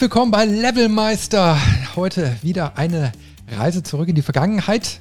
herzlich 0.00 0.14
willkommen 0.14 0.30
bei 0.30 0.46
Levelmeister. 0.46 1.58
Heute 1.94 2.34
wieder 2.40 2.78
eine 2.78 3.12
Reise 3.50 3.82
zurück 3.82 4.08
in 4.08 4.14
die 4.14 4.22
Vergangenheit 4.22 4.98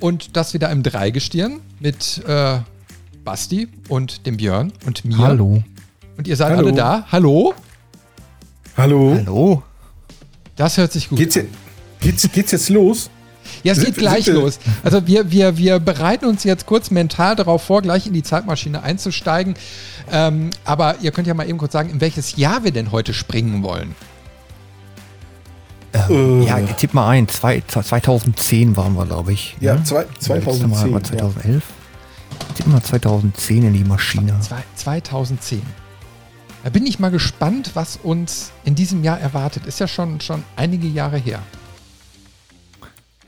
und 0.00 0.34
das 0.34 0.54
wieder 0.54 0.70
im 0.70 0.82
Dreigestirn 0.82 1.60
mit 1.78 2.22
äh, 2.26 2.60
Basti 3.22 3.68
und 3.90 4.24
dem 4.24 4.38
Björn 4.38 4.72
und 4.86 5.04
mir. 5.04 5.18
Hallo. 5.18 5.62
Und 6.16 6.26
ihr 6.26 6.36
seid 6.36 6.52
Hallo. 6.52 6.68
alle 6.68 6.72
da. 6.72 7.06
Hallo. 7.12 7.52
Hallo. 8.78 9.14
Hallo. 9.14 9.62
Das 10.56 10.78
hört 10.78 10.92
sich 10.92 11.10
gut 11.10 11.18
Geht's, 11.18 11.36
an. 11.36 11.48
geht's, 12.00 12.26
geht's 12.32 12.52
jetzt 12.52 12.70
los? 12.70 13.10
Ja, 13.62 13.74
es 13.74 13.84
geht 13.84 13.98
gleich 13.98 14.26
los. 14.28 14.58
Also 14.82 15.06
wir, 15.06 15.30
wir, 15.30 15.58
wir 15.58 15.80
bereiten 15.80 16.24
uns 16.24 16.44
jetzt 16.44 16.64
kurz 16.64 16.90
mental 16.90 17.36
darauf 17.36 17.62
vor, 17.62 17.82
gleich 17.82 18.06
in 18.06 18.14
die 18.14 18.22
Zeitmaschine 18.22 18.82
einzusteigen. 18.82 19.54
Ähm, 20.10 20.48
aber 20.64 20.96
ihr 21.02 21.10
könnt 21.10 21.26
ja 21.26 21.34
mal 21.34 21.46
eben 21.46 21.58
kurz 21.58 21.74
sagen, 21.74 21.90
in 21.90 22.00
welches 22.00 22.36
Jahr 22.36 22.64
wir 22.64 22.72
denn 22.72 22.90
heute 22.90 23.12
springen 23.12 23.62
wollen. 23.62 23.94
Ähm, 25.94 26.42
Äh. 26.42 26.46
Ja, 26.46 26.58
tipp 26.60 26.94
mal 26.94 27.08
ein. 27.08 27.28
Zwei, 27.28 27.62
2010 27.66 28.76
waren 28.76 28.94
wir, 28.94 29.06
glaube 29.06 29.32
ich. 29.32 29.56
Ja, 29.60 29.74
ne? 29.74 29.84
zwei, 29.84 30.04
Das 30.18 30.28
letzte 30.28 30.66
Mal 30.68 30.78
2010. 30.88 30.92
war 30.92 31.02
2011. 31.02 31.62
Tipp 32.56 32.66
mal 32.66 32.82
2010 32.82 33.62
in 33.64 33.72
die 33.74 33.84
Maschine. 33.84 34.36
Zwei, 34.40 34.62
2010. 34.74 35.62
Da 36.62 36.70
bin 36.70 36.86
ich 36.86 36.98
mal 36.98 37.10
gespannt, 37.10 37.72
was 37.74 37.98
uns 38.02 38.50
in 38.64 38.74
diesem 38.74 39.04
Jahr 39.04 39.20
erwartet. 39.20 39.66
Ist 39.66 39.80
ja 39.80 39.86
schon, 39.86 40.20
schon 40.20 40.42
einige 40.56 40.86
Jahre 40.86 41.18
her. 41.18 41.40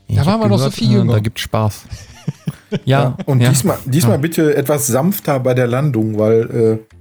Ich 0.07 0.15
Da 0.15 0.25
waren 0.25 0.39
wir 0.39 0.47
noch 0.47 0.57
so 0.59 0.71
viel 0.71 0.91
jünger. 0.91 1.13
Da 1.13 1.19
gibt 1.19 1.39
Spaß. 1.39 1.83
Ja. 2.83 3.01
ja, 3.01 3.17
Und 3.25 3.39
ja. 3.39 3.49
diesmal, 3.49 3.77
diesmal 3.85 4.19
bitte 4.19 4.53
etwas 4.53 4.87
sanfter 4.87 5.39
bei 5.39 5.53
der 5.53 5.67
Landung, 5.67 6.19
weil 6.19 6.79
äh, 6.81 6.95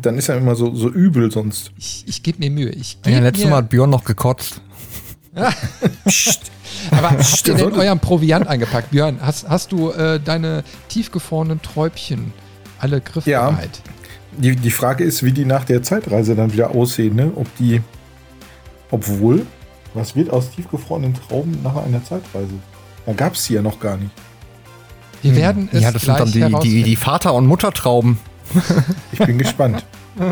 dann 0.00 0.18
ist 0.18 0.26
ja 0.26 0.34
immer 0.34 0.56
so, 0.56 0.74
so 0.74 0.88
übel 0.88 1.30
sonst. 1.30 1.70
Ich, 1.78 2.02
ich 2.08 2.24
gebe 2.24 2.40
mir 2.40 2.50
Mühe. 2.50 2.70
Ich 2.70 2.98
Ja, 3.04 3.12
geb 3.12 3.22
letztes 3.22 3.44
mir, 3.44 3.50
Mal 3.52 3.56
hat 3.58 3.68
Björn 3.68 3.88
noch 3.90 4.02
gekotzt. 4.02 4.60
Psst. 6.06 6.50
Aber 6.90 7.10
habt 7.10 7.48
ihr 7.48 7.54
denn 7.54 7.72
euren 7.72 7.98
Proviant 8.00 8.46
eingepackt? 8.46 8.90
Björn, 8.90 9.18
hast, 9.20 9.48
hast 9.48 9.72
du 9.72 9.90
äh, 9.90 10.20
deine 10.20 10.64
tiefgefrorenen 10.88 11.62
Träubchen 11.62 12.32
alle 12.78 13.00
griffbereit? 13.00 13.82
Die, 14.32 14.56
die 14.56 14.70
Frage 14.70 15.04
ist, 15.04 15.22
wie 15.22 15.32
die 15.32 15.44
nach 15.44 15.64
der 15.64 15.82
Zeitreise 15.82 16.34
dann 16.34 16.52
wieder 16.52 16.70
aussehen, 16.70 17.16
ne? 17.16 17.32
Ob 17.34 17.46
die, 17.56 17.82
obwohl, 18.90 19.46
was 19.94 20.16
wird 20.16 20.30
aus 20.30 20.50
tiefgefrorenen 20.50 21.14
Trauben 21.14 21.58
nach 21.62 21.76
einer 21.76 22.02
Zeitreise? 22.04 22.54
Da 23.06 23.12
gab 23.12 23.34
es 23.34 23.46
die 23.46 23.54
ja 23.54 23.62
noch 23.62 23.78
gar 23.78 23.96
nicht. 23.96 24.10
Wir 25.22 25.36
werden 25.36 25.68
es 25.72 25.82
Ja, 25.82 25.92
das 25.92 26.02
sind 26.02 26.18
dann 26.18 26.32
die, 26.32 26.68
die, 26.68 26.82
die 26.82 26.96
Vater- 26.96 27.34
und 27.34 27.46
Muttertrauben. 27.46 28.18
Ich 29.12 29.18
bin 29.18 29.38
gespannt. 29.38 29.84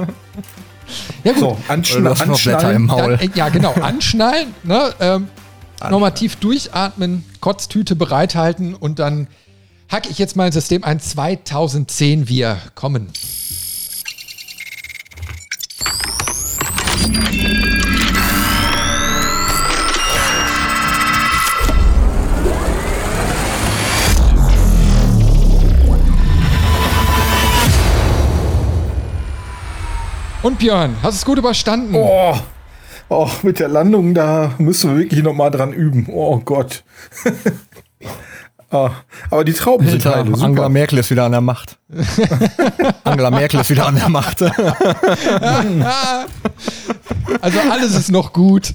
Ja 1.25 1.33
gut, 1.33 1.41
So, 1.41 1.57
anschn 1.69 2.05
Du 2.05 2.11
hast 2.11 2.27
noch 2.27 2.41
Blätter 2.41 2.59
anschnallen. 2.59 2.77
im 2.77 2.87
Maul. 2.87 3.17
Dann, 3.17 3.29
äh, 3.33 3.37
ja, 3.37 3.49
genau. 3.49 3.73
Anschnallen, 3.81 4.55
ne? 4.63 4.95
Ähm, 5.01 5.29
nochmal 5.91 6.13
tief 6.13 6.37
durchatmen, 6.37 7.25
Kotztüte 7.41 7.97
bereithalten 7.97 8.75
und 8.75 8.99
dann 8.99 9.29
hacke 9.91 10.09
ich 10.11 10.19
jetzt 10.19 10.37
mein 10.37 10.53
System 10.53 10.85
ein 10.85 11.01
2010. 11.01 12.29
Wir 12.29 12.59
kommen. 12.75 13.09
Und 30.43 30.59
Björn, 30.59 30.97
hast 31.03 31.17
es 31.17 31.25
gut 31.27 31.37
überstanden? 31.37 31.95
Oh, 31.95 32.35
oh, 33.11 33.31
mit 33.43 33.59
der 33.59 33.69
Landung, 33.69 34.15
da 34.15 34.55
müssen 34.57 34.93
wir 34.93 35.01
wirklich 35.01 35.23
noch 35.23 35.35
mal 35.35 35.51
dran 35.51 35.75
üben. 35.75 36.07
Oh 36.11 36.39
Gott. 36.39 36.83
ah, 38.71 38.91
aber 39.31 39.45
die 39.45 39.53
Trauben 39.53 39.87
sind 39.87 40.05
Alter, 40.07 40.19
heile, 40.19 40.33
Angela 40.33 40.49
super. 40.49 40.69
Merkel 40.69 40.99
ist 40.99 41.11
wieder 41.11 41.25
an 41.25 41.33
der 41.33 41.41
Macht. 41.41 41.77
Angela 43.05 43.31
Merkel 43.31 43.61
ist 43.61 43.71
wieder 43.71 43.87
an 43.87 43.97
der 43.97 44.09
Macht. 44.09 44.45
Also 47.41 47.59
alles 47.71 47.95
ist 47.95 48.11
noch 48.11 48.33
gut. 48.33 48.75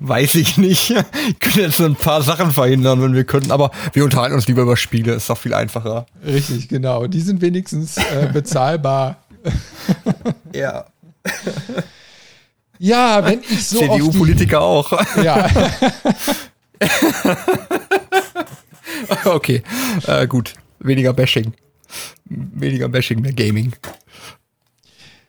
Weiß 0.00 0.34
ich 0.34 0.56
nicht. 0.56 0.90
Ich 0.90 1.38
könnte 1.38 1.60
jetzt 1.60 1.76
so 1.76 1.84
ein 1.84 1.94
paar 1.94 2.22
Sachen 2.22 2.50
verhindern, 2.52 3.02
wenn 3.02 3.14
wir 3.14 3.24
könnten, 3.24 3.52
aber 3.52 3.70
wir 3.92 4.02
unterhalten 4.04 4.34
uns 4.34 4.48
lieber 4.48 4.62
über 4.62 4.76
Spiele, 4.76 5.12
ist 5.14 5.28
doch 5.28 5.38
viel 5.38 5.54
einfacher. 5.54 6.06
Richtig, 6.24 6.68
genau. 6.68 7.06
Die 7.06 7.20
sind 7.20 7.42
wenigstens 7.42 7.98
äh, 7.98 8.28
bezahlbar. 8.32 9.18
Ja. 10.52 10.86
Ja, 12.78 13.24
wenn 13.24 13.40
ich 13.48 13.66
so 13.66 13.78
CDU-Politiker 13.78 14.60
auch. 14.60 14.92
ja, 15.22 15.48
okay, 19.24 19.62
äh, 20.06 20.26
gut. 20.26 20.54
Weniger 20.78 21.12
Bashing. 21.12 21.52
Weniger 22.26 22.88
Bashing, 22.88 23.20
mehr 23.20 23.32
Gaming. 23.32 23.72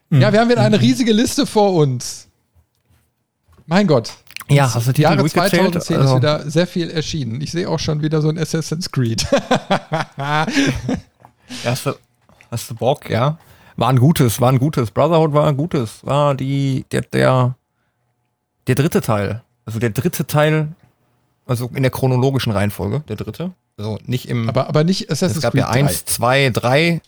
ja, 0.10 0.32
wir 0.32 0.40
haben 0.40 0.50
wieder 0.50 0.62
eine 0.62 0.80
riesige 0.80 1.14
Liste 1.14 1.46
vor 1.46 1.74
uns. 1.74 2.28
Mein 3.66 3.88
Gott. 3.88 4.14
Ja, 4.50 4.74
hast 4.74 4.88
du 4.88 4.94
die 4.94 5.02
Jahre 5.02 5.18
durchgezählt? 5.18 5.74
2010 5.74 5.96
ist 5.98 6.02
Also- 6.02 6.18
wieder 6.18 6.50
sehr 6.50 6.68
viel 6.68 6.90
erschienen. 6.90 7.42
Ich 7.42 7.52
sehe 7.52 7.68
auch 7.70 7.80
schon 7.80 8.02
wieder 8.02 8.22
so 8.22 8.30
ein 8.30 8.38
Assassin's 8.38 8.92
Creed. 8.92 9.26
Hast 11.64 11.86
du, 11.86 11.94
hast 12.52 12.70
du 12.70 12.76
Bock, 12.76 13.10
ja? 13.10 13.38
War 13.78 13.88
ein 13.88 14.00
gutes, 14.00 14.42
war 14.42 14.50
ein 14.52 14.60
gutes. 14.60 14.92
Brotherhood 14.92 15.32
war 15.32 15.48
ein 15.48 15.56
gutes. 15.56 16.06
War 16.06 16.36
die, 16.36 16.84
der, 16.92 17.04
der, 17.04 17.56
der 18.68 18.76
dritte 18.76 19.00
Teil. 19.00 19.44
Also 19.66 19.80
der 19.80 19.92
dritte 19.92 20.28
Teil, 20.28 20.68
also 21.48 21.70
in 21.74 21.84
der 21.84 21.92
chronologischen 21.92 22.52
Reihenfolge, 22.52 23.04
der 23.08 23.16
dritte. 23.16 23.52
Also 23.78 24.00
nicht 24.06 24.28
im. 24.28 24.50
aber, 24.50 24.68
aber 24.68 24.84
nicht 24.84 25.04
es 25.04 25.12
Assassin's 25.12 25.42
gab 25.42 25.54
Creed 25.54 25.62
ja 25.62 25.70
eins, 25.70 26.06
zwei, 26.06 26.50
drei. 26.50 27.02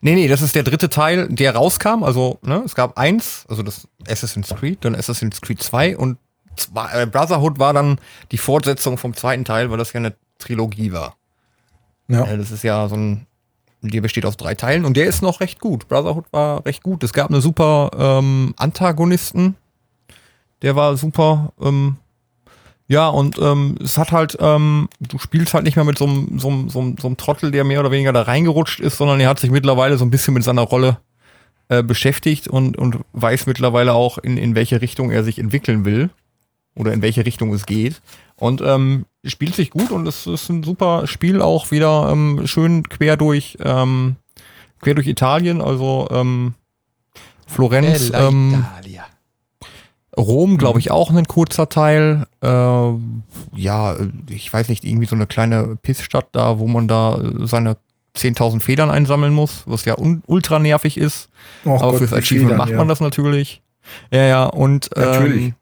Nee, 0.00 0.14
nee, 0.14 0.26
das 0.28 0.42
ist 0.42 0.54
der 0.54 0.64
dritte 0.64 0.88
Teil, 0.88 1.28
der 1.28 1.54
rauskam. 1.54 2.02
Also, 2.02 2.38
ne, 2.42 2.62
es 2.66 2.74
gab 2.74 2.98
eins, 2.98 3.44
also 3.48 3.62
das 3.62 3.86
Assassin's 4.08 4.48
Creed, 4.48 4.84
dann 4.84 4.96
Assassin's 4.96 5.40
Creed 5.40 5.62
2 5.62 5.96
und 5.96 6.18
zwei, 6.56 7.02
äh, 7.02 7.06
Brotherhood 7.06 7.58
war 7.58 7.72
dann 7.72 7.98
die 8.32 8.38
Fortsetzung 8.38 8.98
vom 8.98 9.14
zweiten 9.14 9.44
Teil, 9.44 9.70
weil 9.70 9.78
das 9.78 9.92
ja 9.92 9.98
eine 9.98 10.14
Trilogie 10.38 10.92
war. 10.92 11.16
Ja. 12.08 12.24
Äh, 12.24 12.36
Das 12.36 12.50
ist 12.50 12.64
ja 12.64 12.88
so 12.88 12.96
ein, 12.96 13.26
der 13.80 14.00
besteht 14.00 14.26
aus 14.26 14.36
drei 14.36 14.54
Teilen 14.54 14.84
und 14.84 14.96
der 14.96 15.06
ist 15.06 15.22
noch 15.22 15.40
recht 15.40 15.60
gut. 15.60 15.88
Brotherhood 15.88 16.26
war 16.32 16.64
recht 16.66 16.82
gut. 16.82 17.04
Es 17.04 17.12
gab 17.12 17.30
eine 17.30 17.40
super 17.40 17.90
ähm, 17.96 18.54
Antagonisten. 18.56 19.56
Der 20.62 20.74
war 20.76 20.96
super. 20.96 21.52
Ähm, 21.60 21.96
ja, 22.92 23.08
und 23.08 23.38
ähm, 23.40 23.76
es 23.82 23.96
hat 23.96 24.12
halt, 24.12 24.36
ähm, 24.38 24.90
du 25.00 25.18
spielst 25.18 25.54
halt 25.54 25.64
nicht 25.64 25.76
mehr 25.76 25.84
mit 25.86 25.96
so 25.96 26.04
einem, 26.04 26.38
so, 26.38 26.48
einem, 26.48 26.68
so, 26.68 26.80
einem, 26.80 26.98
so 26.98 27.06
einem 27.06 27.16
Trottel, 27.16 27.50
der 27.50 27.64
mehr 27.64 27.80
oder 27.80 27.90
weniger 27.90 28.12
da 28.12 28.20
reingerutscht 28.20 28.80
ist, 28.80 28.98
sondern 28.98 29.18
er 29.18 29.30
hat 29.30 29.40
sich 29.40 29.50
mittlerweile 29.50 29.96
so 29.96 30.04
ein 30.04 30.10
bisschen 30.10 30.34
mit 30.34 30.44
seiner 30.44 30.60
Rolle 30.60 30.98
äh, 31.68 31.82
beschäftigt 31.82 32.48
und, 32.48 32.76
und 32.76 32.98
weiß 33.14 33.46
mittlerweile 33.46 33.94
auch, 33.94 34.18
in, 34.18 34.36
in 34.36 34.54
welche 34.54 34.82
Richtung 34.82 35.10
er 35.10 35.24
sich 35.24 35.38
entwickeln 35.38 35.86
will 35.86 36.10
oder 36.74 36.92
in 36.92 37.00
welche 37.00 37.24
Richtung 37.24 37.54
es 37.54 37.64
geht. 37.64 38.02
Und 38.36 38.60
ähm, 38.60 39.06
spielt 39.24 39.54
sich 39.54 39.70
gut 39.70 39.90
und 39.90 40.06
es 40.06 40.26
ist 40.26 40.50
ein 40.50 40.62
super 40.62 41.06
Spiel 41.06 41.40
auch 41.40 41.70
wieder 41.70 42.10
ähm, 42.12 42.42
schön 42.44 42.86
quer 42.90 43.16
durch 43.16 43.56
ähm, 43.64 44.16
quer 44.82 44.94
durch 44.94 45.06
Italien, 45.06 45.62
also 45.62 46.08
ähm, 46.10 46.54
Florenz, 47.46 48.12
ähm. 48.14 48.66
Rom, 50.16 50.58
glaube 50.58 50.78
ich, 50.78 50.90
auch 50.90 51.10
ein 51.10 51.26
kurzer 51.26 51.68
Teil. 51.68 52.26
Äh, 52.42 52.46
ja, 53.56 53.96
ich 54.28 54.52
weiß 54.52 54.68
nicht, 54.68 54.84
irgendwie 54.84 55.06
so 55.06 55.14
eine 55.14 55.26
kleine 55.26 55.76
Pissstadt 55.80 56.28
da, 56.32 56.58
wo 56.58 56.66
man 56.66 56.86
da 56.86 57.16
äh, 57.16 57.46
seine 57.46 57.76
10.000 58.16 58.60
Federn 58.60 58.90
einsammeln 58.90 59.32
muss, 59.32 59.62
was 59.66 59.86
ja 59.86 59.96
ultra 60.26 60.58
nervig 60.58 60.98
ist. 60.98 61.30
Oh 61.64 61.76
Aber 61.76 61.92
Gott, 61.92 61.98
fürs 61.98 62.12
Achievement 62.12 62.50
Federn, 62.50 62.58
macht 62.58 62.70
ja. 62.70 62.76
man 62.76 62.88
das 62.88 63.00
natürlich. 63.00 63.62
Ja, 64.10 64.24
ja, 64.24 64.44
und 64.44 64.90
Natürlich. 64.94 65.44
Ähm, 65.44 65.54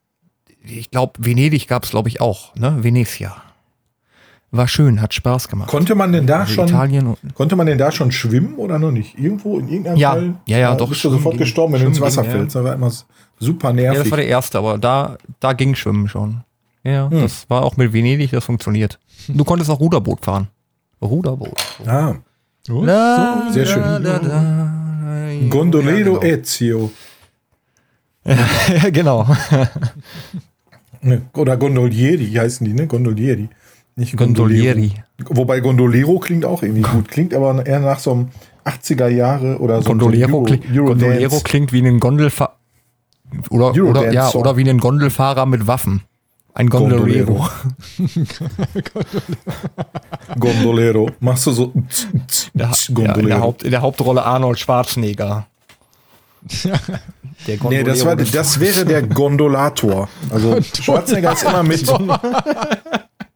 ich 0.63 0.91
glaube, 0.91 1.13
Venedig 1.19 1.69
gab 1.69 1.85
es, 1.85 1.91
glaube 1.91 2.09
ich, 2.09 2.21
auch, 2.21 2.55
ne? 2.55 2.83
Venezia. 2.83 3.37
War 4.53 4.67
schön, 4.69 5.01
hat 5.01 5.15
Spaß 5.15 5.49
gemacht. 5.49 5.69
Konnte 5.71 5.95
man 5.95 6.13
denn 6.13 6.27
da 6.27 6.41
Also 6.41 6.55
schon, 6.55 6.69
Italien 6.69 7.07
und 7.07 7.35
konnte 7.35 7.55
man 7.57 7.67
denn 7.67 7.79
da 7.79 7.93
schon 7.93 8.11
schwimmen 8.13 8.57
oder 8.57 8.79
noch 8.79 8.91
nicht? 8.91 9.19
Irgendwo 9.19 9.59
in 9.59 9.69
irgendeinem 9.69 9.97
Ja, 9.97 10.15
Teil? 10.15 10.35
ja, 10.47 10.59
ja, 10.59 10.71
Da 10.71 10.77
doch, 10.77 10.89
Bist 10.89 11.05
du 11.05 11.11
sofort 11.11 11.35
ging- 11.35 11.41
gestorben, 11.41 11.75
wenn 11.75 11.81
du 11.83 11.87
ins 11.89 12.01
Wasser 12.01 12.23
ging, 12.23 12.31
ja. 12.33 12.37
fällst. 12.39 12.57
Das 12.57 12.65
war 12.65 12.75
immer 12.75 12.91
super 13.39 13.69
ja, 13.69 13.75
nervig. 13.75 14.03
das 14.03 14.11
war 14.11 14.17
der 14.19 14.27
erste, 14.27 14.59
aber 14.59 14.79
da, 14.79 15.17
da 15.39 15.53
ging 15.53 15.75
Schwimmen 15.75 16.09
schon. 16.09 16.41
Ja, 16.83 17.11
Hm. 17.11 17.21
das 17.23 17.49
war 17.49 17.63
auch 17.63 17.77
mit 17.77 17.93
Venedig, 17.93 18.31
das 18.33 18.45
funktioniert. 18.45 18.99
Du 19.29 19.45
konntest 19.45 19.71
auch 19.71 19.79
Ruderboot 19.81 20.25
fahren. 20.25 20.49
Ruderboot. 21.03 21.55
ah, 21.87 22.15
Oh, 22.71 22.83
La, 22.85 23.49
Sehr 23.53 23.65
schön. 23.67 23.83
la, 23.83 23.99
la. 23.99 24.73
Gondolero 25.49 26.17
ja, 26.23 26.29
Ezio. 26.29 26.91
genau. 28.25 28.37
ja, 28.83 28.91
genau. 28.91 29.27
Ne, 31.01 31.23
Oder 31.35 31.57
Gondolieri 31.57 32.27
heißen 32.33 32.67
die, 32.67 32.75
ne? 32.75 32.87
Gondolieri. 32.87 33.49
Nicht 34.01 34.17
Gondolero. 34.17 34.57
Gondolieri. 34.57 34.93
Wobei 35.27 35.61
Gondolero 35.61 36.19
klingt 36.21 36.47
auch 36.47 36.63
irgendwie 36.63 36.81
gut. 36.81 37.09
Klingt 37.09 37.35
aber 37.35 37.67
eher 37.67 37.81
nach 37.81 37.99
so 37.99 38.13
einem 38.13 38.29
80er 38.65 39.09
Jahre 39.09 39.59
oder 39.59 39.83
so 39.83 39.91
Gondoliero, 39.91 40.39
so 40.39 40.43
klingt, 40.45 40.75
Gondoliero 40.75 41.41
klingt 41.41 41.71
wie 41.75 41.87
ein 41.87 42.01
Gondelfahrer. 42.01 42.57
Oder, 43.51 43.75
oder, 43.85 44.11
ja, 44.11 44.29
Song. 44.29 44.41
oder 44.41 44.57
wie 44.57 44.69
ein 44.69 44.79
Gondelfahrer 44.79 45.45
mit 45.45 45.67
Waffen. 45.67 46.01
Ein 46.55 46.71
Gondoliero. 46.71 47.47
Gondolero. 50.39 51.11
Machst 51.21 51.47
du 51.47 51.53
so 51.53 51.73
Der, 52.55 52.71
ja, 52.89 53.15
in, 53.17 53.27
der 53.27 53.41
Haupt, 53.41 53.65
in 53.65 53.71
der 53.71 53.83
Hauptrolle 53.83 54.25
Arnold 54.25 54.59
Schwarzenegger. 54.59 55.47
Der 57.47 57.59
Nee, 57.69 57.83
das, 57.85 58.05
war, 58.05 58.17
das 58.17 58.61
wäre 58.61 58.87
der 58.87 59.03
Gondolator. 59.03 60.09
Also 60.31 60.59
Schwarzenegger 60.81 61.35
ist 61.35 61.45
immer 61.45 61.63
mit. 61.63 61.87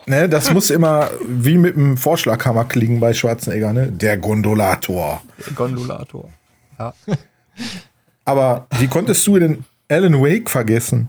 Ne, 0.06 0.29
das 0.29 0.53
muss 0.53 0.71
immer 0.71 1.11
wie 1.27 1.56
mit 1.59 1.77
dem 1.77 1.97
Vorschlaghammer 1.97 2.65
klingen 2.65 3.01
bei 3.01 3.12
Schwarzenegger, 3.15 3.73
ne? 3.73 3.91
Der 3.93 4.17
Gondolator. 4.19 5.23
Gondolator. 5.55 6.31
Ja. 6.79 6.95
Aber 8.25 8.67
wie 8.79 8.87
konntest 8.89 9.27
du 9.27 9.39
denn 9.39 9.65
Alan 9.89 10.21
Wake 10.21 10.49
vergessen? 10.51 11.09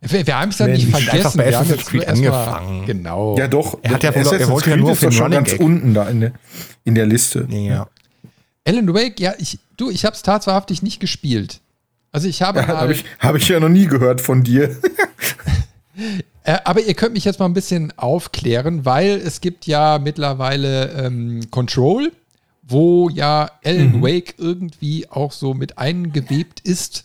Wir, 0.00 0.26
wir 0.26 0.40
haben 0.40 0.48
es 0.50 0.58
ja 0.58 0.66
Mensch, 0.66 0.84
nicht 0.84 0.96
vergessen. 0.96 1.36
bei 1.38 1.46
Wir 1.50 1.58
haben 1.58 1.68
jetzt 1.68 1.86
Creed 1.86 2.08
angefangen. 2.08 2.86
Genau. 2.86 3.36
Ja, 3.36 3.48
doch. 3.48 3.78
Er 3.82 3.90
hat 3.92 4.02
ja 4.02 4.14
wohl- 4.14 4.38
er 4.38 4.48
wollte 4.48 4.70
ja 4.70 4.76
nur 4.76 4.92
ist 4.92 4.98
auf 4.98 5.00
den 5.00 5.12
schon 5.12 5.22
Running 5.24 5.38
ganz 5.38 5.50
Gag. 5.50 5.60
unten 5.60 5.92
da 5.94 6.08
in 6.08 6.20
der, 6.20 6.32
in 6.84 6.94
der 6.94 7.06
Liste. 7.06 7.46
ja. 7.50 7.86
Alan 8.66 8.92
Wake, 8.94 9.18
ja, 9.20 9.34
ich, 9.38 9.58
du, 9.76 9.90
ich 9.90 10.04
habe 10.04 10.14
es 10.14 10.22
tatsächlich 10.22 10.82
nicht 10.82 11.00
gespielt. 11.00 11.60
Also 12.12 12.28
ich 12.28 12.42
habe 12.42 12.60
Ja, 12.60 12.68
Habe 12.68 12.92
ich, 12.92 13.04
hab 13.18 13.34
ich 13.36 13.48
ja 13.48 13.58
noch 13.60 13.68
nie 13.68 13.86
gehört 13.86 14.20
von 14.20 14.42
dir. 14.42 14.76
äh, 16.44 16.58
aber 16.64 16.80
ihr 16.80 16.94
könnt 16.94 17.14
mich 17.14 17.24
jetzt 17.24 17.38
mal 17.38 17.46
ein 17.46 17.54
bisschen 17.54 17.92
aufklären, 17.98 18.84
weil 18.84 19.10
es 19.24 19.40
gibt 19.40 19.66
ja 19.66 19.98
mittlerweile 19.98 20.90
ähm, 20.92 21.50
Control, 21.50 22.12
wo 22.62 23.08
ja 23.08 23.50
Alan 23.64 24.00
Wake 24.02 24.34
irgendwie 24.38 25.08
auch 25.10 25.32
so 25.32 25.54
mit 25.54 25.78
eingewebt 25.78 26.60
ist. 26.60 27.04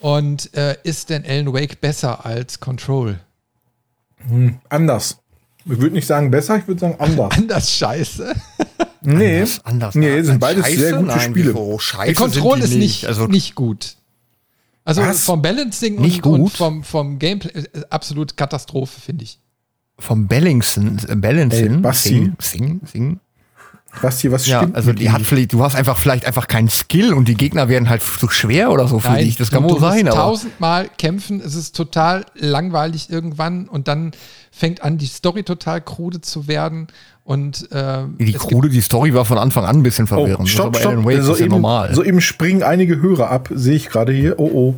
Und 0.00 0.52
äh, 0.54 0.76
ist 0.84 1.10
denn 1.10 1.24
Alan 1.26 1.52
Wake 1.54 1.80
besser 1.80 2.26
als 2.26 2.60
Control? 2.60 3.18
Anders. 4.68 5.18
Ich 5.66 5.78
würde 5.78 5.94
nicht 5.94 6.06
sagen 6.06 6.30
besser, 6.30 6.58
ich 6.58 6.68
würde 6.68 6.80
sagen 6.80 6.96
anders. 6.98 7.30
Anders 7.38 7.70
scheiße. 7.72 8.34
Nee, 9.00 9.40
Anders, 9.40 9.60
anders. 9.64 9.94
nee, 9.94 10.20
sind 10.22 10.40
beides 10.40 10.64
scheiße? 10.66 10.78
sehr 10.78 10.92
gute 10.94 11.08
Nein, 11.08 11.20
Spiele. 11.20 11.54
wieso? 11.54 11.78
Scheiße 11.78 12.14
Control 12.14 12.60
ist 12.60 12.74
nicht, 12.74 13.06
Also, 13.06 13.26
nicht 13.26 13.54
gut. 13.54 13.96
Also 14.84 15.02
Was? 15.02 15.24
vom 15.24 15.40
Balancing 15.42 16.00
Nicht 16.00 16.24
und, 16.26 16.32
und 16.34 16.40
gut? 16.42 16.52
vom, 16.52 16.84
vom 16.84 17.18
Gameplay 17.18 17.50
äh, 17.52 17.82
absolut 17.90 18.36
Katastrophe, 18.36 19.00
finde 19.00 19.24
ich. 19.24 19.38
vom 19.98 20.26
Balancen, 20.26 21.00
äh, 21.08 21.16
Balancing, 21.16 21.74
Ey, 21.76 21.80
Basti. 21.80 22.08
Sing, 22.10 22.36
Sing, 22.40 22.80
Sing. 22.84 23.20
Basti, 24.02 24.30
was 24.32 24.46
Ja, 24.46 24.58
stimmt 24.58 24.74
also 24.74 24.92
die 24.92 25.10
hat 25.10 25.22
vielleicht, 25.22 25.52
du 25.52 25.62
hast 25.62 25.76
einfach 25.76 25.96
vielleicht 25.96 26.26
einfach 26.26 26.48
keinen 26.48 26.68
Skill 26.68 27.12
und 27.14 27.28
die 27.28 27.36
Gegner 27.36 27.68
werden 27.68 27.88
halt 27.88 28.02
zu 28.02 28.28
schwer 28.28 28.72
oder 28.72 28.88
so 28.88 28.98
für 28.98 29.16
dich. 29.16 29.36
Das 29.36 29.52
kann 29.52 29.62
wohl 29.62 29.78
sein, 29.78 30.08
aber. 30.08 30.16
tausendmal 30.16 30.90
kämpfen, 30.98 31.40
es 31.40 31.54
ist 31.54 31.76
total 31.76 32.26
langweilig 32.34 33.08
irgendwann 33.08 33.68
und 33.68 33.86
dann 33.86 34.10
fängt 34.50 34.82
an, 34.82 34.98
die 34.98 35.06
Story 35.06 35.44
total 35.44 35.80
krude 35.80 36.20
zu 36.20 36.48
werden 36.48 36.88
und 37.24 37.68
ähm, 37.72 38.16
Die 38.18 38.32
krude, 38.34 38.68
die 38.68 38.80
Story 38.82 39.14
war 39.14 39.24
von 39.24 39.38
Anfang 39.38 39.64
an 39.64 39.76
ein 39.76 39.82
bisschen 39.82 40.06
verwirrend. 40.06 40.40
Oh, 40.42 40.46
stopp, 40.46 40.72
Das 40.74 40.80
ist 40.82 40.86
aber 40.86 40.92
stopp. 41.00 41.04
Alan 41.06 41.18
Wake 41.18 41.22
so, 41.24 41.32
ist 41.32 41.38
ja 41.40 41.46
eben, 41.46 41.54
normal. 41.54 41.94
so 41.94 42.04
eben 42.04 42.20
springen 42.20 42.62
einige 42.62 43.00
Hörer 43.00 43.30
ab, 43.30 43.48
sehe 43.54 43.76
ich 43.76 43.88
gerade 43.88 44.12
hier. 44.12 44.38
Oh, 44.38 44.74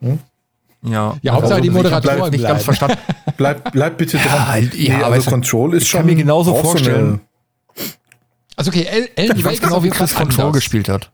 oh. 0.00 0.08
ja, 0.82 1.16
Ja, 1.22 1.32
Hauptsache 1.34 1.60
die 1.60 1.68
ich 1.68 1.74
hab 1.74 1.76
Moderatoren 1.82 2.18
leider 2.18 2.30
nicht 2.30 2.44
ganz 2.44 2.62
verstanden. 2.64 2.96
Bleib, 3.36 3.70
bleib 3.72 3.98
bitte 3.98 4.16
dran. 4.18 4.48
halt, 4.48 4.74
ja, 4.74 4.96
aber 4.96 5.06
also 5.14 5.26
es- 5.26 5.26
Control 5.26 5.74
ist 5.74 5.84
ich 5.84 5.88
schon. 5.90 5.98
kann 6.00 6.06
mir 6.06 6.16
genauso 6.16 6.56
so 6.56 6.62
vorstellen. 6.62 7.20
Also 8.56 8.70
okay, 8.70 8.84
El 8.90 9.08
Alan 9.16 9.36
Ich 9.38 9.44
weiß 9.44 9.52
Wake 9.52 9.60
genau, 9.62 9.84
wie 9.84 9.90
Chris 9.90 10.14
Control 10.14 10.46
anders. 10.46 10.56
gespielt 10.62 10.88
hat. 10.88 11.10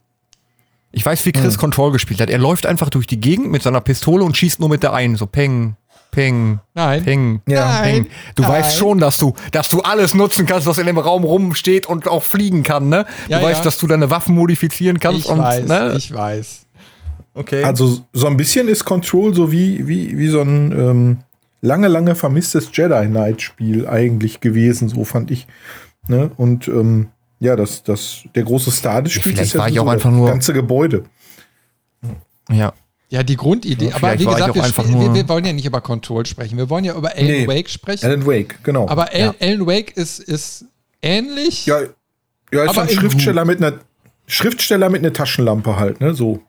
Ich 0.93 1.05
weiß, 1.05 1.27
wie 1.27 1.33
Chris 1.33 1.59
Control 1.59 1.91
gespielt 1.93 2.21
hat. 2.21 2.31
Er 2.31 2.39
läuft 2.39 2.65
einfach 2.65 2.89
durch 2.89 3.07
die 3.07 3.21
Gegend 3.21 3.51
mit 3.51 3.63
seiner 3.63 3.81
Pistole 3.83 4.25
und 4.25 4.37
schießt 4.37 4.61
nur 4.61 4.69
mit 4.71 4.83
der 4.83 4.95
einen. 4.95 5.17
So 5.17 5.27
peng, 5.27 5.77
peng, 6.15 6.61
Nein. 6.75 7.03
peng, 7.05 7.41
Ja. 7.49 7.81
peng. 7.83 8.07
Du 8.35 8.43
Nein. 8.43 8.53
weißt 8.53 8.77
schon, 8.77 8.99
dass 8.99 9.19
du, 9.19 9.35
dass 9.53 9.69
du 9.69 9.81
alles 9.81 10.15
nutzen 10.15 10.47
kannst, 10.47 10.67
was 10.67 10.79
in 10.79 10.87
dem 10.87 10.99
Raum 10.99 11.25
rumsteht 11.25 11.87
und 11.87 12.07
auch 12.09 12.23
fliegen 12.23 12.63
kann, 12.63 12.89
ne? 12.89 13.05
Ja, 13.29 13.39
du 13.39 13.45
weißt, 13.45 13.59
ja. 13.61 13.65
dass 13.65 13.79
du 13.79 13.87
deine 13.87 14.11
Waffen 14.11 14.35
modifizieren 14.35 14.99
kannst 15.01 15.21
Ich 15.27 15.31
und, 15.31 15.39
weiß, 15.39 15.67
ne? 15.67 15.95
ich 15.97 16.13
weiß. 16.15 16.67
okay. 17.35 17.65
Also 17.65 18.01
so 18.13 18.27
ein 18.27 18.37
bisschen 18.37 18.69
ist 18.69 18.85
Control 18.85 19.35
so 19.35 19.51
wie, 19.53 19.87
wie, 19.89 20.17
wie 20.17 20.29
so 20.29 20.41
ein 20.41 20.73
ähm, 20.73 21.19
lange, 21.61 21.89
lange 21.89 22.15
vermisstes 22.15 22.69
Jedi 22.73 23.07
Knight-Spiel 23.07 23.87
eigentlich 23.89 24.41
gewesen, 24.41 24.89
so 24.89 25.05
fand 25.05 25.31
ich. 25.31 25.47
Ne? 26.09 26.31
Und 26.37 26.69
ähm, 26.69 27.09
ja, 27.41 27.57
das, 27.57 27.83
das, 27.83 28.21
der 28.35 28.43
große 28.45 28.71
Star 28.71 29.03
des 29.03 29.15
Ja, 29.15 29.21
Spiels 29.21 29.35
vielleicht 29.37 29.49
ist 29.49 29.55
ja 29.55 29.61
war 29.61 29.69
ich 29.69 29.75
so 29.75 29.81
auch 29.81 29.85
das 29.87 29.95
einfach 29.95 30.11
nur- 30.11 30.29
ganze 30.29 30.53
Gebäude. 30.53 31.05
ja. 32.51 32.73
Ja, 33.15 33.23
die 33.23 33.37
Grundidee. 33.37 33.91
Ja, 33.91 33.95
aber 33.95 34.19
wie 34.19 34.25
gesagt, 34.25 34.57
wir, 34.57 35.01
wir, 35.01 35.15
wir 35.15 35.29
wollen 35.29 35.45
ja 35.45 35.53
nicht 35.53 35.67
über 35.67 35.81
Control 35.81 36.27
sprechen. 36.27 36.59
Wir 36.59 36.69
wollen 36.69 36.83
ja 36.85 36.97
über 36.97 37.13
Alan 37.13 37.27
Nee. 37.27 37.47
Wake 37.47 37.71
sprechen. 37.71 38.05
Alan 38.05 38.27
Wake, 38.27 38.57
genau. 38.65 38.89
aber 38.89 39.13
Alan, 39.13 39.35
Ja. 39.41 39.47
Alan 39.47 39.67
Wake 39.69 39.97
ist, 39.97 40.19
ist 40.19 40.65
ähnlich. 41.01 41.65
ja, 41.67 41.79
ja, 42.53 42.65
ist 42.65 42.71
Aber 42.71 42.83
ein 42.83 42.89
in 42.89 42.97
Schriftsteller 42.97 43.45
mit 43.45 43.63
einer 43.63 43.79
Schriftsteller 44.27 44.91
mit 44.91 45.03
einer 45.03 45.13
Taschenlampe 45.13 45.77
halt, 45.77 46.01
ne? 46.01 46.13
So. 46.13 46.43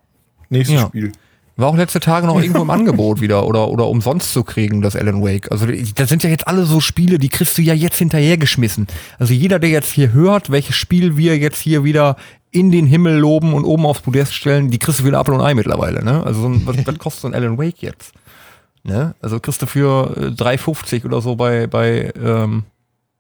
Nächstes. 0.50 0.82
Spiel. 0.82 1.12
War 1.58 1.70
auch 1.70 1.78
letzte 1.78 2.00
Tage 2.00 2.28
noch 2.28 2.36
irgendwo 2.42 2.62
im 2.62 2.70
Angebot 2.70 3.22
wieder 3.22 3.46
oder, 3.48 3.70
oder 3.70 3.88
umsonst 3.88 4.34
zu 4.34 4.44
kriegen, 4.44 4.82
das 4.82 4.96
Alan 4.96 5.22
Wake. 5.24 5.52
Also 5.52 5.68
das 5.96 6.10
sind 6.10 6.24
ja 6.24 6.30
jetzt 6.30 6.48
alle 6.48 6.66
so 6.66 6.80
Spiele, 6.82 7.18
die 7.20 7.30
kriegst 7.30 7.58
du 7.58 7.62
ja 7.62 7.74
jetzt 7.74 7.98
hinterhergeschmissen. 7.98 8.88
Also 9.20 9.34
jeder, 9.34 9.60
der 9.60 9.70
jetzt 9.70 9.92
hier 9.92 10.12
hört, 10.12 10.50
welches 10.52 10.76
Spiel 10.76 11.18
wir 11.18 11.38
jetzt 11.38 11.60
hier 11.60 11.84
wieder 11.84 12.18
in 12.52 12.72
den 12.72 12.86
Himmel 12.88 13.18
loben 13.18 13.54
und 13.54 13.66
oben 13.66 13.86
aufs 13.86 14.02
Podest 14.02 14.34
stellen, 14.34 14.70
die 14.72 14.80
kriegst 14.80 15.00
du 15.02 15.06
wieder 15.06 15.20
Apfel 15.20 15.34
und 15.36 15.42
Ei 15.42 15.54
mittlerweile. 15.54 16.04
Ne? 16.04 16.24
Also 16.26 16.42
so 16.42 16.48
ein, 16.50 16.62
was, 16.66 16.78
was 16.86 16.98
kostet 16.98 17.22
so 17.22 17.28
ein 17.28 17.34
Alan 17.34 17.58
Wake 17.58 17.82
jetzt? 17.82 18.14
Ne? 18.84 19.16
Also 19.22 19.40
kriegst 19.40 19.62
du 19.62 19.66
für 19.66 20.16
äh, 20.16 20.42
3,50 20.42 21.06
oder 21.06 21.20
so 21.22 21.36
bei, 21.36 21.68
bei, 21.68 22.14
ähm, 22.22 22.64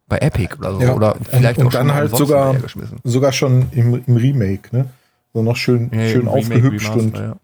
bei 0.07 0.17
Epic 0.19 0.55
oder 0.59 0.73
so. 0.75 0.81
Ja, 0.81 0.93
Oder 0.93 1.15
vielleicht 1.29 1.57
und 1.59 1.67
auch 1.67 1.71
dann 1.71 1.79
schon 1.79 1.87
mal 1.87 1.95
halt 1.95 2.15
sogar- 2.15 2.43
hinterhergeschmissen. 2.47 2.97
Sogar 3.03 3.31
schon 3.31 3.65
im, 3.71 4.03
im 4.05 4.15
Remake, 4.17 4.75
ne? 4.75 4.85
So 5.33 5.41
noch 5.41 5.55
schön, 5.55 5.89
Ja, 5.91 6.07
schön 6.07 6.27
Remake, 6.27 6.29
aufgehübscht 6.37 6.89
und 6.91 6.99
Remaster, 7.17 7.23
ja. 7.25 7.35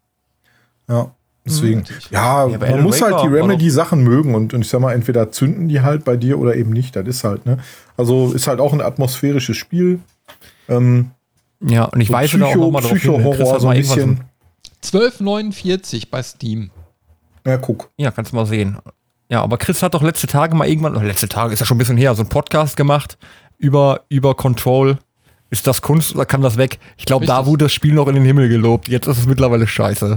Ja, 0.91 1.12
deswegen. 1.45 1.83
Ja, 2.12 2.48
Ja, 2.48 2.57
bei 2.57 2.69
man 2.71 2.83
muss 2.83 3.01
halt 3.01 3.12
die 3.13 3.15
war- 3.15 3.24
war 3.24 3.33
Remedy-Sachen 3.33 4.03
mögen 4.03 4.36
und, 4.36 4.53
und 4.53 4.62
ich 4.62 4.69
sag 4.69 4.81
mal, 4.81 4.93
entweder 4.93 5.31
zünden 5.31 5.67
die 5.69 5.81
halt 5.81 6.03
bei 6.05 6.17
dir 6.17 6.38
oder 6.38 6.55
eben 6.55 6.71
nicht. 6.71 6.95
Das 6.95 7.07
ist 7.07 7.24
halt, 7.24 7.45
ne? 7.45 7.57
Also 7.98 8.31
ist 8.33 8.48
halt 8.48 8.60
auch 8.60 8.74
ein 8.74 8.81
atmosphärisches 8.81 9.55
Spiel. 9.57 10.00
Ähm, 10.69 11.12
Ja, 11.62 11.86
und 11.86 12.01
ich 12.01 12.07
so 12.10 12.13
weise 12.13 12.38
da 12.39 12.45
auch 12.48 12.55
nochmal 12.55 12.81
drauf 12.81 12.91
hin. 12.91 13.00
Chris 13.00 13.12
Psycho-Horror, 13.13 13.53
hat 13.53 13.62
so 13.62 13.67
mal 13.67 13.71
ein 13.74 13.77
ein- 13.77 13.81
bisschen. 13.81 14.21
12,49 14.83 16.10
bei 16.10 16.21
Steam. 16.24 16.69
Ja, 17.45 17.57
guck. 17.57 17.89
Ja, 17.98 18.12
kannst 18.12 18.31
du 18.31 18.36
mal 18.36 18.45
sehen. 18.45 18.77
Ja, 19.29 19.41
aber 19.43 19.57
Chris 19.57 19.81
hat 19.81 19.93
doch 19.93 20.03
letzte 20.03 20.27
Tage 20.27 20.55
mal 20.55 20.67
irgendwann, 20.67 20.95
oder 20.95 21.05
letzte 21.05 21.29
Tage 21.29 21.53
ist 21.53 21.60
ja 21.60 21.65
schon 21.65 21.75
ein 21.75 21.79
bisschen 21.79 21.98
her, 21.98 22.13
so 22.15 22.21
einen 22.21 22.29
Podcast 22.29 22.75
gemacht 22.77 23.17
über, 23.57 24.01
über 24.10 24.36
Control. 24.36 24.98
Ist 25.50 25.67
das 25.67 25.81
Kunst 25.81 26.15
oder 26.15 26.25
kann 26.25 26.41
das 26.41 26.57
weg? 26.57 26.79
Ich 26.98 27.05
glaube, 27.05 27.25
da 27.25 27.45
wurde 27.45 27.65
das 27.65 27.74
Spiel 27.74 27.93
noch 27.93 28.07
in 28.07 28.15
den 28.15 28.24
Himmel 28.24 28.48
gelobt. 28.50 28.88
Jetzt 28.88 29.07
ist 29.07 29.17
es 29.17 29.25
mittlerweile 29.27 29.67
scheiße. 29.67 30.15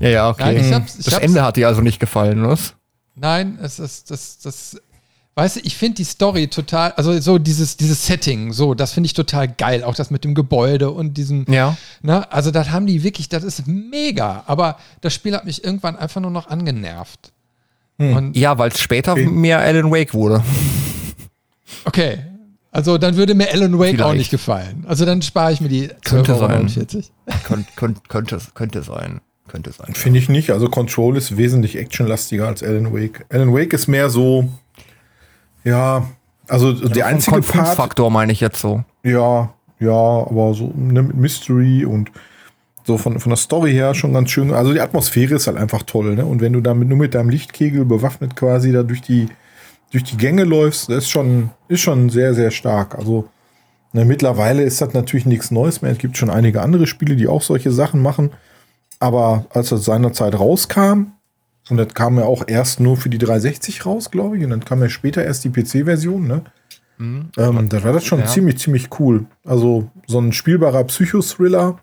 Ja, 0.00 0.08
ja, 0.08 0.28
okay. 0.30 0.44
Nein, 0.54 0.56
ich 0.64 0.72
hab's- 0.72 0.98
ich 0.98 1.04
das 1.04 1.14
hab's- 1.14 1.24
Ende 1.24 1.42
hat 1.42 1.56
dir 1.56 1.68
also 1.68 1.80
nicht 1.80 2.00
gefallen, 2.00 2.46
was? 2.46 2.74
Nein, 3.14 3.58
es 3.62 3.78
ist 3.78 4.10
das, 4.10 4.38
das, 4.40 4.80
weißt 5.34 5.56
du, 5.56 5.60
ich 5.64 5.76
finde 5.76 5.96
die 5.96 6.04
Story 6.04 6.48
total, 6.48 6.92
also 6.92 7.18
so 7.20 7.38
dieses, 7.38 7.76
dieses 7.76 8.06
Setting, 8.06 8.52
so, 8.52 8.74
das 8.74 8.92
finde 8.92 9.06
ich 9.06 9.12
total 9.14 9.48
geil. 9.48 9.84
Auch 9.84 9.94
das 9.94 10.10
mit 10.10 10.24
dem 10.24 10.34
Gebäude 10.34 10.90
und 10.90 11.14
diesem, 11.14 11.44
Ja. 11.48 11.76
ne, 12.02 12.30
also 12.32 12.50
das 12.50 12.70
haben 12.70 12.86
die 12.86 13.02
wirklich, 13.02 13.28
das 13.28 13.44
ist 13.44 13.66
mega. 13.66 14.42
Aber 14.46 14.78
das 15.02 15.12
Spiel 15.14 15.34
hat 15.36 15.44
mich 15.44 15.62
irgendwann 15.64 15.96
einfach 15.96 16.20
nur 16.20 16.30
noch 16.30 16.48
angenervt. 16.48 17.32
Und 17.98 18.36
Ja, 18.36 18.58
weil 18.58 18.70
es 18.70 18.80
später 18.80 19.12
Okay. 19.12 19.26
mehr 19.26 19.60
Alan 19.60 19.90
Wake 19.92 20.12
wurde. 20.14 20.42
okay. 21.84 22.24
Also 22.72 22.96
dann 22.98 23.16
würde 23.16 23.34
mir 23.34 23.52
Alan 23.52 23.78
Wake 23.78 23.90
auch 24.00 24.06
Vielleicht. 24.06 24.16
nicht 24.18 24.30
gefallen. 24.30 24.84
Also 24.88 25.04
dann 25.04 25.20
spare 25.22 25.52
ich 25.52 25.60
mir 25.60 25.68
die 25.68 25.88
Könnte 26.02 26.34
sein. 26.36 26.66
12,49 26.68 27.10
Könnt, 27.44 27.76
könnt, 27.76 28.08
könnte, 28.08 28.40
könnte 28.54 28.82
sein. 28.82 29.20
Könnte 29.52 29.70
sein. 29.70 29.92
Finde 29.92 30.18
ich 30.18 30.30
nicht. 30.30 30.50
Also 30.50 30.70
Control 30.70 31.14
ist 31.14 31.36
wesentlich 31.36 31.76
actionlastiger 31.76 32.46
als 32.48 32.62
Alan 32.62 32.90
Wake. 32.94 33.26
Alan 33.28 33.52
Wake 33.52 33.74
ist 33.74 33.86
mehr 33.86 34.08
so, 34.08 34.48
ja, 35.62 36.06
Also 36.48 36.72
der 36.72 37.04
einzige 37.04 37.42
Part, 37.42 37.76
Faktor 37.76 38.10
meine 38.10 38.32
ich 38.32 38.40
jetzt 38.40 38.60
so. 38.60 38.82
ja, 39.02 39.52
ja, 39.78 39.90
aber 39.90 40.54
so 40.54 40.72
ne, 40.74 41.02
mit 41.02 41.16
Mystery 41.16 41.84
und 41.84 42.10
so 42.86 42.96
von, 42.96 43.20
von 43.20 43.28
der 43.28 43.36
Story 43.36 43.72
her 43.72 43.92
schon 43.94 44.14
ganz 44.14 44.30
schön. 44.30 44.54
Also 44.54 44.72
die 44.72 44.80
Atmosphäre 44.80 45.34
ist 45.34 45.46
halt 45.46 45.58
einfach 45.58 45.82
toll, 45.82 46.14
ne? 46.14 46.24
Und 46.24 46.40
wenn 46.40 46.54
du 46.54 46.62
damit 46.62 46.88
nur 46.88 46.96
mit 46.96 47.14
deinem 47.14 47.28
Lichtkegel 47.28 47.84
bewaffnet 47.84 48.34
quasi 48.36 48.72
da 48.72 48.82
durch 48.84 49.02
die, 49.02 49.28
durch 49.90 50.04
die 50.04 50.16
Gänge 50.16 50.44
läufst, 50.44 50.88
das 50.88 51.04
ist 51.04 51.10
schon, 51.10 51.50
ist 51.68 51.80
schon 51.80 52.08
sehr, 52.08 52.32
sehr 52.32 52.50
stark. 52.50 52.94
Also 52.94 53.28
ne, 53.92 54.06
mittlerweile 54.06 54.62
ist 54.62 54.80
das 54.80 54.94
natürlich 54.94 55.26
nichts 55.26 55.50
Neues 55.50 55.82
mehr. 55.82 55.92
Es 55.92 55.98
gibt 55.98 56.16
schon 56.16 56.30
einige 56.30 56.62
andere 56.62 56.86
Spiele, 56.86 57.16
die 57.16 57.28
auch 57.28 57.42
solche 57.42 57.70
Sachen 57.70 58.00
machen. 58.00 58.30
Aber 59.02 59.46
als 59.50 59.70
das 59.70 59.84
seinerzeit 59.84 60.38
rauskam, 60.38 61.06
und 61.68 61.76
das 61.76 61.92
kam 61.92 62.18
ja 62.18 62.24
auch 62.24 62.44
erst 62.46 62.78
nur 62.78 62.96
für 62.96 63.08
die 63.08 63.18
360 63.18 63.84
raus, 63.84 64.12
glaube 64.12 64.38
ich, 64.38 64.44
und 64.44 64.50
dann 64.50 64.64
kam 64.64 64.80
ja 64.80 64.88
später 64.88 65.24
erst 65.24 65.42
die 65.44 65.50
PC-Version, 65.50 66.26
ne? 66.28 66.42
Ähm, 67.36 67.68
da 67.68 67.82
war 67.82 67.92
das 67.92 68.04
schon 68.04 68.20
Ja. 68.20 68.26
ziemlich, 68.26 68.58
ziemlich 68.58 68.90
cool. 69.00 69.24
Also 69.44 69.90
so 70.06 70.20
ein 70.20 70.32
spielbarer 70.32 70.84
Psychothriller, 70.84 71.80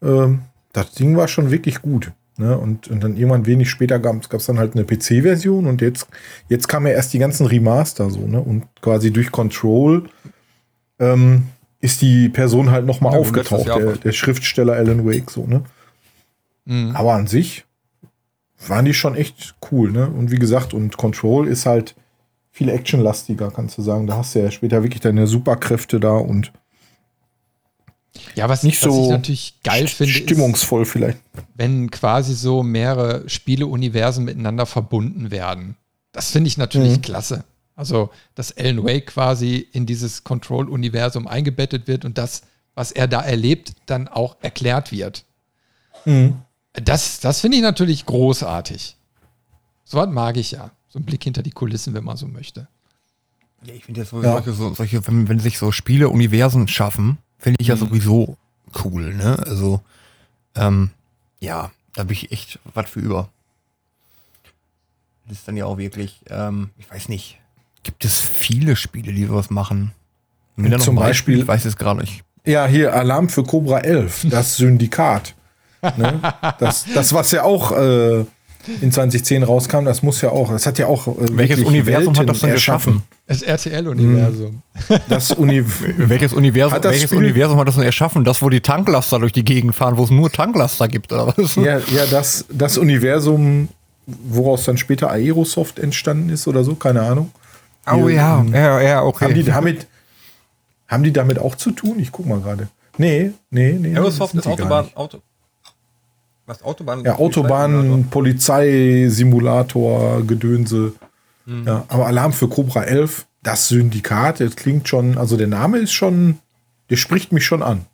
ähm, 0.00 0.42
das 0.72 0.92
Ding 0.92 1.16
war 1.16 1.26
schon 1.26 1.50
wirklich 1.50 1.82
gut. 1.82 2.12
Ne? 2.36 2.56
Und, 2.56 2.86
und 2.86 3.02
dann 3.02 3.16
irgendwann 3.16 3.46
wenig 3.46 3.68
später 3.68 3.98
gab 3.98 4.32
es 4.32 4.46
dann 4.46 4.60
halt 4.60 4.74
eine 4.76 4.84
PC-Version 4.84 5.66
und 5.66 5.80
jetzt, 5.80 6.06
jetzt 6.48 6.68
kamen 6.68 6.86
ja 6.86 6.92
erst 6.92 7.12
die 7.14 7.18
ganzen 7.18 7.46
Remaster 7.46 8.10
so, 8.10 8.20
ne? 8.20 8.40
Und 8.40 8.64
quasi 8.80 9.10
durch 9.12 9.32
Control 9.32 10.04
ähm, 11.00 11.48
ist 11.80 12.00
die 12.00 12.28
Person 12.28 12.70
halt 12.70 12.86
nochmal 12.86 13.14
Ja, 13.14 13.18
aufgetaucht, 13.18 13.66
der, 13.66 13.96
der 13.96 14.12
Schriftsteller 14.12 14.74
Alan 14.74 15.04
Wake, 15.04 15.32
so, 15.32 15.46
ne? 15.46 15.62
Mhm. 16.68 16.94
Aber 16.94 17.14
an 17.14 17.26
sich 17.26 17.64
waren 18.66 18.84
die 18.84 18.94
schon 18.94 19.14
echt 19.14 19.54
cool, 19.70 19.90
ne? 19.90 20.06
Und 20.08 20.30
wie 20.30 20.38
gesagt, 20.38 20.74
und 20.74 20.96
Control 20.96 21.48
ist 21.48 21.64
halt 21.66 21.94
viel 22.50 22.68
actionlastiger, 22.68 23.50
kannst 23.50 23.78
du 23.78 23.82
sagen. 23.82 24.06
Da 24.06 24.16
hast 24.16 24.34
du 24.34 24.40
ja 24.40 24.50
später 24.50 24.82
wirklich 24.82 25.00
deine 25.00 25.26
Superkräfte 25.26 25.98
da 26.00 26.10
und 26.16 26.52
Ja, 28.34 28.48
was, 28.48 28.64
nicht 28.64 28.84
was 28.84 28.92
so 28.92 29.04
ich 29.04 29.08
natürlich 29.10 29.54
geil 29.62 29.86
finde, 29.86 30.12
ist, 30.12 30.18
stimmungsvoll 30.24 30.84
vielleicht. 30.84 31.18
wenn 31.54 31.90
quasi 31.90 32.34
so 32.34 32.62
mehrere 32.62 33.28
Spieleuniversen 33.28 34.24
miteinander 34.24 34.66
verbunden 34.66 35.30
werden. 35.30 35.76
Das 36.12 36.30
finde 36.32 36.48
ich 36.48 36.58
natürlich 36.58 36.96
Mhm. 36.98 37.02
klasse. 37.02 37.44
Also, 37.76 38.10
dass 38.34 38.56
Alan 38.56 38.82
Wake 38.84 39.06
quasi 39.06 39.56
in 39.72 39.86
dieses 39.86 40.24
Control-Universum 40.24 41.28
eingebettet 41.28 41.86
wird 41.86 42.04
und 42.04 42.18
das, 42.18 42.42
was 42.74 42.90
er 42.90 43.06
da 43.06 43.20
erlebt, 43.22 43.74
dann 43.86 44.08
auch 44.08 44.36
erklärt 44.42 44.90
wird. 44.90 45.24
Das, 46.84 47.20
das 47.20 47.40
finde 47.40 47.56
ich 47.56 47.62
natürlich 47.62 48.06
großartig. 48.06 48.96
So 49.84 49.98
was 49.98 50.08
mag 50.10 50.36
ich 50.36 50.52
ja. 50.52 50.70
So 50.88 50.98
ein 50.98 51.04
Blick 51.04 51.22
hinter 51.24 51.42
die 51.42 51.50
Kulissen, 51.50 51.94
wenn 51.94 52.04
man 52.04 52.16
so 52.16 52.26
möchte. 52.26 52.68
Ja, 53.64 53.74
ich 53.74 53.84
finde 53.84 54.00
ja 54.00 54.06
so, 54.06 54.22
Ja. 54.22 54.32
solche, 54.32 54.52
so, 54.52 54.74
solche 54.74 55.06
wenn, 55.06 55.28
wenn 55.28 55.40
sich 55.40 55.58
so 55.58 55.72
Spiele 55.72 56.08
Universen 56.08 56.68
schaffen, 56.68 57.18
finde 57.38 57.56
ich 57.60 57.68
ja 57.68 57.76
sowieso 57.76 58.36
cool, 58.84 59.14
ne? 59.14 59.38
Also, 59.46 59.80
ähm, 60.54 60.90
ja, 61.40 61.70
da 61.94 62.04
bin 62.04 62.12
ich 62.16 62.30
echt 62.32 62.58
was 62.74 62.88
für 62.88 63.00
über. 63.00 63.28
Das 65.26 65.38
ist 65.38 65.48
dann 65.48 65.56
ja 65.56 65.66
auch 65.66 65.76
wirklich, 65.78 66.20
ähm, 66.30 66.70
ich 66.78 66.90
weiß 66.90 67.08
nicht, 67.08 67.38
gibt 67.82 68.04
es 68.04 68.18
viele 68.20 68.76
Spiele, 68.76 69.12
die 69.12 69.26
sowas 69.26 69.50
machen? 69.50 69.92
Zum 70.56 70.96
ein 70.98 71.00
Beispiel- 71.04 71.40
ich 71.40 71.48
weiß 71.48 71.64
es 71.66 71.76
gerade 71.76 72.00
nicht. 72.00 72.24
Ja, 72.44 72.66
hier 72.66 72.94
Alarm 72.94 73.28
für 73.28 73.44
Cobra 73.44 73.80
11, 73.80 74.26
das 74.30 74.56
Syndikat. 74.56 75.34
Ne? 75.96 76.20
das, 76.58 76.84
das, 76.94 77.12
was 77.12 77.30
ja 77.32 77.44
auch 77.44 77.72
äh, 77.72 78.24
in 78.80 78.92
2010 78.92 79.42
rauskam, 79.44 79.84
das 79.84 80.02
muss 80.02 80.20
ja 80.20 80.30
auch, 80.30 80.50
das 80.50 80.66
hat 80.66 80.78
ja 80.78 80.86
auch. 80.86 81.06
Äh, 81.06 81.12
Welches 81.32 81.60
Universum 81.60 82.06
Welten 82.14 82.18
hat 82.18 82.28
das 82.28 82.40
denn 82.40 82.52
geschaffen? 82.52 83.02
Das 83.26 83.42
RTL-Universum. 83.42 84.62
Das 85.08 85.30
Uni 85.32 85.64
Welches 85.96 86.32
Universum, 86.32 86.72
Hat 86.74 86.84
das 86.84 86.92
welches 86.92 87.10
Spiel- 87.10 87.18
Universum 87.18 87.58
hat 87.58 87.68
das 87.68 87.74
denn 87.76 87.84
erschaffen? 87.84 88.24
Das, 88.24 88.42
wo 88.42 88.48
die 88.50 88.60
Tanklaster 88.60 89.18
durch 89.18 89.32
die 89.32 89.44
Gegend 89.44 89.74
fahren, 89.74 89.96
wo 89.96 90.04
es 90.04 90.10
nur 90.10 90.30
Tanklaster 90.30 90.88
gibt, 90.88 91.12
oder 91.12 91.32
was? 91.36 91.54
ja, 91.56 91.78
ja 91.78 92.06
das, 92.10 92.44
das 92.50 92.78
Universum, 92.78 93.68
woraus 94.06 94.64
dann 94.64 94.76
später 94.78 95.10
Aerosoft 95.10 95.78
entstanden 95.78 96.30
ist 96.30 96.46
oder 96.48 96.64
so, 96.64 96.74
keine 96.74 97.02
Ahnung. 97.02 97.30
Oh 97.90 98.06
Hier, 98.08 98.16
ja, 98.16 98.40
ähm, 98.40 98.52
ja, 98.54 98.80
ja, 98.80 99.02
okay. 99.02 99.24
Haben 99.26 99.34
die 99.34 99.44
damit, 99.44 99.86
haben 100.88 101.02
die 101.04 101.12
damit 101.12 101.38
auch 101.38 101.54
zu 101.54 101.70
tun? 101.70 101.98
Ich 102.00 102.12
guck 102.12 102.26
mal 102.26 102.40
gerade. 102.40 102.68
Nee, 102.98 103.30
nee, 103.50 103.72
nee. 103.78 103.94
Aerosoft 103.94 104.34
ist 104.34 104.46
Autobahn. 104.46 104.88
Auto. 104.94 105.18
Was 106.48 106.62
Autobahn? 106.62 107.04
Ja, 107.04 107.16
Autobahn, 107.16 108.06
Polizeisimulator, 108.10 110.26
Gedönse. 110.26 110.94
Ja, 111.46 111.84
aber 111.88 112.06
Alarm 112.06 112.32
für 112.32 112.48
Cobra 112.48 112.84
11, 112.84 113.26
das 113.42 113.68
Syndikat, 113.68 114.40
das 114.40 114.56
klingt 114.56 114.88
schon, 114.88 115.16
also 115.16 115.36
der 115.36 115.46
Name 115.46 115.78
ist 115.78 115.92
schon, 115.92 116.38
der 116.90 116.96
spricht 116.96 117.32
mich 117.32 117.46
schon 117.46 117.62
an. 117.62 117.86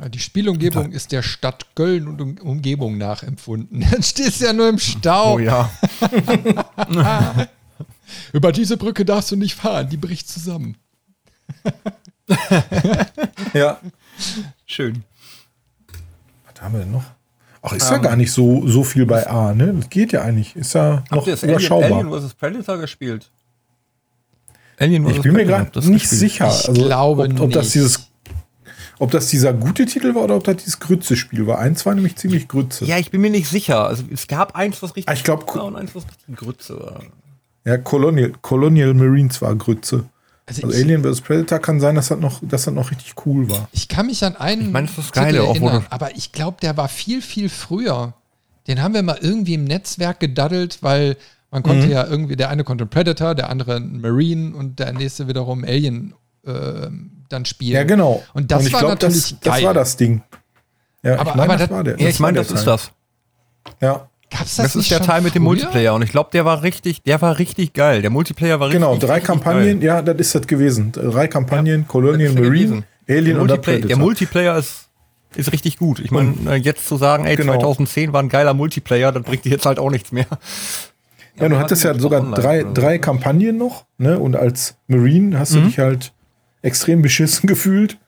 Ja, 0.00 0.08
die 0.08 0.20
Spielumgebung 0.20 0.92
ist 0.92 1.12
der 1.12 1.22
Stadt 1.22 1.66
Köln 1.74 2.08
und 2.08 2.20
um 2.20 2.38
Umgebung 2.38 2.98
nachempfunden. 2.98 3.80
Dann 3.90 4.02
stehst 4.02 4.40
du 4.40 4.46
ja 4.46 4.52
nur 4.52 4.68
im 4.68 4.78
Stau. 4.78 5.34
Oh 5.34 5.38
ja. 5.40 5.70
Über 8.32 8.52
diese 8.52 8.76
Brücke 8.76 9.04
darfst 9.04 9.32
du 9.32 9.36
nicht 9.36 9.54
fahren, 9.54 9.88
die 9.88 9.96
bricht 9.96 10.28
zusammen. 10.28 10.76
Ja. 13.54 13.80
Schön. 14.66 15.02
Was 16.58 16.64
haben 16.64 16.72
wir 16.74 16.80
denn 16.80 16.90
noch? 16.90 17.04
Ach, 17.62 17.72
ist 17.72 17.88
ja 17.90 17.98
gar 17.98 18.16
nicht 18.16 18.32
so, 18.32 18.66
so 18.66 18.82
viel 18.82 19.06
bei 19.06 19.26
A, 19.28 19.54
ne? 19.54 19.74
Das 19.74 19.88
geht 19.90 20.10
ja 20.12 20.22
eigentlich. 20.22 20.56
Ist 20.56 20.74
ja 20.74 21.04
noch 21.10 21.18
Habt 21.18 21.26
ihr 21.28 21.32
das 21.34 21.42
Alien, 21.44 21.56
überschaubar. 21.58 21.92
Alien 21.98 22.10
vs. 22.28 22.34
Predator 22.34 22.78
gespielt? 22.78 23.30
Alien 24.78 25.06
ich 25.08 25.20
bin 25.22 25.32
mir 25.32 25.38
Predator, 25.44 25.58
gerade 25.64 25.70
das 25.74 25.84
nicht 25.86 26.02
gespielt? 26.02 26.20
sicher, 26.20 26.46
Ich 26.46 26.68
also, 26.68 26.84
glaube 26.84 27.22
ob, 27.24 27.40
ob 27.40 27.50
das 27.52 27.66
nicht. 27.66 27.74
dieses, 27.76 28.10
ob 28.98 29.10
das 29.10 29.28
dieser 29.28 29.52
gute 29.52 29.86
Titel 29.86 30.14
war 30.14 30.22
oder 30.24 30.36
ob 30.36 30.44
das 30.44 30.56
dieses 30.56 30.80
Grütze-Spiel 30.80 31.46
war. 31.46 31.58
Eins 31.58 31.84
war 31.86 31.94
nämlich 31.94 32.16
ziemlich 32.16 32.48
Grütze. 32.48 32.84
Ja, 32.84 32.98
ich 32.98 33.10
bin 33.10 33.20
mir 33.20 33.30
nicht 33.30 33.48
sicher. 33.48 33.86
Also 33.86 34.04
es 34.12 34.26
gab 34.26 34.56
eins, 34.56 34.82
was 34.82 34.96
richtig 34.96 35.08
Ah, 35.08 35.14
ich 35.14 35.24
glaub, 35.24 35.52
war 35.54 35.64
und 35.64 35.76
eins, 35.76 35.94
was 35.94 36.04
richtig 36.06 36.36
Grütze 36.36 36.78
war. 36.80 37.00
Ja, 37.64 37.76
Colonial, 37.78 38.32
Colonial 38.40 38.94
Marines 38.94 39.42
war 39.42 39.54
Grütze. 39.56 40.04
Also, 40.48 40.62
Also 40.66 40.76
ich, 40.78 40.84
Alien 40.84 41.02
vs. 41.04 41.20
Predator 41.20 41.58
kann 41.58 41.78
sein, 41.78 41.94
dass 41.94 42.08
das 42.08 42.18
noch, 42.18 42.40
dass 42.42 42.64
das 42.64 42.74
noch 42.74 42.90
richtig 42.90 43.14
cool 43.26 43.48
war. 43.50 43.68
ich 43.72 43.86
kann 43.88 44.06
mich 44.06 44.24
an 44.24 44.34
einen 44.36 44.62
Ich 44.62 44.68
meine, 44.70 44.86
das 44.88 44.98
ist 44.98 45.14
das 45.16 45.24
wo 45.34 45.38
erinnern, 45.68 45.86
aber 45.90 46.16
ich 46.16 46.32
glaube, 46.32 46.56
der 46.62 46.76
war 46.76 46.88
viel, 46.88 47.20
viel 47.22 47.48
früher. 47.48 48.14
Den 48.66 48.82
haben 48.82 48.94
wir 48.94 49.02
mal 49.02 49.18
irgendwie 49.20 49.54
im 49.54 49.64
Netzwerk 49.64 50.20
gedaddelt, 50.20 50.82
weil 50.82 51.16
man 51.50 51.62
konnte 51.62 51.86
Mhm. 51.86 51.92
ja 51.92 52.06
irgendwie, 52.06 52.36
der 52.36 52.50
eine 52.50 52.64
konnte 52.64 52.82
einen 52.84 52.90
Predator, 52.90 53.34
der 53.34 53.48
andere 53.50 53.76
einen 53.76 54.00
Marine 54.00 54.54
und 54.56 54.78
der 54.78 54.92
nächste 54.92 55.28
wiederum 55.28 55.64
Alien 55.64 56.14
ähm, 56.46 57.10
dann 57.28 57.44
spielen. 57.44 57.74
Ja, 57.74 57.84
genau. 57.84 58.22
Und 58.34 58.50
das 58.50 58.66
ich 58.66 58.72
war 58.72 58.80
glaub, 58.80 58.92
natürlich 58.92 59.30
das, 59.30 59.40
das 59.40 59.54
geil. 59.54 59.64
war 59.64 59.74
das 59.74 59.96
Ding. 59.96 60.22
Ja, 61.02 61.18
Aber- 61.18 61.30
ich 61.30 61.36
meine, 61.36 61.42
aber 61.42 61.52
das 61.58 61.60
das- 61.68 61.70
war 61.70 61.84
der. 61.84 62.00
Ja, 62.00 62.08
ich 62.08 62.20
meine, 62.20 62.38
das 62.38 62.50
ist 62.50 62.66
das. 62.66 62.90
Ja, 63.80 64.08
Gab's 64.30 64.56
das, 64.56 64.66
Das 64.66 64.74
nicht 64.74 64.84
ist 64.84 64.90
der 64.90 64.96
schon 64.98 65.06
Teil 65.06 65.20
mit 65.22 65.34
dem 65.34 65.42
früher? 65.42 65.48
Multiplayer 65.48 65.94
und 65.94 66.02
ich 66.02 66.10
glaube, 66.10 66.30
der 66.32 66.44
war 66.44 66.62
richtig, 66.62 67.02
der 67.02 67.20
war 67.22 67.38
richtig 67.38 67.72
geil. 67.72 68.02
Der 68.02 68.10
Multiplayer 68.10 68.60
war 68.60 68.68
richtig 68.68 68.82
genau. 68.82 68.96
Drei 68.98 69.14
richtig 69.14 69.26
Kampagnen, 69.26 69.80
Geil. 69.80 69.86
ja, 69.86 70.02
das 70.02 70.16
ist 70.18 70.34
das 70.34 70.46
gewesen. 70.46 70.92
Drei 70.92 71.28
Kampagnen, 71.28 71.82
Das 71.82 71.88
Colonial 71.88 72.32
Marine, 72.34 72.50
gewesen. 72.50 72.84
Alien 73.08 73.24
der 73.24 73.40
und 73.40 73.48
der 73.48 73.56
Multiplayer, 73.56 73.60
Predator. 73.78 73.88
der 73.88 73.96
Multiplayer 73.98 74.58
ist, 74.58 74.88
ist 75.34 75.52
richtig 75.52 75.78
gut. 75.78 76.00
Ich 76.00 76.10
meine, 76.10 76.34
äh, 76.48 76.54
jetzt 76.56 76.86
zu 76.86 76.96
sagen, 76.96 77.24
ey, 77.26 77.36
Genau. 77.36 77.52
2010 77.54 78.12
war 78.12 78.22
ein 78.22 78.28
geiler 78.28 78.54
Multiplayer, 78.54 79.12
das 79.12 79.22
bringt 79.22 79.44
dir 79.44 79.50
jetzt 79.50 79.64
halt 79.66 79.78
auch 79.78 79.90
nichts 79.90 80.12
mehr. 80.12 80.26
ja, 81.40 81.48
du 81.48 81.58
hattest 81.58 81.84
ja 81.84 81.94
sogar 81.98 82.20
drei, 82.32 82.64
drei 82.64 82.98
Kampagnen 82.98 83.56
noch, 83.56 83.86
ne? 83.96 84.18
Und 84.18 84.36
als 84.36 84.76
Marine 84.88 85.38
hast 85.38 85.52
Mhm. 85.52 85.60
du 85.62 85.66
dich 85.68 85.78
halt 85.78 86.12
extrem 86.62 87.00
beschissen 87.02 87.46
gefühlt. 87.46 87.98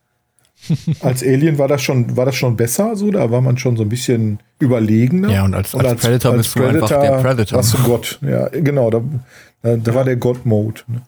Als 1.00 1.22
Alien 1.22 1.58
war 1.58 1.68
das 1.68 1.82
schon, 1.82 2.16
war 2.16 2.26
das 2.26 2.34
schon 2.36 2.56
besser, 2.56 2.94
so, 2.96 3.10
da 3.10 3.30
war 3.30 3.40
man 3.40 3.56
schon 3.58 3.76
so 3.76 3.82
ein 3.82 3.88
bisschen 3.88 4.38
überlegener. 4.58 5.30
Ja, 5.30 5.44
und 5.44 5.54
als- 5.54 5.74
als 5.74 6.00
Predator 6.00 6.34
bist 6.34 6.54
du 6.54 6.64
einfach 6.64 6.88
der 6.88 7.18
Predator. 7.22 7.56
Warst 7.58 7.74
du 7.74 7.78
Gott, 7.82 8.18
ja, 8.22 8.48
genau, 8.48 8.90
da, 8.90 9.00
da, 9.62 9.76
da 9.76 9.94
war 9.94 10.04
der 10.04 10.16
God-Mode. 10.16 10.82
Ne? 10.86 11.02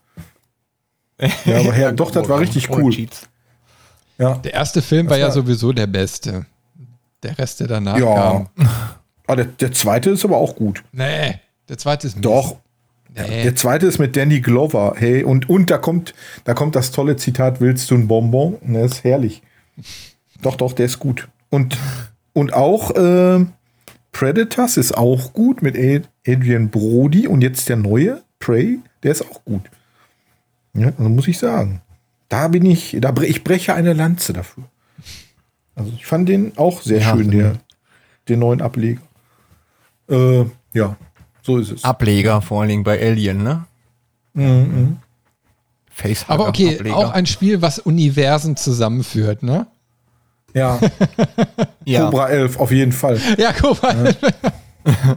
Ja, 1.44 1.60
aber 1.60 1.76
ja, 1.78 1.92
doch, 1.92 2.10
das 2.10 2.28
war 2.28 2.40
richtig 2.40 2.70
cool. 2.70 2.94
Ja, 4.18 4.34
Der 4.36 4.54
erste 4.54 4.82
Film 4.82 5.08
war 5.08 5.18
ja 5.18 5.26
war- 5.26 5.32
sowieso 5.32 5.72
der 5.72 5.86
beste. 5.86 6.46
Der 7.22 7.38
Rest, 7.38 7.60
der 7.60 7.68
danach 7.68 7.98
ja. 7.98 8.14
kam. 8.14 8.48
Ah, 9.26 9.36
der, 9.36 9.44
der 9.44 9.70
zweite 9.72 10.10
ist 10.10 10.24
aber 10.24 10.36
auch 10.38 10.56
gut. 10.56 10.82
Nee, 10.92 11.38
der 11.68 11.78
zweite 11.78 12.08
ist 12.08 12.16
mies. 12.16 12.22
Doch. 12.22 12.56
Nee. 13.14 13.42
Der 13.42 13.54
zweite 13.56 13.86
ist 13.86 13.98
mit 13.98 14.16
Danny 14.16 14.40
Glover. 14.40 14.94
Hey, 14.96 15.22
und, 15.22 15.48
und 15.50 15.68
da 15.70 15.78
kommt, 15.78 16.14
da 16.44 16.54
kommt 16.54 16.74
das 16.76 16.92
tolle 16.92 17.16
Zitat, 17.16 17.60
willst 17.60 17.90
du 17.90 17.94
ein 17.96 18.08
Bonbon? 18.08 18.56
Der 18.62 18.84
ist 18.86 19.04
herrlich. 19.04 19.42
Doch, 20.40 20.56
doch, 20.56 20.72
der 20.72 20.86
ist 20.86 20.98
gut. 20.98 21.28
Und, 21.50 21.76
und 22.32 22.54
auch 22.54 22.90
äh, 22.96 23.44
Predators 24.12 24.76
ist 24.78 24.96
auch 24.96 25.32
gut 25.34 25.62
mit 25.62 25.76
Ad- 25.76 26.08
Adrian 26.26 26.70
Brody 26.70 27.26
und 27.26 27.42
jetzt 27.42 27.68
der 27.68 27.76
neue, 27.76 28.22
Prey, 28.38 28.78
der 29.02 29.12
ist 29.12 29.22
auch 29.30 29.44
gut. 29.44 29.62
Ja, 30.74 30.86
also 30.88 31.08
muss 31.10 31.28
ich 31.28 31.38
sagen. 31.38 31.82
Da 32.30 32.48
bin 32.48 32.64
ich, 32.64 32.96
da 33.00 33.10
bre 33.10 33.26
ich 33.26 33.44
breche 33.44 33.74
eine 33.74 33.92
Lanze 33.92 34.32
dafür. 34.32 34.64
Also 35.74 35.92
ich 35.94 36.06
fand 36.06 36.28
den 36.30 36.56
auch 36.56 36.80
sehr 36.80 37.00
Ja, 37.00 37.14
schön, 37.14 37.30
den- 37.30 37.38
der, 37.40 37.52
den 38.28 38.38
neuen 38.38 38.62
Ableger. 38.62 39.02
Äh, 40.08 40.44
ja, 40.72 40.96
so 41.42 41.58
ist 41.58 41.70
es. 41.72 41.84
Ableger 41.84 42.40
vor 42.40 42.60
allen 42.60 42.68
Dingen 42.70 42.84
bei 42.84 43.00
Alien, 43.00 43.42
ne? 43.42 43.64
Mhm. 44.34 44.96
Facehugger 45.90 46.32
Aber 46.32 46.48
okay, 46.48 46.76
Ableger. 46.78 46.96
auch 46.96 47.10
ein 47.12 47.26
Spiel, 47.26 47.60
was 47.60 47.78
Universen 47.78 48.56
zusammenführt, 48.56 49.42
ne? 49.42 49.66
Ja, 50.54 50.78
ja. 51.84 52.04
Cobra 52.06 52.28
11 52.28 52.58
auf 52.58 52.70
jeden 52.70 52.92
Fall. 52.92 53.18
Ja, 53.38 53.52
mal. 53.82 54.16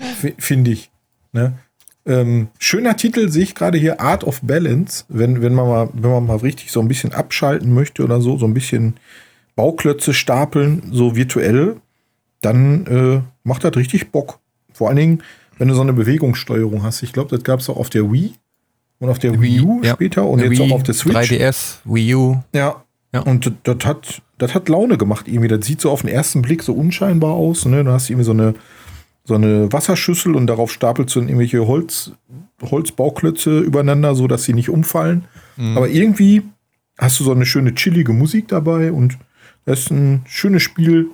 F- 0.00 0.34
Finde 0.38 0.70
ich. 0.72 0.90
Ne? 1.32 1.54
Ähm, 2.06 2.48
schöner 2.58 2.96
Titel 2.96 3.28
sehe 3.28 3.42
ich 3.42 3.54
gerade 3.54 3.76
hier 3.78 4.00
Art 4.00 4.24
of 4.24 4.40
Balance, 4.42 5.04
wenn, 5.08 5.42
wenn, 5.42 5.54
man 5.54 5.66
mal, 5.68 5.88
wenn 5.92 6.10
man 6.10 6.26
mal 6.26 6.36
richtig 6.38 6.70
so 6.72 6.80
ein 6.80 6.88
bisschen 6.88 7.12
abschalten 7.12 7.74
möchte 7.74 8.02
oder 8.04 8.20
so, 8.20 8.38
so 8.38 8.46
ein 8.46 8.54
bisschen 8.54 8.94
Bauklötze 9.56 10.14
stapeln, 10.14 10.90
so 10.92 11.16
virtuell, 11.16 11.76
dann 12.40 12.86
äh, 12.86 13.20
macht 13.42 13.64
das 13.64 13.76
richtig 13.76 14.10
Bock. 14.12 14.38
Vor 14.72 14.88
allen 14.88 14.96
Dingen, 14.96 15.22
wenn 15.58 15.68
du 15.68 15.74
so 15.74 15.80
eine 15.82 15.92
Bewegungssteuerung 15.92 16.82
hast. 16.82 17.02
Ich 17.02 17.12
glaube, 17.12 17.34
das 17.34 17.44
gab 17.44 17.60
es 17.60 17.68
auch 17.68 17.76
auf 17.76 17.90
der 17.90 18.10
Wii 18.10 18.32
und 19.00 19.08
auf 19.10 19.18
der 19.18 19.40
Wii 19.40 19.60
U 19.60 19.80
ja. 19.82 19.92
später 19.94 20.26
und 20.26 20.38
jetzt 20.40 20.50
Wii, 20.50 20.70
auch 20.70 20.76
auf 20.76 20.82
der 20.82 20.94
Switch. 20.94 21.16
3DS, 21.16 21.78
Wii 21.84 22.14
U. 22.14 22.36
Ja. 22.54 22.82
Ja. 23.12 23.20
Und 23.20 23.52
das- 23.64 23.76
hat, 23.86 24.22
das 24.38 24.54
hat 24.54 24.68
Laune 24.68 24.98
gemacht 24.98 25.28
irgendwie. 25.28 25.48
Das 25.48 25.64
sieht 25.66 25.80
so 25.80 25.90
auf 25.90 26.02
den 26.02 26.10
ersten 26.10 26.42
Blick 26.42 26.62
so 26.62 26.72
unscheinbar 26.74 27.32
aus. 27.32 27.64
Ne? 27.64 27.82
Du 27.84 27.90
hast 27.90 28.10
irgendwie 28.10 28.24
so 28.26 28.32
eine, 28.32 28.54
so 29.24 29.34
eine 29.34 29.72
Wasserschüssel 29.72 30.34
und 30.36 30.46
darauf 30.46 30.70
stapelst 30.72 31.14
du 31.16 31.20
dann 31.20 31.28
irgendwelche 31.28 31.66
Holz, 31.66 32.12
Holzbauklötze 32.62 33.60
übereinander, 33.60 34.14
so 34.14 34.26
dass 34.26 34.44
sie 34.44 34.52
nicht 34.54 34.68
umfallen. 34.68 35.24
Aber 35.74 35.88
irgendwie 35.88 36.42
hast 36.98 37.18
du 37.18 37.24
so 37.24 37.32
eine 37.32 37.46
schöne 37.46 37.74
chillige 37.74 38.12
Musik 38.12 38.48
dabei 38.48 38.92
und 38.92 39.18
das 39.64 39.80
ist 39.80 39.90
ein 39.90 40.22
schönes 40.26 40.62
Spiel 40.62 41.08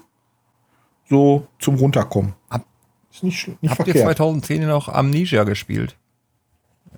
so 1.09 1.47
zum 1.59 1.77
Runterkommen. 1.77 2.35
Hab- 2.51 2.67
ist 3.15 3.23
nicht, 3.23 3.49
nicht 3.63 3.71
Habt 3.71 3.81
ihr 3.81 3.95
verkehrt. 3.95 4.05
2010 4.19 4.67
noch 4.67 4.89
Amnesia 4.89 5.45
gespielt? 5.45 5.97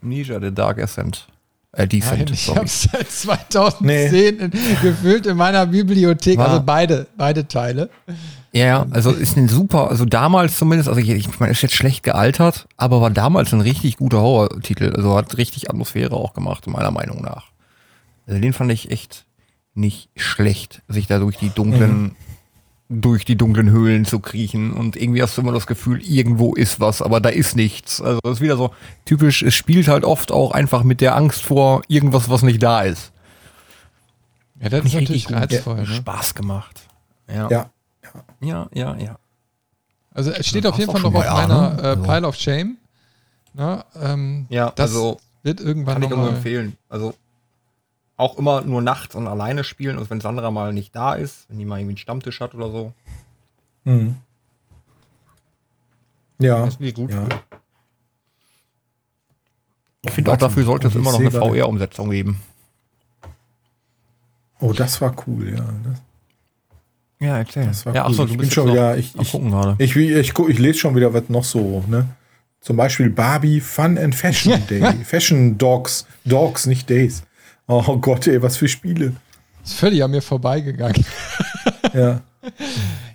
Amnesia, 0.02 0.40
The 0.40 0.52
Dark 0.52 0.80
Ascent. 0.82 1.26
Äh, 1.72 1.86
Descent, 1.86 2.24
Nein, 2.30 2.32
ich 2.32 2.48
habe 2.54 2.66
seit 2.68 3.10
2010 3.10 4.38
in, 4.38 4.50
gefüllt 4.82 5.26
in 5.26 5.36
meiner 5.36 5.66
Bibliothek, 5.66 6.38
War- 6.38 6.48
also 6.48 6.62
beide, 6.64 7.06
beide 7.16 7.46
Teile. 7.48 7.90
Ja, 8.52 8.64
ja, 8.64 8.86
also 8.90 9.10
ist 9.10 9.36
ein 9.36 9.48
super, 9.48 9.90
also 9.90 10.06
damals 10.06 10.56
zumindest, 10.56 10.88
also 10.88 10.98
ich, 11.00 11.10
ich 11.10 11.38
meine, 11.38 11.52
ist 11.52 11.60
jetzt 11.60 11.74
schlecht 11.74 12.02
gealtert, 12.02 12.66
aber 12.78 13.02
war 13.02 13.10
damals 13.10 13.52
ein 13.52 13.60
richtig 13.60 13.98
guter 13.98 14.20
Horror-Titel. 14.22 14.94
Also 14.96 15.14
hat 15.16 15.36
richtig 15.36 15.68
Atmosphäre 15.68 16.14
auch 16.16 16.32
gemacht, 16.32 16.66
meiner 16.66 16.90
Meinung 16.90 17.20
nach. 17.20 17.50
Also 18.26 18.40
den 18.40 18.54
fand 18.54 18.72
ich 18.72 18.90
echt 18.90 19.26
nicht 19.74 20.08
schlecht, 20.16 20.80
sich 20.88 21.06
da 21.06 21.18
durch 21.18 21.36
die 21.36 21.50
dunklen, 21.50 22.16
durch 22.88 23.24
die 23.24 23.36
dunklen 23.36 23.70
Höhlen 23.70 24.04
zu 24.04 24.20
kriechen 24.20 24.72
und 24.72 24.96
irgendwie 24.96 25.22
hast 25.22 25.36
du 25.36 25.42
immer 25.42 25.52
das 25.52 25.66
Gefühl, 25.66 26.00
irgendwo 26.02 26.54
ist 26.54 26.78
was, 26.78 27.02
aber 27.02 27.20
da 27.20 27.30
ist 27.30 27.56
nichts. 27.56 28.00
Also 28.00 28.20
das 28.22 28.34
ist 28.34 28.40
wieder 28.40 28.56
so 28.56 28.72
typisch, 29.04 29.42
es 29.42 29.54
spielt 29.54 29.88
halt 29.88 30.04
oft 30.04 30.30
auch 30.30 30.52
einfach 30.52 30.84
mit 30.84 31.00
der 31.00 31.16
Angst 31.16 31.42
vor 31.42 31.82
irgendwas, 31.88 32.30
was 32.30 32.42
nicht 32.42 32.62
da 32.62 32.82
ist. 32.82 33.12
Ja, 34.60 34.68
das 34.68 34.84
ist 34.84 34.94
natürlich 34.94 35.32
reizvoll. 35.32 35.80
Ne? 35.80 35.86
Spaß 35.86 36.34
gemacht. 36.34 36.82
Ja. 37.28 37.50
Ja. 37.50 37.70
ja, 38.40 38.68
ja, 38.72 38.96
ja. 38.96 39.18
Also 40.14 40.30
es 40.30 40.46
steht 40.46 40.64
Ja, 40.64 40.70
auf 40.70 40.78
jeden 40.78 40.90
Fall 40.92 41.02
noch 41.02 41.14
auf 41.14 41.24
meiner 41.24 41.74
ne? 41.74 41.82
äh, 41.82 41.96
Pile 41.96 42.26
of 42.26 42.36
Shame. 42.36 42.76
Na, 43.52 43.84
ähm, 44.00 44.46
Ja, 44.48 44.72
das 44.74 44.90
also 44.90 45.18
wird 45.42 45.60
irgendwann 45.60 45.94
Kann 45.94 46.02
ich 46.04 46.10
nur 46.10 46.28
empfehlen. 46.28 46.76
Also 46.88 47.14
auch 48.16 48.38
immer 48.38 48.62
nur 48.62 48.80
nachts 48.82 49.14
und 49.14 49.26
alleine 49.28 49.62
spielen, 49.64 49.98
also 49.98 50.08
wenn 50.10 50.20
Sandra 50.20 50.50
mal 50.50 50.72
nicht 50.72 50.94
da 50.96 51.14
ist, 51.14 51.46
wenn 51.48 51.58
die 51.58 51.64
mal 51.64 51.78
irgendwie 51.78 51.92
einen 51.92 51.98
Stammtisch 51.98 52.40
hat 52.40 52.54
oder 52.54 52.70
so. 52.70 52.92
Mhm. 53.84 54.16
Ja. 56.38 56.64
Das 56.64 56.76
ist 56.76 56.94
gut. 56.94 57.10
ja. 57.12 57.26
Ich 60.02 60.12
finde 60.12 60.32
auch 60.32 60.36
dafür 60.36 60.64
sollte 60.64 60.86
es 60.88 60.94
Ich 60.94 61.00
immer 61.00 61.12
noch 61.12 61.20
eine 61.20 61.30
VR-Umsetzung 61.30 62.10
geben. 62.10 62.40
Oh, 64.60 64.72
das 64.72 65.00
war 65.00 65.14
cool, 65.26 65.50
ja. 65.56 65.64
Das, 65.84 66.02
Ja, 67.18 67.38
erzähl. 67.38 67.66
das 67.66 67.84
war 67.84 67.94
ja, 67.94 68.04
cool. 68.04 68.10
achso, 68.10 68.24
ich 68.24 68.30
du 68.30 68.36
bin 68.36 68.40
bist 68.46 68.52
schon 68.54 68.68
wieder, 68.70 68.96
ich, 68.96 69.14
ich, 69.18 69.32
gucken 69.32 69.50
gerade. 69.50 69.74
Ich, 69.82 69.96
ich, 69.96 70.32
gu- 70.34 70.48
ich 70.48 70.58
lese 70.58 70.78
schon 70.78 70.94
wieder, 70.94 71.12
was 71.12 71.28
noch 71.28 71.44
so, 71.44 71.82
ne? 71.88 72.06
Zum 72.60 72.76
Beispiel 72.76 73.10
Barbie 73.10 73.60
Fun 73.60 73.98
and 73.98 74.14
Fashion 74.14 74.66
Day. 74.70 74.80
Fashion 75.04 75.58
Dogs. 75.58 76.06
Dogs, 76.24 76.66
nicht 76.66 76.88
Days. 76.88 77.22
Oh 77.68 77.96
Gott, 77.98 78.26
ey, 78.26 78.40
was 78.42 78.56
für 78.56 78.68
Spiele. 78.68 79.14
ist 79.64 79.74
völlig 79.74 80.02
an 80.04 80.10
mir 80.10 80.22
vorbeigegangen. 80.22 81.04
Ja. 81.92 82.20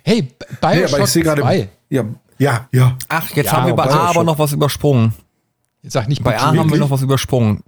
Hey, 0.04 0.22
Nee, 0.22 0.28
Bioshock 0.60 0.94
aber 0.94 1.04
ich 1.04 1.10
sehe 1.10 1.22
gerade. 1.22 1.40
2. 1.42 1.68
Ja, 1.88 2.04
ja, 2.38 2.68
ja. 2.72 2.98
Ach, 3.08 3.30
jetzt 3.30 3.46
Ja, 3.46 3.52
haben 3.52 3.66
wir 3.68 3.74
bei 3.74 3.84
A 3.84 3.86
Bioshock. 3.86 4.08
aber 4.10 4.24
noch 4.24 4.38
was 4.38 4.52
übersprungen. 4.52 5.14
Jetzt 5.80 5.92
sag 5.94 6.06
nicht 6.08 6.22
Bei 6.22 6.36
A 6.38 6.50
Bikini. 6.50 6.58
haben 6.58 6.70
wir 6.70 6.78
noch 6.78 6.90
was 6.90 7.00
übersprungen. 7.00 7.60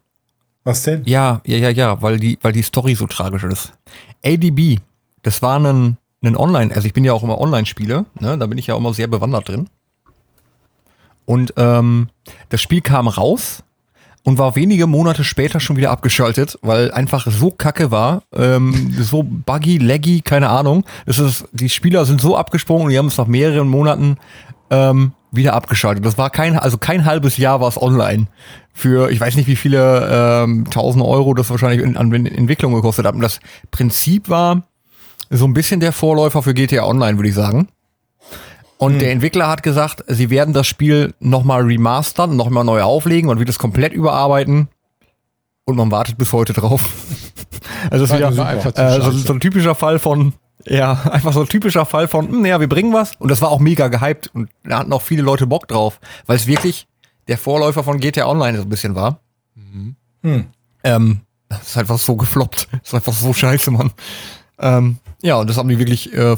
Was 0.65 0.83
denn? 0.83 1.03
Ja, 1.07 1.41
ja, 1.47 1.57
ja, 1.57 1.71
ja, 1.71 2.03
weil 2.03 2.19
die, 2.19 2.39
weil 2.43 2.53
die 2.53 2.63
Story 2.63 2.95
so 2.97 3.07
tragisch 3.07 3.45
ist. 3.45 3.73
ADB, 4.25 4.79
das 5.23 5.41
war 5.43 5.59
ein, 5.59 5.97
ein 6.23 6.37
Online, 6.37 6.75
also 6.75 6.87
ich 6.87 6.93
bin 6.93 7.05
ja 7.05 7.13
auch 7.15 7.23
immer 7.23 7.41
Online-Spieler, 7.41 8.05
ne, 8.21 8.37
da 8.37 8.47
bin 8.47 8.59
ich 8.59 8.67
ja 8.67 8.77
immer 8.77 8.93
sehr 8.93 9.07
bewandert 9.07 9.49
drin. 9.49 9.69
Und 11.25 11.55
ähm, 11.57 12.09
das 12.51 12.61
Spiel 12.61 12.81
kam 12.83 13.09
raus 13.09 13.63
und 14.25 14.39
war 14.39 14.57
wenige 14.57 14.87
Monate 14.87 15.23
später 15.23 15.61
schon 15.61 15.77
wieder 15.77 15.91
abgeschaltet, 15.91 16.59
weil 16.63 16.91
einfach 16.91 17.27
so 17.31 17.51
kacke 17.51 17.91
war, 17.91 18.23
ähm, 18.35 18.95
so 19.01 19.23
buggy, 19.23 19.79
laggy, 19.79 20.23
keine 20.23 20.49
Ahnung. 20.49 20.85
Das 21.07 21.19
ist, 21.19 21.47
die 21.53 21.69
Spieler 21.69 22.05
sind 22.05 22.21
so 22.21 22.37
abgesprungen 22.37 22.87
und 22.87 22.91
die 22.91 22.99
haben 22.99 23.07
es 23.07 23.19
nach 23.19 23.27
mehreren 23.27 23.69
Monaten 23.69 24.17
ähm, 24.71 25.13
wieder 25.31 25.53
abgeschaltet. 25.53 26.05
Das 26.05 26.17
war 26.17 26.31
kein, 26.31 26.59
also 26.59 26.79
kein 26.79 27.05
halbes 27.05 27.37
Jahr 27.37 27.61
war 27.61 27.69
es 27.69 27.81
online. 27.81 28.27
Für, 28.73 29.11
ich 29.11 29.21
weiß 29.21 29.37
nicht, 29.37 29.47
wie 29.47 29.57
viele 29.57 30.09
ähm, 30.11 30.67
tausend 30.71 31.05
Euro 31.05 31.35
das 31.35 31.51
wahrscheinlich 31.51 31.83
in, 31.83 31.97
an 31.97 32.13
Entwicklung 32.13 32.75
gekostet 32.75 33.07
hat. 33.07 33.15
Und 33.15 33.21
das 33.21 33.41
Prinzip 33.71 34.29
war 34.29 34.63
so 35.31 35.45
ein 35.45 35.55
bisschen 35.55 35.81
der 35.81 35.93
Vorläufer 35.93 36.43
für 36.43 36.55
GTA 36.55 36.85
Online, 36.85 37.19
würde 37.19 37.29
ich 37.29 37.35
sagen. 37.35 37.69
Und 38.79 38.99
der 38.99 39.13
Entwickler 39.13 39.49
hat 39.49 39.63
gesagt, 39.63 40.05
sie 40.09 40.31
werden 40.31 40.53
das 40.53 40.67
Spiel 40.67 41.15
nochmal 41.21 41.63
remastern, 41.63 42.37
nochmal 42.37 42.65
neu 42.65 42.83
auflegen 42.83 43.31
und 43.31 43.39
wird 43.39 43.49
es 43.49 43.59
komplett 43.59 43.93
überarbeiten. 43.93 44.69
Und 45.65 45.77
man 45.77 45.91
wartet 45.91 46.19
bis 46.19 46.33
heute 46.33 46.53
drauf. 46.53 46.83
also 47.91 48.05
es 48.05 48.11
ist 48.11 48.21
War- 48.21 48.33
wieder 48.33 48.77
äh, 48.77 49.01
so, 49.01 49.11
so 49.13 49.33
ein 49.33 49.41
typischer 49.41 49.75
Fall 49.75 49.99
von, 49.99 50.35
ja, 50.67 50.93
einfach 51.11 51.33
so 51.33 51.41
ein 51.43 51.49
typischer 51.49 51.87
Fall 51.87 52.09
von, 52.09 52.29
hm, 52.29 52.45
ja, 52.45 52.61
wir 52.61 52.69
bringen 52.69 52.93
was. 52.93 53.13
Und 53.17 53.31
das 53.31 53.41
war 53.41 53.51
auch 53.51 53.61
mega 53.61 53.89
gehypt 53.89 54.31
und 54.35 54.51
da 54.65 54.81
hatten 54.81 54.93
auch 54.93 55.03
viele 55.03 55.23
Leute 55.23 55.47
Bock 55.47 55.69
drauf, 55.69 56.01
weil 56.27 56.37
es 56.37 56.47
wirklich 56.47 56.87
der 57.29 57.39
Vorläufer 57.39 57.85
von 57.85 58.01
GTA 58.01 58.27
Online 58.27 58.59
so 58.59 58.65
ein 58.65 58.69
bisschen 58.69 58.95
war. 58.95 59.21
Hm. 60.23 60.47
Ähm, 60.83 61.21
das 61.49 61.69
ist 61.69 61.79
einfach 61.79 61.99
so 61.99 62.17
gefloppt. 62.17 62.69
Das 62.73 62.81
ist 62.89 62.95
einfach 62.95 63.13
so 63.13 63.33
scheiße, 63.33 63.71
Mann. 63.71 63.93
Ähm, 64.59 64.99
ja, 65.25 65.37
und 65.37 65.49
das 65.49 65.57
haben 65.57 65.71
die 65.71 65.79
wirklich 65.79 66.13
äh, 66.13 66.37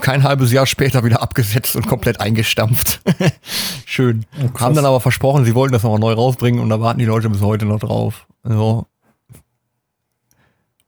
kein 0.00 0.24
halbes 0.24 0.50
Jahr 0.50 0.66
später 0.66 1.04
wieder 1.04 1.22
abgesetzt 1.22 1.76
und 1.76 1.86
komplett 1.86 2.20
eingestampft. 2.20 3.00
Schön. 3.86 4.26
krass. 4.52 4.60
haben 4.62 4.74
dann 4.74 4.84
aber 4.84 5.00
versprochen, 5.00 5.44
sie 5.44 5.54
wollten 5.54 5.72
das 5.72 5.84
nochmal 5.84 6.00
neu 6.00 6.12
rausbringen 6.12 6.60
und 6.60 6.68
da 6.70 6.80
warten 6.80 6.98
die 6.98 7.04
Leute 7.04 7.30
bis 7.30 7.40
heute 7.40 7.66
noch 7.66 7.78
drauf. 7.78 8.26
Also, 8.42 8.86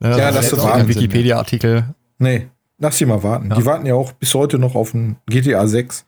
ne, 0.00 0.10
Ja, 0.10 0.32
das 0.32 0.50
lass 0.50 0.52
ist 0.52 0.64
ein 0.64 0.88
Wikipedia-Artikel. 0.88 1.94
Nee, 2.18 2.48
lass 2.78 2.98
sie 2.98 3.06
mal 3.06 3.22
warten. 3.22 3.50
Ja. 3.50 3.56
Die 3.56 3.64
warten 3.64 3.86
ja 3.86 3.94
auch 3.94 4.10
bis 4.12 4.34
heute 4.34 4.58
noch 4.58 4.74
auf 4.74 4.92
ein 4.92 5.16
GTA 5.26 5.66
6. 5.68 6.04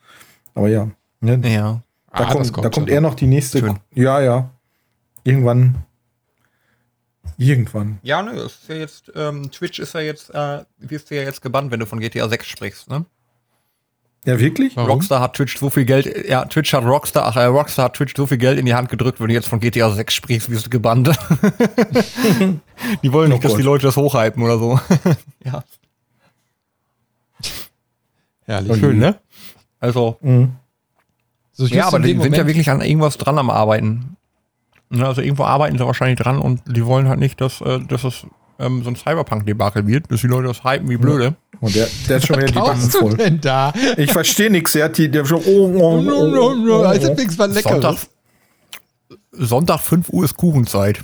Aber 0.57 0.68
ja. 0.68 0.88
Ne? 1.20 1.40
Ja. 1.44 1.81
Da, 2.12 2.24
Ah, 2.24 2.35
das 2.35 2.53
kommt, 2.53 2.64
da 2.64 2.70
kommt 2.70 2.88
eher 2.90 3.00
noch 3.00 3.14
die 3.14 3.27
nächste. 3.27 3.61
Schön. 3.61 3.79
Ja, 3.94 4.20
ja. 4.20 4.50
Irgendwann. 5.24 5.77
Irgendwann. 7.38 7.99
Ja, 8.03 8.23
ne, 8.23 8.33
ist 8.33 8.68
ja 8.68 8.75
jetzt, 8.77 9.11
ähm, 9.14 9.51
Twitch 9.51 9.79
ist 9.79 9.94
ja 9.94 10.01
jetzt, 10.01 10.31
äh, 10.35 10.64
wirst 10.79 11.11
du 11.11 11.16
ja 11.16 11.23
jetzt 11.23 11.42
gebannt, 11.42 11.70
wenn 11.70 11.81
du 11.81 11.87
von 11.87 12.01
GTA 12.01 12.29
6 12.29 12.47
sprichst, 12.47 12.88
ne? 12.90 13.05
Ja, 14.27 14.38
wirklich? 14.40 14.75
Warum? 14.77 14.90
Rockstar 14.92 15.20
hat 15.20 15.35
Twitch 15.35 15.59
so 15.59 15.68
viel 15.68 15.85
Geld, 15.85 16.27
ja, 16.29 16.47
Twitch 16.47 16.73
hat 16.73 16.85
Rockstar, 16.85 17.27
ach, 17.27 17.37
äh, 17.37 17.44
Rockstar 17.44 17.87
hat 17.87 17.94
Twitch 17.97 18.14
so 18.16 18.27
viel 18.27 18.38
Geld 18.38 18.59
in 18.59 18.64
die 18.64 18.73
Hand 18.75 18.88
gedrückt, 18.88 19.20
wenn 19.20 19.29
du 19.29 19.35
jetzt 19.35 19.49
von 19.49 19.61
GTA 19.61 19.90
6 19.90 20.14
sprichst, 20.14 20.49
wirst 20.51 20.66
du 20.66 20.70
gebannt. 20.70 21.09
die 23.03 23.12
wollen 23.12 23.31
Oh 23.31 23.35
nicht, 23.35 23.44
dass 23.44 23.53
Gott. 23.53 23.59
die 23.59 23.64
Leute 23.64 23.83
das 23.87 23.97
hochhypen 23.97 24.42
oder 24.42 24.59
so. 24.59 24.81
ja, 25.44 25.62
Herrlich. 28.47 28.79
schön, 28.79 28.99
ne? 28.99 29.18
Also, 29.81 30.16
Mhm. 30.20 30.53
So, 31.57 31.66
ja, 31.66 31.87
aber 31.87 32.01
die 32.01 32.09
dem 32.09 32.20
sind 32.20 32.33
ja 32.33 32.38
Moment- 32.38 32.49
wirklich 32.49 32.68
an 32.70 32.81
irgendwas 32.81 33.16
dran 33.16 33.38
am 33.38 33.49
Arbeiten. 33.49 34.16
Ne, 34.94 35.07
Also 35.07 35.20
irgendwo 35.22 35.44
arbeiten 35.44 35.78
sie 35.78 35.87
wahrscheinlich 35.87 36.18
dran 36.18 36.38
und 36.38 36.61
die 36.66 36.85
wollen 36.87 37.09
halt 37.09 37.18
nicht, 37.18 37.40
dass, 37.40 37.61
äh, 37.61 37.80
dass 37.80 38.04
es 38.04 38.26
ähm, 38.59 38.83
so 38.83 38.90
ein 38.90 38.96
Cyberpunk-Debakel 38.96 39.87
wird, 39.87 40.11
dass 40.11 40.20
die 40.20 40.26
Leute 40.26 40.48
das 40.48 40.62
hypen 40.64 40.88
wie 40.88 40.96
blöde. 40.96 41.35
Und 41.61 41.74
der, 41.74 41.88
der 42.09 42.16
hat 42.16 42.26
schon 42.26 42.37
wieder 42.37 42.46
die 42.46 42.52
Backen 42.54 42.90
voll. 42.90 43.16
denn 43.16 43.40
da? 43.40 43.72
Ich 43.96 44.12
verstehe 44.12 44.50
nichts. 44.50 44.72
Der 44.72 44.85
hat 44.87 44.98
die, 44.98 45.11
der 45.11 45.24
schon. 45.24 45.40
Oh, 45.44 45.72
oh, 45.74 46.04
oh, 46.07 46.35
oh, 46.37 46.54
oh, 46.70 46.83
Also 46.83 47.11
oh. 47.11 47.14
nichts 47.14 47.37
Sonntag, 47.37 47.64
Leckeres. 47.64 48.09
Sonntag 49.33 49.80
5 49.80 50.09
Uhr 50.11 50.24
ist 50.24 50.37
Kuchenzeit. 50.37 51.00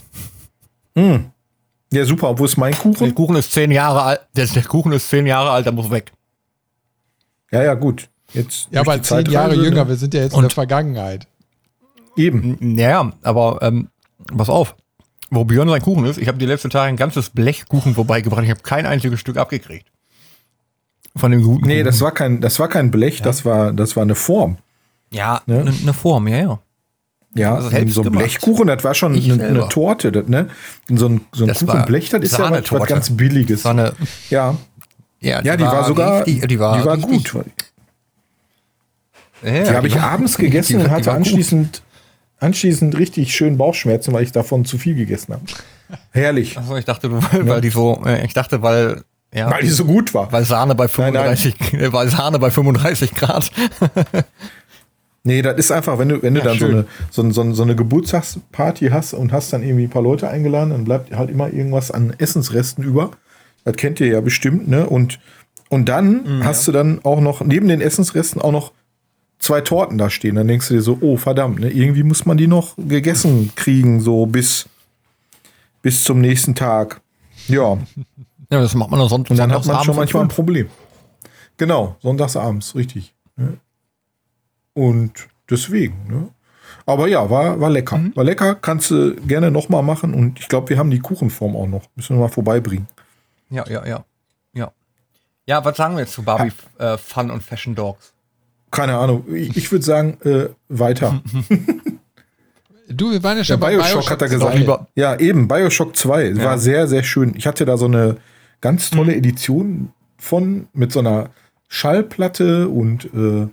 Mhm. 0.94 1.30
Ja, 1.92 2.04
super. 2.04 2.38
Wo 2.38 2.44
ist 2.44 2.56
mein 2.56 2.72
Der 2.72 2.80
Kuchen? 2.80 3.14
Kuchen 3.14 3.36
ist 3.36 3.52
zehn 3.52 3.72
Jahre 3.72 4.02
alt. 4.02 4.20
Der, 4.36 4.46
der 4.46 4.62
Kuchen 4.62 4.92
ist 4.92 5.08
zehn 5.08 5.26
Jahre 5.26 5.50
alt, 5.50 5.66
der 5.66 5.72
muss 5.72 5.90
weg. 5.90 6.12
Ja, 7.50 7.64
ja, 7.64 7.74
gut. 7.74 8.08
Jetzt 8.32 8.68
Ja, 8.70 8.82
aber 8.82 9.02
zehn 9.02 9.26
Jahre 9.26 9.50
Zeitreise, 9.50 9.64
jünger, 9.64 9.84
ne? 9.84 9.88
wir 9.88 9.96
sind 9.96 10.14
ja 10.14 10.22
jetzt 10.22 10.36
in 10.36 10.42
der 10.42 10.50
Vergangenheit. 10.50 11.26
Eben. 12.20 12.58
N- 12.60 12.78
Ja, 12.78 13.12
aber 13.22 13.58
ähm, 13.62 13.88
pass 14.36 14.48
auf, 14.48 14.74
wo 15.30 15.44
Björn 15.44 15.68
sein 15.68 15.82
Kuchen 15.82 16.04
ist, 16.06 16.18
ich 16.18 16.28
habe 16.28 16.38
die 16.38 16.46
letzten 16.46 16.70
Tage 16.70 16.88
ein 16.88 16.96
ganzes 16.96 17.30
Blech 17.30 17.66
Kuchen 17.68 17.94
vorbeigebracht. 17.94 18.44
Ich 18.44 18.50
habe 18.50 18.60
kein 18.62 18.86
einziges 18.86 19.20
Stück 19.20 19.36
abgekriegt. 19.36 19.86
Von 21.16 21.30
dem 21.32 21.42
guten 21.42 21.66
Nee, 21.66 21.74
Kuchen. 21.78 21.84
das 21.86 22.00
war 22.00 22.12
kein, 22.12 22.40
das 22.40 22.58
war 22.60 22.68
kein 22.68 22.90
Blech, 22.90 23.22
das 23.22 23.44
war, 23.44 23.72
das 23.72 23.96
war 23.96 24.02
eine 24.02 24.14
Form. 24.14 24.58
ja, 25.10 25.40
Ne? 25.46 25.60
eine 25.60 25.70
ne 25.72 25.92
Form, 25.92 26.28
ja, 26.28 26.36
ja. 26.36 26.58
Ja, 27.36 27.54
Also 27.54 27.70
so 27.88 28.02
ein. 28.02 28.10
Blechkuchen, 28.10 28.66
das 28.66 28.82
war 28.82 28.92
schon 28.92 29.14
eine, 29.14 29.44
eine 29.44 29.68
Torte, 29.68 30.10
das, 30.10 30.26
ne? 30.26 30.48
So 30.88 31.06
ein, 31.08 31.20
so 31.32 31.44
ein 31.44 31.48
Das 31.48 31.64
war 31.64 31.74
Kuchenblech, 31.76 32.08
das 32.10 32.22
ist 32.22 32.36
ja 32.36 32.50
was, 32.50 32.72
was 32.72 32.88
ganz 32.88 33.10
Billiges. 33.16 33.64
War 33.64 33.70
eine, 33.70 33.92
Ja, 34.30 34.56
ja, 35.20 35.40
ja, 35.42 35.56
die 35.56 35.62
war, 35.62 35.84
sogar, 35.84 36.26
richtig- 36.26 36.48
die 36.48 36.58
war, 36.58 36.74
richtig- 36.96 37.32
gut. 37.32 37.44
Ja, 39.42 39.50
Die 39.64 39.70
habe 39.70 39.86
ich 39.86 39.94
war- 39.94 40.10
abends 40.10 40.36
die- 40.36 40.42
gegessen 40.42 40.72
die 40.72 40.76
und 40.76 40.82
war- 40.82 40.88
die 40.88 40.94
hatte 40.96 41.06
war 41.06 41.14
anschließend, 41.14 41.82
anschließend 42.40 42.98
richtig 42.98 43.34
schön 43.34 43.56
Bauchschmerzen, 43.58 44.12
weil 44.12 44.24
ich 44.24 44.32
davon 44.32 44.64
zu 44.64 44.78
viel 44.78 44.94
gegessen 44.94 45.34
habe. 45.34 45.42
Herrlich. 46.12 46.56
Achso, 46.58 46.76
ich 46.76 46.84
dachte, 46.84 47.08
du- 47.08 47.22
weil, 47.32 47.48
weil 47.48 47.60
die 47.60 47.70
so, 47.70 48.02
äh, 48.06 48.24
ich 48.24 48.34
dachte, 48.34 48.62
weil, 48.62 49.02
ja, 49.32 49.48
Weil 49.50 49.62
die 49.62 49.68
so 49.68 49.84
gut 49.84 50.12
war. 50.12 50.30
weil 50.32 50.44
Sahne 50.44 50.74
bei 50.74 50.86
Nein, 50.98 51.12
nein. 51.14 51.36
35, 51.36 51.72
äh, 51.74 51.92
weil 51.92 52.08
Sahne 52.08 52.38
bei 52.40 52.50
35 52.50 53.14
Grad. 53.14 53.50
Nee, 55.22 55.42
das 55.42 55.58
ist 55.58 55.70
einfach, 55.70 55.98
wenn 55.98 56.08
du, 56.08 56.22
wenn 56.22 56.32
du 56.32 56.40
Ja, 56.40 56.46
dann 56.46 56.58
so 56.58 56.66
schön. 56.66 56.74
eine, 56.76 56.86
so, 57.10 57.22
eine- 57.22 57.32
so, 57.32 57.40
eine- 57.42 57.54
so 57.54 57.62
eine 57.62 57.76
Geburtstagsparty 57.76 58.88
hast 58.88 59.12
und 59.12 59.32
hast 59.32 59.52
dann 59.52 59.62
irgendwie 59.62 59.84
ein 59.84 59.90
paar 59.90 60.02
Leute 60.02 60.30
eingeladen, 60.30 60.70
dann 60.70 60.84
bleibt 60.84 61.14
halt 61.14 61.28
immer 61.30 61.52
irgendwas 61.52 61.90
an 61.90 62.14
Essensresten 62.16 62.82
über. 62.82 63.10
Das 63.64 63.76
kennt 63.76 64.00
ihr 64.00 64.06
ja 64.06 64.22
bestimmt, 64.22 64.68
ne? 64.68 64.86
Und, 64.88 65.20
und 65.68 65.90
dann 65.90 66.22
Mhm, 66.38 66.44
hast 66.44 66.66
du 66.66 66.72
dann 66.72 67.00
auch 67.04 67.20
noch, 67.20 67.42
neben 67.42 67.68
den 67.68 67.82
Essensresten 67.82 68.40
auch 68.40 68.50
noch 68.52 68.72
zwei 69.40 69.60
Torten 69.62 69.98
da 69.98 70.08
stehen. 70.08 70.36
Dann 70.36 70.46
denkst 70.46 70.68
du 70.68 70.74
dir 70.74 70.82
so, 70.82 70.98
oh 71.00 71.16
verdammt, 71.16 71.58
ne? 71.58 71.70
Irgendwie 71.70 72.04
muss 72.04 72.24
man 72.26 72.36
die 72.36 72.46
noch 72.46 72.76
gegessen 72.76 73.52
kriegen, 73.56 74.00
so 74.00 74.26
bis, 74.26 74.68
bis 75.82 76.04
zum 76.04 76.20
nächsten 76.20 76.54
Tag. 76.54 77.00
Ja. 77.48 77.78
Ja, 78.52 78.60
das 78.60 78.74
macht 78.74 78.90
man 78.90 79.00
dann 79.00 79.08
sonst 79.08 79.30
Und 79.30 79.36
dann 79.38 79.52
hat 79.52 79.66
man 79.66 79.82
schon 79.84 79.96
manchmal 79.96 80.24
ein. 80.24 80.28
Problem. 80.28 80.68
Genau, 81.56 81.96
sonntagsabends, 82.00 82.74
richtig. 82.74 83.14
Ja. 83.36 83.48
Und 84.74 85.28
deswegen, 85.48 86.06
ne? 86.08 86.28
Aber 86.86 87.08
ja, 87.08 87.28
war, 87.28 87.60
war 87.60 87.70
lecker. 87.70 87.98
Mhm. 87.98 88.16
War 88.16 88.24
lecker, 88.24 88.54
kannst 88.54 88.90
du 88.90 89.14
gerne 89.16 89.50
nochmal 89.50 89.82
machen. 89.82 90.14
Und 90.14 90.40
ich 90.40 90.48
glaube, 90.48 90.70
wir 90.70 90.78
haben 90.78 90.90
die 90.90 91.00
Kuchenform 91.00 91.56
auch 91.56 91.66
noch. 91.66 91.82
Müssen 91.94 92.16
wir 92.16 92.20
mal 92.20 92.28
vorbeibringen. 92.28 92.88
Ja, 93.50 93.66
ja, 93.68 93.86
ja. 93.86 94.04
Ja. 94.52 94.72
Ja, 95.46 95.64
was 95.64 95.76
sagen 95.76 95.94
wir 95.94 96.00
jetzt 96.00 96.12
zu 96.12 96.22
Barbie 96.22 96.52
äh, 96.78 96.96
Fun 96.96 97.30
und 97.30 97.42
Fashion 97.42 97.74
Dogs? 97.74 98.12
Keine 98.70 98.96
Ahnung. 98.96 99.24
Ich, 99.34 99.56
ich 99.56 99.72
würde 99.72 99.84
sagen, 99.84 100.16
äh, 100.24 100.48
weiter. 100.68 101.22
Du, 102.92 103.12
wir 103.12 103.22
waren 103.22 103.36
ja 103.36 103.42
Der 103.42 103.44
schon 103.44 103.60
bei 103.60 103.76
Bioshock, 103.76 104.10
hat 104.10 104.20
er 104.20 104.28
gesagt. 104.28 104.58
Ja, 104.96 105.16
eben, 105.16 105.46
Bioshock 105.46 105.96
2. 105.96 106.36
War 106.38 106.58
sehr, 106.58 106.88
sehr 106.88 107.04
schön. 107.04 107.34
Ich 107.36 107.46
hatte 107.46 107.64
da 107.64 107.76
so 107.76 107.84
eine 107.86 108.16
ganz 108.60 108.90
Mhm. 108.90 108.96
tolle 108.96 109.14
Edition 109.14 109.92
von, 110.18 110.66
mit 110.72 110.90
so 110.90 110.98
einer 110.98 111.30
Schallplatte 111.68 112.68
und 112.68 113.04
äh, 113.14 113.46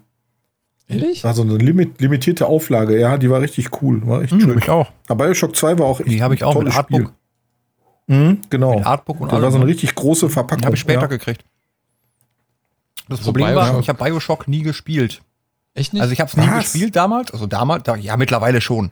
Ehrlich? 0.87 1.23
war 1.23 1.35
so 1.35 1.43
eine 1.43 1.57
limit, 1.57 2.01
limitierte 2.01 2.47
Auflage. 2.47 2.99
Ja, 2.99 3.17
die 3.17 3.29
war 3.29 3.41
richtig 3.41 3.81
cool. 3.81 4.01
War 4.07 4.23
echt 4.23 4.31
schön. 4.31 4.57
ich 4.57 4.69
auch. 4.69 4.91
Aber 5.07 5.25
Bioshock 5.25 5.55
2 5.55 5.77
war 5.77 5.85
auch 5.85 5.99
echt 5.99 6.09
Die 6.09 6.23
habe 6.23 6.33
ich 6.33 6.43
auch 6.43 6.59
mit 6.59 6.75
Artbook. 6.75 7.13
Mhm, 8.07 8.39
genau. 8.49 8.75
Mit 8.77 8.85
Artbook 8.87 9.19
und 9.21 9.31
das 9.31 9.41
war 9.41 9.51
so 9.51 9.57
eine 9.57 9.65
ne? 9.65 9.71
richtig 9.71 9.93
große 9.93 10.29
Verpackung. 10.29 10.65
Habe 10.65 10.75
ich 10.75 10.81
später 10.81 11.01
ja. 11.01 11.07
gekriegt. 11.07 11.43
Das 13.09 13.21
Problem 13.21 13.55
war, 13.55 13.79
ich 13.79 13.89
habe 13.89 14.03
Bioshock 14.03 14.47
nie 14.47 14.63
gespielt. 14.63 15.21
Echt 15.73 15.93
nicht? 15.93 16.01
Also 16.01 16.11
ich 16.13 16.19
habe 16.19 16.29
es 16.29 16.37
nie 16.37 16.47
Was? 16.47 16.71
gespielt 16.71 16.95
damals. 16.95 17.31
Also 17.31 17.45
damals, 17.45 17.83
da, 17.83 17.95
ja 17.95 18.17
mittlerweile 18.17 18.61
schon. 18.61 18.91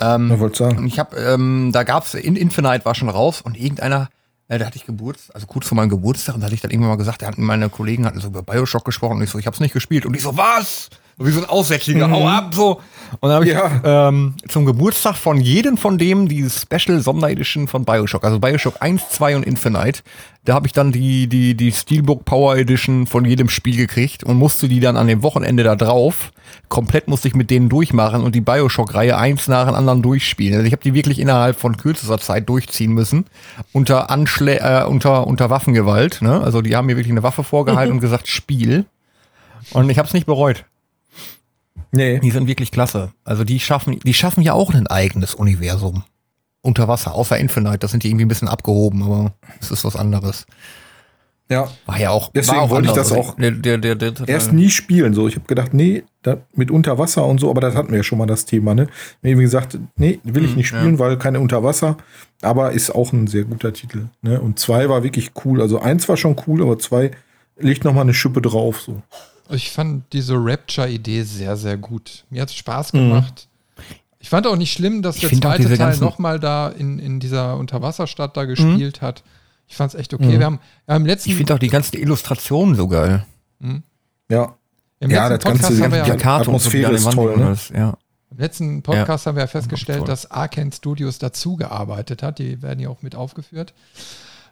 Ähm, 0.00 0.30
Ja, 0.30 0.38
wollte 0.38 0.58
sagen. 0.58 0.78
Und 0.78 0.86
ich 0.86 0.98
habe, 0.98 1.16
ähm, 1.16 1.70
da 1.72 1.82
gab's 1.82 2.14
in 2.14 2.36
Infinite 2.36 2.84
war 2.84 2.94
schon 2.94 3.08
raus 3.10 3.42
und 3.42 3.56
irgendeiner, 3.58 4.08
äh, 4.48 4.58
da 4.58 4.66
hatte 4.66 4.76
ich 4.76 4.86
Geburtstag, 4.86 5.34
also 5.34 5.46
kurz 5.46 5.66
vor 5.66 5.76
meinem 5.76 5.90
Geburtstag 5.90 6.34
und 6.34 6.40
da 6.40 6.46
hatte 6.46 6.54
ich 6.54 6.62
dann 6.62 6.70
irgendwann 6.70 6.90
mal 6.92 6.96
gesagt, 6.96 7.22
da 7.22 7.26
hatten 7.26 7.44
meine 7.44 7.68
Kollegen 7.68 8.06
hatten 8.06 8.18
so 8.18 8.28
über 8.28 8.42
Bioshock 8.42 8.84
gesprochen 8.84 9.18
und 9.18 9.22
ich 9.22 9.30
so, 9.30 9.38
ich 9.38 9.46
habe 9.46 9.54
es 9.54 9.60
nicht 9.60 9.74
gespielt 9.74 10.06
und 10.06 10.14
ich 10.14 10.22
so, 10.22 10.36
was? 10.36 10.88
Wie 11.26 11.30
so 11.30 11.40
ein 11.40 11.48
Aussätziger, 11.48 12.10
hau 12.10 12.26
ab, 12.28 12.54
so. 12.54 12.80
Und 13.20 13.28
dann 13.28 13.32
habe 13.32 13.44
ich 13.46 13.52
Ja. 13.52 14.08
ähm, 14.08 14.34
zum 14.48 14.64
Geburtstag 14.64 15.16
von 15.16 15.38
jedem 15.38 15.76
von 15.76 15.98
dem 15.98 16.28
die 16.28 16.48
Special 16.48 16.98
Sonderedition 17.00 17.68
von 17.68 17.84
Bioshock, 17.84 18.24
also 18.24 18.38
Bioshock 18.40 18.76
1, 18.80 19.10
2 19.10 19.36
und 19.36 19.42
Infinite, 19.44 20.00
da 20.44 20.54
habe 20.54 20.66
ich 20.66 20.72
dann 20.72 20.92
die, 20.92 21.26
die, 21.26 21.54
die 21.54 21.72
Steelbook 21.72 22.24
Power 22.24 22.56
Edition 22.56 23.06
von 23.06 23.26
jedem 23.26 23.50
Spiel 23.50 23.76
gekriegt 23.76 24.24
und 24.24 24.38
musste 24.38 24.66
die 24.66 24.80
dann 24.80 24.96
an 24.96 25.08
dem 25.08 25.22
Wochenende 25.22 25.62
da 25.62 25.76
drauf, 25.76 26.32
komplett 26.70 27.06
musste 27.06 27.28
ich 27.28 27.34
mit 27.34 27.50
denen 27.50 27.68
durchmachen 27.68 28.22
und 28.22 28.34
die 28.34 28.40
Bioshock-Reihe 28.40 29.16
eins 29.18 29.46
nach 29.46 29.66
dem 29.66 29.74
anderen 29.74 30.00
durchspielen. 30.00 30.54
Also 30.54 30.66
ich 30.66 30.72
habe 30.72 30.82
die 30.82 30.94
wirklich 30.94 31.18
innerhalb 31.18 31.60
von 31.60 31.76
kürzester 31.76 32.18
Zeit 32.18 32.48
durchziehen 32.48 32.92
müssen, 32.92 33.26
unter 33.72 34.08
Anschlä 34.10 34.56
äh, 34.56 34.84
unter, 34.84 35.26
unter 35.26 35.50
Waffengewalt. 35.50 36.22
Ne? 36.22 36.40
Also 36.40 36.62
die 36.62 36.74
haben 36.76 36.86
mir 36.86 36.96
wirklich 36.96 37.12
eine 37.12 37.22
Waffe 37.22 37.44
vorgehalten 37.44 37.92
und 37.92 38.00
gesagt, 38.00 38.26
Spiel. 38.26 38.86
Und 39.74 39.90
ich 39.90 39.98
habe 39.98 40.08
es 40.08 40.14
nicht 40.14 40.26
bereut. 40.26 40.64
Nee. 41.92 42.18
Die 42.20 42.30
sind 42.30 42.46
wirklich 42.48 42.70
klasse. 42.70 43.12
Also 43.24 43.44
die 43.44 43.60
schaffen, 43.60 44.00
die 44.00 44.14
schaffen 44.14 44.42
ja 44.42 44.54
auch 44.54 44.74
ein 44.74 44.86
eigenes 44.86 45.34
Universum. 45.34 46.02
Unter 46.62 46.88
Wasser, 46.88 47.14
außer 47.14 47.36
Infinite. 47.38 47.78
Das 47.78 47.90
sind 47.90 48.02
die 48.02 48.08
irgendwie 48.08 48.24
ein 48.24 48.28
bisschen 48.28 48.48
abgehoben, 48.48 49.02
aber 49.02 49.34
es 49.60 49.70
ist 49.70 49.84
was 49.84 49.96
anderes. 49.96 50.46
Ja. 51.50 51.68
War 51.86 52.00
ja 52.00 52.10
auch. 52.10 52.30
Deswegen 52.32 52.56
war 52.56 52.64
auch 52.64 52.70
wollte 52.70 52.86
ich 52.86 52.92
anders. 52.92 53.08
das 53.10 53.18
auch 53.18 53.36
Der, 53.36 53.50
der, 53.50 53.76
der, 53.76 53.94
der, 53.94 54.12
der, 54.12 54.28
Erst 54.28 54.52
nie 54.52 54.70
spielen. 54.70 55.12
So, 55.12 55.28
ich 55.28 55.34
habe 55.34 55.46
gedacht, 55.46 55.74
nee, 55.74 56.02
da, 56.22 56.38
mit 56.54 56.70
Unterwasser 56.70 57.26
und 57.26 57.40
so, 57.40 57.50
aber 57.50 57.60
das 57.60 57.74
hatten 57.74 57.90
wir 57.90 57.98
ja 57.98 58.02
schon 58.02 58.18
mal 58.18 58.26
das 58.26 58.46
Thema, 58.46 58.74
ne? 58.74 58.86
Wie 59.20 59.34
gesagt, 59.34 59.78
nee, 59.96 60.18
will 60.22 60.44
ich 60.44 60.56
nicht 60.56 60.68
spielen, 60.68 60.98
weil 60.98 61.18
keine 61.18 61.40
Unterwasser, 61.40 61.98
aber 62.40 62.72
ist 62.72 62.90
auch 62.94 63.12
ein 63.12 63.26
sehr 63.26 63.44
guter 63.44 63.72
Titel. 63.72 64.06
Ne? 64.22 64.40
Und 64.40 64.58
zwei 64.58 64.88
war 64.88 65.02
wirklich 65.02 65.32
cool. 65.44 65.60
Also 65.60 65.80
eins 65.80 66.08
war 66.08 66.16
schon 66.16 66.36
cool, 66.46 66.62
aber 66.62 66.78
zwei 66.78 67.10
legt 67.58 67.84
noch 67.84 67.92
mal 67.92 68.02
eine 68.02 68.14
Schippe 68.14 68.40
drauf. 68.40 68.80
So. 68.80 69.02
Ich 69.52 69.70
fand 69.70 70.12
diese 70.12 70.34
Rapture-Idee 70.36 71.22
sehr, 71.22 71.56
sehr 71.56 71.76
gut. 71.76 72.24
Mir 72.30 72.42
hat 72.42 72.48
es 72.50 72.54
Spaß 72.56 72.92
Mhm. 72.92 72.98
gemacht. 72.98 73.48
Ich 74.18 74.28
fand 74.28 74.46
auch 74.46 74.56
nicht 74.56 74.72
schlimm, 74.72 75.02
dass 75.02 75.16
Ich 75.16 75.22
der 75.28 75.32
zweite 75.40 75.76
Teil 75.76 75.96
nochmal 75.98 76.38
da 76.38 76.68
in, 76.68 76.98
in 76.98 77.18
dieser 77.20 77.56
Unterwasserstadt 77.56 78.36
da 78.36 78.44
gespielt 78.44 79.02
hat. 79.02 79.22
Ich 79.66 79.76
fand 79.76 79.92
es 79.94 79.98
echt 79.98 80.14
okay. 80.14 80.24
Mhm. 80.26 80.38
Wir 80.38 80.46
haben 80.46 80.60
ja, 80.88 80.96
im 80.96 81.06
letzten, 81.06 81.30
Ich 81.30 81.36
finde 81.36 81.54
auch 81.54 81.58
die 81.58 81.68
ganzen 81.68 81.96
Illustrationen 81.96 82.74
so 82.76 82.86
geil. 82.88 83.24
Ja. 84.28 84.54
im 85.00 85.10
ja, 85.10 85.26
letzten 85.28 85.34
das 85.34 85.44
ganze- 85.44 85.62
Podcast, 85.62 85.82
haben 85.82 85.92
wir 85.92 86.02
die 86.04 86.08
ja, 86.10 86.16
ganze- 86.16 86.28
Atmosphäre 86.48 86.92
ist 86.92 87.10
toll, 87.10 87.36
ne? 87.36 87.56
Ja. 87.74 87.94
im 88.30 88.38
letzten 88.38 88.82
Podcast 88.82 89.26
haben 89.26 89.34
wir 89.36 89.40
ja 89.42 89.46
Ja, 89.46 89.50
festgestellt, 89.50 90.06
dass 90.08 90.30
Arkane 90.30 90.70
Studios 90.72 91.18
dazu 91.18 91.56
gearbeitet 91.56 92.22
hat. 92.22 92.38
Die 92.38 92.62
werden 92.62 92.78
ja 92.80 92.88
auch 92.88 93.02
mit 93.02 93.14
aufgeführt. 93.16 93.74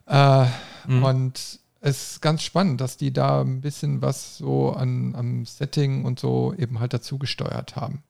Äh, 0.06 0.46
Mhm. 0.86 1.02
Und 1.04 1.59
es 1.80 2.12
ist 2.12 2.22
ganz 2.22 2.42
spannend, 2.42 2.80
dass 2.80 2.96
die 2.96 3.12
da 3.12 3.40
ein 3.40 3.60
bisschen 3.60 4.02
was 4.02 4.36
so 4.38 4.72
an, 4.72 5.14
am 5.14 5.46
Setting 5.46 6.04
und 6.04 6.18
so 6.20 6.54
eben 6.56 6.78
halt 6.80 6.92
dazu 6.92 7.18
gesteuert 7.18 7.76
haben. 7.76 8.02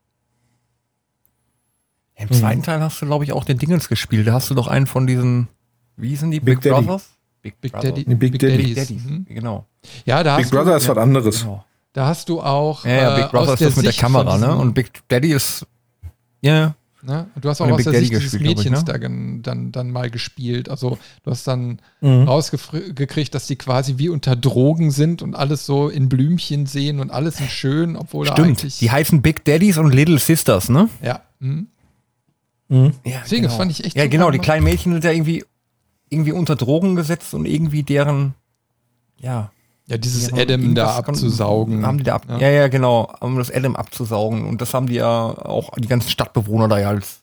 Im 2.17 2.31
zweiten 2.33 2.63
Teil 2.63 2.81
hast 2.81 3.01
du, 3.01 3.07
glaube 3.07 3.25
ich, 3.25 3.33
auch 3.33 3.45
den 3.45 3.57
Dingens 3.59 3.89
gespielt. 3.89 4.27
Da 4.27 4.35
hast 4.35 4.51
du 4.51 4.55
doch 4.55 4.67
einen 4.69 4.87
von 4.87 5.07
diesen, 5.07 5.49
wie 5.97 6.11
hießen 6.11 6.31
die? 6.31 6.41
Big 6.41 6.61
Daddy. 6.61 6.85
Brothers? 6.85 7.11
Big 7.41 7.59
Brothers. 7.61 7.83
Daddy, 7.83 8.05
Nee, 8.07 8.15
Big 8.17 8.39
Daddy. 8.39 8.57
Big 8.59 8.75
Daddies. 8.75 8.89
Daddies. 8.89 9.05
Mhm. 9.05 9.25
Genau. 9.27 9.67
Ja, 10.05 10.23
da 10.23 10.37
Big 10.37 10.51
Brother 10.51 10.73
du, 10.73 10.77
ist 10.77 10.89
was 10.89 10.99
anderes. 10.99 11.41
genau. 11.41 11.65
da 11.95 12.07
hast 12.07 12.29
du 12.29 12.43
auch. 12.43 12.85
Ja, 12.85 12.91
ja, 12.91 13.17
äh, 13.17 13.23
Big 13.23 13.31
Brother 13.31 13.53
aus 13.53 13.61
ist 13.61 13.69
das 13.69 13.77
mit 13.77 13.87
der 13.87 13.93
Sicht 13.93 14.03
Kamera, 14.03 14.37
ne? 14.37 14.55
Und 14.55 14.75
Big 14.75 14.91
Daddy 15.09 15.33
ist, 15.33 15.67
ja, 16.43 16.75
Ne? 17.03 17.27
Und 17.35 17.45
Du 17.45 17.49
hast 17.49 17.61
auch 17.61 17.71
aus 17.71 17.83
der 17.85 17.95
Sicht 17.95 18.11
dieses 18.13 18.25
gespielt, 18.33 18.43
glaub 18.43 18.65
ich, 18.65 18.71
Mädchens 18.71 18.87
ne? 18.87 18.93
da 19.43 19.51
dann, 19.51 19.73
dann 19.73 19.91
mal 19.91 20.11
gespielt. 20.11 20.69
Also 20.69 20.99
du 21.23 21.31
hast 21.31 21.47
dann 21.47 21.81
Mhm. 22.03 22.25
rausgekriegt, 22.29 23.35
dass 23.35 23.47
die 23.47 23.57
quasi 23.57 23.95
wie 23.99 24.09
unter 24.09 24.37
Drogen 24.37 24.91
sind 24.91 25.23
und 25.23 25.35
alles 25.35 25.65
so 25.67 25.89
in 25.89 26.09
Blümchen 26.09 26.67
sehen 26.67 27.01
und 27.01 27.11
alles 27.11 27.41
in 27.41 27.49
schön, 27.49 27.97
obwohl 27.97 28.27
da 28.27 28.33
stimmt. 28.33 28.49
eigentlich. 28.49 28.79
Die 28.79 28.91
heißen 28.91 29.23
Big 29.23 29.45
Daddies 29.45 29.79
und 29.79 29.93
Little 29.93 30.19
Sisters, 30.19 30.69
ne? 30.69 30.89
ja. 31.03 31.23
mhm. 31.39 31.69
Mhm. 32.69 32.93
Ja, 33.05 33.21
Deswegen, 33.25 33.43
das 33.45 33.57
fand 33.57 33.71
ich 33.73 33.85
echt 33.85 33.97
Ja, 33.97 34.07
genau, 34.07 34.27
die 34.31 34.39
gemacht. 34.39 34.45
kleinen 34.45 34.65
Mädchen 34.65 34.93
sind 34.93 35.03
ja 35.05 35.11
irgendwie, 35.11 35.45
irgendwie 36.09 36.33
unter 36.33 36.55
Drogen 36.55 36.95
gesetzt 36.97 37.35
und 37.35 37.45
irgendwie 37.47 37.83
deren, 37.83 38.35
ja. 39.19 39.51
Ja, 39.87 39.99
dieses 39.99 40.29
deren 40.29 40.39
Adam 40.39 40.75
da 40.75 40.97
abzusaugen. 40.97 41.85
Haben 41.85 41.99
die 41.99 42.05
da 42.05 42.15
ab, 42.17 42.25
ja. 42.29 42.49
ja, 42.49 42.69
genau, 42.69 43.13
um 43.21 43.37
das 43.37 43.51
Adam 43.51 43.75
abzusaugen. 43.75 44.47
Und 44.47 44.61
das 44.61 44.73
haben 44.73 44.87
die 44.87 44.95
ja 44.95 45.09
auch, 45.09 45.73
die 45.77 45.89
ganzen 45.89 46.11
Stadtbewohner 46.11 46.69
da 46.69 46.79
ja 46.79 46.89
als, 46.89 47.21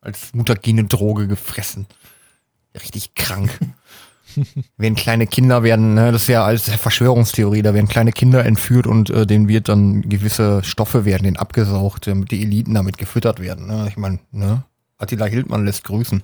als 0.00 0.34
mutagene 0.34 0.84
Droge 0.84 1.26
gefressen. 1.26 1.86
Richtig 2.74 3.14
krank. 3.14 3.58
Wenn 4.76 4.96
kleine 4.96 5.26
Kinder 5.26 5.62
werden, 5.62 5.94
ne, 5.94 6.12
das 6.12 6.22
ist 6.22 6.28
ja 6.28 6.44
als 6.44 6.68
Verschwörungstheorie, 6.68 7.62
da 7.62 7.72
werden 7.72 7.88
kleine 7.88 8.12
Kinder 8.12 8.44
entführt 8.44 8.86
und 8.86 9.10
äh, 9.10 9.26
denen 9.26 9.48
wird 9.48 9.68
dann 9.68 10.02
gewisse 10.02 10.62
Stoffe 10.64 11.04
werden 11.04 11.22
denen 11.22 11.36
abgesaugt, 11.36 12.06
damit 12.06 12.32
die 12.32 12.42
Eliten 12.42 12.74
damit 12.74 12.98
gefüttert 12.98 13.40
werden. 13.40 13.66
Ne? 13.66 13.86
Ich 13.88 13.96
meine, 13.96 14.18
ne? 14.32 14.64
Attila 14.98 15.26
Hildmann 15.26 15.64
lässt 15.64 15.84
grüßen. 15.84 16.22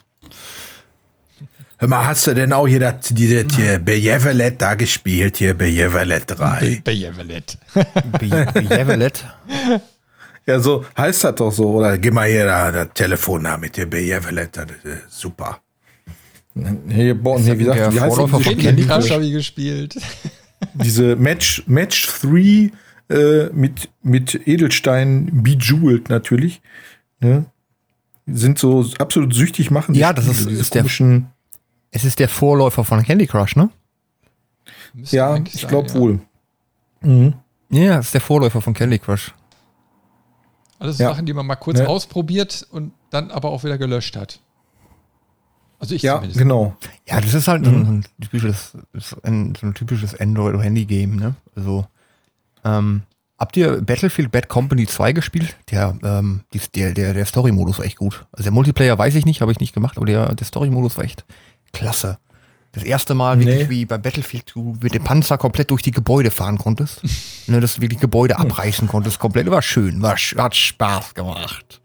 Hör 1.80 1.88
mal, 1.88 2.06
hast 2.06 2.26
du 2.26 2.34
denn 2.34 2.52
auch 2.52 2.66
hier 2.68 2.78
das, 2.80 2.96
dieses 3.10 3.46
hier 3.56 3.78
Bejevelet 3.78 4.60
da 4.60 4.74
gespielt, 4.74 5.38
hier 5.38 5.54
Bejevelet 5.54 6.24
3? 6.26 6.82
Bejevelet. 6.84 7.56
Be- 7.74 8.46
Bejevelet. 8.54 9.24
Ja, 10.46 10.58
so 10.58 10.84
heißt 10.96 11.22
das 11.24 11.34
doch 11.36 11.52
so. 11.52 11.68
Oder 11.74 11.96
gib 11.98 12.14
mal 12.14 12.26
hier 12.28 12.44
da, 12.46 12.72
das 12.72 12.88
Telefon 12.94 13.44
da 13.44 13.56
mit 13.58 13.76
der 13.76 13.86
Bejevelette. 13.86 14.66
Super. 15.08 15.60
Hier, 16.88 17.14
Born, 17.14 17.42
hier, 17.42 17.58
wie, 17.58 17.64
der 17.64 17.74
sagt, 17.74 17.94
wie 17.94 18.00
heißt 18.00 18.16
das? 18.18 18.56
Candy 18.58 18.84
Crush 18.84 19.10
habe 19.10 19.24
ich 19.26 19.32
gespielt. 19.32 19.96
diese 20.74 21.14
Match, 21.16 21.62
Match 21.66 22.08
3 22.22 22.72
äh, 23.14 23.50
mit, 23.52 23.90
mit 24.02 24.40
Edelstein 24.48 25.28
bejewelt 25.42 26.08
natürlich. 26.08 26.62
Ne? 27.20 27.44
Sind 28.26 28.58
so 28.58 28.84
absolut 28.98 29.34
süchtig 29.34 29.70
machen. 29.70 29.92
die 29.92 30.00
Ja, 30.00 30.12
das 30.14 30.26
ist- 30.26 30.48
diese 30.48 30.62
ist 30.62 30.74
der- 30.74 30.82
Es 31.90 32.04
ist 32.04 32.18
der 32.18 32.28
Vorläufer 32.28 32.84
von 32.84 33.02
Candy 33.02 33.26
Crush, 33.26 33.56
ne? 33.56 33.70
Müsste 34.94 35.16
Ja, 35.16 35.36
ich 35.36 35.66
glaube 35.68 35.88
ja. 35.88 35.94
wohl. 35.94 36.20
Mhm. 37.00 37.34
Ja, 37.70 37.96
das 37.96 38.06
ist 38.06 38.14
der 38.14 38.20
Vorläufer 38.20 38.60
von 38.60 38.74
Candy 38.74 38.98
Crush. 38.98 39.34
Alles 40.78 40.98
Ja. 40.98 41.10
Sachen, 41.10 41.26
die 41.26 41.32
man 41.32 41.46
mal 41.46 41.56
kurz 41.56 41.78
Ne. 41.78 41.88
ausprobiert 41.88 42.66
und 42.70 42.92
dann 43.10 43.30
aber 43.30 43.50
auch 43.50 43.64
wieder 43.64 43.78
gelöscht 43.78 44.16
hat. 44.16 44.40
Also 45.78 45.94
ich 45.94 46.02
Ja, 46.02 46.16
zumindest. 46.16 46.38
genau. 46.38 46.76
Ja, 47.08 47.20
das 47.20 47.32
ist 47.34 47.48
halt 47.48 47.64
so, 47.64 47.70
ein 47.70 48.04
typisches, 48.20 48.76
ein, 49.22 49.54
so 49.58 49.66
ein 49.66 49.74
typisches 49.74 50.18
Android-Handy-Game, 50.18 51.16
ne? 51.16 51.34
Also, 51.56 51.86
ähm, 52.64 53.02
habt 53.38 53.56
ihr 53.56 53.80
Battlefield 53.82 54.30
Bad 54.30 54.48
Company 54.48 54.86
2 54.86 55.12
gespielt? 55.12 55.56
Der, 55.70 55.96
ähm, 56.02 56.42
die, 56.52 56.60
der, 56.74 56.92
der, 56.92 57.14
der 57.14 57.24
Story-Modus 57.24 57.78
war 57.78 57.86
echt 57.86 57.96
gut. 57.96 58.26
Also 58.32 58.44
der 58.44 58.52
Multiplayer 58.52 58.98
weiß 58.98 59.14
ich 59.14 59.24
nicht, 59.24 59.40
habe 59.40 59.52
ich 59.52 59.60
nicht 59.60 59.72
gemacht, 59.74 59.96
aber 59.96 60.06
der, 60.06 60.34
der 60.34 60.46
Story-Modus 60.46 60.96
war 60.98 61.04
echt 61.04 61.24
klasse. 61.72 62.18
Das 62.72 62.84
erste 62.84 63.14
Mal 63.14 63.38
wirklich 63.40 63.68
Nee. 63.68 63.70
wie 63.70 63.84
bei 63.84 63.98
Battlefield 63.98 64.52
du 64.54 64.76
mit 64.80 64.94
dem 64.94 65.02
Panzer 65.02 65.38
komplett 65.38 65.70
durch 65.72 65.82
die 65.82 65.90
Gebäude 65.90 66.30
fahren 66.30 66.56
konntest. 66.56 67.02
ne, 67.48 67.60
dass 67.60 67.74
du 67.76 67.80
wirklich 67.82 68.00
Gebäude 68.00 68.38
abreißen 68.38 68.86
konntest, 68.86 69.18
komplett. 69.18 69.50
War 69.50 69.62
schön, 69.62 70.00
war, 70.02 70.16
hat 70.16 70.54
Spaß 70.54 71.14
gemacht. 71.14 71.80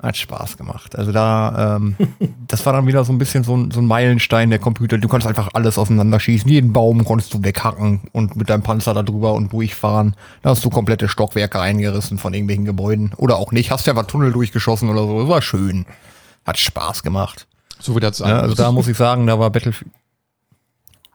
Hat 0.00 0.16
Spaß 0.16 0.56
gemacht. 0.56 0.96
Also 0.96 1.10
da, 1.10 1.76
ähm, 1.76 1.96
das 2.48 2.64
war 2.64 2.72
dann 2.74 2.86
wieder 2.86 3.04
so 3.04 3.12
ein 3.12 3.18
bisschen 3.18 3.44
so 3.44 3.56
ein, 3.56 3.70
so 3.70 3.80
ein 3.80 3.86
Meilenstein 3.86 4.50
der 4.50 4.58
Computer. 4.58 4.98
Du 4.98 5.08
konntest 5.08 5.26
einfach 5.26 5.50
alles 5.54 5.78
auseinanderschießen. 5.78 6.48
Jeden 6.50 6.72
Baum 6.72 7.04
konntest 7.04 7.34
du 7.34 7.42
weghacken 7.42 8.02
und 8.12 8.36
mit 8.36 8.48
deinem 8.48 8.62
Panzer 8.62 8.94
da 8.94 9.02
drüber 9.02 9.32
und 9.34 9.52
durchfahren. 9.52 10.14
Da 10.42 10.50
hast 10.50 10.64
du 10.64 10.70
komplette 10.70 11.08
Stockwerke 11.08 11.60
eingerissen 11.60 12.18
von 12.18 12.32
irgendwelchen 12.34 12.66
Gebäuden. 12.66 13.12
Oder 13.16 13.36
auch 13.36 13.52
nicht. 13.52 13.70
Hast 13.70 13.86
ja 13.86 13.94
einfach 13.94 14.06
Tunnel 14.06 14.32
durchgeschossen 14.32 14.88
oder 14.88 15.02
so. 15.06 15.20
Das 15.20 15.28
war 15.28 15.42
schön. 15.42 15.86
Hat 16.46 16.58
Spaß 16.58 17.02
gemacht. 17.02 17.46
So 17.78 17.94
wie 17.96 18.00
das 18.00 18.18
sein 18.18 18.28
Ja, 18.30 18.40
also 18.40 18.54
da 18.54 18.72
muss 18.72 18.88
ich 18.88 18.96
sagen, 18.96 19.26
da 19.26 19.38
war 19.38 19.50
Battlefield, 19.50 19.90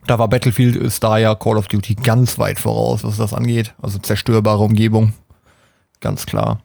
da 0.07 0.19
war 0.19 0.27
Battlefield 0.27 0.75
ist 0.75 1.03
da 1.03 1.17
ja 1.17 1.35
Call 1.35 1.57
of 1.57 1.67
Duty 1.67 1.95
ganz 1.95 2.37
weit 2.39 2.59
voraus, 2.59 3.03
was 3.03 3.17
das 3.17 3.33
angeht. 3.33 3.73
Also 3.81 3.99
zerstörbare 3.99 4.63
Umgebung. 4.63 5.13
Ganz 5.99 6.25
klar. 6.25 6.61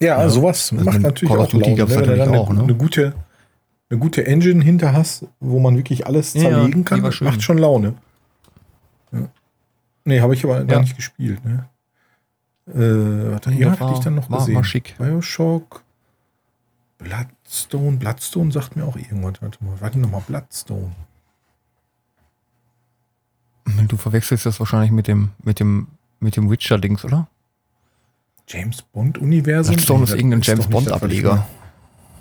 Ja, 0.00 0.28
sowas 0.28 0.72
Also 0.72 0.84
macht 0.84 1.00
natürlich 1.00 1.30
Call 1.30 1.40
of 1.40 1.46
auch 1.46 1.50
Duty 1.50 1.70
Laune, 1.70 1.82
ne? 1.84 1.90
wenn 1.90 1.96
du 1.96 2.00
natürlich 2.06 2.24
dann 2.24 2.36
auch, 2.36 2.50
eine, 2.50 2.58
ne? 2.58 2.64
eine 2.64 2.74
gute 2.74 3.14
eine 3.90 3.98
gute 4.00 4.26
Engine 4.26 4.62
hinter 4.62 4.92
hast, 4.92 5.24
wo 5.40 5.60
man 5.60 5.76
wirklich 5.78 6.06
alles 6.06 6.34
Ja, 6.34 6.42
zerlegen 6.42 6.84
die 6.84 6.84
kann, 6.84 7.00
macht 7.00 7.42
schon 7.42 7.56
Laune. 7.56 7.94
Ja. 9.12 9.28
Nee, 10.04 10.20
habe 10.20 10.34
ich 10.34 10.44
aber 10.44 10.62
gar 10.64 10.76
Ja. 10.76 10.82
nicht 10.82 10.94
gespielt. 10.96 11.42
Ne? 11.44 11.64
Äh, 12.66 13.32
warte, 13.32 13.50
hier 13.50 13.70
Das 13.70 13.80
hatte 13.80 13.94
ich 13.94 14.00
dann 14.00 14.16
noch 14.16 14.30
war, 14.30 14.40
gesehen. 14.40 14.56
war 14.56 14.64
schick. 14.64 14.94
Bioshock, 14.98 15.82
Bloodstone, 17.48 17.96
Bloodstone 17.96 18.52
sagt 18.52 18.76
mir 18.76 18.84
auch 18.84 18.96
irgendwas. 18.96 19.40
Warte 19.40 19.64
mal, 19.64 19.72
warte 19.80 19.98
nochmal, 19.98 20.22
Bloodstone. 20.26 20.92
Du 23.88 23.96
verwechselst 23.96 24.44
das 24.44 24.60
wahrscheinlich 24.60 24.90
mit 24.90 25.08
dem, 25.08 25.30
mit 25.42 25.58
dem, 25.58 25.88
mit 26.20 26.36
dem 26.36 26.50
Witcher-Dings, 26.50 27.04
oder? 27.06 27.26
James 28.46 28.82
Bond-Universum? 28.82 29.74
Bloodstone 29.76 30.04
ist 30.04 30.10
das 30.10 30.16
irgendein 30.18 30.42
James 30.42 30.66
Bond-Ableger. 30.66 31.46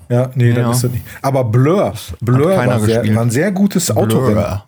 Ja, 0.09 0.31
nee, 0.35 0.49
Ja. 0.49 0.55
dann 0.55 0.71
ist 0.71 0.83
das 0.85 0.91
nicht. 0.91 1.03
Aber 1.21 1.43
Blur, 1.43 1.93
Blur 2.21 2.55
war, 2.55 2.79
sehr, 2.79 3.15
war 3.15 3.23
ein 3.23 3.31
sehr 3.31 3.51
gutes 3.51 3.91
Autorennen. 3.91 4.35
Blur. 4.35 4.63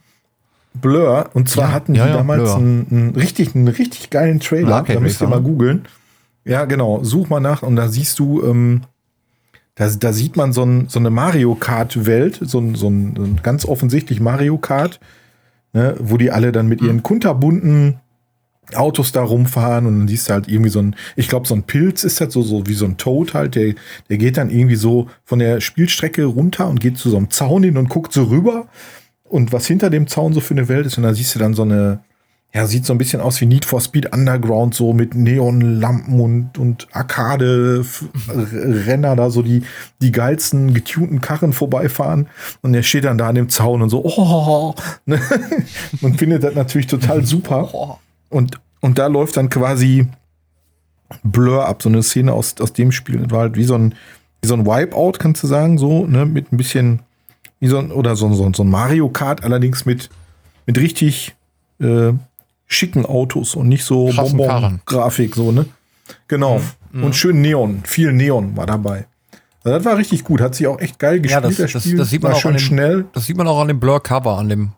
Blur. 0.74 1.30
Und 1.34 1.48
zwar 1.50 1.70
Ja, 1.70 1.74
hatten 1.74 1.94
die 1.94 2.00
ja, 2.00 2.08
damals 2.08 2.52
einen, 2.52 2.88
einen 2.92 3.16
richtig, 3.16 3.56
einen 3.56 3.70
richtig 3.70 4.10
geilen 4.10 4.42
Trailer. 4.42 4.76
Arcade 4.76 4.96
Da 4.96 5.00
müsst 5.00 5.22
ihr 5.22 5.28
mal 5.28 5.38
ne? 5.38 5.44
googeln. 5.44 5.88
Ja, 6.44 6.66
genau. 6.66 7.02
Such 7.04 7.30
mal 7.30 7.40
nach 7.40 7.64
und 7.64 7.78
da 7.78 7.88
siehst 7.88 8.20
du, 8.20 8.44
ähm, 8.44 8.82
da, 9.76 9.88
da 9.90 10.14
sieht 10.14 10.36
man 10.36 10.52
so, 10.54 10.64
ein, 10.64 10.88
so 10.90 11.00
eine 11.00 11.10
Mario 11.10 11.56
Kart-Welt, 11.56 12.40
so 12.42 12.60
ein, 12.60 12.76
so, 12.76 12.90
ein, 12.90 13.14
so 13.16 13.24
ein 13.24 13.40
ganz 13.42 13.66
offensichtlich 13.66 14.20
Mario 14.20 14.58
Kart, 14.58 15.00
ne, 15.74 15.96
wo 16.00 16.18
die 16.18 16.32
alle 16.32 16.52
dann 16.52 16.68
mit 16.68 16.82
Mhm. 16.82 16.88
ihren 16.88 17.04
kunterbunten 17.04 18.00
Autos 18.76 19.12
da 19.12 19.24
rumfahren 19.24 19.88
und 19.88 20.00
dann 20.00 20.08
siehst 20.08 20.30
du 20.30 20.34
halt 20.34 20.48
irgendwie 20.48 20.70
so 20.70 20.80
ein, 20.80 20.96
ich 21.16 21.28
glaube, 21.28 21.48
so 21.48 21.56
ein 21.56 21.64
Pilz 21.64 22.04
ist 22.04 22.22
das 22.22 22.32
so, 22.34 22.44
so 22.44 22.68
wie 22.68 22.76
so 22.76 22.86
ein 22.86 22.98
Toad 22.98 23.34
halt, 23.34 23.56
der, 23.56 23.74
der 24.10 24.18
geht 24.20 24.38
dann 24.38 24.52
irgendwie 24.52 24.76
so 24.76 25.08
von 25.24 25.40
der 25.40 25.60
Spielstrecke 25.60 26.26
runter 26.26 26.68
und 26.68 26.80
geht 26.80 26.98
zu 26.98 27.10
so 27.10 27.18
einem 27.18 27.32
Zaun 27.32 27.64
hin 27.64 27.78
und 27.78 27.90
guckt 27.90 28.14
so 28.14 28.26
rüber 28.26 28.68
und 29.24 29.52
was 29.54 29.66
hinter 29.66 29.90
dem 29.90 30.06
Zaun 30.08 30.34
so 30.34 30.40
für 30.40 30.54
eine 30.54 30.68
Welt 30.68 30.86
ist 30.86 30.98
und 30.98 31.04
da 31.04 31.14
siehst 31.16 31.34
du 31.34 31.40
dann 31.40 31.56
so 31.56 31.64
eine, 31.64 32.02
ja, 32.54 32.66
sieht 32.66 32.86
so 32.86 32.94
ein 32.94 32.98
bisschen 32.98 33.22
aus 33.22 33.40
wie 33.42 33.46
Need 33.46 33.64
for 33.64 33.80
Speed 33.80 34.12
Underground, 34.12 34.74
so 34.74 34.92
mit 34.92 35.14
Neonlampen 35.14 36.20
und, 36.20 36.58
und 36.58 36.88
Arcade-Renner 36.94 39.16
da 39.16 39.30
so 39.30 39.44
die, 39.44 39.62
die 40.02 40.12
geilsten 40.12 40.74
getunten 40.74 41.22
Karren 41.22 41.54
vorbeifahren 41.54 42.28
und 42.62 42.74
der 42.74 42.82
steht 42.82 43.04
dann 43.04 43.20
da 43.20 43.30
an 43.30 43.36
dem 43.36 43.50
Zaun 43.50 43.84
und 43.84 43.90
so, 43.90 44.04
oh, 44.04 44.74
ne? 45.06 45.22
Man 46.02 46.16
findet 46.16 46.44
das 46.44 46.56
natürlich 46.56 46.88
total 46.88 47.24
super. 47.24 48.00
Und, 48.30 48.60
und 48.80 48.98
da 48.98 49.06
läuft 49.08 49.38
dann 49.38 49.50
quasi 49.50 50.08
Blur 51.24 51.68
ab, 51.68 51.84
so 51.84 51.90
eine 51.90 52.02
Szene 52.02 52.34
aus, 52.34 52.56
aus 52.60 52.74
dem 52.74 52.92
Spiel. 52.92 53.20
Das 53.20 53.32
war 53.32 53.42
halt 53.42 53.58
wie 53.58 53.64
so 53.64 53.76
ein, 53.76 53.94
wie 54.42 54.48
so 54.48 54.56
ein 54.56 54.66
Wipeout, 54.66 55.14
kannst 55.20 55.44
du 55.44 55.48
sagen, 55.48 55.78
so, 55.78 56.08
ne, 56.08 56.26
mit 56.26 56.52
ein 56.52 56.58
bisschen, 56.58 57.02
wie 57.60 57.68
so 57.68 57.78
ein, 57.78 57.92
oder 57.92 58.16
so, 58.16 58.34
so, 58.34 58.52
so 58.52 58.64
ein 58.64 58.70
Mario 58.70 59.10
Kart, 59.10 59.44
allerdings 59.44 59.86
mit, 59.86 60.10
mit 60.66 60.80
richtig 60.80 61.36
äh, 61.80 62.14
schicken 62.70 63.06
Autos 63.06 63.56
und 63.56 63.68
nicht 63.68 63.84
so. 63.84 64.10
Bonbon-Grafik, 64.16 65.36
so, 65.36 65.52
ne? 65.52 65.66
Genau. 66.28 66.62
Und 66.94 67.16
schön 67.16 67.42
Neon, 67.42 67.82
viel 67.86 68.14
Neon 68.14 68.56
war 68.56 68.66
dabei. 68.66 69.06
Also 69.64 69.78
das 69.78 69.86
war 69.86 69.98
richtig 69.98 70.24
gut, 70.24 70.40
hat 70.40 70.56
sich 70.56 70.68
auch 70.68 70.80
echt 70.80 70.98
geil 70.98 71.20
gespielt, 71.20 71.44
Ja, 71.44 71.50
das, 71.50 71.58
das 71.58 71.74
das, 71.74 72.10
sieht 72.10 72.24
man 72.24 72.32
auch 72.32 72.40
schön 72.40 72.52
an 72.52 72.58
dem, 72.58 72.64
schnell. 72.64 73.06
Das 73.14 73.26
sieht 73.26 73.36
man 73.36 73.48
auch 73.48 73.60
an 73.60 73.68
dem 73.68 73.80
Blur-Cover, 73.80 74.38
an 74.38 74.48
dem, 74.48 74.72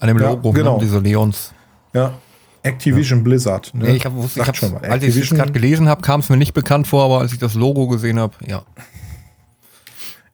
an 0.00 0.08
dem 0.08 0.18
Ja, 0.18 0.30
Logo, 0.30 0.52
genau. 0.52 0.74
ne? 0.78 0.84
diese 0.84 0.98
Leons. 0.98 1.54
Ja. 1.92 2.14
Activision 2.62 3.22
Blizzard. 3.22 3.72
Ne? 3.74 3.84
Nee, 3.84 3.96
ich 3.96 4.04
hab, 4.04 4.12
wusste, 4.14 4.40
ich 4.40 4.56
schon 4.56 4.72
mal. 4.72 4.84
als 4.84 5.04
ich 5.04 5.16
es 5.16 5.30
gerade 5.30 5.52
gelesen 5.52 5.88
habe, 5.88 6.02
kam 6.02 6.18
es 6.20 6.28
mir 6.28 6.36
nicht 6.36 6.52
bekannt 6.52 6.88
vor, 6.88 7.04
aber 7.04 7.20
als 7.20 7.32
ich 7.32 7.38
das 7.38 7.54
Logo 7.54 7.86
gesehen 7.86 8.18
habe, 8.18 8.34
ja. 8.44 8.62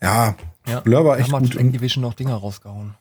Ja, 0.00 0.34
ja. 0.66 0.80
Blur 0.80 1.04
war 1.04 1.18
echt 1.18 1.30
gut. 1.30 1.54
Activision 1.54 2.02
noch 2.02 2.14
Dinger 2.14 2.34
rausgehauen. 2.34 2.94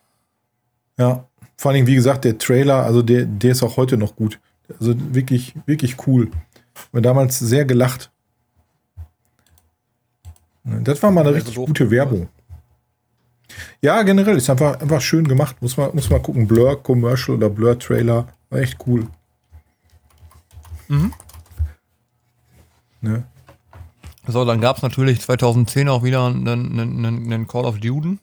Ja, 1.00 1.26
vor 1.62 1.74
Dingen, 1.74 1.86
wie 1.86 1.93
gesagt, 1.93 2.26
der 2.26 2.39
Trailer, 2.39 2.84
also 2.84 3.04
der, 3.04 3.24
der 3.26 3.52
ist 3.52 3.62
auch 3.62 3.78
heute 3.78 3.95
noch 3.95 4.15
gut. 4.15 4.39
Also 4.80 4.95
wirklich, 5.13 5.54
wirklich 5.67 6.08
cool. 6.08 6.32
Wir 6.91 7.04
damals 7.04 7.38
sehr 7.38 7.65
gelacht. 7.65 8.12
Das 10.63 11.04
war 11.04 11.12
mal 11.12 11.21
eine 11.21 11.36
richtig 11.36 11.54
gute 11.54 11.91
Werbung. 11.91 12.30
Ja, 13.80 14.02
generell 14.02 14.38
ist 14.38 14.50
einfach, 14.50 14.80
einfach 14.80 15.02
schön 15.02 15.28
gemacht. 15.28 15.62
Muss 15.62 15.78
man, 15.78 15.93
muss 15.93 16.10
man 16.10 16.24
gucken. 16.24 16.47
Blur 16.47 16.82
Commercial 16.82 17.38
oder 17.38 17.52
Blur 17.52 17.78
Trailer. 17.78 18.28
War 18.50 18.60
echt 18.60 18.78
cool. 18.88 19.08
Mhm. 20.88 21.13
Ne? 23.02 23.24
So, 24.26 24.45
dann 24.45 24.62
gab 24.62 24.78
es 24.78 24.82
natürlich 24.82 25.21
2010 25.21 25.89
auch 25.89 26.02
wieder 26.02 26.26
einen, 26.26 26.47
einen, 26.47 27.06
einen, 27.06 27.32
einen 27.32 27.47
Call 27.47 27.65
of 27.65 27.80
Duty. 27.80 28.17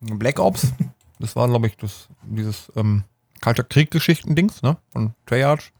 Black 0.00 0.40
Ops. 0.40 0.72
Das 1.22 1.36
war, 1.36 1.46
glaube 1.46 1.68
ich, 1.68 1.76
das, 1.76 2.08
dieses 2.24 2.72
ähm, 2.74 3.04
Kalter 3.40 3.62
Krieg-Geschichten-Dings, 3.62 4.62
ne? 4.62 4.76
Von 4.92 5.14
Treyarch. 5.26 5.72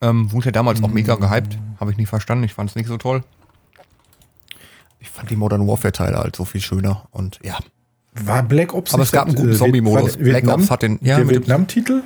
Ähm, 0.00 0.32
wurde 0.32 0.46
ja 0.46 0.50
damals 0.52 0.82
auch 0.82 0.88
mega 0.88 1.14
gehypt. 1.14 1.56
Habe 1.78 1.92
ich 1.92 1.96
nicht 1.96 2.08
verstanden. 2.08 2.42
Ich 2.42 2.52
fand 2.52 2.68
es 2.70 2.74
nicht 2.74 2.88
so 2.88 2.96
toll. 2.96 3.22
Ich 4.98 5.08
fand 5.08 5.30
die 5.30 5.36
Modern 5.36 5.68
Warfare-Teile 5.68 6.18
halt 6.18 6.34
so 6.34 6.44
viel 6.44 6.60
schöner. 6.60 7.06
Und 7.12 7.38
ja. 7.44 7.58
War 8.12 8.42
Black 8.42 8.74
Ops 8.74 8.92
Aber 8.92 9.04
es 9.04 9.12
gab 9.12 9.28
einen 9.28 9.36
guten 9.36 9.52
äh, 9.52 9.56
Zombie-Modus. 9.56 10.16
Black 10.16 10.42
Vietnam- 10.42 10.60
Ops 10.62 10.70
hat 10.72 10.82
den. 10.82 10.98
Ja, 11.00 11.16
der 11.16 11.24
mit 11.24 11.34
dem, 11.36 11.42
Vietnam-Titel? 11.42 12.02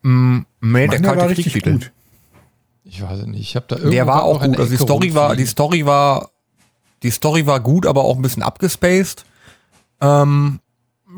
mm, 0.00 0.38
nee, 0.62 0.88
der 0.88 1.02
Kalte 1.02 1.34
Krieg-Titel. 1.34 1.80
Ich 2.84 3.02
weiß 3.02 3.18
es 3.20 3.26
nicht. 3.26 3.40
Ich 3.42 3.54
habe 3.54 3.66
da 3.68 3.76
irgendwo 3.76 3.92
Der 3.92 4.06
war 4.06 4.22
auch 4.22 4.42
gut. 4.42 4.58
Also 4.58 4.70
die 4.70 4.82
Story 4.82 5.14
war, 5.14 5.36
die. 5.36 5.44
Story 5.44 5.84
war, 5.84 6.30
die 7.06 7.10
Story 7.12 7.46
war 7.46 7.60
gut, 7.60 7.86
aber 7.86 8.04
auch 8.04 8.16
ein 8.16 8.22
bisschen 8.22 8.42
abgespaced. 8.42 9.24
Ähm, 10.00 10.60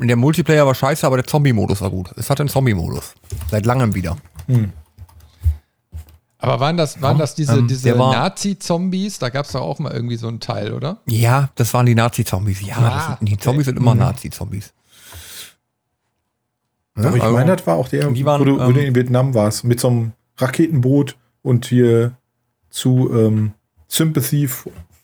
der 0.01 0.15
Multiplayer 0.15 0.65
war 0.65 0.75
scheiße, 0.75 1.05
aber 1.05 1.17
der 1.17 1.25
Zombie-Modus 1.25 1.81
war 1.81 1.89
gut. 1.89 2.11
Es 2.15 2.29
hat 2.29 2.39
einen 2.39 2.47
Zombie-Modus. 2.49 3.15
Seit 3.51 3.65
langem 3.65 3.93
wieder. 3.95 4.15
Aber 6.37 6.59
waren 6.61 6.77
das, 6.77 7.01
waren 7.01 7.17
das 7.17 7.35
diese, 7.35 7.57
Ähm, 7.57 7.67
diese 7.67 7.89
Nazi-Zombies? 7.95 9.19
Da 9.19 9.29
gab 9.29 9.45
es 9.45 9.51
doch 9.51 9.61
auch 9.61 9.79
mal 9.79 9.91
irgendwie 9.91 10.15
so 10.15 10.27
einen 10.29 10.39
Teil, 10.39 10.73
oder? 10.73 10.99
Ja, 11.05 11.49
das 11.55 11.73
waren 11.73 11.85
die 11.85 11.95
Nazi-Zombies. 11.95 12.61
Ja, 12.65 12.77
Ah, 12.77 12.89
das 13.09 13.17
sind, 13.19 13.29
die 13.29 13.37
Zombies 13.37 13.65
sind 13.65 13.77
immer 13.77 13.93
Nazi-Zombies. 13.95 14.71
Doch, 16.95 17.15
ich 17.15 17.21
also- 17.21 17.35
meine, 17.35 17.55
das 17.55 17.65
war 17.67 17.75
auch 17.75 17.87
der, 17.89 18.09
die 18.11 18.25
waren, 18.25 18.41
wo, 18.41 18.45
du, 18.45 18.53
wo 18.59 18.71
du 18.71 18.79
ähm, 18.79 18.87
in 18.87 18.95
Vietnam 18.95 19.33
warst, 19.33 19.63
mit 19.63 19.79
so 19.79 19.87
einem 19.89 20.11
Raketenboot 20.37 21.17
und 21.41 21.65
hier 21.65 22.13
zu 22.69 23.09
ähm, 23.13 23.53
Sympathy 23.87 24.49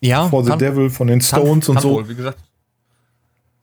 for 0.02 0.40
ja, 0.42 0.44
the 0.44 0.50
kann- 0.50 0.60
Devil 0.60 0.90
von 0.90 1.08
den 1.08 1.20
kann- 1.20 1.26
Stones 1.42 1.70
und 1.70 1.76
kann 1.76 1.82
so. 1.84 1.96
Wohl, 1.96 2.10
wie 2.10 2.16
gesagt, 2.16 2.38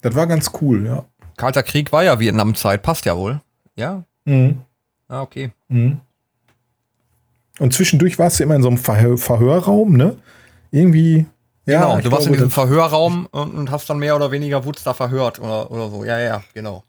Das 0.01 0.15
war 0.15 0.27
ganz 0.27 0.51
cool, 0.61 0.85
ja. 0.87 1.05
Kalter 1.37 1.63
Krieg 1.63 1.93
war 1.93 2.03
ja 2.05 2.19
Vietnamzeit, 2.21 2.83
passt 2.83 3.05
ja 3.05 3.17
wohl. 3.17 3.41
Ja, 3.77 4.05
Mhm. 4.25 4.61
ah, 5.09 5.23
okay. 5.23 5.53
Mhm. 5.69 6.01
Und 7.59 7.73
zwischendurch 7.75 8.19
warst 8.19 8.39
du 8.41 8.45
immer 8.45 8.57
in 8.57 8.63
so 8.63 8.69
einem 8.69 8.79
Verhör 8.79 9.19
Verhörraum, 9.19 9.97
ne? 9.97 10.17
Irgendwie. 10.71 11.27
Ja, 11.67 11.81
genau, 11.97 12.01
du 12.01 12.11
warst 12.11 12.27
in 12.27 12.33
glaube, 12.33 12.33
diesem 12.33 12.49
das- 12.49 12.55
Verhörraum 12.55 13.27
und, 13.31 13.55
und 13.55 13.71
hast 13.71 13.89
dann 13.89 13.99
mehr 13.99 14.17
oder 14.17 14.31
weniger 14.33 14.65
Wutz 14.65 14.83
da 14.83 14.95
verhört 14.95 15.39
oder, 15.39 15.71
oder 15.71 15.91
so. 15.91 16.05
Ja, 16.05 16.19
ja, 16.19 16.43
genau. 16.55 16.83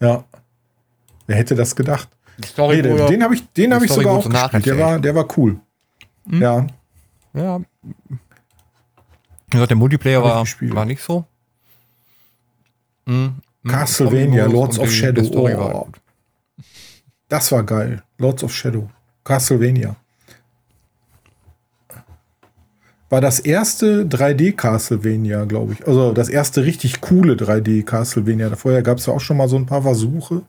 Ja. 0.00 0.24
Wer 1.26 1.36
hätte 1.36 1.54
das 1.54 1.76
gedacht? 1.76 2.08
Die 2.38 2.46
Story 2.48 2.76
Nee, 2.76 2.82
den 2.82 3.06
den 3.08 3.22
habe 3.22 3.34
ich, 3.34 3.46
den 3.52 3.74
hab 3.74 3.82
ich 3.82 3.92
sogar 3.92 4.14
auch 4.14 4.28
gespielt. 4.28 4.64
Der 4.66 4.78
war, 4.78 4.98
der 4.98 5.14
war 5.14 5.26
cool. 5.36 5.56
Ja. 6.30 6.66
ja. 7.34 7.60
Wie 9.48 9.52
gesagt, 9.52 9.70
der 9.70 9.76
Multiplayer 9.76 10.22
war, 10.22 10.44
war 10.44 10.84
nicht 10.84 11.02
so. 11.02 11.24
Mhm. 13.06 13.36
Castlevania, 13.66 14.46
Lords 14.46 14.78
of 14.78 14.90
Shadow. 14.90 15.22
Oh. 15.32 15.84
gut. 15.84 16.00
Das 17.28 17.50
war 17.52 17.62
geil. 17.62 18.02
Lords 18.18 18.44
of 18.44 18.54
Shadow. 18.54 18.90
Castlevania. 19.24 19.96
War 23.10 23.22
das 23.22 23.40
erste 23.40 24.04
3D 24.04 24.52
Castlevania, 24.54 25.44
glaube 25.44 25.72
ich. 25.72 25.86
Also 25.86 26.12
das 26.12 26.28
erste 26.28 26.64
richtig 26.64 27.00
coole 27.00 27.34
3D 27.34 27.84
Castlevania. 27.84 28.54
Vorher 28.54 28.82
gab 28.82 28.98
es 28.98 29.06
ja 29.06 29.14
auch 29.14 29.20
schon 29.20 29.38
mal 29.38 29.48
so 29.48 29.56
ein 29.56 29.66
paar 29.66 29.82
Versuche. 29.82 30.42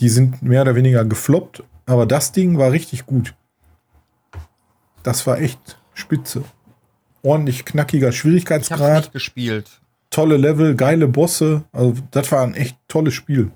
Die 0.00 0.08
sind 0.08 0.42
mehr 0.42 0.62
oder 0.62 0.74
weniger 0.74 1.04
gefloppt. 1.04 1.62
Aber 1.86 2.06
das 2.06 2.32
Ding 2.32 2.58
war 2.58 2.72
richtig 2.72 3.06
gut. 3.06 3.34
Das 5.04 5.24
war 5.26 5.38
echt 5.38 5.78
spitze. 5.92 6.42
Ordentlich 7.24 7.64
knackiger 7.64 8.08
Ich 8.08 8.14
hab's 8.14 8.20
Schwierigkeitsgrad, 8.20 8.96
nicht 9.04 9.12
gespielt. 9.12 9.80
tolle 10.10 10.36
Level, 10.36 10.74
geile 10.76 11.08
Bosse. 11.08 11.64
Also 11.72 11.94
das 12.12 12.30
war 12.30 12.42
ein 12.42 12.54
echt 12.54 12.76
tolles 12.86 13.14
Spiel. 13.14 13.50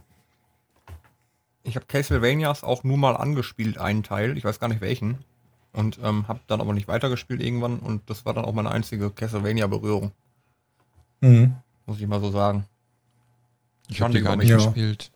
Ich 1.62 1.76
habe 1.76 1.84
Castlevanias 1.86 2.64
auch 2.64 2.82
nur 2.82 2.96
mal 2.96 3.14
angespielt, 3.16 3.78
einen 3.78 4.02
Teil. 4.02 4.36
Ich 4.38 4.44
weiß 4.44 4.58
gar 4.58 4.68
nicht 4.68 4.80
welchen. 4.80 5.18
Und 5.74 5.98
ähm, 6.02 6.26
habe 6.26 6.40
dann 6.46 6.60
aber 6.62 6.72
nicht 6.72 6.88
weitergespielt 6.88 7.42
irgendwann. 7.42 7.78
Und 7.78 8.08
das 8.08 8.24
war 8.24 8.32
dann 8.32 8.46
auch 8.46 8.54
meine 8.54 8.70
einzige 8.70 9.10
Castlevania-Berührung, 9.10 10.12
Mhm. 11.20 11.54
muss 11.86 12.00
ich 12.00 12.06
mal 12.06 12.20
so 12.20 12.30
sagen. 12.30 12.64
Ich 13.88 14.00
habe 14.00 14.12
die 14.14 14.22
gar 14.22 14.36
nicht 14.36 14.48
Ja. 14.48 14.56
gespielt. 14.56 15.10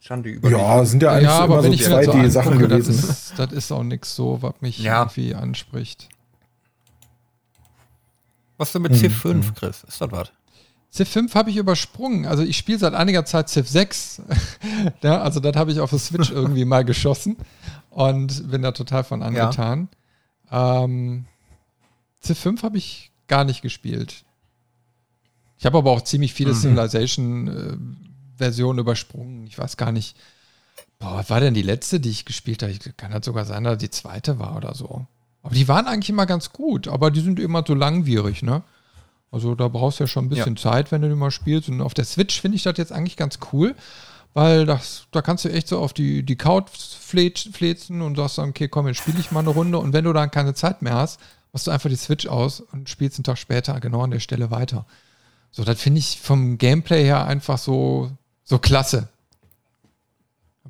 Schande 0.00 0.30
über. 0.30 0.50
Ja, 0.50 0.84
sind 0.84 1.02
ja 1.02 1.10
eigentlich 1.12 1.24
Ja, 1.24 1.44
immer 1.44 1.56
wenn 1.62 1.72
so 1.72 1.72
ich 1.72 1.88
mir 1.88 1.96
das 1.96 2.04
so 2.06 2.12
2D-Sachen 2.12 2.52
angucke, 2.54 2.68
das 2.68 2.86
gewesen. 2.86 3.06
ne? 3.06 3.12
ist, 3.12 3.38
das 3.38 3.52
ist 3.52 3.72
auch 3.72 3.82
nichts 3.84 4.14
so, 4.16 4.42
was 4.42 4.54
mich 4.60 4.78
Ja. 4.78 5.02
irgendwie 5.02 5.34
anspricht. 5.34 6.08
Was 8.58 8.72
denn 8.72 8.82
mit 8.82 8.92
Mhm. 8.92 8.96
Civ 8.96 9.16
5, 9.20 9.54
Chris? 9.54 9.84
Ist 9.84 10.00
das 10.00 10.10
was? 10.12 10.30
Civ 10.92 11.08
5 11.08 11.34
habe 11.34 11.50
ich 11.50 11.56
übersprungen. 11.56 12.26
Also 12.26 12.42
ich 12.42 12.56
spiele 12.56 12.78
seit 12.78 12.94
einiger 12.94 13.24
Zeit 13.24 13.48
Civ 13.48 13.66
6. 13.68 14.22
ja, 15.02 15.20
also 15.22 15.40
das 15.40 15.56
habe 15.56 15.72
ich 15.72 15.80
auf 15.80 15.90
der 15.90 15.98
Switch 15.98 16.30
irgendwie 16.34 16.64
mal 16.66 16.84
geschossen 16.84 17.36
und 17.90 18.50
bin 18.50 18.62
da 18.62 18.72
total 18.72 19.04
von 19.04 19.22
angetan. 19.22 19.88
Ähm, 20.50 21.24
Civ 22.22 22.38
5 22.38 22.62
habe 22.62 22.76
ich 22.78 23.10
gar 23.26 23.44
nicht 23.44 23.62
gespielt. 23.62 24.24
Ich 25.58 25.64
habe 25.66 25.78
aber 25.78 25.90
auch 25.92 26.02
ziemlich 26.02 26.34
viele 26.34 26.50
Mhm. 26.52 26.56
Civilization-Versionen 26.56 28.78
übersprungen. 28.80 29.46
Ich 29.46 29.56
weiß 29.58 29.76
gar 29.76 29.92
nicht. 29.92 30.16
Boah, 30.98 31.16
was 31.16 31.30
war 31.30 31.40
denn 31.40 31.54
die 31.54 31.62
letzte, 31.62 32.00
die 32.00 32.10
ich 32.10 32.24
gespielt 32.24 32.62
habe? 32.62 32.72
Ich 32.72 32.80
kann 32.96 33.12
das 33.12 33.24
sogar 33.24 33.44
sein, 33.44 33.64
dass 33.64 33.78
die 33.78 33.90
zweite 33.90 34.38
war 34.38 34.56
oder 34.56 34.74
so. 34.74 35.06
Aber 35.42 35.54
die 35.54 35.66
waren 35.68 35.86
eigentlich 35.86 36.10
immer 36.10 36.26
ganz 36.26 36.52
gut, 36.52 36.86
aber 36.88 37.10
die 37.10 37.20
sind 37.20 37.40
immer 37.40 37.64
so 37.66 37.74
langwierig, 37.74 38.42
ne? 38.42 38.62
Also 39.30 39.54
da 39.54 39.68
brauchst 39.68 39.98
du 39.98 40.04
ja 40.04 40.08
schon 40.08 40.26
ein 40.26 40.28
bisschen 40.28 40.56
Zeit, 40.56 40.92
wenn 40.92 41.00
du 41.02 41.08
die 41.08 41.14
mal 41.14 41.30
spielst. 41.30 41.68
Und 41.68 41.80
auf 41.80 41.94
der 41.94 42.04
Switch 42.04 42.40
finde 42.40 42.56
ich 42.56 42.62
das 42.64 42.76
jetzt 42.76 42.92
eigentlich 42.92 43.16
ganz 43.16 43.38
cool, 43.52 43.74
weil 44.34 44.66
das, 44.66 45.06
da 45.10 45.22
kannst 45.22 45.44
du 45.44 45.48
echt 45.50 45.68
so 45.68 45.78
auf 45.78 45.92
die, 45.94 46.22
die 46.22 46.36
Couch 46.36 46.68
flezen 46.70 48.02
und 48.02 48.16
sagst 48.16 48.38
dann, 48.38 48.50
okay, 48.50 48.68
komm, 48.68 48.86
jetzt 48.88 48.98
spiele 48.98 49.18
ich 49.18 49.30
mal 49.32 49.40
eine 49.40 49.48
Runde. 49.50 49.78
Und 49.78 49.92
wenn 49.94 50.04
du 50.04 50.12
dann 50.12 50.30
keine 50.30 50.52
Zeit 50.54 50.82
mehr 50.82 50.94
hast, 50.94 51.18
machst 51.52 51.66
du 51.66 51.70
einfach 51.70 51.88
die 51.90 51.96
Switch 51.96 52.26
aus 52.26 52.60
und 52.60 52.88
spielst 52.90 53.18
einen 53.18 53.24
Tag 53.24 53.38
später 53.38 53.80
genau 53.80 54.02
an 54.02 54.10
der 54.10 54.20
Stelle 54.20 54.50
weiter. 54.50 54.84
So, 55.50 55.64
das 55.64 55.80
finde 55.80 55.98
ich 56.00 56.20
vom 56.20 56.58
Gameplay 56.58 57.02
her 57.04 57.26
einfach 57.26 57.58
so, 57.58 58.10
so 58.44 58.58
klasse. 58.58 59.08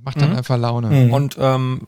Macht 0.04 0.20
dann 0.20 0.30
Mhm. 0.30 0.36
einfach 0.36 0.56
Laune. 0.58 0.88
Mhm. 0.90 1.12
Und 1.12 1.36
ähm, 1.38 1.86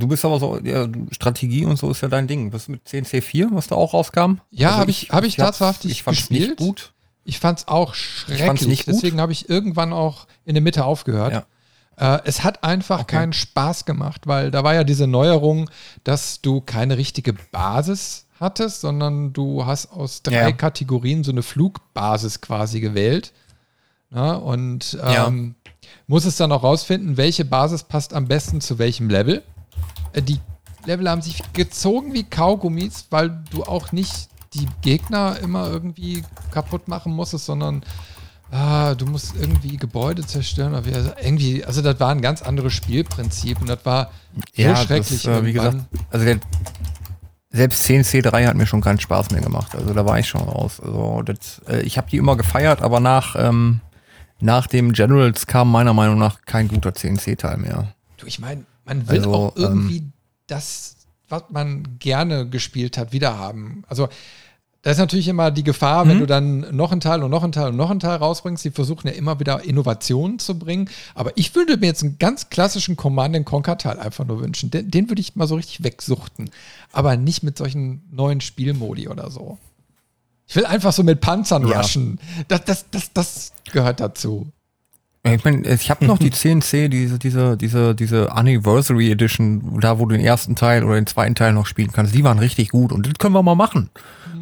du 0.00 0.08
bist 0.08 0.24
aber 0.24 0.38
so, 0.40 0.58
ja, 0.62 0.88
Strategie 1.10 1.64
und 1.64 1.78
so 1.78 1.90
ist 1.90 2.00
ja 2.00 2.08
dein 2.08 2.26
Ding. 2.26 2.52
Was 2.52 2.68
mit 2.68 2.86
CNC4, 2.88 3.48
was 3.52 3.68
da 3.68 3.74
auch 3.76 3.94
rauskam? 3.94 4.36
Ja, 4.50 4.68
Also 4.70 4.80
hab 4.80 4.88
ich- 4.88 5.10
hab 5.10 5.24
ich 5.24 5.38
hab's- 5.38 5.58
tatsächlich 5.58 5.92
Ich 5.92 6.02
fand's 6.02 6.20
gespielt. 6.20 6.48
nicht 6.50 6.58
gut. 6.58 6.92
Ich 7.24 7.38
fand 7.38 7.60
es 7.60 7.68
auch 7.68 7.94
schrecklich. 7.94 8.66
nicht 8.66 8.86
gut. 8.86 8.94
Deswegen 8.94 9.20
habe 9.20 9.30
ich 9.32 9.48
irgendwann 9.48 9.92
auch 9.92 10.26
in 10.44 10.54
der 10.54 10.62
Mitte 10.62 10.84
aufgehört. 10.84 11.46
Äh, 11.96 12.18
es 12.24 12.42
hat 12.42 12.64
einfach 12.64 13.00
Okay. 13.00 13.16
keinen 13.16 13.32
Spaß 13.32 13.84
gemacht, 13.84 14.22
weil 14.26 14.50
da 14.50 14.64
war 14.64 14.74
ja 14.74 14.82
diese 14.82 15.06
Neuerung, 15.06 15.70
dass 16.04 16.40
du 16.40 16.60
keine 16.62 16.96
richtige 16.96 17.34
Basis 17.52 18.26
hattest, 18.40 18.80
sondern 18.80 19.32
du 19.32 19.66
hast 19.66 19.92
aus 19.92 20.22
drei 20.22 20.34
Ja. 20.48 20.52
Kategorien 20.52 21.22
so 21.22 21.30
eine 21.30 21.42
Flugbasis 21.42 22.40
quasi 22.40 22.80
gewählt. 22.80 23.32
Na, 24.10 24.32
und 24.34 24.94
Ja. 24.94 25.28
ähm, 25.28 25.54
muss 26.06 26.24
es 26.24 26.36
dann 26.36 26.50
auch 26.50 26.62
rausfinden, 26.64 27.16
welche 27.18 27.44
Basis 27.44 27.84
passt 27.84 28.14
am 28.14 28.26
besten 28.26 28.60
zu 28.60 28.78
welchem 28.78 29.08
Level. 29.08 29.42
Äh, 30.12 30.22
die 30.22 30.40
Level 30.84 31.08
haben 31.08 31.22
sich 31.22 31.42
gezogen 31.52 32.12
wie 32.12 32.24
Kaugummis, 32.24 33.06
weil 33.10 33.42
du 33.50 33.64
auch 33.64 33.92
nicht 33.92 34.28
die 34.54 34.68
Gegner 34.82 35.38
immer 35.40 35.68
irgendwie 35.70 36.24
kaputt 36.50 36.88
machen 36.88 37.12
musstest, 37.12 37.46
sondern 37.46 37.82
ah, 38.50 38.94
du 38.94 39.06
musst 39.06 39.34
irgendwie 39.36 39.76
Gebäude 39.76 40.24
zerstören. 40.26 40.72
Oder 40.72 40.84
wie, 40.84 40.94
also 40.94 41.12
irgendwie, 41.20 41.64
also 41.64 41.82
das 41.82 41.98
war 42.00 42.10
ein 42.10 42.20
ganz 42.20 42.42
anderes 42.42 42.72
Spielprinzip 42.74 43.60
und 43.60 43.68
das 43.68 43.84
war 43.84 44.10
so 44.34 44.62
Ja, 44.62 44.76
schrecklich. 44.76 45.22
Das, 45.22 45.42
äh, 45.42 45.46
wie 45.46 45.52
gesagt, 45.52 45.78
also 46.10 46.24
der, 46.24 46.38
selbst 47.50 47.84
CNC3 47.86 48.46
hat 48.46 48.56
mir 48.56 48.66
schon 48.66 48.80
keinen 48.80 49.00
Spaß 49.00 49.30
mehr 49.30 49.42
gemacht. 49.42 49.74
Also 49.74 49.92
da 49.92 50.06
war 50.06 50.18
ich 50.18 50.28
schon 50.28 50.42
raus. 50.42 50.80
Also 50.80 51.22
das, 51.22 51.60
äh, 51.68 51.82
ich 51.82 51.98
habe 51.98 52.08
die 52.10 52.16
immer 52.16 52.36
gefeiert, 52.36 52.82
aber 52.82 53.00
nach, 53.00 53.36
ähm, 53.38 53.80
nach 54.40 54.66
dem 54.66 54.92
Generals 54.92 55.46
kam 55.46 55.70
meiner 55.70 55.94
Meinung 55.94 56.18
nach 56.18 56.42
kein 56.46 56.68
guter 56.68 56.94
CNC-Teil 56.94 57.58
mehr. 57.58 57.94
Du, 58.16 58.26
ich 58.26 58.38
meine, 58.38 58.64
man 58.84 59.08
will 59.08 59.18
Also, 59.18 59.32
auch 59.34 59.56
irgendwie 59.56 60.04
das, 60.46 60.96
was 61.28 61.44
man 61.50 61.98
gerne 61.98 62.48
gespielt 62.48 62.98
hat, 62.98 63.12
wiederhaben. 63.12 63.84
Also, 63.88 64.08
da 64.84 64.90
ist 64.90 64.98
natürlich 64.98 65.28
immer 65.28 65.52
die 65.52 65.62
Gefahr, 65.62 66.08
wenn 66.08 66.16
Mhm. 66.16 66.20
du 66.20 66.26
dann 66.26 66.76
noch 66.76 66.90
einen 66.90 67.00
Teil 67.00 67.22
und 67.22 67.30
noch 67.30 67.44
einen 67.44 67.52
Teil 67.52 67.68
und 67.68 67.76
noch 67.76 67.90
einen 67.90 68.00
Teil 68.00 68.16
rausbringst. 68.16 68.64
Die 68.64 68.72
versuchen 68.72 69.06
ja 69.06 69.12
immer 69.14 69.38
wieder 69.38 69.62
Innovationen 69.62 70.40
zu 70.40 70.58
bringen. 70.58 70.90
Aber 71.14 71.30
ich 71.36 71.54
würde 71.54 71.76
mir 71.76 71.86
jetzt 71.86 72.02
einen 72.02 72.18
ganz 72.18 72.50
klassischen 72.50 72.96
Command 72.96 73.46
Conquer 73.46 73.78
Teil 73.78 74.00
einfach 74.00 74.24
nur 74.26 74.40
wünschen. 74.40 74.72
Den, 74.72 74.90
den 74.90 75.08
würde 75.08 75.20
ich 75.20 75.36
mal 75.36 75.46
so 75.46 75.54
richtig 75.54 75.84
wegsuchten. 75.84 76.50
Aber 76.90 77.16
nicht 77.16 77.44
mit 77.44 77.56
solchen 77.58 78.02
neuen 78.10 78.40
Spielmodi 78.40 79.06
oder 79.06 79.30
so. 79.30 79.56
Ich 80.48 80.56
will 80.56 80.66
einfach 80.66 80.92
so 80.92 81.04
mit 81.04 81.20
Panzern 81.20 81.64
Ja. 81.68 81.78
rushen. 81.80 82.18
Das, 82.48 82.64
das, 82.64 82.86
das, 82.90 83.12
das 83.14 83.52
gehört 83.72 84.00
dazu. 84.00 84.48
Ich 85.24 85.44
meine, 85.44 85.68
ich 85.68 85.88
habe 85.88 86.04
noch 86.04 86.18
die 86.18 86.30
CNC, 86.32 86.88
diese, 86.90 87.18
diese, 87.18 87.56
diese, 87.56 87.94
diese 87.94 88.32
Anniversary 88.32 89.10
Edition, 89.12 89.78
da 89.80 89.98
wo 90.00 90.06
du 90.06 90.16
den 90.16 90.24
ersten 90.24 90.56
Teil 90.56 90.82
oder 90.82 90.96
den 90.96 91.06
zweiten 91.06 91.36
Teil 91.36 91.52
noch 91.52 91.66
spielen 91.66 91.92
kannst, 91.92 92.12
die 92.14 92.24
waren 92.24 92.40
richtig 92.40 92.70
gut 92.70 92.90
und 92.92 93.06
das 93.06 93.14
können 93.18 93.34
wir 93.34 93.42
mal 93.42 93.54
machen. 93.54 93.90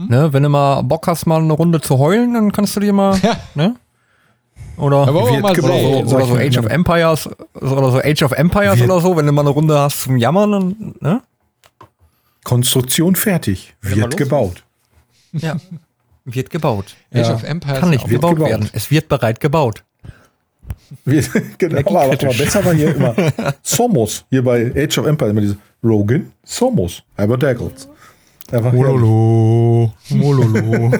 Ne, 0.09 0.33
wenn 0.33 0.43
du 0.43 0.49
mal 0.49 0.81
Bock 0.83 1.07
hast, 1.09 1.27
mal 1.27 1.43
eine 1.43 1.53
Runde 1.53 1.83
zu 1.83 1.99
heulen, 1.99 2.33
dann 2.33 2.53
kannst 2.53 2.75
du 2.77 2.81
dir 2.81 2.95
mal, 2.95 3.19
Ja. 3.23 3.37
ne? 3.55 3.77
Oder, 4.79 5.07
wir 5.09 5.13
Wird 5.33 5.43
mal 5.43 5.53
oder, 5.59 5.75
oder 5.75 6.09
so 6.09 6.35
Sag 6.35 6.41
ich 6.41 6.57
Age 6.57 6.59
of 6.65 6.67
Empires 6.73 7.29
oder 7.55 7.91
so 7.91 7.99
Age 7.99 8.23
of 8.23 8.33
Empires 8.33 8.79
Wird- 8.79 8.91
oder 8.91 9.01
so, 9.03 9.15
wenn 9.19 9.27
du 9.27 9.33
mal 9.33 9.43
eine 9.43 9.51
Runde 9.51 9.79
hast 9.79 10.01
zum 10.05 10.17
Jammern, 10.17 10.51
dann, 10.53 10.95
ne? 11.01 11.23
Konstruktion 12.45 13.17
fertig. 13.17 13.75
Wird 13.83 14.17
gebaut. 14.17 14.65
Ja. 15.33 15.57
Wird 16.25 16.49
gebaut. 16.49 16.97
Age 17.13 17.27
Ja. 17.29 17.35
of 17.35 17.43
Empires 17.43 17.81
Kann 17.81 17.91
nicht 17.91 18.09
gebaut 18.09 18.37
gebaut. 18.37 18.49
werden. 18.51 18.71
Es 18.73 18.91
wird 18.91 19.09
bereit 19.09 19.41
gebaut. 19.41 19.85
Wir, 21.05 21.23
genau, 21.59 21.79
aber 21.81 22.05
Energiekritisch. 22.05 22.39
besser 22.39 22.65
war 22.65 22.75
hier 22.75 22.95
immer 22.95 23.15
Somos. 23.63 24.25
Hier 24.31 24.43
bei 24.45 24.73
Age 24.77 24.99
of 24.99 25.07
Empires 25.07 25.31
immer 25.33 25.41
diese 25.41 25.57
Rogan, 25.83 26.33
Somos, 26.45 27.03
Albert 27.17 27.43
Daggles. 27.43 27.89
Mololo. 28.53 29.93
Mololo. 30.11 30.91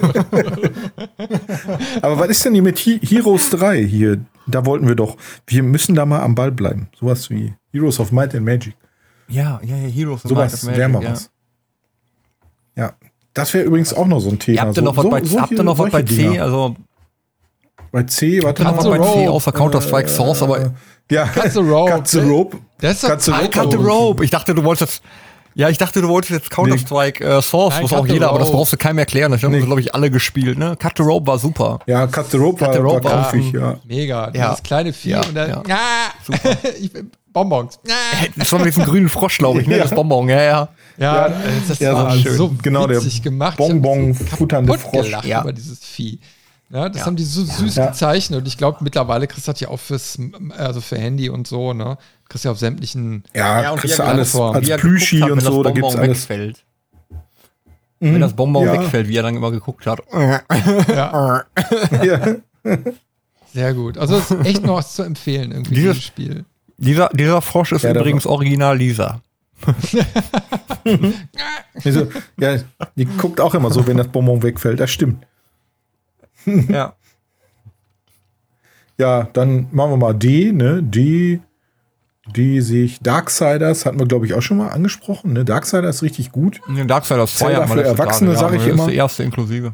Aber 2.01 2.17
was 2.19 2.29
ist 2.29 2.45
denn 2.45 2.53
hier 2.53 2.61
mit 2.63 2.77
He 2.79 2.99
Heroes 3.03 3.49
3 3.49 3.83
hier? 3.83 4.19
Da 4.47 4.65
wollten 4.65 4.87
wir 4.87 4.95
doch, 4.95 5.17
wir 5.47 5.61
müssen 5.63 5.93
da 5.95 6.05
mal 6.05 6.21
am 6.21 6.33
Ball 6.35 6.51
bleiben. 6.51 6.87
Sowas 6.99 7.29
wie 7.29 7.53
Heroes 7.71 7.99
of 7.99 8.11
Might 8.11 8.33
and 8.35 8.45
Magic. 8.45 8.73
ja, 9.27 9.59
ja, 9.63 9.75
ja, 9.75 9.87
Heroes 9.87 10.23
of 10.25 10.31
Might 10.31 10.37
Sowas 10.51 10.53
of 10.53 10.63
Magic, 10.63 10.77
wäre 10.79 10.89
mal 10.89 11.03
ja. 11.03 11.11
was. 11.11 11.29
Ja, 12.75 12.93
das 13.33 13.53
wäre 13.53 13.65
übrigens 13.65 13.93
auch 13.93 14.07
noch 14.07 14.19
so 14.21 14.29
ein 14.29 14.39
Thema. 14.39 14.55
Ihr 14.55 14.61
habt 14.61 14.77
ihr 14.77 14.81
so, 14.81 14.85
noch 14.85 14.97
was 14.97 15.03
so, 15.03 15.09
bei, 15.09 15.19
solche- 15.23 15.41
habt 15.41 15.51
ihr 15.51 15.63
noch 15.63 15.77
was 15.77 15.91
bei 15.91 16.03
C? 16.03 16.15
Dinger. 16.15 16.43
Also 16.43 16.75
bei 17.91 18.03
C, 18.03 18.41
warte 18.43 18.63
Cut 18.63 18.75
mal. 18.75 18.81
the 18.83 18.89
bei 18.89 18.97
C 18.97 19.03
Rope. 19.03 19.31
außer 19.31 19.51
Counter-Strike 19.51 20.09
Source, 20.09 20.41
aber 20.43 20.71
Ja, 21.09 21.25
Cut 21.25 21.51
the 21.51 21.59
Rope. 21.59 21.91
Cut 21.91 22.07
the 22.07 22.19
Rope. 22.19 22.57
Das 22.79 22.93
ist 22.93 23.03
doch 23.03 23.09
Cut 23.09 23.21
the 23.23 23.31
Rope. 23.31 23.49
Cut 23.49 23.71
the 23.71 23.77
Rope. 23.77 24.23
Ich 24.25 24.31
dachte, 24.31 24.53
du 24.55 24.63
wolltest 24.63 24.91
jetzt. 24.93 25.03
Ja, 25.53 25.67
ich 25.67 25.77
dachte, 25.77 26.01
du 26.01 26.07
wolltest 26.07 26.31
jetzt 26.31 26.49
Counter-Strike 26.49 27.21
äh, 27.25 27.41
Source, 27.41 27.73
Nein, 27.75 27.83
was 27.83 27.89
Cut 27.91 27.99
auch 27.99 28.07
jeder, 28.07 28.29
aber 28.29 28.39
das 28.39 28.47
Rope. 28.47 28.57
brauchst 28.59 28.71
du 28.71 28.77
keinem 28.77 28.99
erklären. 28.99 29.33
Das 29.33 29.43
haben 29.43 29.51
wir, 29.51 29.59
glaube 29.59 29.81
ich, 29.81 29.93
alle 29.93 30.09
gespielt. 30.09 30.57
Ne? 30.57 30.77
Cut 30.77 30.93
the 30.95 31.03
Rope 31.03 31.27
war 31.27 31.37
super. 31.37 31.79
Ja, 31.87 32.07
Cut 32.07 32.31
the 32.31 32.37
Rope 32.37 32.63
Cut 32.63 32.73
the 32.73 32.79
war, 32.79 32.85
Rope 32.93 33.03
war 33.03 33.11
war- 33.11 33.23
kaufig, 33.25 33.51
ja. 33.51 33.75
Mega. 33.85 34.31
Ja. 34.33 34.51
Dieses 34.51 34.63
kleine 34.63 34.93
Vieh 34.93 35.09
Ja, 35.11 35.21
und 35.25 35.35
dann. 35.35 35.49
ja. 35.49 35.63
Ah, 35.69 36.11
ich 36.79 36.93
bin 36.93 37.11
Bonbons. 37.33 37.79
Ah. 37.89 38.25
Das 38.37 38.49
war 38.53 38.59
mit 38.59 38.69
diesem 38.69 38.85
grünen 38.85 39.09
Frosch, 39.09 39.39
glaube 39.39 39.59
ich, 39.61 39.67
ne? 39.67 39.75
Ja. 39.77 39.83
Das 39.83 39.91
Bonbon, 39.93 40.29
ja, 40.29 40.41
ja. 40.41 40.69
Ja, 40.97 41.27
äh, 41.27 41.31
das 41.67 41.79
ja, 41.79 41.93
war 41.95 42.11
so 42.15 42.21
schön. 42.21 42.35
so 42.37 42.51
Genau, 42.63 42.87
der 42.87 42.97
witzig 43.03 43.21
gemacht. 43.21 43.57
Ich 43.59 43.65
hab 43.65 43.71
Bonbon 43.73 44.13
futternde 44.13 44.77
Frosch. 44.77 45.11
Ja. 45.25 45.41
über 45.41 45.51
dieses 45.51 45.79
Vieh. 45.79 46.19
Ja, 46.73 46.87
das 46.89 46.99
Ja. 47.01 47.05
haben 47.05 47.15
die 47.17 47.23
so 47.23 47.43
süß 47.43 47.75
Ja. 47.75 47.87
gezeichnet 47.87 48.39
und 48.39 48.47
ich 48.47 48.57
glaube 48.57 48.77
mittlerweile 48.81 49.27
kriegst 49.27 49.47
du 49.47 49.51
das 49.51 49.59
ja 49.59 49.67
auch 49.69 49.79
fürs, 49.79 50.17
also 50.57 50.79
für 50.81 50.97
Handy 50.97 51.29
und 51.29 51.45
so, 51.47 51.73
ne? 51.73 51.97
Kriegst 52.29 52.45
du 52.45 52.47
ja 52.49 52.51
auf 52.53 52.59
sämtlichen. 52.59 53.23
Ja, 53.35 53.61
Ja, 53.63 53.71
und 53.71 53.79
kriegst 53.79 53.99
du 53.99 54.03
alles 54.03 54.31
geguckt- 54.33 54.55
als 54.55 54.81
Plüschi 54.81 55.19
hat, 55.19 55.31
und 55.31 55.37
wenn 55.37 55.43
das 55.45 55.53
so, 55.53 55.63
da 55.63 55.69
Bonbon 55.71 55.89
gibt's 55.89 55.95
alles. 55.97 56.29
Wegfällt. 56.29 56.63
Wenn 57.99 58.21
das 58.21 58.33
Bonbon 58.33 58.65
ja. 58.65 58.73
wegfällt, 58.73 59.07
wie 59.09 59.17
er 59.17 59.23
dann 59.23 59.35
immer 59.35 59.51
geguckt 59.51 59.85
hat. 59.85 59.99
Ja, 60.87 61.43
Ja. 62.03 62.35
sehr 63.53 63.73
gut. 63.73 63.97
Also 63.97 64.15
es 64.17 64.31
ist 64.31 64.45
echt 64.45 64.63
noch 64.65 64.77
was 64.77 64.95
zu 64.95 65.03
empfehlen, 65.03 65.51
irgendwie, 65.51 65.75
Dieses- 65.75 65.95
dieses 65.97 66.03
Spiel. 66.07 66.45
Dieser, 66.77 67.09
dieser 67.09 67.41
Frosch 67.41 67.73
ist 67.73 67.83
übrigens 67.83 68.25
original 68.25 68.77
Lisa. 68.77 69.21
Also, 71.85 72.07
ja, 72.39 72.57
die 72.95 73.05
guckt 73.05 73.39
auch 73.39 73.53
immer 73.53 73.71
so, 73.71 73.85
wenn 73.87 73.97
das 73.97 74.07
Bonbon 74.07 74.41
wegfällt. 74.43 74.79
Das 74.79 74.89
stimmt. 74.91 75.25
Ja. 76.45 76.93
Ja, 78.97 79.27
dann 79.33 79.67
machen 79.71 79.91
wir 79.91 79.97
mal 79.97 80.13
D, 80.13 80.51
ne? 80.51 80.83
D, 80.83 81.39
D 82.35 82.59
sehe 82.59 82.83
ich. 82.85 82.99
Darksiders 82.99 83.85
hatten 83.85 83.97
wir, 83.99 84.05
glaube 84.05 84.27
ich, 84.27 84.35
auch 84.35 84.41
schon 84.41 84.57
mal 84.57 84.67
angesprochen. 84.69 85.33
Ne? 85.33 85.43
Darksiders 85.43 85.95
ist 85.97 86.03
richtig 86.03 86.31
gut. 86.31 86.61
Den 86.67 86.87
Darksiders 86.87 87.35
2 87.37 87.45
Zelda 87.47 87.61
hat 87.63 87.69
man 87.69 87.77
für 87.79 87.83
Erwachsene, 87.85 88.33
Tage, 88.35 88.39
sag 88.39 88.51
ich 88.53 88.57
das 88.59 88.67
ist 88.67 88.73
immer. 88.73 88.87
die 88.89 88.95
erste 88.95 89.23
inklusive. 89.23 89.73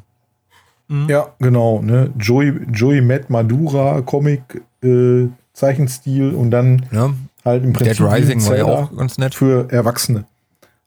Ja, 1.09 1.33
genau. 1.39 1.81
Ne? 1.81 2.11
Joey, 2.17 2.53
Joey 2.71 3.01
Matt 3.01 3.29
Madura, 3.29 3.99
Comic, 4.01 4.61
äh, 4.81 5.27
Zeichenstil 5.51 6.33
und 6.33 6.51
dann 6.51 6.85
Ja. 6.93 7.09
halt 7.43 7.65
im 7.65 7.73
Dead 7.73 7.83
Prinzip 7.97 8.09
Rising 8.09 8.45
war 8.47 8.55
ja 8.57 8.63
auch 8.63 8.95
ganz 8.95 9.17
nett. 9.17 9.35
für 9.35 9.69
Erwachsene. 9.69 10.23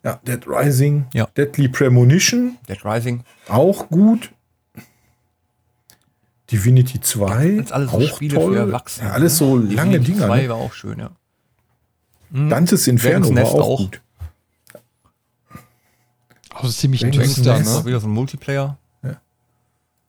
Ja, 0.03 0.19
Dead 0.27 0.41
Rising, 0.47 1.05
Ja. 1.13 1.29
Deadly 1.37 1.69
Premonition, 1.69 2.57
Dead 2.67 2.83
Rising. 2.87 3.21
auch 3.51 3.91
gut. 3.91 4.31
Divinity 6.51 7.01
2, 7.01 7.49
Das 7.57 7.67
ist 7.67 7.73
alles 7.73 7.91
so 7.91 7.97
auch 7.99 8.03
Spiele 8.17 8.35
toll. 8.37 8.53
für 8.55 8.59
Erwachsene. 8.61 9.09
Ja, 9.09 9.15
alles 9.15 9.39
so 9.39 9.57
ne? 9.57 9.75
lange 9.75 10.01
Divinity 10.01 10.13
Dinger. 10.15 10.27
2 10.27 10.43
Ne? 10.43 10.49
war 10.49 10.57
auch 10.57 10.73
schön, 10.73 10.99
ja. 10.99 11.11
Dantes 12.33 12.87
Inferno 12.87 13.27
Dragon's 13.27 13.37
war 13.37 13.43
Nest 13.45 13.55
auch, 13.57 13.69
auch. 13.71 13.79
gut. 13.79 14.01
Also 16.55 16.73
ziemlich 16.73 17.01
düster. 17.03 17.55
Auch 17.55 17.59
ne? 17.61 17.85
wieder 17.87 18.01
so 18.01 18.07
ein 18.09 18.13
Multiplayer. 18.13 18.77
Ja. 19.03 19.17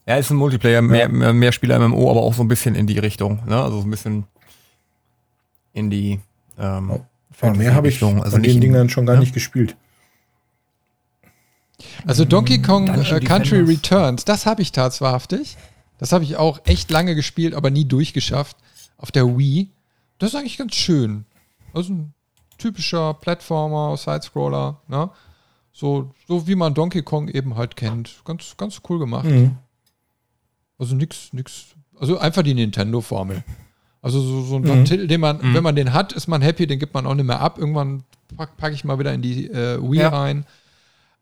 Ja, 0.06 0.16
ist 0.18 0.30
ein 0.32 0.36
Multiplayer, 0.38 0.82
mehr, 0.82 1.08
mehr, 1.10 1.34
mehr 1.34 1.52
Spieler 1.52 1.80
MMO, 1.80 2.10
aber 2.12 2.22
auch 2.22 2.34
so 2.34 2.44
ein 2.44 2.48
bisschen 2.48 2.76
in 2.76 2.88
die 2.88 3.00
Richtung. 3.00 3.40
Ne? 3.48 3.62
Also 3.62 3.80
so 3.82 3.88
ein 3.88 3.92
bisschen 3.92 4.26
in 5.74 5.90
die 5.90 6.20
ähm, 6.60 6.92
Aber 7.40 7.56
mehr 7.56 7.74
habe 7.74 7.88
ich 7.88 8.04
also 8.04 8.22
von 8.32 8.42
nicht 8.42 8.50
den 8.52 8.56
in- 8.56 8.62
Dingern 8.62 8.90
schon 8.90 9.06
gar 9.06 9.16
ja. 9.16 9.20
nicht 9.22 9.34
gespielt. 9.34 9.76
Also 12.06 12.26
Donkey 12.26 12.62
Kong 12.62 12.86
Dungeon 12.88 13.18
äh, 13.22 13.26
Country 13.26 13.50
Defenders. 13.60 13.70
Returns, 13.78 14.26
das 14.26 14.46
habe 14.46 14.62
ich 14.62 14.72
tatsächlich. 14.72 15.58
Das 16.02 16.12
habe 16.12 16.24
ich 16.24 16.36
auch 16.36 16.60
echt 16.66 16.90
lange 16.90 17.14
gespielt, 17.14 17.54
aber 17.54 17.70
nie 17.70 17.86
durchgeschafft. 17.86 18.58
Auf 18.98 19.12
der 19.12 19.38
Wii. 19.38 19.70
Das 20.18 20.32
ist 20.32 20.36
eigentlich 20.36 20.58
ganz 20.58 20.74
schön. 20.76 21.26
Also 21.74 21.94
ein 21.94 22.14
typischer 22.58 23.14
Plattformer, 23.14 23.96
Sidescroller, 23.98 24.82
ne? 24.88 25.12
So, 25.74 26.12
so 26.28 26.48
wie 26.48 26.56
man 26.56 26.74
Donkey 26.74 27.04
Kong 27.04 27.28
eben 27.30 27.56
halt 27.56 27.76
kennt. 27.76 28.22
Ganz, 28.26 28.56
ganz 28.58 28.82
cool 28.90 28.98
gemacht. 29.00 29.26
Mhm. 29.26 29.58
Also 30.80 30.96
nix, 30.96 31.32
nix. 31.34 31.68
Also 32.00 32.18
einfach 32.18 32.42
die 32.42 32.56
Nintendo-Formel. 32.56 33.44
Also 34.02 34.20
so, 34.22 34.42
so 34.42 34.56
ein 34.56 34.64
Mhm. 34.64 34.86
Titel, 34.86 35.08
den 35.08 35.22
man, 35.22 35.54
wenn 35.54 35.64
man 35.64 35.76
den 35.76 35.94
hat, 35.94 36.14
ist 36.14 36.28
man 36.28 36.42
happy, 36.42 36.66
den 36.66 36.80
gibt 36.80 36.94
man 36.96 37.06
auch 37.06 37.14
nicht 37.14 37.26
mehr 37.28 37.40
ab. 37.40 37.60
Irgendwann 37.60 38.04
packe 38.36 38.54
pack 38.58 38.74
ich 38.74 38.84
mal 38.84 38.98
wieder 38.98 39.14
in 39.14 39.22
die 39.22 39.46
äh, 39.48 39.80
Wii 39.82 40.00
Ja. 40.02 40.10
rein. 40.10 40.46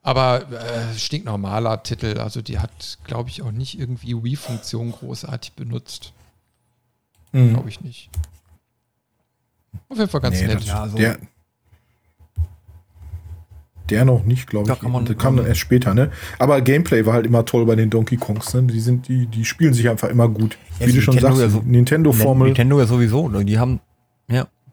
Aber 0.01 0.49
äh, 0.51 0.97
stinknormaler 0.97 1.83
Titel, 1.83 2.19
also 2.19 2.41
die 2.41 2.59
hat, 2.59 2.97
glaube 3.03 3.29
ich, 3.29 3.41
auch 3.41 3.51
nicht 3.51 3.77
irgendwie 3.77 4.15
Wii-Funktion 4.23 4.91
großartig 4.91 5.53
benutzt. 5.53 6.13
Mhm. 7.33 7.49
Glaube 7.53 7.69
ich 7.69 7.81
nicht. 7.81 8.09
Auf 9.89 9.97
jeden 9.97 10.09
Fall 10.09 10.21
ganz 10.21 10.39
Nee, 10.39 10.47
nett. 10.47 10.57
das- 10.57 10.65
Ja, 10.67 10.87
so 10.87 10.97
Der, 10.97 11.17
der 13.89 14.05
noch 14.05 14.23
nicht, 14.23 14.47
glaube 14.47 14.71
ich. 14.71 14.81
man- 14.83 15.05
der 15.05 15.15
kam 15.15 15.35
dann 15.35 15.47
erst 15.47 15.59
später, 15.61 15.93
ne? 15.95 16.11
Aber 16.37 16.61
Gameplay 16.61 17.05
war 17.07 17.13
halt 17.15 17.25
immer 17.25 17.43
toll 17.45 17.65
bei 17.65 17.75
den 17.75 17.89
Donkey 17.89 18.17
Kongs, 18.17 18.53
ne? 18.53 18.63
Die 18.63 18.79
sind, 18.79 19.07
die, 19.07 19.25
die 19.25 19.45
spielen 19.45 19.73
sich 19.73 19.89
einfach 19.89 20.09
immer 20.09 20.29
gut. 20.29 20.57
Ja, 20.79 20.87
Wie 20.87 20.93
du 20.93 21.01
schon 21.01 21.15
Nintendo 21.15 21.35
sagst, 21.37 21.53
ja 21.55 21.59
so- 21.61 21.65
Nintendo-Formel. 21.67 22.47
Nintendo 22.49 22.79
ja 22.79 22.85
sowieso. 22.85 23.29
ne? 23.29 23.43
Die 23.43 23.57
haben, 23.57 23.79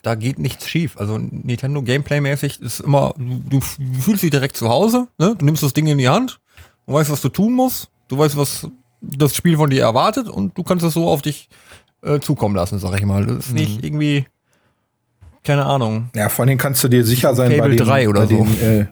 da 0.03 0.15
geht 0.15 0.39
nichts 0.39 0.69
schief. 0.69 0.97
Also 0.97 1.19
Nintendo 1.19 1.83
Gameplay-mäßig 1.83 2.61
ist 2.61 2.81
immer, 2.81 3.15
du, 3.17 3.61
du 3.61 4.01
fühlst 4.01 4.23
dich 4.23 4.31
direkt 4.31 4.57
zu 4.57 4.69
Hause, 4.69 5.09
ne? 5.19 5.35
Du 5.37 5.45
nimmst 5.45 5.63
das 5.63 5.73
Ding 5.73 5.87
in 5.87 5.99
die 5.99 6.09
Hand, 6.09 6.41
du 6.87 6.95
weißt, 6.95 7.11
was 7.11 7.21
du 7.21 7.29
tun 7.29 7.53
musst, 7.53 7.89
du 8.09 8.19
weißt, 8.19 8.37
was 8.37 8.69
das 9.01 9.35
Spiel 9.35 9.57
von 9.57 9.71
dir 9.71 9.83
erwartet 9.83 10.29
und 10.29 10.57
du 10.57 10.63
kannst 10.63 10.85
es 10.85 10.95
so 10.95 11.09
auf 11.09 11.23
dich 11.23 11.49
äh, 12.03 12.21
zukommen 12.21 12.55
lassen, 12.55 12.79
sag 12.79 12.99
ich 12.99 13.05
mal. 13.05 13.27
Das 13.27 13.47
ist 13.47 13.53
nicht 13.53 13.85
irgendwie, 13.85 14.27
keine 15.45 15.67
Ahnung. 15.67 16.11
Ja, 16.15 16.29
vor 16.29 16.45
allem 16.45 16.59
kannst 16.59 16.83
du 16.85 16.89
dir 16.89 17.05
sicher 17.05 17.35
sein 17.35 17.51
bei 17.51 17.59
Fable 17.59 17.77
den, 17.77 17.87
3 17.87 18.09
oder 18.09 18.21
bei 18.21 18.27
so. 18.27 18.45
den, 18.45 18.61
äh, 18.61 18.87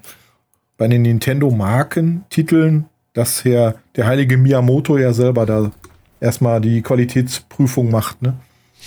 bei 0.77 0.89
den 0.89 1.03
Nintendo-Markentiteln, 1.03 2.87
dass 3.13 3.45
Herr, 3.45 3.77
der 3.97 4.07
heilige 4.07 4.37
Miyamoto 4.37 4.99
ja 4.99 5.13
selber 5.13 5.47
da 5.47 5.71
erstmal 6.21 6.61
die 6.61 6.83
Qualitätsprüfung 6.83 7.91
macht, 7.91 8.23
ne? 8.23 8.35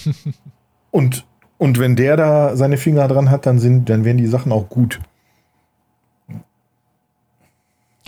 und, 0.91 1.25
und 1.57 1.79
wenn 1.79 1.95
der 1.95 2.17
da 2.17 2.55
seine 2.55 2.77
Finger 2.77 3.07
dran 3.07 3.29
hat, 3.31 3.45
dann 3.45 3.59
sind, 3.59 3.89
dann 3.89 4.03
werden 4.05 4.17
die 4.17 4.27
Sachen 4.27 4.51
auch 4.51 4.69
gut. 4.69 4.99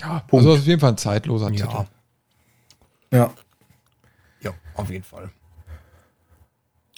Ja, 0.00 0.20
Punkt. 0.26 0.34
also 0.46 0.52
auf 0.54 0.66
jeden 0.66 0.80
Fall 0.80 0.90
ein 0.92 0.96
zeitloser 0.98 1.50
Titel. 1.50 1.68
Ja, 1.68 1.86
Ja. 3.12 3.30
ja, 4.40 4.50
auf 4.74 4.90
jeden 4.90 5.04
Fall. 5.04 5.30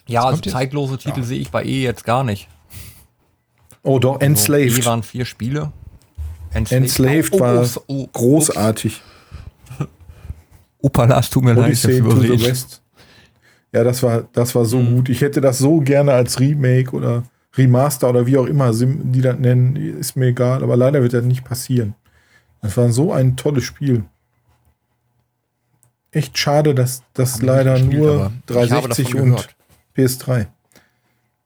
Ja, 0.06 0.20
also 0.22 0.32
kommt 0.34 0.46
jetzt- 0.46 0.52
zeitlose 0.54 0.98
Titel 0.98 1.22
sehe 1.22 1.40
ich 1.40 1.50
bei 1.50 1.64
E 1.64 1.82
jetzt 1.82 2.04
gar 2.04 2.22
nicht. 2.24 2.48
Oh, 3.82 3.98
doch, 3.98 4.14
Also, 4.14 4.26
Enslaved. 4.26 4.78
E 4.78 4.84
waren 4.84 5.02
vier 5.02 5.24
Spiele. 5.24 5.72
Enslaved 6.52 7.32
Oh, 7.32 7.36
oh, 7.36 7.40
war 7.40 7.62
oh, 7.64 7.80
oh, 7.86 8.06
großartig. 8.12 9.00
Upala, 10.82 11.18
es 11.18 11.30
tut 11.30 11.42
mir 11.44 11.54
leid, 11.54 11.72
ich 11.72 11.82
hab's 11.82 11.94
Odyssey 11.94 12.02
to 12.28 12.36
the. 12.36 12.44
West. 12.46 12.81
Ja, 13.72 13.84
das 13.84 14.02
war, 14.02 14.28
das 14.32 14.54
war 14.54 14.64
so 14.64 14.78
Mhm. 14.80 14.96
gut. 14.96 15.08
Ich 15.08 15.20
hätte 15.22 15.40
das 15.40 15.58
so 15.58 15.80
gerne 15.80 16.12
als 16.12 16.38
Remake 16.40 16.90
oder 16.94 17.24
Remaster 17.56 18.10
oder 18.10 18.26
wie 18.26 18.36
auch 18.38 18.46
immer 18.46 18.72
die 18.72 19.20
das 19.20 19.38
nennen, 19.38 19.76
ist 19.76 20.16
mir 20.16 20.26
egal, 20.26 20.62
aber 20.62 20.76
leider 20.76 21.02
wird 21.02 21.12
das 21.14 21.24
nicht 21.24 21.44
passieren. 21.44 21.94
Das 22.62 22.76
war 22.76 22.90
so 22.90 23.12
ein 23.12 23.36
tolles 23.36 23.64
Spiel. 23.64 24.04
Echt 26.10 26.36
schade, 26.36 26.74
dass 26.74 27.02
das 27.14 27.40
leider 27.40 27.74
gespielt, 27.74 27.94
nur 28.02 28.10
aber 28.48 28.64
ich 28.64 28.72
habe 28.72 28.88
360 28.88 29.04
davon 29.06 29.20
und 29.22 29.30
gehört. 29.36 29.56
PS3. 29.96 30.46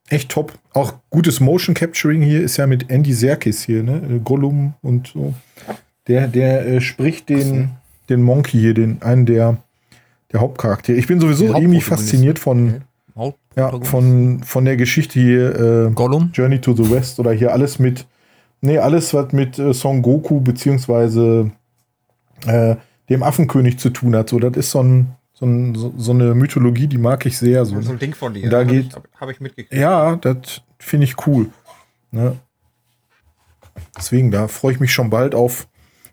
Echt 0.08 0.28
top. 0.30 0.52
Auch 0.72 0.94
gutes 1.10 1.40
Motion 1.40 1.74
Capturing 1.74 2.22
hier 2.22 2.42
ist 2.42 2.56
ja 2.56 2.66
mit 2.66 2.90
Andy 2.90 3.12
Serkis 3.12 3.62
hier, 3.62 3.82
ne? 3.82 4.20
Gollum 4.24 4.74
und 4.82 5.08
so. 5.08 5.34
Der, 6.06 6.28
der 6.28 6.66
äh, 6.66 6.80
spricht 6.80 7.28
den, 7.28 7.70
den 8.08 8.22
Monkey 8.22 8.58
hier, 8.60 8.74
den 8.74 9.02
einen 9.02 9.26
der, 9.26 9.58
der 10.36 10.42
Hauptcharaktere. 10.42 10.96
Ich 10.98 11.06
bin 11.06 11.18
sowieso 11.20 11.46
irgendwie 11.46 11.80
fasziniert 11.80 12.38
von, 12.38 12.82
ja, 13.14 13.22
Hauptprotagonist. 13.22 13.90
von, 13.90 14.42
von 14.44 14.64
der 14.66 14.76
Geschichte 14.76 15.18
hier, 15.18 15.86
äh, 15.88 15.90
Gollum. 15.92 16.30
Journey 16.34 16.60
to 16.60 16.74
the 16.74 16.90
West 16.90 17.18
oder 17.18 17.32
hier 17.32 17.52
alles 17.52 17.78
mit, 17.78 18.06
nee, 18.60 18.78
alles, 18.78 19.14
was 19.14 19.32
mit 19.32 19.58
äh, 19.58 19.72
Son 19.72 20.02
Goku 20.02 20.40
beziehungsweise 20.40 21.50
äh, 22.46 22.76
dem 23.08 23.22
Affenkönig 23.22 23.78
zu 23.78 23.90
tun 23.90 24.14
hat. 24.14 24.28
So, 24.28 24.38
das 24.38 24.56
ist 24.56 24.70
so, 24.72 24.82
ein, 24.82 25.12
so, 25.32 25.46
ein, 25.46 25.74
so, 25.74 25.94
so 25.96 26.12
eine 26.12 26.34
Mythologie, 26.34 26.86
die 26.86 26.98
mag 26.98 27.24
ich 27.24 27.38
sehr. 27.38 27.64
So, 27.64 27.76
ein 27.76 27.98
Ding 27.98 28.14
von 28.14 28.34
dir. 28.34 28.50
Da 28.50 28.64
geht- 28.64 28.94
Habe 28.94 29.08
hab 29.18 29.30
ich 29.30 29.40
mitgekriegt. 29.40 29.72
ja, 29.80 30.16
das 30.16 30.60
finde 30.78 31.04
ich 31.04 31.26
cool. 31.26 31.48
Ne? 32.10 32.36
Deswegen, 33.96 34.30
da 34.30 34.48
freue 34.48 34.72
ich 34.72 34.80
mich 34.80 34.92
schon 34.92 35.08
bald 35.10 35.34
auf, 35.34 35.66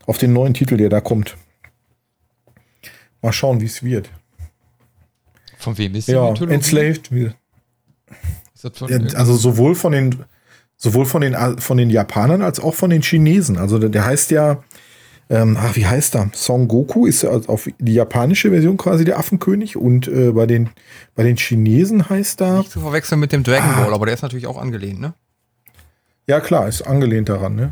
auf 0.06 0.18
den 0.18 0.32
neuen 0.34 0.54
Titel, 0.54 0.78
der 0.78 0.90
da 0.90 1.02
kommt. 1.02 1.36
Mal 3.24 3.32
schauen, 3.34 3.60
wie 3.62 3.66
es 3.66 3.82
wird. 3.82 4.10
Von 5.58 5.78
wem 5.78 5.96
ist 5.96 6.08
die 6.08 6.12
Ja, 6.12 6.30
Mythologie? 6.30 6.54
Enslaved. 6.56 7.10
Ja, 8.88 9.00
also 9.16 9.36
sowohl 9.36 9.76
von 9.76 9.94
den 9.94 10.24
sowohl 10.78 11.06
von 11.06 11.22
den 11.22 11.36
von 11.60 11.78
den 11.78 11.90
Japanern 11.90 12.42
als 12.42 12.60
auch 12.60 12.76
von 12.76 12.90
den 12.90 13.02
Chinesen. 13.02 13.58
Also 13.58 13.80
der, 13.80 13.90
der 13.90 14.06
heißt 14.06 14.32
ja 14.32 14.64
ähm, 15.30 15.58
ach, 15.60 15.76
wie 15.76 15.86
heißt 15.86 16.16
er? 16.16 16.30
Son 16.34 16.68
Goku 16.68 17.06
ist 17.06 17.24
ja 17.24 17.32
auf 17.32 17.70
die 17.80 17.94
japanische 17.94 18.50
Version 18.52 18.78
quasi 18.78 19.06
der 19.06 19.18
Affenkönig 19.18 19.78
und 19.78 20.08
äh, 20.08 20.32
bei, 20.32 20.46
den, 20.46 20.70
bei 21.16 21.24
den 21.24 21.38
Chinesen 21.38 22.10
heißt 22.10 22.42
er. 22.42 22.60
Nicht 22.60 22.72
zu 22.72 22.82
verwechseln 22.82 23.20
mit 23.20 23.32
dem 23.32 23.44
Dragon 23.44 23.74
Ball, 23.76 23.94
aber 23.94 24.06
der 24.06 24.16
ist 24.16 24.22
natürlich 24.22 24.48
auch 24.48 24.62
angelehnt, 24.62 25.00
ne? 25.00 25.14
Ja, 26.28 26.40
klar, 26.40 26.68
ist 26.68 26.82
angelehnt 26.82 27.30
daran, 27.30 27.56
ne? 27.56 27.72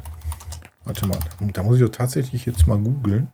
Warte 0.86 1.06
mal, 1.06 1.20
da 1.54 1.64
muss 1.64 1.76
ich 1.76 1.84
doch 1.84 1.92
tatsächlich 1.92 2.46
jetzt 2.46 2.68
mal 2.68 2.78
googeln. 2.78 3.28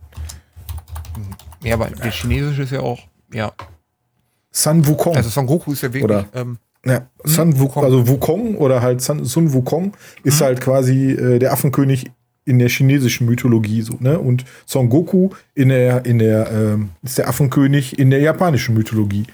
Ja, 1.63 1.75
aber 1.75 1.87
der 1.87 2.11
chinesische 2.11 2.63
ist 2.63 2.71
ja 2.71 2.79
auch, 2.81 2.99
ja. 3.33 3.51
Sun 4.51 4.85
Wukong. 4.87 5.15
Also 5.15 5.29
Son 5.29 5.45
Goku 5.45 5.71
ist 5.73 5.81
ja 5.81 5.89
wirklich, 5.93 6.03
Oder- 6.03 6.25
ähm, 6.33 6.57
Ja, 6.85 7.07
Sun 7.23 7.59
Wukong, 7.59 7.83
also 7.83 8.07
Wukong 8.07 8.55
oder 8.55 8.81
halt 8.81 9.01
Sun, 9.01 9.25
Sun 9.25 9.51
Wukong 9.53 9.93
ist 10.23 10.41
halt 10.41 10.61
quasi 10.61 11.11
äh, 11.11 11.37
der 11.39 11.51
Affenkönig 11.51 12.05
in 12.45 12.59
der 12.59 12.69
chinesischen 12.69 13.27
Mythologie 13.27 13.81
so, 13.81 13.95
ne? 13.99 14.17
Und 14.19 14.45
Son 14.65 14.87
Goku 14.89 15.31
in 15.53 15.67
der 15.69 16.05
in 16.05 16.17
der 16.19 16.49
ähm, 16.51 16.91
ist 17.03 17.17
der 17.17 17.27
Affenkönig 17.27 17.99
in 17.99 18.09
der 18.09 18.21
japanischen 18.21 18.73
Mythologie. 18.73 19.25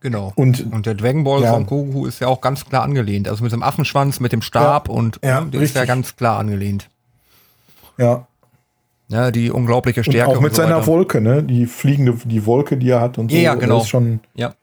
genau. 0.00 0.32
Und 0.36 0.70
Und 0.72 0.84
der 0.86 0.94
Dragon 0.94 1.24
Ball 1.24 1.42
Ja. 1.42 1.52
Son 1.52 1.66
Goku 1.66 2.06
ist 2.06 2.20
ja 2.20 2.26
auch 2.28 2.40
ganz 2.40 2.64
klar 2.66 2.82
angelehnt. 2.82 3.28
Also 3.28 3.42
mit 3.42 3.52
dem 3.52 3.62
Affenschwanz, 3.62 4.20
mit 4.20 4.32
dem 4.32 4.42
Stab 4.42 4.88
Ja. 4.88 4.94
und 4.94 5.18
Ja, 5.24 5.40
der 5.40 5.60
ist 5.62 5.74
ja 5.74 5.80
richtig. 5.82 5.86
ganz 5.88 6.16
klar 6.16 6.38
angelehnt. 6.38 6.88
ja, 7.98 8.26
Ja, 9.08 9.30
die 9.30 9.50
unglaubliche 9.50 10.00
und 10.00 10.04
Stärke. 10.04 10.30
auch 10.32 10.40
mit 10.40 10.54
so 10.54 10.62
seiner 10.62 10.76
weiter. 10.78 10.86
Wolke, 10.88 11.20
ne? 11.20 11.42
Die 11.42 11.66
fliegende 11.66 12.12
die 12.24 12.44
Wolke, 12.44 12.76
die 12.76 12.90
er 12.90 13.00
hat 13.00 13.18
und 13.18 13.30
so. 13.30 13.36
Ja, 13.36 13.54
genau. 13.54 13.76
Das 13.76 13.84
ist 13.84 13.90
schon 13.90 14.20
Ja, 14.34 14.54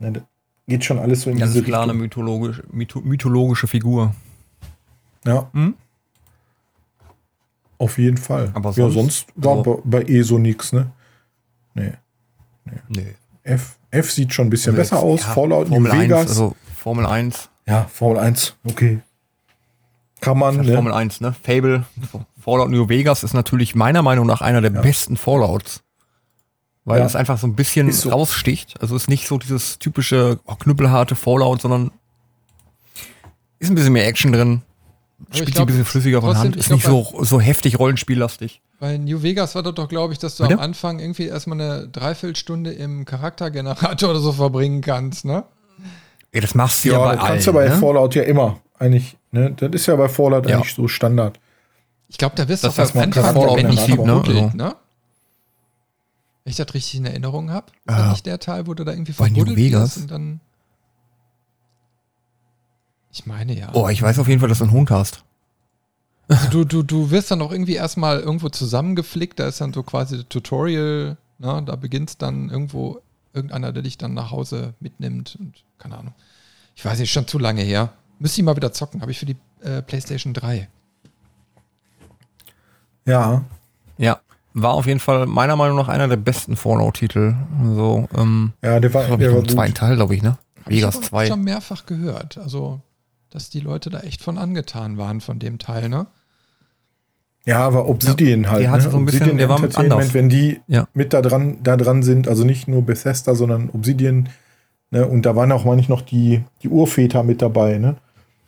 ne, 0.00 0.24
geht 0.66 0.84
schon 0.84 0.98
alles 0.98 1.22
so 1.22 1.30
in 1.30 1.38
ganz 1.38 1.52
diese 1.52 1.64
klar 1.64 1.82
eine 1.84 1.92
Richtung. 1.92 2.02
mythologische, 2.24 2.64
mytho 2.72 3.00
mythologische 3.00 3.66
Figur. 3.68 4.14
Ja. 5.24 5.48
Hm? 5.52 5.74
Auf 7.78 7.98
jeden 7.98 8.16
Fall. 8.16 8.50
Aber 8.54 8.70
ja, 8.70 8.74
sonst- 8.90 8.94
sonst 8.94 9.26
war 9.36 9.58
also- 9.58 9.82
bei, 9.84 10.00
bei 10.02 10.12
ESO 10.12 10.38
nix, 10.38 10.72
ne? 10.72 10.90
Nee. 11.74 11.92
Nee. 12.88 13.14
F, 13.44 13.78
F 13.90 14.10
sieht 14.10 14.34
schon 14.34 14.48
ein 14.48 14.50
bisschen 14.50 14.74
besser 14.74 14.98
aus. 14.98 15.22
Ja, 15.22 15.28
Fallout 15.32 15.68
New 15.68 15.74
Formel 15.76 15.92
1, 15.92 16.02
Vegas. 16.02 16.28
also 16.28 16.56
Formel 16.76 17.06
1. 17.06 17.48
ja, 17.66 17.84
Formel 17.84 18.18
1, 18.18 18.56
okay. 18.68 18.98
Kann 20.20 20.36
man, 20.38 20.56
ne? 20.56 20.74
Formel 20.74 20.92
1, 20.92 21.20
ne? 21.20 21.34
Fable, 21.42 21.84
Fallout 22.38 22.70
New 22.70 22.88
Vegas 22.88 23.22
ist 23.24 23.34
natürlich 23.34 23.74
meiner 23.74 24.02
Meinung 24.02 24.26
nach 24.26 24.40
einer 24.40 24.60
der 24.60 24.70
besten 24.70 25.16
Fallouts. 25.16 25.82
Weil 26.84 27.00
Ja. 27.00 27.06
es 27.06 27.16
einfach 27.16 27.36
so 27.38 27.46
ein 27.46 27.54
bisschen 27.54 27.92
so. 27.92 28.08
raussticht. 28.10 28.80
Also 28.80 28.96
es 28.96 29.02
ist 29.02 29.08
nicht 29.08 29.26
so 29.28 29.36
dieses 29.38 29.78
typische 29.78 30.38
oh, 30.46 30.54
knüppelharte 30.54 31.14
Fallout, 31.16 31.60
sondern 31.60 31.90
ist 33.58 33.70
ein 33.70 33.74
bisschen 33.74 33.92
mehr 33.92 34.06
Action 34.06 34.32
drin. 34.32 34.62
Spielt 35.30 35.46
sich 35.46 35.54
glaub, 35.56 35.64
ein 35.64 35.66
bisschen 35.68 35.84
flüssiger 35.84 36.20
von 36.22 36.38
Hand. 36.38 36.56
Ist 36.56 36.70
nicht 36.70 36.84
glaub, 36.84 37.08
so, 37.10 37.24
so 37.24 37.40
heftig 37.40 37.78
rollenspiellastig. 37.78 38.62
Bei 38.78 38.96
New 38.96 39.22
Vegas 39.22 39.56
war 39.56 39.64
das 39.64 39.74
doch, 39.74 39.88
glaube 39.88 40.12
ich, 40.12 40.20
dass 40.20 40.36
du 40.36 40.44
Bitte? 40.44 40.54
am 40.54 40.60
Anfang 40.60 41.00
irgendwie 41.00 41.26
erstmal 41.26 41.60
eine 41.60 41.88
Dreiviertelstunde 41.88 42.70
im 42.72 43.04
Charaktergenerator 43.04 44.10
oder 44.10 44.20
so 44.20 44.32
verbringen 44.32 44.80
kannst, 44.80 45.24
ne? 45.24 45.42
Ja, 46.32 46.40
das 46.40 46.54
machst 46.54 46.84
du 46.84 46.90
ja, 46.90 46.94
ja, 46.94 47.04
bei 47.04 47.16
das 47.16 47.24
kannst 47.24 47.30
allen. 47.32 47.44
du 47.44 47.52
bei 47.52 47.68
ne? 47.68 47.76
Fallout 47.80 48.14
ja 48.14 48.22
immer. 48.22 48.60
Eigentlich, 48.78 49.16
ne? 49.32 49.52
Das 49.56 49.70
ist 49.72 49.86
ja 49.86 49.96
bei 49.96 50.08
Fallout 50.08 50.48
Ja. 50.48 50.56
eigentlich 50.58 50.74
so 50.74 50.86
Standard. 50.86 51.40
Ich 52.08 52.16
glaube, 52.18 52.34
da 52.36 52.48
wirst 52.48 52.64
Das 52.64 52.74
du 52.76 52.82
ist 52.82 52.90
auch 52.90 52.94
am 52.94 53.00
ein 53.02 53.12
Anfang 53.12 53.34
nicht 53.44 53.86
Generator. 53.86 54.04
verbuddelt, 54.06 54.42
Also- 54.44 54.56
ne? 54.56 54.76
Wenn 56.44 56.50
ich 56.50 56.56
das 56.56 56.72
richtig 56.72 56.94
in 57.00 57.04
Erinnerung 57.06 57.50
habe, 57.50 57.66
ist 57.84 57.92
Äh, 57.94 57.98
das 57.98 58.10
nicht 58.12 58.26
der 58.26 58.38
Teil, 58.40 58.66
wo 58.66 58.72
du 58.74 58.82
da 58.84 58.92
irgendwie 58.92 59.12
verbuddelt 59.12 59.56
Vegas? 59.56 59.82
wirst 59.96 59.98
und 59.98 60.10
dann. 60.10 60.40
Ich 63.12 63.26
meine 63.26 63.52
ja. 63.58 63.70
Oh, 63.74 63.88
ich 63.88 64.00
weiß 64.00 64.18
auf 64.18 64.28
jeden 64.28 64.40
Fall, 64.40 64.48
dass 64.48 64.58
du 64.58 64.64
einen 64.64 64.72
Hund 64.72 64.90
hast. 64.90 65.24
Also 66.28 66.48
du, 66.50 66.64
du, 66.64 66.82
du 66.82 67.10
wirst 67.10 67.30
dann 67.30 67.40
auch 67.40 67.52
irgendwie 67.52 67.74
erstmal 67.74 68.20
irgendwo 68.20 68.48
zusammengeflickt, 68.50 69.38
da 69.38 69.48
ist 69.48 69.60
dann 69.62 69.72
so 69.72 69.82
quasi 69.82 70.16
das 70.18 70.28
Tutorial, 70.28 71.16
ne? 71.38 71.62
da 71.64 71.76
beginnt 71.76 72.20
dann 72.20 72.50
irgendwo 72.50 73.00
irgendeiner, 73.32 73.72
der 73.72 73.82
dich 73.82 73.96
dann 73.96 74.12
nach 74.14 74.30
Hause 74.30 74.74
mitnimmt 74.80 75.36
und 75.40 75.54
keine 75.78 75.96
Ahnung. 75.96 76.14
Ich 76.76 76.84
weiß 76.84 76.98
nicht, 76.98 77.10
schon 77.12 77.26
zu 77.26 77.38
lange 77.38 77.62
her. 77.62 77.92
Müsste 78.18 78.40
ich 78.40 78.44
mal 78.44 78.56
wieder 78.56 78.72
zocken, 78.72 79.00
habe 79.00 79.10
ich 79.10 79.18
für 79.18 79.26
die 79.26 79.36
äh, 79.62 79.80
PlayStation 79.80 80.34
3. 80.34 80.68
Ja. 83.08 83.44
Ja. 83.96 84.20
War 84.54 84.72
auf 84.74 84.86
jeden 84.86 85.00
Fall 85.00 85.26
meiner 85.26 85.56
Meinung 85.56 85.76
nach 85.76 85.88
einer 85.88 86.08
der 86.08 86.16
besten 86.16 86.56
Fallout-Titel. 86.56 87.34
So, 87.74 88.08
ähm, 88.16 88.52
Ja, 88.62 88.80
der 88.80 88.92
war, 88.94 89.02
ich 89.08 89.16
der 89.16 89.28
noch 89.28 89.34
war 89.36 89.42
gut. 89.42 89.50
zweiten 89.50 89.74
Teil, 89.74 89.96
glaube 89.96 90.14
ich, 90.14 90.22
ne? 90.22 90.36
Hab 90.64 90.70
ich 90.72 90.78
Vegas 90.78 90.96
aber 90.96 91.04
2. 91.06 91.26
schon 91.26 91.42
mehrfach 91.44 91.86
gehört. 91.86 92.38
Also, 92.38 92.80
dass 93.30 93.50
die 93.50 93.60
Leute 93.60 93.90
da 93.90 94.00
echt 94.00 94.22
von 94.22 94.36
angetan 94.38 94.96
waren 94.98 95.20
von 95.20 95.38
dem 95.38 95.58
Teil, 95.58 95.88
ne? 95.88 96.06
Ja, 97.44 97.60
aber 97.60 97.88
Obsidian 97.88 98.50
halt. 98.50 98.62
der 98.62 98.70
hatte 98.72 98.84
ne? 98.86 98.90
so 98.90 98.96
ein 98.98 99.04
bisschen- 99.06 99.20
Obsidian 99.20 99.38
der 99.38 99.48
war 99.48 99.78
anders. 99.78 100.12
wenn 100.14 100.28
die 100.28 100.60
Ja. 100.66 100.86
mit 100.92 101.12
da 101.12 101.22
dran, 101.22 101.58
da 101.62 101.76
dran 101.76 102.02
sind, 102.02 102.28
also 102.28 102.44
nicht 102.44 102.68
nur 102.68 102.82
Bethesda, 102.82 103.34
sondern 103.34 103.70
Obsidian, 103.70 104.28
ne? 104.90 105.06
Und 105.06 105.22
da 105.24 105.34
waren 105.36 105.52
auch 105.52 105.64
manchmal 105.64 105.98
noch 105.98 106.04
die, 106.04 106.42
die 106.62 106.68
Urväter 106.68 107.22
mit 107.22 107.40
dabei, 107.42 107.78
ne? 107.78 107.96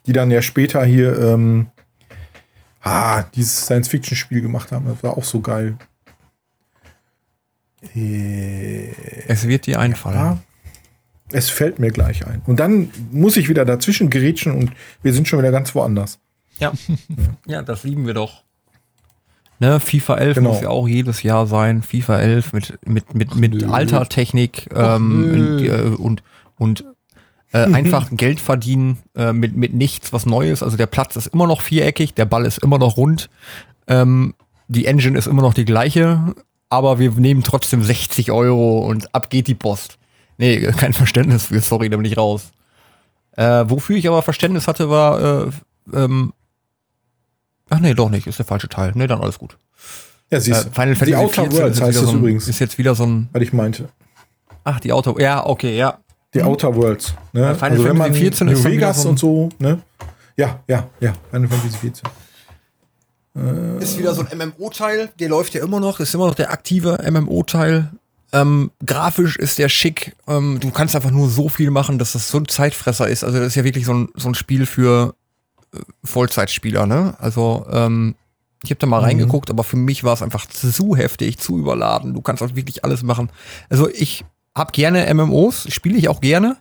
Die 0.07 0.13
dann 0.13 0.31
ja 0.31 0.43
später 0.43 0.85
hier 0.85 1.19
ähm, 1.19 1.69
ah, 2.83 3.23
dieses 3.35 3.65
Science-Fiction-Spiel 3.67 4.41
gemacht 4.43 4.73
haben. 4.73 4.87
Das 4.87 5.03
war 5.03 5.17
auch 5.17 5.25
so 5.25 5.41
geil. 5.41 5.77
Äh, 7.95 8.91
Es 9.27 9.47
wird 9.49 9.67
dir 9.67 9.81
einfallen. 9.81 10.17
ja, 10.17 10.39
es 11.33 11.49
fällt 11.51 11.79
mir 11.79 11.91
gleich 11.91 12.27
ein. 12.27 12.43
Und 12.47 12.61
dann 12.61 12.91
muss 13.11 13.37
ich 13.37 13.49
wieder 13.49 13.65
dazwischen 13.65 14.11
gerätschen 14.11 14.53
und 14.53 14.73
wir 15.03 15.13
sind 15.13 15.29
schon 15.29 15.39
wieder 15.39 15.53
ganz 15.53 15.75
woanders. 15.75 16.19
Ja. 16.59 16.73
ja, 17.47 17.63
das 17.63 17.85
lieben 17.85 18.07
wir 18.07 18.15
doch. 18.15 18.45
Ne, 19.61 19.79
FIFA 19.79 20.17
11 20.17 20.35
Genau. 20.37 20.53
muss 20.53 20.63
ja 20.63 20.69
auch 20.71 20.89
jedes 20.89 21.23
Jahr 21.23 21.47
sein. 21.47 21.83
FIFA 21.83 22.19
11 22.21 22.53
mit, 22.53 22.79
mit, 22.87 23.15
mit, 23.15 23.35
mit 23.37 23.65
alter 23.65 24.09
Technik 24.09 24.69
ähm, 24.75 25.21
nö. 25.21 25.33
und, 25.33 25.65
äh, 25.67 25.97
und, 26.03 26.23
und 26.57 26.85
äh, 27.53 27.65
einfach 27.73 28.09
Geld 28.13 28.41
verdienen 28.41 28.99
äh, 29.17 29.33
mit, 29.33 29.57
mit 29.57 29.75
nichts, 29.75 30.13
was 30.13 30.27
Neues. 30.27 30.63
Also 30.63 30.77
der 30.77 30.87
Platz 30.87 31.17
ist 31.17 31.29
immer 31.29 31.47
noch 31.47 31.61
viereckig, 31.63 32.15
der 32.15 32.25
Ball 32.27 32.47
ist 32.47 32.59
immer 32.59 32.79
noch 32.79 32.97
rund, 32.97 33.29
ähm, 33.89 34.35
die 34.69 34.87
Engine 34.87 35.19
ist 35.19 35.27
immer 35.27 35.43
noch 35.43 35.55
die 35.55 35.65
gleiche, 35.65 36.35
aber 36.69 36.99
wir 37.01 37.11
nehmen 37.13 37.43
trotzdem 37.43 37.83
60 37.83 38.31
Euro 38.31 38.81
und 38.87 39.13
ab 39.15 39.31
geht 39.31 39.49
die 39.49 39.55
Post. 39.57 39.99
Nee, 40.39 40.61
kein 40.77 40.93
Verständnis 40.93 41.47
für, 41.47 41.61
sorry, 41.61 41.89
da 41.91 41.97
bin 41.97 42.07
ich 42.07 42.17
raus. 42.17 42.53
Äh, 43.37 43.65
wofür 43.69 43.97
ich 43.97 44.07
aber 44.09 44.23
Verständnis 44.23 44.69
hatte, 44.69 44.89
war, 44.91 45.47
äh, 45.49 45.51
ähm, 45.93 46.33
ach 47.69 47.81
nee, 47.81 47.95
doch 47.95 48.11
nicht, 48.11 48.27
ist 48.27 48.39
der 48.39 48.47
falsche 48.47 48.69
Teil. 48.69 48.93
Nee, 48.95 49.07
dann 49.07 49.21
alles 49.21 49.39
gut. 49.39 49.57
Ja, 50.31 50.39
Äh, 50.39 50.41
siehst 50.41 50.67
du. 50.67 50.71
Final 50.71 50.95
die 50.95 50.97
Fantasy 50.97 51.15
Outer 51.17 51.43
14 51.43 51.59
Worlds 51.59 51.81
heißt 51.81 51.99
das 51.99 52.05
so 52.05 52.11
ein, 52.13 52.19
übrigens, 52.19 52.47
Ist 52.49 52.59
jetzt 52.61 52.79
wieder 52.79 52.95
so 52.95 53.05
ein, 53.05 53.29
was 53.33 53.43
ich 53.43 53.53
meinte. 53.53 53.89
ach, 54.63 54.79
die 54.81 54.93
Auto, 54.93 55.19
ja, 55.19 55.45
okay, 55.45 55.77
ja. 55.77 55.99
Die 56.35 56.43
Outer 56.43 56.75
Worlds. 56.77 57.15
Ne? 57.33 57.41
Ja, 57.41 57.55
Final 57.55 57.79
Fantasy 57.97 58.21
14 58.21 58.23
New 58.23 58.31
ist 58.31 58.41
dann 58.41 58.49
wieder 58.49 58.65
Vegas 58.65 59.05
und 59.07 59.19
so, 59.19 59.49
ne? 59.59 59.83
Ja, 60.37 60.61
ja, 60.69 60.89
ja, 61.01 61.15
Final 61.31 61.49
Fantasy 61.49 61.77
14. 61.79 62.09
Ist 63.81 63.99
wieder 63.99 64.13
so 64.15 64.25
ein 64.29 64.39
MMO-Teil, 64.39 65.11
der 65.19 65.29
läuft 65.29 65.55
ja 65.55 65.63
immer 65.65 65.79
noch, 65.81 66.01
ist 66.01 66.15
immer 66.15 66.27
noch 66.27 66.35
der 66.35 66.51
aktive 66.51 66.99
MMO-Teil. 67.09 67.91
Ähm, 68.33 68.71
grafisch 68.85 69.37
ist 69.37 69.59
der 69.59 69.69
schick. 69.69 70.15
Ähm, 70.29 70.59
du 70.61 70.71
kannst 70.71 70.95
einfach 70.97 71.11
nur 71.11 71.29
so 71.29 71.49
viel 71.49 71.71
machen, 71.71 71.99
dass 71.99 72.13
das 72.13 72.29
so 72.29 72.39
ein 72.39 72.49
Zeitfresser 72.49 73.09
ist. 73.09 73.25
Also 73.25 73.39
das 73.39 73.49
ist 73.49 73.55
ja 73.57 73.65
wirklich 73.65 73.87
so 73.87 73.95
ein, 73.95 74.09
so 74.15 74.29
ein 74.29 74.35
Spiel 74.35 74.67
für 74.67 75.15
äh, 75.75 75.79
Vollzeitspieler, 76.05 76.87
ne? 76.87 77.15
Also 77.19 77.67
ähm, 77.73 78.15
ich 78.63 78.71
habe 78.71 78.79
da 78.79 78.87
mal 78.87 78.99
Mhm. 79.01 79.05
reingeguckt, 79.07 79.51
aber 79.51 79.65
für 79.65 79.77
mich 79.77 80.05
war 80.05 80.13
es 80.15 80.23
einfach 80.23 80.47
zu 80.47 80.95
heftig, 80.97 81.39
zu 81.39 81.59
überladen. 81.59 82.15
Du 82.15 82.21
kannst 82.21 82.43
auch 82.43 82.55
wirklich 82.55 82.85
alles 82.85 83.03
machen. 83.03 83.31
Also 83.69 83.89
ich 83.89 84.25
hab 84.55 84.73
gerne 84.73 85.13
MMOs, 85.15 85.67
spiele 85.73 85.97
ich 85.99 86.09
auch 86.09 86.21
gerne. 86.21 86.57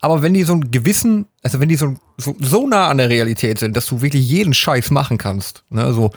Aber 0.00 0.22
wenn 0.22 0.34
die 0.34 0.42
so 0.44 0.52
einen 0.54 0.70
gewissen, 0.70 1.26
also 1.42 1.60
wenn 1.60 1.68
die 1.68 1.76
so, 1.76 1.94
so, 2.16 2.34
so 2.40 2.66
nah 2.66 2.88
an 2.88 2.98
der 2.98 3.08
Realität 3.08 3.58
sind, 3.58 3.76
dass 3.76 3.86
du 3.86 4.02
wirklich 4.02 4.28
jeden 4.28 4.54
Scheiß 4.54 4.90
machen 4.90 5.16
kannst, 5.18 5.64
ne, 5.70 5.92
so 5.92 6.10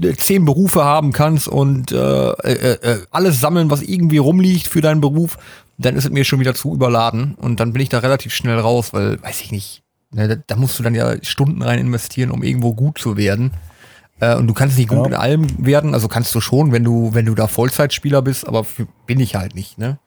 äh, 0.00 0.14
zehn 0.14 0.44
Berufe 0.44 0.84
haben 0.84 1.12
kannst 1.12 1.46
und 1.48 1.92
äh, 1.92 2.30
äh, 2.30 2.72
äh, 2.82 2.98
alles 3.10 3.40
sammeln, 3.40 3.70
was 3.70 3.82
irgendwie 3.82 4.18
rumliegt 4.18 4.66
für 4.66 4.80
deinen 4.80 5.00
Beruf, 5.00 5.38
dann 5.78 5.94
ist 5.96 6.04
es 6.06 6.10
mir 6.10 6.24
schon 6.24 6.40
wieder 6.40 6.54
zu 6.54 6.74
überladen 6.74 7.34
und 7.36 7.60
dann 7.60 7.72
bin 7.72 7.82
ich 7.82 7.88
da 7.88 7.98
relativ 7.98 8.34
schnell 8.34 8.58
raus, 8.58 8.92
weil, 8.92 9.22
weiß 9.22 9.40
ich 9.42 9.52
nicht, 9.52 9.82
ne, 10.10 10.28
da, 10.28 10.36
da 10.46 10.56
musst 10.56 10.78
du 10.78 10.82
dann 10.82 10.94
ja 10.94 11.14
Stunden 11.22 11.62
rein 11.62 11.78
investieren, 11.78 12.30
um 12.30 12.42
irgendwo 12.42 12.74
gut 12.74 12.98
zu 12.98 13.16
werden. 13.16 13.52
Äh, 14.20 14.36
und 14.36 14.46
du 14.48 14.54
kannst 14.54 14.76
nicht 14.78 14.88
gut 14.88 14.98
Ja. 14.98 15.06
in 15.06 15.14
allem 15.14 15.64
werden, 15.66 15.94
also 15.94 16.08
kannst 16.08 16.34
du 16.34 16.40
schon, 16.40 16.72
wenn 16.72 16.82
du, 16.84 17.14
wenn 17.14 17.26
du 17.26 17.34
da 17.34 17.46
Vollzeitspieler 17.46 18.22
bist, 18.22 18.46
aber 18.46 18.64
für, 18.64 18.86
bin 19.06 19.20
ich 19.20 19.34
halt 19.36 19.54
nicht, 19.54 19.78
ne? 19.78 19.98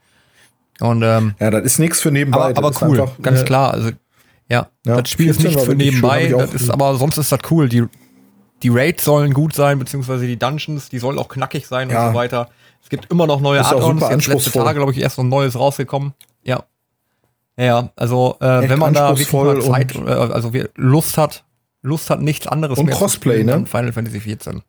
Und 0.82 1.02
ähm, 1.04 1.36
Ja, 1.40 1.52
das 1.52 1.64
ist 1.64 1.80
nichts 1.80 2.02
für 2.02 2.12
nebenbei. 2.12 2.54
aber, 2.56 2.68
aber 2.68 2.72
cool, 2.88 3.02
einfach, 3.02 3.22
ganz 3.22 3.42
äh, 3.42 3.46
klar. 3.46 3.74
Also, 3.74 3.92
ja, 4.50 4.68
Ja, 4.86 5.02
das 5.02 5.10
Spiel 5.10 5.30
ist 5.30 5.42
14 5.42 5.52
nicht 5.52 5.60
für 5.62 5.72
schön, 5.72 5.78
nebenbei, 5.78 6.36
auch 6.36 6.40
das 6.42 6.54
ist, 6.54 6.70
aber 6.70 6.96
sonst 6.96 7.18
ist 7.18 7.32
das 7.32 7.40
cool. 7.50 7.70
Die, 7.70 7.84
die 8.64 8.70
Raids 8.70 9.04
sollen 9.04 9.34
gut 9.34 9.54
sein, 9.54 9.80
beziehungsweise 9.80 10.28
die 10.28 10.38
Dungeons, 10.38 10.90
die 10.90 11.00
sollen 11.00 11.18
auch 11.18 11.28
knackig 11.30 11.68
sein 11.68 11.90
Ja. 11.90 12.08
und 12.08 12.14
so 12.14 12.18
weiter. 12.18 12.50
Es 12.84 12.90
gibt 12.90 13.12
immer 13.12 13.26
noch 13.26 13.40
neue 13.42 13.66
Add-ons. 13.66 14.02
Jetzt 14.10 14.28
letzte. 14.28 14.52
Tage, 14.52 14.76
glaube 14.78 14.92
ich, 14.92 15.00
erst 15.00 15.18
noch 15.18 15.26
ein 15.26 15.30
neues 15.30 15.58
rausgekommen. 15.58 16.14
Ja. 16.44 16.64
Ja, 17.58 17.90
also 17.96 18.36
äh, 18.42 18.70
wenn 18.70 18.80
man 18.80 18.94
da 18.94 19.10
wirklich 19.10 19.32
mal 19.32 19.60
Zeit, 19.62 19.96
äh, 19.96 20.10
also 20.10 20.52
Lust 20.76 21.18
hat, 21.18 21.46
Lust 21.82 22.10
hat, 22.10 22.22
nichts 22.22 22.48
anderes 22.48 22.78
Und 22.78 22.88
mehr 22.88 22.96
Crossplay, 22.96 23.36
zu 23.38 23.40
spielen, 23.42 23.62
ne? 23.62 23.66
Final 23.66 23.94
Fantasy 23.94 24.20
14. 24.20 24.62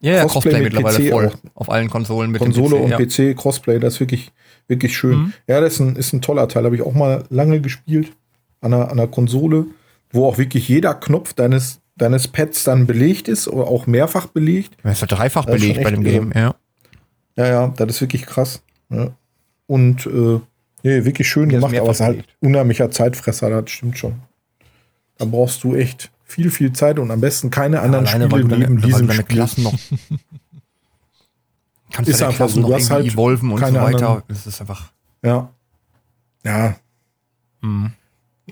Ja, 0.00 0.12
ja, 0.12 0.20
Crossplay 0.24 0.52
Crossplay 0.52 0.62
mit 0.62 0.72
mittlerweile 0.74 0.98
PC 0.98 1.10
voll. 1.10 1.26
auch. 1.28 1.34
Auf 1.54 1.70
allen 1.70 1.88
Konsolen 1.88 2.30
mit 2.30 2.40
Konsole 2.40 2.76
dem 2.76 2.84
und 2.84 2.90
PC, 2.90 3.18
ja. 3.18 3.32
PC, 3.32 3.36
Crossplay, 3.38 3.78
das 3.78 3.94
ist 3.94 4.00
wirklich, 4.00 4.32
wirklich 4.68 4.96
schön. 4.96 5.16
Mhm. 5.16 5.32
Ja, 5.46 5.60
das 5.60 5.74
ist 5.74 5.80
ein, 5.80 5.96
ist 5.96 6.12
ein 6.12 6.20
toller 6.20 6.48
Teil. 6.48 6.64
Habe 6.64 6.76
ich 6.76 6.82
auch 6.82 6.94
mal 6.94 7.24
lange 7.30 7.60
gespielt 7.60 8.12
an 8.60 8.74
einer, 8.74 8.90
an 8.90 8.98
einer 8.98 9.08
Konsole, 9.08 9.66
wo 10.10 10.26
auch 10.26 10.38
wirklich 10.38 10.68
jeder 10.68 10.94
Knopf 10.94 11.32
deines, 11.32 11.80
deines 11.96 12.28
Pads 12.28 12.64
dann 12.64 12.86
belegt 12.86 13.28
ist 13.28 13.48
oder 13.48 13.66
auch 13.66 13.86
mehrfach 13.86 14.26
belegt. 14.26 14.76
Ja, 14.84 14.90
ist 14.90 15.00
ja 15.00 15.06
dreifach 15.06 15.46
Das 15.46 15.54
belegt 15.60 15.82
bei 15.82 15.90
dem. 15.90 16.04
Game, 16.04 16.32
ja. 16.34 16.54
Ja, 17.36 17.46
ja, 17.46 17.74
das 17.76 17.88
ist 17.90 18.00
wirklich 18.00 18.26
krass. 18.26 18.62
Ja. 18.90 19.10
Und 19.66 20.06
äh, 20.06 20.40
nee, 20.82 21.04
wirklich 21.04 21.28
schön 21.28 21.50
ist 21.50 21.56
gemacht, 21.56 21.76
aber 21.76 21.90
es 21.90 22.00
ist 22.00 22.06
halt 22.06 22.24
unheimlicher 22.40 22.90
Zeitfresser, 22.90 23.50
das 23.50 23.70
stimmt 23.70 23.98
schon. 23.98 24.14
Da 25.18 25.24
brauchst 25.24 25.64
du 25.64 25.74
echt 25.74 26.10
viel, 26.24 26.50
viel 26.50 26.72
Zeit 26.72 26.98
und 26.98 27.10
am 27.10 27.20
besten 27.20 27.50
keine 27.50 27.80
anderen 27.80 28.06
Alleine, 28.06 28.30
weil 28.30 28.40
Spiele 28.40 28.56
du 28.56 28.60
deine, 28.60 28.74
neben 28.74 28.82
diesem 28.82 29.10
Spiel. 29.12 29.24
Klassen 29.24 29.62
noch. 29.64 29.74
kannst 31.92 32.10
Ist 32.10 32.22
einfach 32.22 32.36
Klassen 32.36 32.62
so, 32.62 32.68
du 32.68 32.74
hast 32.74 32.90
halt 32.90 33.06
evolven 33.06 33.50
und 33.50 33.58
so 33.58 33.64
keine 33.64 33.80
weiter. 33.80 34.08
anderen- 34.08 34.22
Das 34.28 34.46
ist 34.46 34.60
einfach. 34.60 34.90
Ja. 35.22 35.50
Ja, 36.44 36.76
Mhm. 37.62 37.92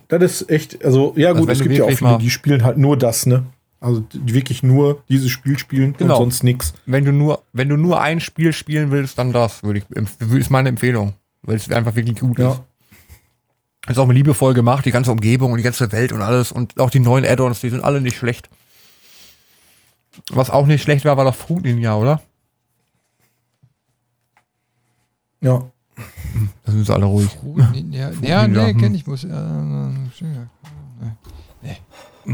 das 0.08 0.22
ist 0.40 0.50
echt, 0.50 0.82
also 0.84 1.12
ja 1.16 1.28
Also 1.30 1.40
gut, 1.40 1.48
wenn 1.48 1.56
es 1.56 1.62
gibt 1.62 1.74
ja 1.76 1.84
auch 1.84 1.90
viele, 1.90 2.18
die 2.18 2.30
spielen 2.30 2.64
halt 2.64 2.78
nur 2.78 2.96
das, 2.96 3.26
ne? 3.26 3.44
Also 3.80 4.00
die 4.12 4.32
wirklich 4.32 4.62
nur 4.62 5.02
dieses 5.08 5.30
Spiel 5.30 5.58
spielen 5.58 5.94
Genau. 5.98 6.14
und 6.14 6.20
sonst 6.22 6.44
nichts. 6.44 6.72
Wenn 6.86 7.04
du 7.04 7.12
nur, 7.12 7.42
wenn 7.52 7.68
du 7.68 7.76
nur 7.76 8.00
ein 8.00 8.20
Spiel 8.20 8.52
spielen 8.52 8.90
willst, 8.92 9.18
dann 9.18 9.32
das, 9.32 9.62
würde 9.64 9.80
ich, 9.80 9.90
ist 10.30 10.50
meine 10.50 10.68
Empfehlung. 10.70 11.14
Weil 11.42 11.56
es 11.56 11.68
einfach 11.70 11.94
wirklich 11.96 12.20
gut. 12.20 12.38
Ja. 12.38 12.52
Ist 12.52 12.62
auch 13.89 14.09
liebevoll 14.09 14.55
gemacht, 14.55 14.85
die 14.85 14.91
ganze 14.93 15.11
Umgebung 15.11 15.53
und 15.53 15.59
die 15.59 15.64
ganze 15.64 15.91
Welt 15.93 16.12
und 16.12 16.22
alles 16.22 16.53
und 16.53 16.78
auch 16.78 16.91
die 16.91 17.01
neuen 17.01 17.24
Add-ons, 17.24 17.61
die 17.61 17.70
sind 17.70 17.83
alle 17.83 18.01
nicht 18.01 18.16
schlecht. 18.16 18.49
Was 20.30 20.51
auch 20.51 20.66
nicht 20.66 20.83
schlecht 20.83 21.05
war, 21.05 21.16
war 21.16 21.24
doch 21.24 21.35
Fruit 21.35 21.64
Ninja, 21.64 21.97
oder? 21.97 22.20
Ja. 25.41 25.64
Da 26.64 26.72
sind 26.72 26.87
sie 26.87 26.95
alle 26.95 27.07
ruhig. 27.07 27.37
Ja, 27.91 28.11
ja, 28.22 28.47
Ninja, 28.47 28.66
nee, 28.66 28.72
hm. 28.72 28.80
kenn 28.80 28.95
ich. 28.95 29.07
Muss, 29.07 29.24
äh, 29.24 29.28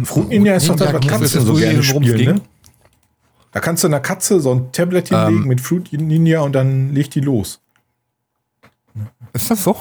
Fruit 0.05 0.29
Ninja 0.29 0.55
ist 0.55 0.69
doch 0.69 0.77
das, 0.77 0.93
was 0.93 1.07
Katzen 1.07 1.25
ist 1.25 1.47
so 1.47 1.55
gerne 1.55 1.83
spielen, 1.83 2.35
ne? 2.37 2.41
Da 3.53 3.61
kannst 3.61 3.83
du 3.83 3.89
einer 3.89 4.01
Katze 4.01 4.41
so 4.41 4.55
ein 4.55 4.73
Tablet 4.73 5.09
hinlegen 5.09 5.43
Ähm. 5.43 5.49
mit 5.49 5.61
Fruit 5.61 5.91
Ninja 5.93 6.43
und 6.43 6.53
dann 6.53 6.95
legt 6.95 7.15
die 7.15 7.21
los. 7.21 7.61
Ist 9.33 9.51
das 9.51 9.65
so? 9.65 9.77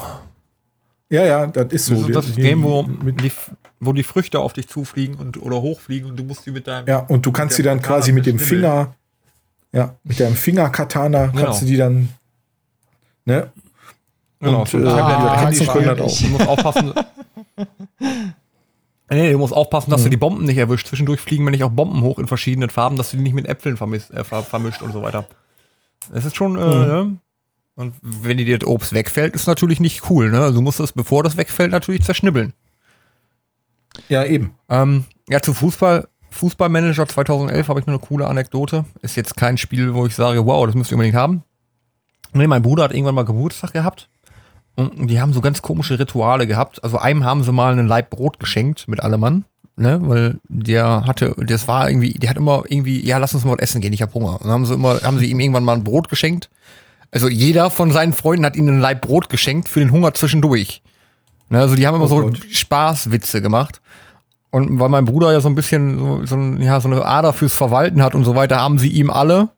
Ja, 1.10 1.26
ja, 1.26 1.48
das 1.48 1.72
ist 1.72 1.86
so. 1.86 1.94
das 1.96 2.04
ist 2.08 2.16
das 2.16 2.36
Die- 2.36 2.42
Game, 2.42 2.64
wo 2.64 2.84
die, 2.84 3.32
wo 3.80 3.94
die 3.94 4.04
Früchte 4.04 4.40
auf 4.40 4.54
dich 4.54 4.68
zufliegen 4.68 5.16
und, 5.16 5.42
oder 5.42 5.62
hochfliegen 5.62 6.10
und 6.10 6.18
du 6.20 6.24
musst 6.24 6.46
die 6.46 6.52
mit 6.52 6.68
deinem. 6.68 6.86
ja, 6.88 7.00
und 7.00 7.26
du 7.26 7.32
kannst 7.32 7.56
sie 7.56 7.64
dann 7.64 7.78
Katana 7.82 7.96
quasi 8.00 8.12
mit 8.12 8.26
dem. 8.26 8.40
Finger, 8.40 8.94
ja, 9.72 9.96
mit 10.04 10.20
deinem 10.20 10.36
Finger-Katana 10.36 11.28
Genau. 11.28 11.44
kannst 11.46 11.62
du 11.62 11.66
die 11.66 11.78
dann, 11.78 12.10
ne? 13.26 13.52
Genau, 14.40 14.60
und, 14.62 14.68
so 14.70 14.78
äh, 14.78 14.82
du 14.82 14.88
Katzen 14.90 15.68
können 15.68 15.98
das 15.98 16.00
auch. 16.14 16.22
Du 16.22 16.28
musst 16.30 16.48
aufpassen. 16.48 16.94
Nee, 19.10 19.32
du 19.32 19.38
musst 19.38 19.54
aufpassen, 19.54 19.90
dass 19.90 20.02
du 20.02 20.08
Mhm. 20.08 20.12
die 20.12 20.18
Bomben 20.18 20.44
nicht 20.44 20.58
erwischt. 20.58 20.88
Zwischendurch 20.88 21.22
fliegen 21.22 21.46
mir 21.46 21.52
nicht 21.52 21.64
auch 21.64 21.70
Bomben 21.72 22.02
hoch 22.02 22.20
in 22.20 22.28
verschiedenen 22.28 22.70
Farben, 22.70 22.98
dass 22.98 23.12
du 23.12 23.16
die 23.18 23.24
nicht 23.24 23.36
mit 23.36 23.48
Äpfeln 23.48 23.78
vermisst, 23.78 24.12
äh, 24.12 24.26
ver 24.26 24.44
vermischt 24.44 24.82
und 24.82 24.92
so 24.92 25.02
weiter. 25.02 25.26
Das 26.12 26.26
ist 26.26 26.36
schon, 26.36 26.58
äh, 26.58 27.04
Mhm. 27.04 27.20
Und 27.78 27.94
wenn 28.02 28.38
dir 28.38 28.58
das 28.58 28.68
Obst 28.68 28.94
wegfällt, 28.94 29.36
ist 29.36 29.46
natürlich 29.46 29.80
nicht 29.80 30.10
cool, 30.10 30.32
ne? 30.32 30.40
Also 30.42 30.56
du 30.56 30.62
musst 30.62 30.80
es, 30.80 30.94
bevor 30.94 31.24
das 31.24 31.38
wegfällt, 31.38 31.72
natürlich 31.72 32.04
zerschnibbeln. 32.04 32.54
Ja, 34.10 34.26
eben. 34.26 34.56
Ähm, 34.68 35.06
ja, 35.30 35.42
zu 35.42 35.54
Fußball. 35.54 36.08
Fußballmanager 36.32 37.08
2011 37.08 37.68
habe 37.68 37.80
ich 37.80 37.86
nur 37.86 37.98
eine 37.98 38.06
coole 38.06 38.28
Anekdote. 38.28 38.86
Ist 39.02 39.16
jetzt 39.16 39.38
kein 39.38 39.58
Spiel, 39.58 39.94
wo 39.94 40.06
ich 40.06 40.16
sage, 40.16 40.46
wow, 40.46 40.66
das 40.66 40.76
müsst 40.76 40.92
ihr 40.92 40.96
unbedingt 40.96 41.16
haben. 41.16 41.44
Nee, 42.34 42.48
mein 42.48 42.64
Bruder 42.64 42.84
hat 42.84 42.94
irgendwann 42.94 43.16
mal 43.16 43.26
Geburtstag 43.26 43.74
gehabt. 43.74 44.10
Und 44.76 45.08
die 45.08 45.22
haben 45.22 45.34
so 45.34 45.42
ganz 45.42 45.62
komische 45.62 45.98
Rituale 45.98 46.46
gehabt. 46.48 46.84
Also 46.84 46.98
einem 46.98 47.24
haben 47.24 47.44
sie 47.44 47.52
mal 47.52 47.72
einen 47.72 47.88
Laib 47.88 48.10
Brot 48.10 48.40
geschenkt 48.40 48.88
mit 48.88 49.02
allem 49.02 49.20
Mann. 49.20 49.46
Ne, 49.80 50.00
weil 50.02 50.40
der 50.50 51.06
hatte, 51.06 51.36
das 51.38 51.68
war 51.68 51.88
irgendwie, 51.88 52.14
der 52.14 52.32
hat 52.32 52.38
immer 52.38 52.64
irgendwie, 52.68 53.06
ja, 53.06 53.20
lass 53.20 53.36
uns 53.36 53.46
mal 53.46 53.54
was 53.54 53.60
essen 53.60 53.80
gehen, 53.80 53.94
ich 53.94 54.02
hab 54.02 54.16
Hunger. 54.16 54.34
Und 54.34 54.46
dann 54.46 54.52
haben 54.52 54.66
sie 54.66 54.74
immer, 54.74 55.00
haben 55.04 55.20
sie 55.20 55.30
ihm 55.30 55.40
irgendwann 55.40 55.64
mal 55.64 55.76
ein 55.76 55.84
Brot 55.84 56.10
geschenkt. 56.10 56.50
Also 57.12 57.30
jeder 57.30 57.70
von 57.70 57.92
seinen 57.92 58.14
Freunden 58.14 58.46
hat 58.46 58.56
ihnen 58.56 58.70
einen 58.70 58.80
Laib 58.82 59.02
Brot 59.02 59.30
geschenkt 59.30 59.70
für 59.70 59.80
den 59.80 59.92
Hunger 59.92 60.14
zwischendurch. 60.14 60.82
Ne, 61.50 61.60
also 61.60 61.76
die 61.76 61.88
haben 61.88 61.96
immer 61.96 62.06
Oh 62.06 62.08
so 62.08 62.22
Gott. 62.22 62.40
Spaßwitze 62.50 63.42
gemacht. 63.42 63.82
Und 64.50 64.80
weil 64.80 64.90
mein 64.90 65.06
Bruder 65.06 65.32
ja 65.32 65.42
so 65.42 65.50
ein 65.50 65.56
bisschen 65.56 66.00
so, 66.00 66.26
so, 66.26 66.36
ein, 66.36 66.62
ja, 66.62 66.80
so 66.80 66.88
eine 66.90 67.06
Ader 67.06 67.34
fürs 67.34 67.56
Verwalten 67.56 68.02
hat 68.02 68.16
und 68.16 68.24
so 68.24 68.36
weiter, 68.36 68.58
haben 68.58 68.80
sie 68.80 68.90
ihm 68.90 69.10
alle, 69.10 69.50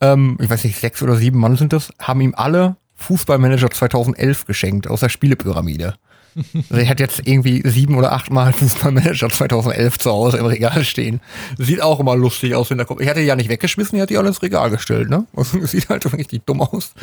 ähm, 0.00 0.38
ich 0.40 0.48
weiß 0.48 0.64
nicht, 0.64 0.78
sechs 0.80 1.02
oder 1.02 1.16
sieben 1.16 1.38
Mann 1.38 1.56
sind 1.56 1.72
das, 1.72 1.92
haben 1.98 2.20
ihm 2.20 2.34
alle 2.36 2.76
Fußballmanager 2.94 3.70
2011 3.70 4.46
geschenkt 4.46 4.86
aus 4.88 5.00
der 5.00 5.08
Spielepyramide. 5.08 5.94
Also 6.36 6.74
er 6.74 6.88
hat 6.88 7.00
jetzt 7.00 7.26
irgendwie 7.26 7.62
sieben 7.64 7.96
oder 7.96 8.12
acht 8.12 8.30
Mal 8.30 8.52
Fußballmanager 8.54 9.28
2011 9.28 9.98
zu 9.98 10.10
Hause 10.10 10.38
im 10.38 10.46
Regal 10.46 10.84
stehen. 10.84 11.20
Sieht 11.58 11.80
auch 11.80 12.00
immer 12.00 12.16
lustig 12.16 12.54
aus, 12.54 12.70
wenn 12.70 12.78
der 12.78 12.86
kommt. 12.86 13.00
Ich 13.00 13.08
hatte 13.08 13.20
die 13.20 13.26
ja 13.26 13.36
nicht 13.36 13.48
weggeschmissen, 13.48 13.96
ich 13.96 14.02
hatte 14.02 14.14
die 14.14 14.18
alle 14.18 14.28
ins 14.28 14.42
Regal 14.42 14.70
gestellt, 14.70 15.10
ne? 15.10 15.26
Also, 15.36 15.64
sieht 15.66 15.88
halt 15.88 16.10
richtig 16.12 16.44
dumm 16.46 16.60
aus. 16.60 16.94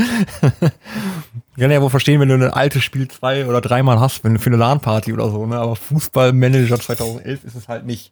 Ich 1.55 1.59
kann 1.59 1.71
ja 1.71 1.81
wohl 1.81 1.89
verstehen, 1.89 2.19
wenn 2.19 2.29
du 2.29 2.35
ein 2.35 2.43
altes 2.43 2.83
Spiel 2.83 3.07
zwei 3.07 3.45
oder 3.45 3.61
dreimal 3.61 3.99
hast, 3.99 4.23
wenn 4.23 4.33
du 4.33 4.39
für 4.39 4.49
eine 4.49 4.57
LAN-Party 4.57 5.13
oder 5.13 5.29
so, 5.29 5.45
ne? 5.45 5.57
Aber 5.57 5.75
Fußballmanager 5.75 6.79
2011 6.79 7.43
ist 7.43 7.55
es 7.55 7.67
halt 7.67 7.85
nicht. 7.85 8.11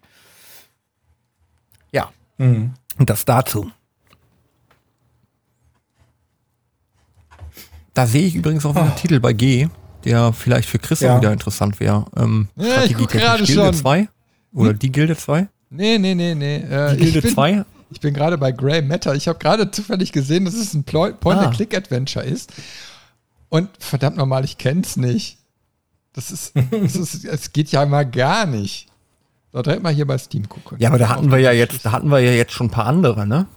Ja. 1.92 2.10
Mhm. 2.38 2.74
Und 2.98 3.10
das 3.10 3.26
dazu. 3.26 3.72
Da 7.94 8.06
sehe 8.06 8.26
ich 8.26 8.36
übrigens 8.36 8.66
auch 8.66 8.76
wieder 8.76 8.84
einen 8.84 8.96
Titel 8.96 9.20
bei 9.20 9.34
G, 9.34 9.68
der 10.06 10.34
vielleicht 10.34 10.70
für 10.70 10.80
Chris 10.80 11.00
Ja. 11.02 11.16
auch 11.16 11.22
wieder 11.22 11.34
interessant 11.34 11.80
wäre. 11.80 12.06
Ähm, 12.18 12.48
Ja, 12.56 12.84
ich 12.84 12.94
guck 12.96 13.10
Strategietechnisch 13.10 13.22
gerade 13.24 13.44
Gilde 13.44 13.64
schon. 13.66 13.74
2? 13.74 14.10
Oder 14.54 14.74
die 14.74 14.92
Gilde 14.92 15.16
2? 15.18 15.48
nee, 15.70 15.98
nee, 15.98 16.16
nee, 16.16 16.34
nee. 16.36 16.56
Äh, 16.58 16.92
Die 16.96 17.04
Gilde 17.04 17.18
ich 17.20 17.24
bin, 17.26 17.34
2? 17.34 17.66
Ich 17.92 18.00
bin 18.00 18.14
gerade 18.14 18.38
bei 18.38 18.52
Grey 18.52 18.82
Matter. 18.82 19.16
Ich 19.16 19.28
habe 19.28 19.40
gerade 19.40 19.70
zufällig 19.72 20.12
gesehen, 20.12 20.46
dass 20.46 20.54
es 20.54 20.74
ein 20.74 20.84
Plo- 20.86 21.10
Ah. 21.10 21.18
Point-and-Click-Adventure 21.20 22.26
ist. 22.26 22.52
Und 23.50 23.70
verdammt 23.80 24.18
nochmal, 24.18 24.46
ich 24.46 24.58
kenn's 24.58 24.96
nicht. 24.98 25.38
Das 26.14 26.32
ist, 26.32 26.54
das 26.72 26.96
ist, 26.96 27.26
es 27.26 27.52
geht 27.54 27.70
ja 27.72 27.86
mal 27.86 28.06
gar 28.06 28.46
nicht. 28.46 28.88
So, 29.52 29.62
direkt 29.64 29.82
mal 29.82 29.94
hier 29.94 30.06
bei 30.06 30.18
Steam 30.20 30.48
gucken. 30.48 30.78
Ja, 30.80 30.90
aber 30.90 31.00
da 31.00 31.10
hatten 31.10 31.32
wir 31.32 31.40
ja 31.40 31.52
jetzt, 31.52 31.84
da 31.84 31.92
hatten 31.92 32.10
wir 32.10 32.20
ja 32.20 32.32
jetzt 32.32 32.52
schon 32.54 32.68
ein 32.68 32.72
paar 32.72 32.86
andere, 32.86 33.26
ne? 33.26 33.48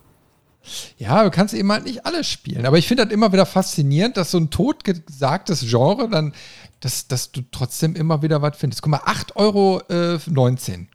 Ja, 0.98 1.24
du 1.24 1.30
kannst 1.30 1.54
eben 1.54 1.70
halt 1.72 1.84
nicht 1.84 2.06
alles 2.06 2.28
spielen. 2.28 2.66
Aber 2.66 2.78
ich 2.78 2.86
finde 2.86 3.04
das 3.04 3.12
immer 3.12 3.32
wieder 3.32 3.46
faszinierend, 3.46 4.16
dass 4.16 4.30
so 4.30 4.38
ein 4.38 4.50
totgesagtes 4.50 5.60
Genre 5.68 6.08
dann, 6.08 6.34
dass, 6.80 7.08
dass 7.08 7.32
du 7.32 7.42
trotzdem 7.50 7.96
immer 7.96 8.22
wieder 8.22 8.42
was 8.42 8.56
findest. 8.56 8.82
Guck 8.82 8.90
mal, 8.90 9.00
8,19 9.00 9.36
Euro. 9.36 9.82
Äh, 9.88 10.18
19. 10.26 10.88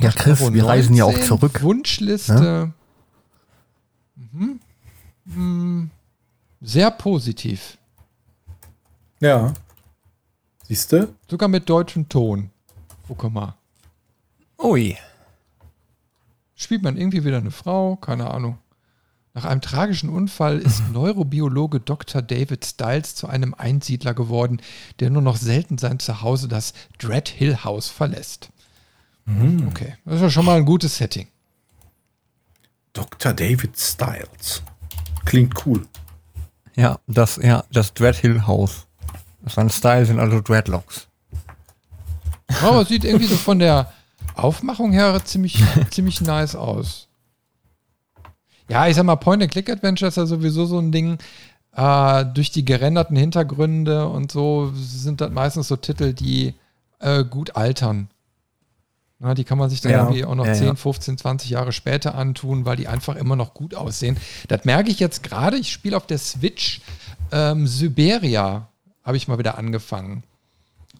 Ja, 0.00 0.10
Chris, 0.10 0.40
Euro 0.40 0.54
wir 0.54 0.66
reisen 0.66 0.94
ja 0.94 1.04
auch 1.04 1.12
19, 1.12 1.26
zurück. 1.26 1.62
Wunschliste. 1.62 2.72
Mhm. 4.16 4.60
Hm. 5.32 5.90
Sehr 6.60 6.90
positiv. 6.90 7.78
Ja. 9.20 9.52
Siehst 10.64 10.92
du? 10.92 11.14
Sogar 11.30 11.48
mit 11.48 11.68
deutschem 11.68 12.08
Ton. 12.08 12.50
Guck 13.06 13.30
mal. 13.30 13.54
Ui. 14.58 14.96
Spielt 16.56 16.82
man 16.82 16.96
irgendwie 16.96 17.24
wieder 17.24 17.36
eine 17.36 17.50
Frau? 17.50 17.96
Keine 17.96 18.30
Ahnung. 18.30 18.58
Nach 19.34 19.44
einem 19.44 19.60
tragischen 19.60 20.08
Unfall 20.08 20.58
ist 20.58 20.82
Neurobiologe 20.92 21.78
Dr. 21.80 22.22
David 22.22 22.64
Stiles 22.64 23.14
zu 23.14 23.28
einem 23.28 23.52
Einsiedler 23.52 24.14
geworden, 24.14 24.62
der 24.98 25.10
nur 25.10 25.20
noch 25.20 25.36
selten 25.36 25.76
sein 25.76 25.98
Zuhause, 25.98 26.48
das 26.48 26.72
Dread 26.98 27.28
Hill 27.28 27.58
House, 27.62 27.88
verlässt. 27.90 28.50
Okay, 29.66 29.96
das 30.04 30.16
ist 30.16 30.22
ja 30.22 30.30
schon 30.30 30.46
mal 30.46 30.56
ein 30.56 30.64
gutes 30.64 30.96
Setting. 30.96 31.28
Dr. 32.92 33.32
David 33.32 33.76
Styles. 33.76 34.62
Klingt 35.24 35.66
cool. 35.66 35.86
Ja, 36.76 37.00
das, 37.06 37.36
ja, 37.36 37.64
das 37.72 37.92
Dread 37.92 38.16
Hill 38.16 38.46
House. 38.46 38.86
Sein 39.44 39.68
Style 39.68 40.06
sind 40.06 40.20
also 40.20 40.40
Dreadlocks. 40.40 41.08
Aber 42.62 42.82
es 42.82 42.88
sieht 42.88 43.04
irgendwie 43.04 43.26
so 43.26 43.36
von 43.36 43.58
der 43.58 43.92
Aufmachung 44.36 44.92
her 44.92 45.20
ziemlich, 45.24 45.62
ziemlich 45.90 46.20
nice 46.20 46.54
aus. 46.54 47.08
Ja, 48.68 48.86
ich 48.88 48.96
sag 48.96 49.04
mal, 49.04 49.16
Point-and-Click-Adventure 49.16 50.08
ist 50.08 50.16
ja 50.16 50.26
sowieso 50.26 50.66
so 50.66 50.78
ein 50.78 50.92
Ding. 50.92 51.18
Äh, 51.74 52.24
durch 52.26 52.50
die 52.50 52.64
gerenderten 52.64 53.16
Hintergründe 53.16 54.08
und 54.08 54.32
so 54.32 54.72
sind 54.74 55.20
das 55.20 55.30
meistens 55.30 55.68
so 55.68 55.76
Titel, 55.76 56.14
die 56.14 56.54
äh, 57.00 57.22
gut 57.24 57.54
altern. 57.54 58.08
Na, 59.18 59.34
die 59.34 59.44
kann 59.44 59.58
man 59.58 59.70
sich 59.70 59.80
dann 59.82 59.92
Ja. 59.92 59.98
irgendwie 60.04 60.24
auch 60.24 60.34
noch 60.34 60.46
Ja, 60.46 60.54
10, 60.54 60.66
ja. 60.68 60.74
15, 60.74 61.18
20 61.18 61.50
Jahre 61.50 61.72
später 61.72 62.14
antun, 62.14 62.64
weil 62.66 62.76
die 62.76 62.88
einfach 62.88 63.16
immer 63.16 63.36
noch 63.36 63.54
gut 63.54 63.74
aussehen. 63.74 64.16
Das 64.48 64.64
merke 64.64 64.90
ich 64.90 65.00
jetzt 65.00 65.22
gerade. 65.22 65.56
Ich 65.58 65.70
spiele 65.72 65.96
auf 65.96 66.06
der 66.06 66.18
Switch 66.18 66.80
ähm, 67.32 67.66
Siberia, 67.66 68.68
habe 69.04 69.16
ich 69.16 69.28
mal 69.28 69.38
wieder 69.38 69.56
angefangen. 69.58 70.22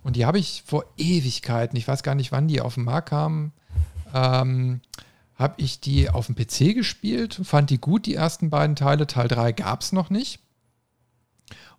Und 0.07 0.15
die 0.15 0.25
habe 0.25 0.39
ich 0.39 0.63
vor 0.65 0.85
Ewigkeiten, 0.97 1.77
ich 1.77 1.89
weiß 1.89 2.05
gar 2.05 2.15
nicht, 2.15 2.31
wann 2.31 2.47
die 2.47 2.61
auf 2.61 2.75
den 2.75 2.85
Markt 2.85 3.09
kamen, 3.09 3.51
ähm, 4.15 4.81
habe 5.35 5.55
ich 5.57 5.81
die 5.81 6.09
auf 6.09 6.27
dem 6.27 6.37
PC 6.37 6.77
gespielt, 6.77 7.41
fand 7.43 7.71
die 7.71 7.79
gut, 7.79 8.07
die 8.07 8.15
ersten 8.15 8.49
beiden 8.49 8.77
Teile. 8.77 9.09
Teil 9.09 9.27
3 9.27 9.51
gab 9.51 9.81
es 9.81 9.91
noch 9.91 10.09
nicht. 10.09 10.39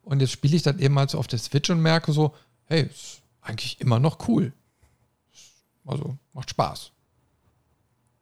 Und 0.01 0.19
jetzt 0.19 0.33
spiele 0.33 0.57
ich 0.57 0.61
dann 0.61 0.77
eben 0.77 0.93
mal 0.93 1.07
so 1.07 1.19
auf 1.19 1.27
der 1.27 1.39
Switch 1.39 1.69
und 1.69 1.81
merke 1.81 2.11
so, 2.11 2.35
hey, 2.65 2.87
ist 2.87 3.21
eigentlich 3.39 3.79
immer 3.79 3.97
noch 3.97 4.27
cool. 4.27 4.51
Also 5.85 6.17
macht 6.33 6.49
Spaß. 6.49 6.91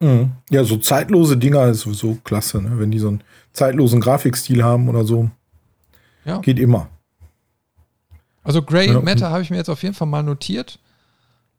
Mhm. 0.01 0.33
Ja, 0.51 0.63
so 0.65 0.77
zeitlose 0.77 1.35
Dinger 1.35 1.65
ist 1.69 1.79
sowieso 1.79 2.19
klasse, 2.23 2.61
ne? 2.61 2.77
wenn 2.77 2.91
die 2.91 2.99
so 2.99 3.07
einen 3.07 3.23
zeitlosen 3.53 4.01
Grafikstil 4.01 4.63
haben 4.63 4.87
oder 4.87 5.03
so. 5.03 5.31
Ja. 6.25 6.41
Geht 6.41 6.59
immer. 6.59 6.89
Also 8.45 8.61
Grey 8.61 8.87
Ja. 8.91 9.01
Matter 9.01 9.29
habe 9.31 9.41
ich 9.41 9.49
mir 9.49 9.57
jetzt 9.57 9.69
auf 9.69 9.83
jeden 9.83 9.95
Fall 9.95 10.07
mal 10.07 10.23
notiert. 10.23 10.79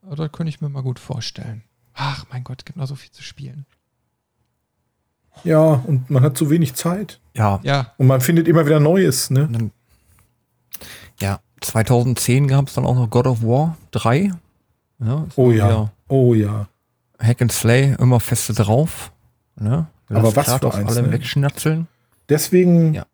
Das 0.09 0.33
könnte 0.33 0.49
ich 0.49 0.61
mir 0.61 0.69
mal 0.69 0.83
gut 0.83 0.99
vorstellen. 0.99 1.63
Ach 1.95 2.25
mein 2.33 2.45
Gott, 2.45 2.65
gibt 2.65 2.79
noch 2.79 2.87
so 2.87 2.95
viel 2.95 3.11
zu 3.11 3.23
spielen. 3.23 3.67
Ja, 5.45 5.61
und 5.61 6.09
man 6.09 6.23
hat 6.23 6.37
zu 6.39 6.49
wenig 6.49 6.75
Zeit. 6.75 7.21
Ja, 7.35 7.61
Ja, 7.63 7.93
Und 7.99 8.07
man 8.07 8.21
findet 8.23 8.49
immer 8.49 8.65
wieder 8.65 8.81
Neues, 8.81 9.29
ne? 9.31 9.71
ja 11.21 11.41
2010 11.61 12.49
gab 12.49 12.69
es 12.69 12.75
dann 12.75 12.87
auch 12.87 12.95
noch 12.95 13.11
God 13.11 13.27
of 13.27 13.43
War 13.43 13.77
3. 13.91 14.31
Ja, 15.01 15.27
Oh 15.37 15.51
ja. 15.51 15.91
Oh 16.09 16.35
ja. 16.35 16.69
Hack 17.19 17.43
and 17.43 17.53
Slay, 17.53 17.95
immer 17.99 18.21
feste 18.21 18.53
drauf. 18.55 19.13
Ne? 19.59 19.87
Aber 20.09 20.37
was 20.37 20.47
für 20.59 20.73
eins, 20.75 20.97
alle 20.97 21.03
ne? 21.09 21.13
wegschnatzeln. 21.13 21.89
Deswegen 22.29 22.95
Ja. 22.95 23.07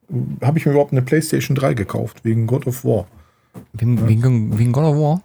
habe 0.43 0.59
ich 0.59 0.67
mir 0.67 0.73
überhaupt 0.73 0.93
eine 0.93 1.03
PlayStation 1.03 1.55
3 1.55 1.75
gekauft, 1.75 2.25
wegen 2.25 2.47
God 2.47 2.67
of 2.67 2.85
War. 2.85 3.07
Wegen, 3.75 4.09
wegen, 4.09 4.59
wegen 4.59 4.73
God 4.73 4.85
of 4.85 4.97
War. 4.97 5.23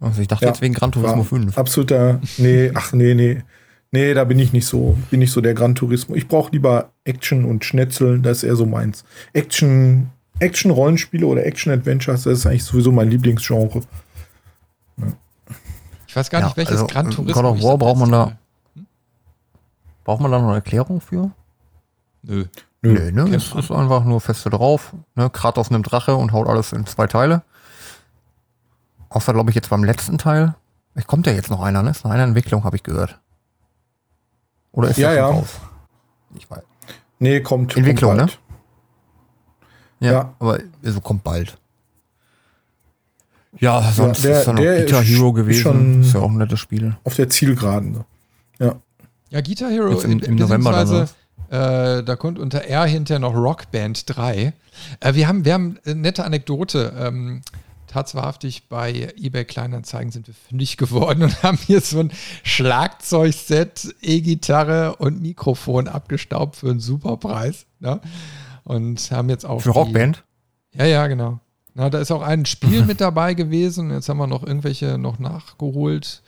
Also 0.00 0.20
ich 0.22 0.28
dachte 0.28 0.44
Ja, 0.44 0.50
jetzt 0.52 0.60
wegen 0.60 0.74
Gran 0.74 0.92
Turismo 0.92 1.18
War 1.18 1.24
5. 1.24 1.58
Absoluter, 1.58 2.20
nee, 2.38 2.70
ach 2.74 2.92
nee, 2.92 3.14
nee. 3.14 3.42
Nee, 3.90 4.12
da 4.14 4.24
bin 4.24 4.38
ich 4.38 4.52
nicht 4.52 4.66
so, 4.66 4.98
bin 5.10 5.20
nicht 5.20 5.32
so 5.32 5.40
der 5.40 5.54
Gran 5.54 5.74
Turismo. 5.74 6.14
Ich 6.14 6.28
brauche 6.28 6.52
lieber 6.52 6.90
Action 7.04 7.44
und 7.46 7.64
Schnetzeln, 7.64 8.22
das 8.22 8.38
ist 8.38 8.42
eher 8.44 8.54
so 8.56 8.66
meins. 8.66 9.02
Action, 9.32 10.10
Action-Rollenspiele 10.40 11.26
oder 11.26 11.46
Action-Adventures, 11.46 12.24
das 12.24 12.38
ist 12.40 12.46
eigentlich 12.46 12.64
sowieso 12.64 12.92
mein 12.92 13.08
Lieblingsgenre. 13.10 13.80
ich 16.06 16.14
weiß 16.16 16.28
gar 16.30 16.40
Ja, 16.40 16.46
nicht, 16.48 16.56
welches 16.58 16.72
also, 16.74 16.86
Gran 16.86 17.06
äh, 17.06 17.10
Turismo. 17.10 17.42
God 17.42 17.50
of 17.52 17.58
ich 17.58 17.64
War 17.64 17.78
braucht 17.78 17.98
man 17.98 18.12
da- 18.12 18.38
Braucht 20.04 20.20
man 20.22 20.30
da 20.32 20.38
noch 20.38 20.46
eine 20.48 20.56
Erklärung 20.56 21.00
für? 21.00 21.30
Nö. 22.22 22.44
Nö. 22.82 22.92
Nee, 22.92 23.10
ne? 23.10 23.34
Es 23.34 23.52
ist 23.54 23.70
einfach 23.72 24.04
nur 24.04 24.20
feste 24.20 24.50
drauf. 24.50 24.94
Ne? 25.16 25.28
Kratos 25.30 25.70
nimmt 25.70 25.90
Drache 25.90 26.14
und 26.14 26.32
haut 26.32 26.46
alles 26.46 26.72
in 26.72 26.86
zwei 26.86 27.06
Teile. 27.06 27.42
Außer, 29.08 29.32
glaube 29.32 29.50
ich, 29.50 29.56
jetzt 29.56 29.70
beim 29.70 29.82
letzten 29.84 30.18
Teil. 30.18 30.54
Es 30.94 31.06
kommt 31.06 31.26
ja 31.26 31.32
jetzt 31.32 31.50
noch 31.50 31.60
einer, 31.60 31.82
ne? 31.82 31.90
Ist 31.90 32.04
noch 32.04 32.10
eine 32.12 32.22
Entwicklung, 32.22 32.64
habe 32.64 32.76
ich 32.76 32.82
gehört. 32.82 33.18
Oder 34.72 34.90
ist 34.90 34.98
Ja, 34.98 35.12
ja. 35.12 35.26
raus? 35.26 35.48
Ich 36.34 36.48
weiß. 36.50 36.62
Nee, 37.18 37.40
kommt. 37.40 37.76
Entwicklung, 37.76 38.16
kommt 38.16 38.30
ne? 40.00 40.06
Ja, 40.06 40.12
Ja. 40.12 40.34
aber 40.38 40.58
also 40.84 41.00
kommt 41.00 41.24
bald. 41.24 41.58
Ja, 43.58 43.82
sonst 43.92 44.22
der- 44.24 44.38
ist 44.38 44.46
da 44.46 44.52
noch 44.52 44.62
Guitar 44.62 45.02
Hero 45.02 45.32
gewesen. 45.32 45.60
schon- 45.62 46.00
ist 46.02 46.14
ja 46.14 46.20
auch 46.20 46.28
ein 46.30 46.36
nettes 46.36 46.60
Spiel. 46.60 46.96
Auf 47.04 47.14
der 47.16 47.28
Zielgeraden. 47.28 47.92
ne? 47.92 48.04
Ja. 48.60 48.74
Ja, 49.30 49.40
Guitar 49.40 49.70
Hero 49.70 49.90
Jetzt 49.90 50.04
im- 50.04 50.20
im 50.20 50.36
November 50.36 50.70
dann, 50.72 50.80
beziehungsweise, 50.84 51.14
äh, 51.50 52.02
da 52.02 52.16
kommt 52.16 52.38
unter 52.38 52.64
R 52.64 52.84
hinterher 52.86 53.18
noch 53.20 53.34
Rock 53.34 53.70
Band 53.70 54.04
3. 54.16 54.52
Äh, 55.00 55.14
wir 55.14 55.28
haben, 55.28 55.44
wir 55.44 55.54
haben 55.54 55.78
eine 55.84 55.94
nette 55.96 56.24
Anekdote. 56.24 56.92
Ähm, 56.98 57.42
tatsächlich 57.86 58.68
bei 58.68 59.12
eBay 59.16 59.44
Kleinanzeigen 59.46 60.12
sind 60.12 60.26
wir 60.26 60.34
fündig 60.34 60.76
geworden 60.76 61.22
und 61.22 61.42
haben 61.42 61.56
hier 61.58 61.80
so 61.80 62.00
ein 62.00 62.12
Schlagzeugset, 62.44 63.94
E-Gitarre 64.02 64.96
und 64.96 65.20
Mikrofon 65.22 65.88
abgestaubt 65.88 66.56
für 66.56 66.70
einen 66.70 66.80
Superpreis. 66.80 67.66
Ne? 67.80 68.00
Und 68.64 69.10
haben 69.10 69.28
jetzt 69.30 69.46
auch 69.46 69.60
Für 69.62 69.72
die- 69.72 69.78
Rockband? 69.78 70.24
Ja, 70.74 70.84
ja, 70.84 71.06
genau. 71.06 71.40
Na, 71.74 71.88
da 71.90 71.98
ist 72.00 72.10
auch 72.10 72.22
ein 72.22 72.44
Spiel 72.44 72.84
mit 72.86 73.00
dabei 73.00 73.34
gewesen. 73.34 73.90
Jetzt 73.90 74.08
haben 74.08 74.18
wir 74.18 74.26
noch 74.26 74.42
irgendwelche 74.42 74.98
noch 74.98 75.18
nachgeholt. 75.18 76.22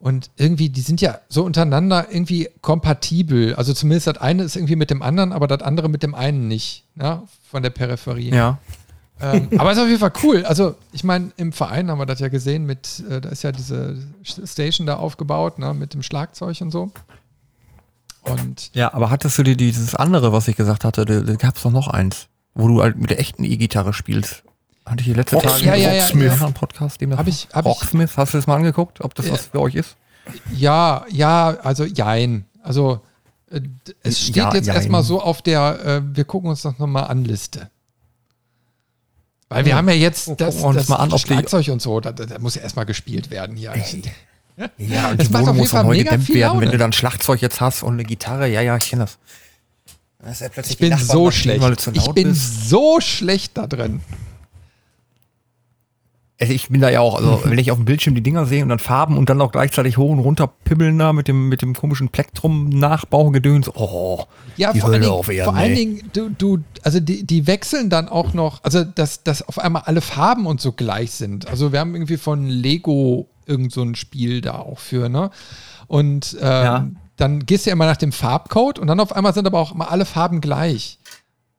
Und 0.00 0.30
irgendwie, 0.36 0.68
die 0.68 0.80
sind 0.80 1.00
ja 1.00 1.18
so 1.28 1.44
untereinander 1.44 2.06
irgendwie 2.10 2.48
kompatibel. 2.60 3.54
Also 3.56 3.74
zumindest 3.74 4.06
das 4.06 4.18
eine 4.18 4.44
ist 4.44 4.54
irgendwie 4.54 4.76
mit 4.76 4.90
dem 4.90 5.02
anderen, 5.02 5.32
aber 5.32 5.48
das 5.48 5.62
andere 5.62 5.88
mit 5.88 6.04
dem 6.04 6.14
einen 6.14 6.46
nicht. 6.46 6.84
Ne? 6.94 7.22
Von 7.50 7.64
der 7.64 7.70
Peripherie. 7.70 8.30
Ja. 8.30 8.58
Ähm, 9.20 9.48
aber 9.58 9.72
ist 9.72 9.78
auf 9.78 9.88
jeden 9.88 9.98
Fall 9.98 10.12
cool. 10.22 10.44
Also, 10.44 10.76
ich 10.92 11.02
meine, 11.02 11.32
im 11.36 11.52
Verein 11.52 11.90
haben 11.90 11.98
wir 11.98 12.06
das 12.06 12.20
ja 12.20 12.28
gesehen 12.28 12.64
mit, 12.64 13.02
äh, 13.10 13.20
da 13.20 13.28
ist 13.30 13.42
ja 13.42 13.50
diese 13.50 13.98
Station 14.22 14.86
da 14.86 14.96
aufgebaut, 14.96 15.58
ne, 15.58 15.74
mit 15.74 15.94
dem 15.94 16.04
Schlagzeug 16.04 16.60
und 16.60 16.70
so. 16.70 16.92
Und 18.22 18.70
Ja, 18.74 18.94
aber 18.94 19.10
hattest 19.10 19.38
du 19.38 19.42
dir 19.42 19.56
dieses 19.56 19.96
andere, 19.96 20.32
was 20.32 20.46
ich 20.46 20.56
gesagt 20.56 20.84
hatte, 20.84 21.04
da, 21.04 21.20
da 21.20 21.34
gab 21.34 21.56
es 21.56 21.62
doch 21.62 21.72
noch 21.72 21.88
eins, 21.88 22.28
wo 22.54 22.68
du 22.68 22.82
halt 22.82 22.98
mit 22.98 23.10
der 23.10 23.18
echten 23.18 23.42
E-Gitarre 23.42 23.92
spielst. 23.92 24.44
Hatte 24.90 25.00
ich 25.00 25.06
die 25.06 25.12
letzte. 25.14 25.38
Tage 25.38 25.64
Ja, 25.64 25.74
ja, 25.74 25.92
ja, 25.92 26.02
Rocksmith 26.04 26.26
ja. 26.26 26.32
anderen 26.32 26.54
Podcast, 26.54 27.00
dem 27.00 27.10
das 27.10 27.18
Hab 27.18 27.26
ich- 27.28 27.48
hab 27.52 27.64
Rocksmith, 27.64 28.10
hast 28.16 28.34
du 28.34 28.38
das 28.38 28.46
mal 28.46 28.56
angeguckt, 28.56 29.00
ob 29.02 29.14
das 29.14 29.26
Ja. 29.26 29.32
was 29.32 29.46
für 29.46 29.60
euch 29.60 29.74
ist? 29.74 29.96
Ja, 30.54 31.04
ja, 31.10 31.56
also 31.62 31.84
jein. 31.84 32.44
Also 32.62 33.00
äh, 33.50 33.60
es 34.02 34.20
steht 34.20 34.36
Ja, 34.36 34.52
jetzt 34.54 34.66
jein. 34.66 34.76
erstmal 34.76 35.02
so 35.02 35.22
auf 35.22 35.40
der, 35.42 35.78
äh, 35.84 36.00
wir 36.16 36.24
gucken 36.24 36.50
uns 36.50 36.62
das 36.62 36.78
nochmal 36.78 37.04
an 37.04 37.24
Liste. 37.24 37.70
Weil 39.48 39.64
wir 39.64 39.70
Ja. 39.70 39.76
haben 39.78 39.88
ja 39.88 39.94
jetzt 39.94 40.30
das, 40.38 40.56
uns 40.56 40.76
das 40.76 40.88
mal 40.88 40.96
an, 40.96 41.10
ob 41.12 41.18
die- 41.18 41.26
Schlagzeug 41.26 41.68
und 41.68 41.80
so, 41.80 42.00
da, 42.00 42.12
da 42.12 42.38
muss 42.38 42.54
ja 42.56 42.62
erstmal 42.62 42.84
gespielt 42.84 43.30
werden 43.30 43.56
hier. 43.56 43.72
Ja, 44.76 45.14
Das 45.14 45.30
macht 45.30 45.46
auf 45.48 45.56
jeden 45.56 45.68
Fall 45.68 45.84
neu 45.84 45.96
gedämmt 45.98 46.28
werden, 46.28 46.52
wenn 46.54 46.66
Laune. 46.66 46.70
du 46.72 46.78
dann 46.78 46.92
Schlagzeug 46.92 47.40
jetzt 47.40 47.60
hast 47.60 47.82
und 47.82 47.94
eine 47.94 48.04
Gitarre. 48.04 48.48
Ja, 48.48 48.60
ja, 48.60 48.76
ich 48.76 48.90
kenne 48.90 49.04
das. 49.04 49.18
Das 50.20 50.40
ja 50.40 50.48
Ich 50.68 50.78
bin 50.78 50.94
die 50.96 51.02
so 51.02 51.30
schlecht. 51.30 51.62
Ich 51.94 52.10
bin 52.12 52.30
bist. 52.30 52.68
so 52.68 53.00
schlecht 53.00 53.56
da 53.56 53.66
drin. 53.68 54.00
Also 56.40 56.52
ich 56.52 56.68
bin 56.68 56.80
da 56.80 56.88
ja 56.88 57.00
auch, 57.00 57.16
also 57.16 57.42
wenn 57.44 57.58
ich 57.58 57.72
auf 57.72 57.78
dem 57.78 57.84
Bildschirm 57.84 58.14
die 58.14 58.20
Dinger 58.22 58.46
sehe 58.46 58.62
und 58.62 58.68
dann 58.68 58.78
Farben 58.78 59.16
und 59.18 59.28
dann 59.28 59.40
auch 59.40 59.50
gleichzeitig 59.50 59.96
hoch 59.96 60.10
und 60.10 60.20
runter 60.20 60.46
pibbeln 60.46 60.96
da 60.96 61.12
mit 61.12 61.26
dem, 61.26 61.48
mit 61.48 61.62
dem 61.62 61.74
komischen 61.74 62.10
Plektrum-Nachbaugedöns. 62.10 63.74
Oh, 63.74 64.24
Ja, 64.56 64.72
die 64.72 64.80
vor 64.80 64.90
allen 64.90 64.94
Hölle 64.94 65.04
Dingen, 65.06 65.18
auf 65.18 65.28
Erden, 65.28 65.44
vor 65.52 65.56
allen 65.60 65.70
ey. 65.70 65.76
Dingen 65.76 66.10
du, 66.12 66.28
du, 66.30 66.58
also 66.82 67.00
die, 67.00 67.24
die 67.26 67.46
wechseln 67.48 67.90
dann 67.90 68.08
auch 68.08 68.34
noch, 68.34 68.62
also 68.62 68.84
dass, 68.84 69.24
dass 69.24 69.42
auf 69.42 69.58
einmal 69.58 69.82
alle 69.86 70.00
Farben 70.00 70.46
und 70.46 70.60
so 70.60 70.72
gleich 70.72 71.10
sind. 71.12 71.48
Also 71.48 71.72
wir 71.72 71.80
haben 71.80 71.94
irgendwie 71.94 72.16
von 72.18 72.46
Lego 72.46 73.28
irgend 73.46 73.72
so 73.72 73.82
ein 73.82 73.94
Spiel 73.96 74.40
da 74.40 74.58
auch 74.58 74.78
für, 74.78 75.08
ne? 75.08 75.30
Und 75.88 76.36
ähm, 76.40 76.46
Ja. 76.64 76.88
dann 77.16 77.46
gehst 77.46 77.66
du 77.66 77.70
ja 77.70 77.72
immer 77.72 77.86
nach 77.86 77.96
dem 77.96 78.12
Farbcode 78.12 78.78
und 78.78 78.86
dann 78.86 79.00
auf 79.00 79.12
einmal 79.16 79.34
sind 79.34 79.46
aber 79.46 79.58
auch 79.58 79.74
immer 79.74 79.90
alle 79.90 80.04
Farben 80.04 80.40
gleich. 80.40 80.98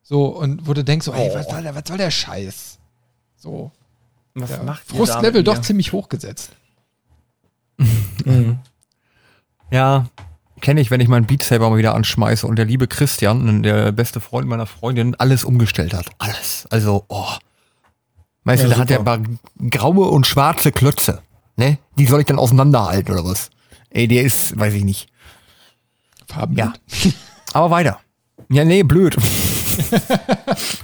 So, 0.02 0.26
und 0.26 0.66
wo 0.66 0.72
du 0.72 0.82
denkst, 0.84 1.04
so, 1.04 1.14
hey, 1.14 1.30
was 1.34 1.48
soll 1.48 1.62
der, 1.62 1.74
was 1.74 1.82
soll 1.86 1.98
der 1.98 2.10
Scheiß? 2.10 2.78
So. 3.36 3.72
Was 4.34 4.50
Ja. 4.50 4.62
macht 4.62 4.82
Frustlevel 4.86 5.42
doch 5.42 5.60
ziemlich 5.60 5.92
hochgesetzt. 5.92 6.52
Ja, 9.72 10.06
kenne 10.60 10.80
ich, 10.80 10.90
wenn 10.90 11.00
ich 11.00 11.06
meinen 11.06 11.26
Beat 11.26 11.44
Saber 11.44 11.70
mal 11.70 11.78
wieder 11.78 11.94
anschmeiße 11.94 12.44
und 12.46 12.56
der 12.56 12.64
liebe 12.64 12.88
Christian, 12.88 13.62
der 13.62 13.92
beste 13.92 14.20
Freund 14.20 14.48
meiner 14.48 14.66
Freundin, 14.66 15.14
alles 15.14 15.44
umgestellt 15.44 15.94
hat. 15.94 16.06
Alles. 16.18 16.66
Also, 16.70 17.04
oh. 17.08 17.28
Weißt 18.42 18.62
Ja, 18.64 18.68
du, 18.68 18.74
da 18.74 18.80
hat 18.80 18.90
er 18.90 18.98
aber 18.98 19.20
graue 19.70 20.08
und 20.08 20.26
schwarze 20.26 20.72
Klötze. 20.72 21.22
Ne? 21.56 21.78
Die 21.98 22.06
soll 22.06 22.18
ich 22.20 22.26
dann 22.26 22.38
auseinanderhalten 22.40 23.12
oder 23.14 23.24
was? 23.24 23.50
Ey, 23.90 24.08
der 24.08 24.24
ist, 24.24 24.58
weiß 24.58 24.74
ich 24.74 24.82
nicht. 24.84 25.08
Farben. 26.26 26.56
Ja. 26.56 26.72
Aber 27.52 27.70
weiter. 27.70 28.00
Ja, 28.48 28.64
nee, 28.64 28.82
blöd. 28.82 29.16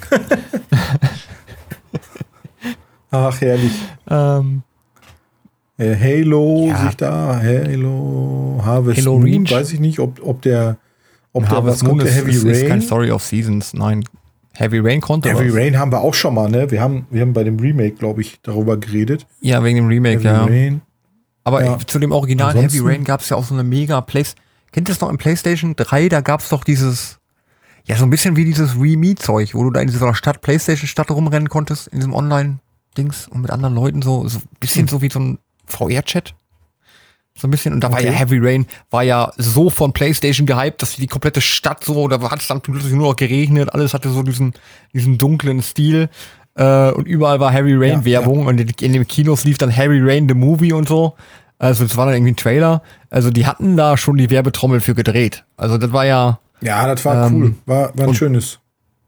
Ach, 3.29 3.41
herrlich. 3.41 3.73
ähm, 4.11 4.63
Äh, 5.79 5.95
Halo, 5.95 6.67
Ja. 6.69 6.79
sehe 6.79 6.89
ich 6.89 6.97
da. 6.97 7.39
Halo, 7.43 8.61
Harvest 8.65 8.99
Halo 9.01 9.19
Moon. 9.19 9.25
Reach. 9.25 9.53
Weiß 9.53 9.73
ich 9.75 9.81
nicht, 9.81 9.99
ob, 9.99 10.21
ob 10.25 10.41
der, 10.43 10.79
ob 11.35 11.43
der 11.43 11.51
was 11.51 11.57
Harvest 11.57 11.83
Moon 11.85 11.99
kommt, 11.99 12.09
ist, 12.11 12.17
Heavy 12.17 12.31
ist, 12.31 12.45
ist 12.45 12.63
kein 12.63 12.71
Rain. 12.71 12.81
Story 12.83 13.11
of 13.11 13.23
Seasons. 13.23 13.75
Nein. 13.75 14.03
Heavy 14.55 14.79
Rain 14.79 15.03
konnte 15.03 15.29
Heavy 15.29 15.51
was. 15.51 15.57
Rain 15.57 15.79
haben 15.79 15.93
wir 15.93 16.01
auch 16.01 16.15
schon 16.15 16.33
mal, 16.35 16.49
ne? 16.49 16.71
Wir 16.71 16.81
haben, 16.81 17.07
wir 17.11 17.21
haben 17.21 17.35
bei 17.35 17.45
dem 17.45 17.59
Remake, 17.59 17.97
glaube 17.97 18.23
ich, 18.23 18.41
darüber 18.43 18.79
geredet. 18.79 19.27
Ja, 19.43 19.63
wegen 19.63 19.77
dem 19.77 19.89
Remake, 19.89 20.17
Heavy 20.21 20.25
ja. 20.29 20.45
Rain. 20.45 20.81
Aber 21.45 21.63
Ja. 21.63 21.79
zu 21.87 21.99
dem 21.99 22.11
Original 22.11 22.49
Ansonsten- 22.57 22.79
Heavy 22.79 22.89
Rain 22.95 23.05
gab 23.05 23.21
es 23.21 23.29
ja 23.29 23.37
auch 23.37 23.45
so 23.45 23.53
eine 23.53 23.63
mega 23.63 24.01
Place. 24.01 24.35
Kennt 24.73 24.89
ihr 24.89 24.93
das 24.95 25.01
noch 25.03 25.11
im 25.11 25.19
PlayStation 25.19 25.75
3? 25.77 26.09
Da 26.09 26.23
gab 26.23 26.41
es 26.41 26.49
doch 26.49 26.65
dieses, 26.65 27.19
ja, 27.85 27.97
so 27.97 28.05
ein 28.05 28.11
bisschen 28.11 28.35
wie 28.37 28.47
dieses 28.47 28.77
Re-Me-Zeug, 28.77 29.55
wo 29.55 29.63
du 29.65 29.71
da 29.73 29.81
in 29.81 29.89
dieser 29.89 30.15
Stadt, 30.15 30.41
PlayStation-Stadt 30.41 31.11
rumrennen 31.11 31.51
konntest, 31.51 31.89
in 31.89 31.99
diesem 31.99 32.15
Online-Dings 32.97 33.29
und 33.29 33.43
mit 33.43 33.51
anderen 33.51 33.75
Leuten 33.75 34.03
so, 34.03 34.27
so 34.29 34.39
ein 34.39 34.43
bisschen 34.61 34.83
Hm. 34.83 34.89
so 34.89 35.03
wie 35.03 35.11
so 35.11 35.21
ein 35.21 35.39
VR-Chat. 35.67 36.35
So 37.39 37.47
ein 37.47 37.51
bisschen. 37.51 37.75
Und 37.75 37.81
da 37.81 37.91
war 37.91 37.99
Okay. 37.99 38.07
ja 38.07 38.13
Heavy 38.13 38.39
Rain, 38.41 38.67
war 38.91 39.03
ja 39.03 39.31
so 39.37 39.69
von 39.69 39.93
PlayStation 39.93 40.47
gehypt, 40.47 40.81
dass 40.81 40.97
die 40.97 41.07
komplette 41.07 41.41
Stadt 41.43 41.85
so, 41.85 42.09
da 42.09 42.19
hat 42.31 42.41
es 42.41 42.49
dann 42.49 42.63
plötzlich 42.63 42.93
nur 42.95 43.09
noch 43.11 43.17
geregnet, 43.17 43.73
alles 43.75 43.93
hatte 43.93 44.09
so 44.09 44.23
diesen, 44.23 44.55
diesen 44.95 45.19
dunklen 45.19 45.63
Stil. 45.63 46.09
Äh, 46.55 46.91
und 46.93 47.07
überall 47.07 47.39
war 47.39 47.53
Harry 47.53 47.75
Rain 47.75 47.99
Ja, 48.01 48.05
Werbung 48.07 48.47
und 48.47 48.59
in, 48.59 48.69
in 48.81 48.93
den 48.95 49.07
Kinos 49.07 49.45
lief 49.45 49.59
dann 49.59 49.75
Harry 49.75 50.01
Rain 50.03 50.27
the 50.29 50.35
Movie 50.35 50.73
und 50.73 50.89
so. 50.89 51.15
Also 51.59 51.85
es 51.85 51.97
war 51.97 52.07
dann 52.07 52.15
irgendwie 52.15 52.33
ein 52.33 52.37
Trailer. 52.37 52.83
Also 53.11 53.31
die 53.31 53.47
hatten 53.47 53.77
da 53.77 53.97
schon 53.97 54.17
die 54.17 54.31
Werbetrommel 54.31 54.81
für 54.81 54.95
gedreht. 54.95 55.45
Also 55.59 55.77
das 55.79 55.93
war 55.93 56.07
ja, 56.07 56.39
Ja, 56.63 56.87
das 56.87 57.05
war 57.05 57.27
Ähm, 57.27 57.35
cool. 57.43 57.55
War, 57.67 57.99
war 57.99 58.09
ein 58.09 58.15
schönes. 58.15 58.59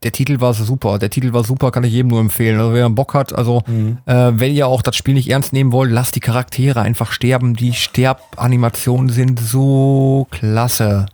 Der 0.03 0.13
Titel 0.13 0.41
war 0.41 0.55
super. 0.55 0.99
Der 0.99 1.11
Titel 1.11 1.33
war 1.33 1.43
super, 1.45 1.71
kann 1.71 1.85
ich 1.85 1.93
jedem 1.93 2.09
nur 2.09 2.21
empfehlen. 2.21 2.59
Also 2.61 2.73
wer 2.75 2.89
Bock 2.91 3.15
hat, 3.15 3.33
also 3.33 3.63
Mhm. 3.67 3.99
äh, 4.07 4.31
wenn 4.35 4.55
ihr 4.55 4.67
auch 4.69 4.83
das 4.83 4.95
Spiel 4.97 5.15
nicht 5.15 5.29
ernst 5.31 5.53
nehmen 5.53 5.73
wollt, 5.73 5.91
lasst 5.91 6.15
die 6.15 6.21
Charaktere 6.21 6.81
einfach 6.83 7.11
sterben. 7.13 7.55
Die 7.55 7.73
Sterbanimationen 7.75 9.09
sind 9.11 9.41
so 9.41 10.27
klasse. 10.31 11.07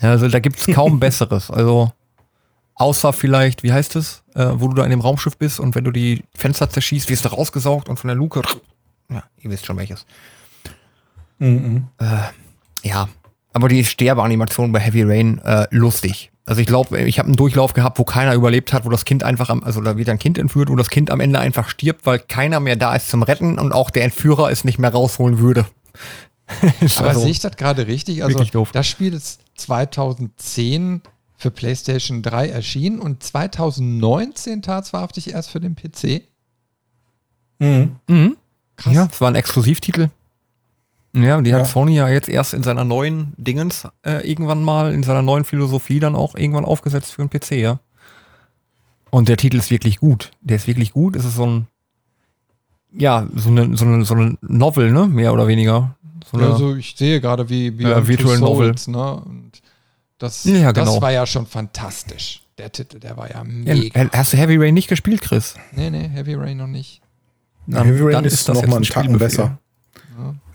Also 0.00 0.28
da 0.28 0.38
gibt's 0.40 0.66
kaum 0.66 1.00
Besseres. 1.00 1.50
Also 1.50 1.90
außer 2.74 3.12
vielleicht, 3.12 3.62
wie 3.62 3.72
heißt 3.72 3.96
es, 3.96 4.22
äh, 4.34 4.46
wo 4.54 4.68
du 4.68 4.74
da 4.74 4.84
in 4.84 4.90
dem 4.90 5.00
Raumschiff 5.00 5.36
bist 5.36 5.58
und 5.58 5.74
wenn 5.74 5.84
du 5.84 5.90
die 5.90 6.22
Fenster 6.36 6.68
zerschießt, 6.70 7.08
wirst 7.08 7.24
du 7.24 7.30
rausgesaugt 7.30 7.88
und 7.88 7.98
von 7.98 8.08
der 8.08 8.16
Luke. 8.16 8.42
Ja, 9.10 9.22
ihr 9.40 9.50
wisst 9.50 9.64
schon 9.64 9.78
welches. 9.78 10.04
Mhm. 11.38 11.86
Ja, 12.82 13.08
aber 13.54 13.68
die 13.68 13.82
Sterbeanimation 13.84 14.70
bei 14.70 14.80
Heavy 14.80 15.02
Rain 15.02 15.38
äh, 15.38 15.66
lustig. 15.70 16.30
Also 16.48 16.62
ich 16.62 16.66
glaube, 16.66 16.98
ich 17.02 17.18
habe 17.18 17.26
einen 17.26 17.36
Durchlauf 17.36 17.74
gehabt, 17.74 17.98
wo 17.98 18.04
keiner 18.04 18.32
überlebt 18.32 18.72
hat, 18.72 18.86
wo 18.86 18.88
das 18.88 19.04
Kind 19.04 19.22
einfach 19.22 19.50
am, 19.50 19.62
also 19.62 19.82
da 19.82 19.98
wird 19.98 20.08
ein 20.08 20.18
Kind 20.18 20.38
entführt, 20.38 20.70
wo 20.70 20.76
das 20.76 20.88
Kind 20.88 21.10
am 21.10 21.20
Ende 21.20 21.38
einfach 21.38 21.68
stirbt, 21.68 22.06
weil 22.06 22.20
keiner 22.20 22.58
mehr 22.58 22.76
da 22.76 22.96
ist 22.96 23.10
zum 23.10 23.22
Retten 23.22 23.58
und 23.58 23.72
auch 23.72 23.90
der 23.90 24.04
Entführer 24.04 24.50
es 24.50 24.64
nicht 24.64 24.78
mehr 24.78 24.90
rausholen 24.90 25.40
würde. 25.40 25.66
Aber 26.96 27.08
also- 27.08 27.20
sehe 27.20 27.32
ich 27.32 27.40
das 27.40 27.54
gerade 27.58 27.86
richtig? 27.86 28.24
Also 28.24 28.42
das 28.72 28.86
Spiel 28.86 29.12
ist 29.12 29.42
2010 29.56 31.02
für 31.36 31.50
PlayStation 31.50 32.22
3 32.22 32.48
erschienen 32.48 32.98
und 32.98 33.22
2019 33.22 34.62
tatsächlich 34.62 35.34
erst 35.34 35.50
für 35.50 35.60
den 35.60 35.76
PC. 35.76 36.22
Mhm. 37.58 37.96
Mhm. 38.08 38.36
Krass. 38.78 38.94
Ja, 38.94 39.08
es 39.12 39.20
war 39.20 39.28
ein 39.28 39.34
Exklusivtitel. 39.34 40.08
Ja, 41.22 41.40
die 41.40 41.50
Ja. 41.50 41.58
hat 41.60 41.66
Sony 41.66 41.94
ja 41.96 42.08
jetzt 42.08 42.28
erst 42.28 42.54
in 42.54 42.62
seiner 42.62 42.84
neuen 42.84 43.32
Dingens 43.36 43.86
äh, 44.04 44.28
irgendwann 44.28 44.62
mal, 44.62 44.92
in 44.92 45.02
seiner 45.02 45.22
neuen 45.22 45.44
Philosophie 45.44 46.00
dann 46.00 46.14
auch 46.14 46.34
irgendwann 46.34 46.64
aufgesetzt 46.64 47.12
für 47.12 47.24
den 47.26 47.30
PC, 47.30 47.52
ja. 47.52 47.80
Und 49.10 49.28
der 49.28 49.36
Titel 49.36 49.56
ist 49.56 49.70
wirklich 49.70 49.98
gut. 49.98 50.30
Der 50.40 50.56
ist 50.56 50.66
wirklich 50.66 50.92
gut. 50.92 51.16
Es 51.16 51.24
ist 51.24 51.36
so 51.36 51.46
ein, 51.46 51.66
ja, 52.92 53.26
so 53.34 53.48
eine, 53.50 53.76
so 53.76 53.84
eine, 53.84 54.04
so 54.04 54.14
eine 54.14 54.36
Novel, 54.42 54.92
ne? 54.92 55.06
Mehr 55.06 55.32
oder 55.32 55.46
weniger. 55.48 55.94
So 56.30 56.36
eine, 56.38 56.48
Also 56.52 56.74
ich 56.76 56.94
sehe 56.96 57.20
gerade 57.20 57.48
wie, 57.48 57.78
wie 57.78 57.84
Ja, 57.84 57.96
Unto 57.96 58.08
Virtual 58.08 58.38
Novel. 58.38 58.74
ne? 58.86 59.14
Und 59.24 59.52
das, 60.18 60.44
Ja, 60.44 60.72
das 60.72 60.86
genau. 60.88 61.00
war 61.02 61.12
ja 61.12 61.26
schon 61.26 61.46
fantastisch. 61.46 62.42
Der 62.58 62.72
Titel, 62.72 62.98
der 62.98 63.16
war 63.16 63.30
ja 63.30 63.36
ja, 63.36 63.44
mega. 63.44 64.08
hast 64.12 64.32
du 64.32 64.36
Heavy 64.36 64.56
Rain 64.56 64.74
nicht 64.74 64.88
gespielt, 64.88 65.22
Chris? 65.22 65.54
nee, 65.72 65.90
nee, 65.90 66.08
Heavy 66.12 66.34
Rain 66.34 66.56
noch 66.56 66.66
nicht. 66.66 67.00
Dann- 67.68 67.86
Heavy 67.86 68.02
Rain 68.02 68.12
dann 68.14 68.24
ist, 68.24 68.32
ist 68.34 68.48
das 68.48 68.56
noch 68.56 68.62
jetzt 68.62 68.70
mal 68.70 68.76
ein 68.76 68.82
einen 68.82 68.90
Tacken 68.90 69.18
besser. 69.18 69.58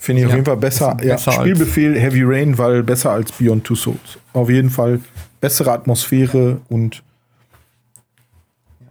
Ja. 0.04 0.06
Finde 0.06 0.22
ich 0.22 0.26
auf 0.26 0.32
Ja, 0.32 0.36
jeden 0.38 0.45
Fall 0.45 0.58
besser. 0.58 0.97
Ja, 1.01 1.14
besser 1.16 1.32
Spielbefehl 1.32 1.99
Heavy 1.99 2.24
Rain, 2.24 2.58
weil 2.58 2.84
besser 2.84 3.12
als 3.12 3.32
Beyond 3.32 3.64
Two 3.64 3.76
Souls. 3.76 4.18
Auf 4.34 4.49
jeden 4.49 4.70
Fall 4.70 4.99
bessere 5.39 5.72
Atmosphäre 5.72 6.60
und 6.70 7.04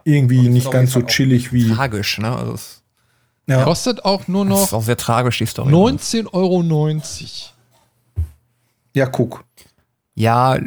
irgendwie 0.04 0.46
Und 0.46 0.52
nicht 0.54 0.66
auf 0.66 0.72
ganz 0.72 0.92
so 0.92 1.02
chillig 1.02 1.52
wie. 1.52 1.70
Tragisch, 1.70 2.18
ne? 2.18 2.34
Also 2.34 2.54
es, 2.54 2.82
Ja, 3.46 3.62
Kostet 3.64 4.04
auch 4.04 4.26
nur 4.28 4.46
das 4.46 4.64
ist 4.64 4.72
noch 4.72 4.78
auch 4.78 4.82
sehr 4.82 4.96
tragisch, 4.96 5.38
die 5.38 5.46
Story. 5.46 5.72
19,90 5.72 6.32
Euro. 6.32 6.62
ja 8.94 9.06
guck. 9.06 9.44
Ja, 10.14 10.58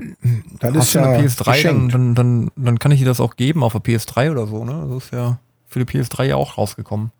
Das 0.59 0.73
hast 0.75 0.85
ist 0.85 0.95
du 0.95 0.99
eine 1.03 1.17
ja 1.19 1.23
PS3, 1.25 1.63
dann, 1.63 1.89
dann, 1.89 2.15
dann, 2.15 2.51
dann 2.55 2.79
kann 2.79 2.91
ich 2.91 2.99
dir 2.99 3.05
das 3.05 3.19
auch 3.19 3.35
geben 3.35 3.63
auf 3.63 3.73
der 3.73 3.81
PS3 3.81 4.31
oder 4.31 4.47
so, 4.47 4.65
ne? 4.65 4.87
Das 4.89 5.05
ist 5.05 5.13
ja 5.13 5.37
für 5.67 5.83
die 5.83 5.85
PS3 5.85 6.23
ja 6.25 6.35
auch 6.35 6.57
rausgekommen. 6.57 7.11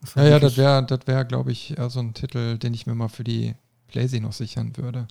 Das 0.00 0.14
Ja, 0.14 0.24
ja, 0.26 0.38
das 0.38 0.56
wäre, 0.56 0.84
das 0.84 1.00
wär, 1.06 1.24
glaube 1.24 1.52
ich, 1.52 1.76
eher 1.76 1.90
so 1.90 2.00
ein 2.00 2.14
Titel, 2.14 2.58
den 2.58 2.74
ich 2.74 2.86
mir 2.86 2.94
mal 2.94 3.08
für 3.08 3.24
die 3.24 3.54
PlayStation 3.88 4.26
noch 4.26 4.32
sichern 4.32 4.76
würde. 4.76 5.08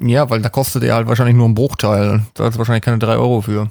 ja, 0.00 0.28
weil 0.30 0.40
da 0.42 0.48
kostet 0.48 0.82
er 0.84 0.94
halt 0.94 1.06
wahrscheinlich 1.08 1.36
nur 1.36 1.44
einen 1.46 1.54
Bruchteil. 1.54 2.22
Da 2.34 2.44
hast 2.44 2.54
du 2.54 2.58
wahrscheinlich 2.58 2.84
keine 2.84 2.98
3 2.98 3.16
Euro 3.16 3.40
für 3.42 3.70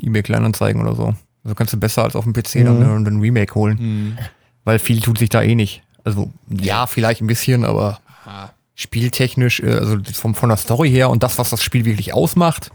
eBay 0.00 0.22
Kleinanzeigen 0.22 0.80
oder 0.82 0.94
so. 0.94 1.14
Also 1.44 1.54
kannst 1.54 1.72
du 1.72 1.78
besser 1.78 2.02
als 2.04 2.16
auf 2.16 2.24
dem 2.24 2.32
PC 2.32 2.64
dann 2.64 2.78
Mhm. 2.78 3.06
einen 3.06 3.20
Remake 3.20 3.54
holen, 3.54 4.18
weil 4.64 4.78
viel 4.78 5.00
tut 5.00 5.18
sich 5.18 5.28
da 5.28 5.42
eh 5.42 5.54
nicht. 5.54 5.82
Also 6.04 6.30
ja, 6.48 6.86
vielleicht 6.86 7.20
ein 7.22 7.26
bisschen, 7.26 7.64
aber 7.64 8.00
Ah, 8.26 8.48
spieltechnisch, 8.74 9.60
äh, 9.60 9.70
also 9.72 9.98
vom, 10.14 10.34
von 10.34 10.48
der 10.48 10.56
Story 10.56 10.90
her 10.90 11.10
und 11.10 11.22
das, 11.22 11.38
was 11.38 11.50
das 11.50 11.62
Spiel 11.62 11.84
wirklich 11.84 12.14
ausmacht, 12.14 12.70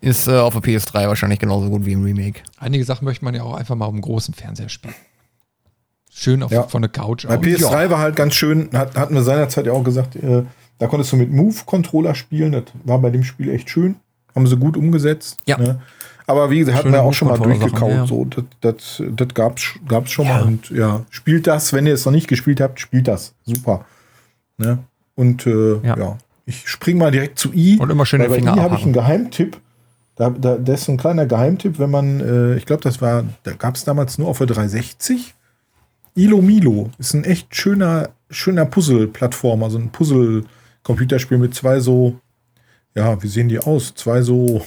ist 0.00 0.26
äh, 0.26 0.38
auf 0.38 0.54
der 0.58 0.62
PS3 0.62 1.06
wahrscheinlich 1.08 1.38
genauso 1.38 1.68
gut 1.68 1.84
wie 1.84 1.92
im 1.92 2.02
Remake. 2.02 2.40
einige 2.58 2.84
Sachen 2.84 3.04
möchte 3.04 3.24
man 3.24 3.34
ja 3.34 3.42
auch 3.42 3.54
einfach 3.54 3.74
mal 3.74 3.84
auf 3.86 3.92
dem 3.92 4.00
großen 4.00 4.32
Fernseher 4.34 4.70
spielen. 4.70 4.94
Schön 6.18 6.42
auf, 6.42 6.50
Ja. 6.50 6.62
von 6.62 6.80
der 6.80 6.90
Couch 6.90 7.26
Bei 7.26 7.36
aus. 7.36 7.44
PS3 7.44 7.90
war 7.90 7.98
halt 7.98 8.16
ganz 8.16 8.34
schön, 8.34 8.70
hat, 8.72 8.96
hatten 8.96 9.14
wir 9.14 9.22
seinerzeit 9.22 9.66
ja 9.66 9.72
auch 9.72 9.84
gesagt, 9.84 10.16
äh, 10.16 10.44
da 10.78 10.86
konntest 10.86 11.12
du 11.12 11.16
mit 11.16 11.30
Move-Controller 11.30 12.14
spielen. 12.14 12.52
Das 12.52 12.64
war 12.84 12.98
bei 12.98 13.10
dem 13.10 13.22
Spiel 13.22 13.50
echt 13.50 13.68
schön. 13.68 13.96
Haben 14.34 14.46
sie 14.46 14.56
gut 14.56 14.76
umgesetzt. 14.76 15.38
Ja. 15.46 15.58
Ne? 15.58 15.80
Aber 16.26 16.50
wie 16.50 16.58
gesagt, 16.60 16.78
hatten 16.78 16.92
wir 16.92 17.02
auch 17.02 17.12
schon 17.12 17.28
mal 17.28 17.38
durchgekaut. 17.38 17.90
ja. 17.90 18.06
So, 18.06 18.24
das, 18.24 18.44
das, 18.60 19.02
das 19.14 19.28
gab's, 19.34 19.74
gab's 19.86 20.10
schon 20.10 20.24
Ja. 20.26 20.38
mal. 20.38 20.42
Und 20.44 20.70
ja, 20.70 21.02
spielt 21.10 21.46
das, 21.46 21.72
wenn 21.72 21.86
ihr 21.86 21.94
es 21.94 22.04
noch 22.06 22.12
nicht 22.12 22.28
gespielt 22.28 22.60
habt, 22.60 22.80
spielt 22.80 23.08
das. 23.08 23.34
Super. 23.44 23.84
Ne? 24.58 24.78
Und 25.14 25.46
äh, 25.46 25.74
Ja. 25.82 25.96
ja. 25.98 26.18
ich 26.46 26.66
spring 26.68 26.96
mal 26.98 27.10
direkt 27.10 27.38
zu 27.38 27.52
I. 27.52 27.78
Und 27.78 27.90
immer 27.90 28.06
schön 28.06 28.20
den 28.20 28.30
bei 28.30 28.36
Finger 28.36 28.56
I 28.56 28.60
habe 28.60 28.74
ich 28.76 28.82
einen. 28.84 28.92
Geheimtipp. 28.94 29.58
Da, 30.16 30.30
da, 30.30 30.56
das 30.56 30.80
ist 30.82 30.88
ein 30.88 30.96
kleiner 30.96 31.26
Geheimtipp, 31.26 31.78
wenn 31.78 31.90
man, 31.90 32.20
äh, 32.20 32.56
ich 32.56 32.64
glaube, 32.64 32.82
das 32.82 33.02
war, 33.02 33.24
da 33.42 33.52
gab 33.52 33.74
es 33.76 33.84
damals 33.84 34.16
nur 34.18 34.28
auf 34.28 34.38
der 34.38 34.46
360. 34.46 35.34
Ilo 36.16 36.40
Milo 36.42 36.90
ist 36.98 37.14
ein 37.14 37.24
echt 37.24 37.54
schöner, 37.54 38.08
schöner 38.30 38.64
Puzzle-Plattform, 38.64 39.62
also 39.62 39.78
ein 39.78 39.90
Puzzle-Computerspiel 39.90 41.38
mit 41.38 41.54
zwei 41.54 41.78
so, 41.78 42.18
ja, 42.94 43.22
wie 43.22 43.28
sehen 43.28 43.48
die 43.48 43.58
aus? 43.58 43.94
Zwei 43.94 44.22
so 44.22 44.62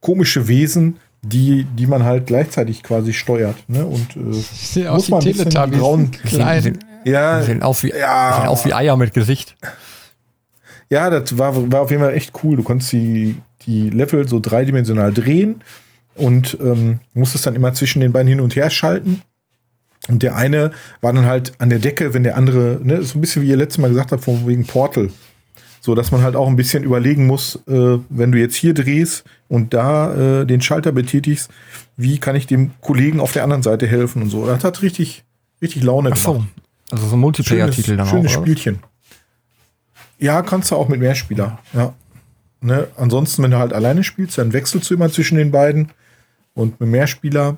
komische 0.00 0.48
Wesen, 0.48 0.96
die, 1.22 1.64
die 1.76 1.86
man 1.86 2.02
halt 2.04 2.26
gleichzeitig 2.26 2.82
quasi 2.82 3.12
steuert. 3.12 3.56
Ne? 3.68 3.84
Und 3.86 4.16
äh, 4.16 4.18
muss 4.18 4.76
aus 4.88 5.06
wie 5.08 5.10
man 5.12 5.20
ein 5.20 5.32
bisschen 5.32 5.50
grauen- 5.50 6.10
Klein. 6.10 6.62
Sehen, 6.62 6.78
ja, 7.04 7.42
sehen, 7.42 7.62
aus 7.62 7.82
wie, 7.84 7.90
Ja. 7.90 8.38
sehen 8.40 8.48
aus 8.48 8.64
wie 8.64 8.72
Eier 8.74 8.96
mit 8.96 9.12
Gesicht. 9.14 9.56
Ja, 10.90 11.10
das 11.10 11.38
war, 11.38 11.70
war 11.70 11.82
auf 11.82 11.90
jeden 11.90 12.02
Fall 12.02 12.14
echt 12.14 12.32
cool. 12.42 12.56
Du 12.56 12.62
konntest 12.62 12.92
die, 12.92 13.36
die 13.66 13.90
Level 13.90 14.26
so 14.28 14.40
dreidimensional 14.40 15.12
drehen 15.12 15.60
und 16.14 16.56
ähm, 16.60 17.00
musstest 17.14 17.46
dann 17.46 17.54
immer 17.54 17.72
zwischen 17.74 18.00
den 18.00 18.12
beiden 18.12 18.28
hin 18.28 18.40
und 18.40 18.56
her 18.56 18.68
schalten. 18.70 19.22
Und 20.08 20.22
der 20.22 20.36
eine 20.36 20.72
war 21.00 21.12
dann 21.12 21.26
halt 21.26 21.52
an 21.58 21.70
der 21.70 21.78
Decke, 21.78 22.12
wenn 22.12 22.24
der 22.24 22.36
andere, 22.36 22.80
ne, 22.82 23.02
so 23.02 23.18
ein 23.18 23.20
bisschen 23.20 23.42
wie 23.42 23.48
ihr 23.48 23.56
letztes 23.56 23.78
Mal 23.78 23.88
gesagt 23.88 24.12
habt, 24.12 24.24
von 24.24 24.46
wegen 24.46 24.66
Portal. 24.66 25.10
So, 25.80 25.94
dass 25.94 26.12
man 26.12 26.22
halt 26.22 26.36
auch 26.36 26.48
ein 26.48 26.56
bisschen 26.56 26.84
überlegen 26.84 27.26
muss, 27.26 27.56
äh, 27.66 27.98
wenn 28.08 28.32
du 28.32 28.38
jetzt 28.38 28.54
hier 28.54 28.72
drehst 28.74 29.24
und 29.48 29.74
da 29.74 30.40
äh, 30.42 30.46
den 30.46 30.60
Schalter 30.60 30.92
betätigst, 30.92 31.50
wie 31.96 32.18
kann 32.18 32.36
ich 32.36 32.46
dem 32.46 32.70
Kollegen 32.80 33.20
auf 33.20 33.32
der 33.32 33.44
anderen 33.44 33.62
Seite 33.62 33.86
helfen 33.86 34.22
und 34.22 34.30
so. 34.30 34.46
Das 34.46 34.62
hat 34.64 34.82
richtig, 34.82 35.24
richtig 35.60 35.82
Laune 35.82 36.10
Ach 36.12 36.16
so. 36.16 36.32
gemacht. 36.34 36.48
Also 36.90 37.06
so 37.06 37.16
ein 37.16 37.20
Multiplayer-Titel 37.20 37.96
dann 37.96 38.06
auch. 38.06 38.10
schönes 38.10 38.32
oder 38.32 38.40
was? 38.40 38.42
Spielchen. 38.42 38.78
Ja, 40.18 40.42
kannst 40.42 40.70
du 40.70 40.76
auch 40.76 40.88
mit 40.88 41.00
Mehrspieler. 41.00 41.58
Ja. 41.72 41.94
Ne? 42.60 42.86
Ansonsten, 42.96 43.42
wenn 43.42 43.50
du 43.50 43.58
halt 43.58 43.72
alleine 43.72 44.04
spielst, 44.04 44.38
dann 44.38 44.52
wechselst 44.52 44.88
du 44.88 44.94
immer 44.94 45.10
zwischen 45.10 45.36
den 45.36 45.50
beiden. 45.50 45.90
Und 46.54 46.78
mit 46.80 46.90
Mehrspieler, 46.90 47.56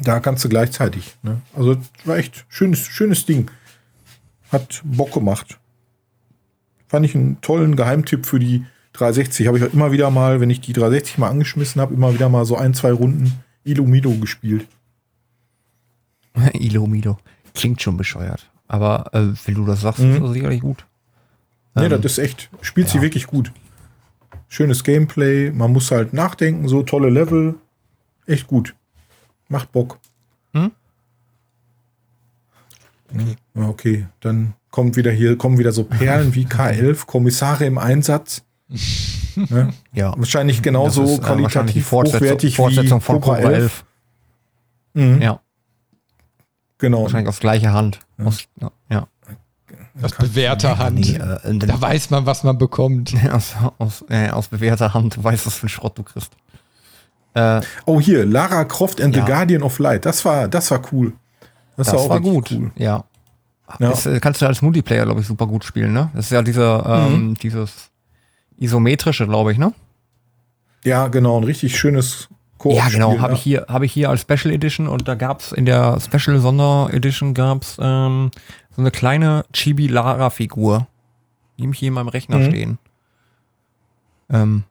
da 0.00 0.20
kannst 0.20 0.44
du 0.44 0.48
gleichzeitig. 0.48 1.16
Ne? 1.22 1.40
Also 1.54 1.76
war 2.04 2.16
echt 2.18 2.44
schönes, 2.48 2.80
schönes 2.86 3.26
Ding. 3.26 3.50
Hat 4.52 4.80
Bock 4.84 5.12
gemacht. 5.12 5.58
Fand 6.88 7.04
ich 7.06 7.14
einen 7.14 7.40
tollen 7.40 7.74
Geheimtipp 7.76 8.26
für 8.26 8.38
die 8.38 8.64
360. 8.92 9.46
Habe 9.48 9.58
ich 9.58 9.64
auch 9.64 9.72
immer 9.72 9.92
wieder 9.92 10.10
mal, 10.10 10.40
wenn 10.40 10.50
ich 10.50 10.60
die 10.60 10.72
360 10.72 11.18
mal 11.18 11.28
angeschmissen 11.30 11.80
habe, 11.80 11.94
immer 11.94 12.14
wieder 12.14 12.28
mal 12.28 12.44
so 12.44 12.56
ein, 12.56 12.74
zwei 12.74 12.92
Runden 12.92 13.32
Illumido 13.64 14.12
gespielt. 14.14 14.66
Ilomido. 16.52 17.18
Klingt 17.54 17.82
schon 17.82 17.96
bescheuert. 17.96 18.50
Aber 18.68 19.10
äh, 19.14 19.28
wenn 19.44 19.54
du 19.54 19.64
das 19.64 19.80
sagst, 19.80 20.00
Mhm. 20.00 20.14
ist 20.14 20.22
das 20.22 20.32
sicherlich 20.32 20.60
gut. 20.60 20.86
Nee, 21.74 21.84
Ähm, 21.86 21.90
das 22.02 22.12
ist 22.12 22.18
echt, 22.18 22.50
spielt 22.62 22.88
sie 22.88 22.96
ja. 22.98 23.02
wirklich 23.02 23.26
gut. 23.26 23.52
Schönes 24.48 24.84
Gameplay, 24.84 25.50
man 25.50 25.72
muss 25.72 25.90
halt 25.90 26.12
nachdenken, 26.12 26.68
so 26.68 26.82
tolle 26.82 27.10
Level. 27.10 27.56
Echt 28.26 28.46
gut. 28.46 28.74
Macht 29.48 29.72
Bock. 29.72 29.98
Hm? 30.52 30.72
Okay. 33.12 33.36
okay, 33.54 34.06
dann 34.20 34.54
kommt 34.70 34.96
wieder 34.96 35.12
hier, 35.12 35.38
kommen 35.38 35.58
wieder 35.58 35.72
so 35.72 35.84
Perlen 35.84 36.34
wie 36.34 36.46
K11, 36.46 37.06
Kommissare 37.06 37.64
im 37.64 37.78
Einsatz. 37.78 38.42
ne? 39.36 39.72
Ja. 39.92 40.12
Wahrscheinlich 40.16 40.62
genauso 40.62 41.04
ist, 41.04 41.18
äh, 41.20 41.22
wahrscheinlich 41.42 41.74
die 41.74 41.80
qualitativ 41.82 41.86
Fortsetzung, 41.86 42.20
hochwertig 42.20 42.56
Fortsetzung 42.56 43.00
wie 43.00 43.04
von 43.04 43.20
Cobra 43.20 43.38
11. 43.38 43.84
Mhm, 44.94 45.22
Ja, 45.22 45.40
Genau. 46.78 47.02
wahrscheinlich 47.02 47.28
aus 47.28 47.38
gleicher 47.40 47.72
Hand. 47.72 48.00
Aus, 48.18 48.44
ja, 48.60 48.70
ja. 48.90 49.06
Aus 50.02 50.12
bewährter 50.12 50.76
Hand. 50.78 50.98
Nee, 50.98 51.14
äh, 51.16 51.58
Da 51.58 51.80
weiß 51.80 52.10
man, 52.10 52.26
was 52.26 52.44
man 52.44 52.58
bekommt. 52.58 53.14
aus, 53.32 53.54
aus, 53.78 54.04
äh, 54.10 54.28
aus 54.30 54.48
bewährter 54.48 54.92
Hand. 54.92 55.16
Du 55.16 55.24
weißt, 55.24 55.46
was 55.46 55.54
für 55.54 55.66
ein 55.66 55.70
Schrott 55.70 55.96
du 55.96 56.02
kriegst. 56.02 56.32
Äh, 57.36 57.60
Oh, 57.84 58.00
hier, 58.00 58.24
Lara 58.24 58.64
Croft 58.64 59.00
and 59.00 59.14
Ja. 59.14 59.24
the 59.24 59.30
Guardian 59.30 59.62
of 59.62 59.78
Light. 59.78 60.04
Das 60.06 60.24
war, 60.24 60.48
das 60.48 60.70
war 60.70 60.80
cool. 60.92 61.12
Das, 61.76 61.88
das, 61.88 62.08
war, 62.08 62.22
wirklich 62.22 62.32
gut. 62.34 62.50
Cool. 62.52 62.70
Ja. 62.76 63.04
Ja. 63.78 63.90
Das 63.90 64.06
äh, 64.06 64.18
kannst 64.20 64.40
du 64.40 64.46
als 64.46 64.62
Multiplayer, 64.62 65.04
glaube 65.04 65.20
ich, 65.20 65.26
super 65.26 65.46
gut 65.46 65.64
spielen, 65.64 65.92
ne? 65.92 66.08
Das 66.14 66.26
ist 66.26 66.30
ja 66.30 66.40
dieser, 66.42 67.06
ähm, 67.08 67.34
dieses 67.42 67.90
isometrische, 68.58 69.26
glaube 69.26 69.52
ich, 69.52 69.58
ne? 69.58 69.72
Ja, 70.84 71.08
genau, 71.08 71.36
ein 71.36 71.44
richtig 71.44 71.76
schönes 71.76 72.28
Koop 72.58 72.74
Ja, 72.74 72.88
genau, 72.88 73.18
habe 73.18 73.32
ja. 73.32 73.38
ich 73.38 73.42
hier, 73.42 73.66
habe 73.68 73.84
ich 73.86 73.92
hier 73.92 74.08
als 74.08 74.20
Special 74.22 74.54
Edition 74.54 74.86
und 74.88 75.08
da 75.08 75.14
gab's 75.16 75.50
in 75.52 75.66
der 75.66 75.98
Special 76.00 76.38
Sonder 76.40 76.88
Edition 76.92 77.34
gab's 77.34 77.76
ähm, 77.80 78.30
so 78.74 78.80
eine 78.82 78.90
kleine 78.92 79.44
Chibi 79.52 79.88
Lara 79.88 80.30
Figur, 80.30 80.86
die 81.58 81.64
habe 81.64 81.72
ich 81.74 81.78
hier 81.80 81.88
in 81.88 81.94
meinem 81.94 82.08
Rechner 82.08 82.38
Mhm. 82.38 82.44
stehen. 82.48 82.78
Ähm, 84.30 84.62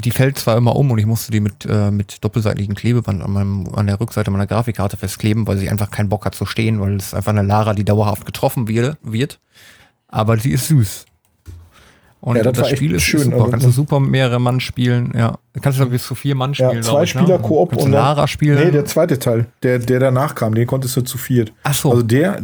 die 0.00 0.10
fällt 0.10 0.38
zwar 0.38 0.56
immer 0.56 0.76
um 0.76 0.90
und 0.90 0.98
ich 0.98 1.06
musste 1.06 1.30
die 1.32 1.40
mit 1.40 1.66
äh, 1.68 1.90
mit 1.90 2.22
doppelseitigem 2.24 2.74
Klebeband 2.74 3.22
an 3.22 3.30
meinem 3.32 3.68
an 3.74 3.86
der 3.86 4.00
Rückseite 4.00 4.30
meiner 4.30 4.46
Grafikkarte 4.46 4.96
festkleben, 4.96 5.46
weil 5.46 5.58
sie 5.58 5.70
einfach 5.70 5.90
keinen 5.90 6.08
Bock 6.08 6.24
hat 6.24 6.34
zu 6.34 6.46
stehen, 6.46 6.80
weil 6.80 6.96
es 6.96 7.14
einfach 7.14 7.32
eine 7.32 7.42
Lara, 7.42 7.74
die 7.74 7.84
dauerhaft 7.84 8.26
getroffen 8.26 8.68
wird, 8.68 8.96
wird. 9.02 9.38
Aber 10.08 10.36
sie 10.38 10.50
ist 10.50 10.68
süß. 10.68 11.06
Und 12.20 12.36
Ja, 12.36 12.42
das 12.42 12.52
das, 12.58 12.70
Spiel 12.70 12.94
ist 12.94 13.02
schön. 13.02 13.22
super. 13.22 13.36
Also, 13.36 13.50
Kannst 13.50 13.66
du 13.66 13.70
super 13.70 13.98
mehrere 14.00 14.40
Mann 14.40 14.60
spielen. 14.60 15.12
Ja, 15.16 15.38
kannst 15.62 15.80
du 15.80 15.86
bis 15.88 16.04
zu 16.06 16.14
vier 16.14 16.34
Mann 16.34 16.54
spielen. 16.54 16.74
Ja, 16.76 16.82
zwei 16.82 17.04
ich, 17.04 17.14
ne? 17.14 17.22
Spieler 17.22 17.38
Koop 17.38 17.70
Kannst 17.70 17.82
du 17.82 17.86
und 17.86 17.92
Lara 17.92 18.26
spielen. 18.26 18.58
Nee, 18.62 18.70
der 18.70 18.84
zweite 18.84 19.18
Teil, 19.18 19.46
der, 19.62 19.78
der 19.78 20.00
danach 20.00 20.34
kam, 20.34 20.54
den 20.54 20.66
konntest 20.66 20.96
du 20.96 21.00
zu 21.02 21.16
viert. 21.16 21.52
Ach 21.62 21.74
so. 21.74 21.90
Also 21.90 22.02
der, 22.02 22.42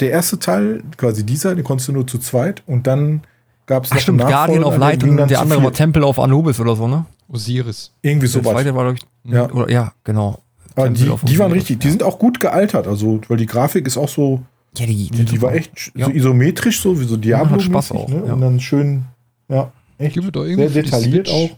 der 0.00 0.10
erste 0.10 0.38
Teil, 0.40 0.82
quasi 0.96 1.24
dieser, 1.24 1.54
den 1.54 1.62
konntest 1.62 1.88
du 1.88 1.92
nur 1.92 2.06
zu 2.06 2.18
zweit 2.18 2.62
und 2.66 2.86
dann 2.88 3.22
gab 3.66 3.84
es 3.84 3.90
noch 3.90 3.98
stimmt, 3.98 4.20
Guardian 4.20 4.64
of 4.64 4.72
der 4.74 4.78
Light 4.80 5.02
und 5.04 5.16
der 5.30 5.40
andere 5.40 5.62
war. 5.62 5.72
Temple 5.72 6.04
of 6.06 6.18
Anubis 6.18 6.60
oder 6.60 6.76
so, 6.76 6.86
ne? 6.88 7.06
Osiris. 7.28 7.90
Irgendwie 8.02 8.26
Der 8.26 8.42
sowas. 8.42 8.52
zweite 8.52 8.74
war, 8.74 8.84
glaube 8.92 8.98
ich, 9.24 9.32
Ja. 9.32 9.50
oder, 9.50 9.70
ja, 9.70 9.92
genau. 10.04 10.40
Aber 10.76 10.86
Temple 10.86 11.16
die, 11.24 11.26
die 11.32 11.38
waren 11.38 11.52
richtig, 11.52 11.76
ja. 11.76 11.80
die 11.80 11.90
sind 11.90 12.02
auch 12.02 12.18
gut 12.18 12.40
gealtert, 12.40 12.86
also, 12.86 13.20
weil 13.28 13.36
die 13.36 13.46
Grafik 13.46 13.86
ist 13.86 13.96
auch 13.96 14.08
so, 14.08 14.42
Ja, 14.76 14.86
die, 14.86 15.08
die, 15.10 15.24
die 15.24 15.40
war 15.42 15.54
echt 15.54 15.92
Ja. 15.94 16.06
so 16.06 16.12
isometrisch, 16.12 16.80
so 16.80 17.00
wie 17.00 17.04
so 17.04 17.16
Diablo. 17.16 17.54
hat 17.54 17.62
Spaß 17.62 17.92
auch, 17.92 18.08
ne? 18.08 18.24
ja. 18.26 18.32
Und 18.34 18.40
dann 18.40 18.60
schön, 18.60 19.04
ja, 19.48 19.70
echt 19.98 20.14
sehr 20.16 20.68
detailliert 20.68 21.28
auch. 21.30 21.50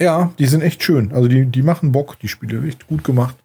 Ja, 0.00 0.32
die 0.38 0.46
sind 0.46 0.62
echt 0.62 0.82
schön. 0.82 1.12
Also 1.12 1.28
die, 1.28 1.46
die 1.46 1.62
machen 1.62 1.92
Bock, 1.92 2.18
die 2.18 2.28
Spiele, 2.28 2.66
echt 2.66 2.86
gut 2.88 3.04
gemacht. 3.04 3.36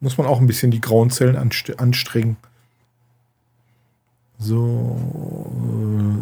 Muss 0.00 0.18
man 0.18 0.26
auch 0.26 0.38
ein 0.40 0.46
bisschen 0.46 0.70
die 0.70 0.80
grauen 0.82 1.10
Zellen 1.10 1.34
anst 1.36 1.78
anstrengen. 1.80 2.36
So, 4.44 4.98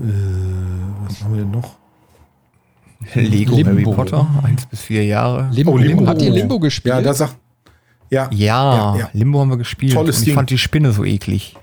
äh, 0.05 1.05
was 1.09 1.23
haben 1.25 1.35
wir 1.35 1.43
denn 1.43 1.51
noch? 1.51 1.75
Lego 3.15 3.57
Limbo. 3.57 3.71
Harry 3.73 3.83
Potter, 3.83 4.29
eins 4.45 4.65
bis 4.67 4.81
vier 4.83 5.05
Jahre. 5.05 5.49
Limbo, 5.51 5.73
Oh, 5.73 5.77
Limbo. 5.77 5.97
Limbo. 5.97 6.07
Habt 6.11 6.23
ihr 6.23 6.31
Limbo 6.31 6.61
gespielt? 6.61 6.95
Ja, 6.95 7.01
da 7.03 7.13
sagt, 7.13 7.37
ja, 8.11 8.29
Ja, 8.31 8.93
Ja, 8.93 8.97
ja. 8.97 9.11
Limbo 9.13 9.41
haben 9.41 9.51
wir 9.51 9.57
gespielt. 9.57 9.93
Tolles 9.95 10.17
und 10.17 10.21
ich 10.23 10.27
Ding. 10.27 10.35
fand 10.37 10.51
die 10.51 10.59
Spinne 10.59 10.93
so 10.93 11.05
eklig. 11.05 11.57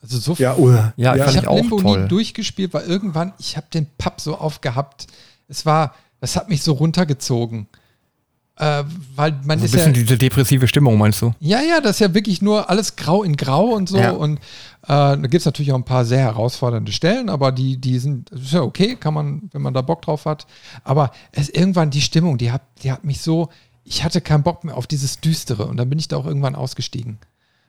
also 0.00 0.18
so 0.18 0.34
ja, 0.40 0.54
uh, 0.56 0.70
Ja, 0.70 0.92
ja, 0.96 1.24
fand 1.24 1.28
ich 1.30 1.34
ich 1.34 1.36
habe 1.38 1.50
auch 1.50 1.56
Limbo 1.56 1.80
toll. 1.80 2.02
nie 2.02 2.08
durchgespielt, 2.08 2.72
weil 2.72 2.84
irgendwann, 2.86 3.32
ich 3.38 3.56
habe 3.56 3.66
den 3.74 3.86
Papp 3.98 4.20
so 4.20 4.36
aufgehabt. 4.38 5.08
Es 5.48 5.66
war, 5.66 5.92
das 6.20 6.36
hat 6.36 6.48
mich 6.48 6.62
so 6.62 6.74
runtergezogen. 6.74 7.66
Äh, 8.58 8.84
weil 9.14 9.32
man 9.44 9.58
So 9.58 9.64
ein 9.64 9.66
ist 9.66 9.72
ja, 9.72 9.78
bisschen 9.78 9.92
diese 9.92 10.16
depressive 10.16 10.66
Stimmung, 10.66 10.96
meinst 10.96 11.20
du? 11.20 11.34
ja, 11.40 11.60
ja, 11.60 11.80
das 11.82 11.96
ist 11.96 12.00
ja 12.00 12.14
wirklich 12.14 12.40
nur 12.40 12.70
alles 12.70 12.96
grau 12.96 13.22
in 13.22 13.36
grau 13.36 13.66
und 13.66 13.88
so. 13.88 13.98
Ja. 13.98 14.12
Und 14.12 14.38
äh, 14.38 14.38
da 14.88 15.16
gibt 15.16 15.34
es 15.34 15.44
natürlich 15.44 15.72
auch 15.72 15.76
ein 15.76 15.84
paar 15.84 16.06
sehr 16.06 16.20
herausfordernde 16.20 16.90
Stellen, 16.92 17.28
aber 17.28 17.52
die, 17.52 17.76
die 17.76 17.98
sind, 17.98 18.30
ist 18.30 18.52
ja 18.52 18.62
okay, 18.62 18.96
kann 18.96 19.12
man, 19.12 19.42
wenn 19.52 19.60
man 19.60 19.74
da 19.74 19.82
Bock 19.82 20.00
drauf 20.02 20.24
hat. 20.24 20.46
Aber 20.84 21.10
es 21.32 21.50
irgendwann 21.50 21.90
die 21.90 22.00
Stimmung, 22.00 22.38
die 22.38 22.50
hat, 22.50 22.62
die 22.82 22.90
hat 22.90 23.04
mich 23.04 23.20
so, 23.20 23.50
ich 23.84 24.04
hatte 24.04 24.22
keinen 24.22 24.42
Bock 24.42 24.64
mehr 24.64 24.76
auf 24.76 24.86
dieses 24.86 25.20
Düstere 25.20 25.66
und 25.66 25.76
dann 25.76 25.90
bin 25.90 25.98
ich 25.98 26.08
da 26.08 26.16
auch 26.16 26.26
irgendwann 26.26 26.54
ausgestiegen. 26.54 27.18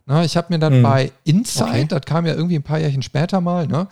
Na, 0.06 0.24
ich 0.24 0.38
habe 0.38 0.54
mir 0.54 0.58
dann 0.60 0.78
Mhm. 0.80 0.84
bei 0.84 1.12
Inside, 1.26 1.66
Okay. 1.66 1.86
das 1.90 2.02
kam 2.06 2.26
ja 2.26 2.34
irgendwie 2.34 2.56
ein 2.56 2.64
paar 2.64 2.80
Jährchen 2.80 3.02
später 3.02 3.42
mal, 3.42 3.68
ne? 3.68 3.88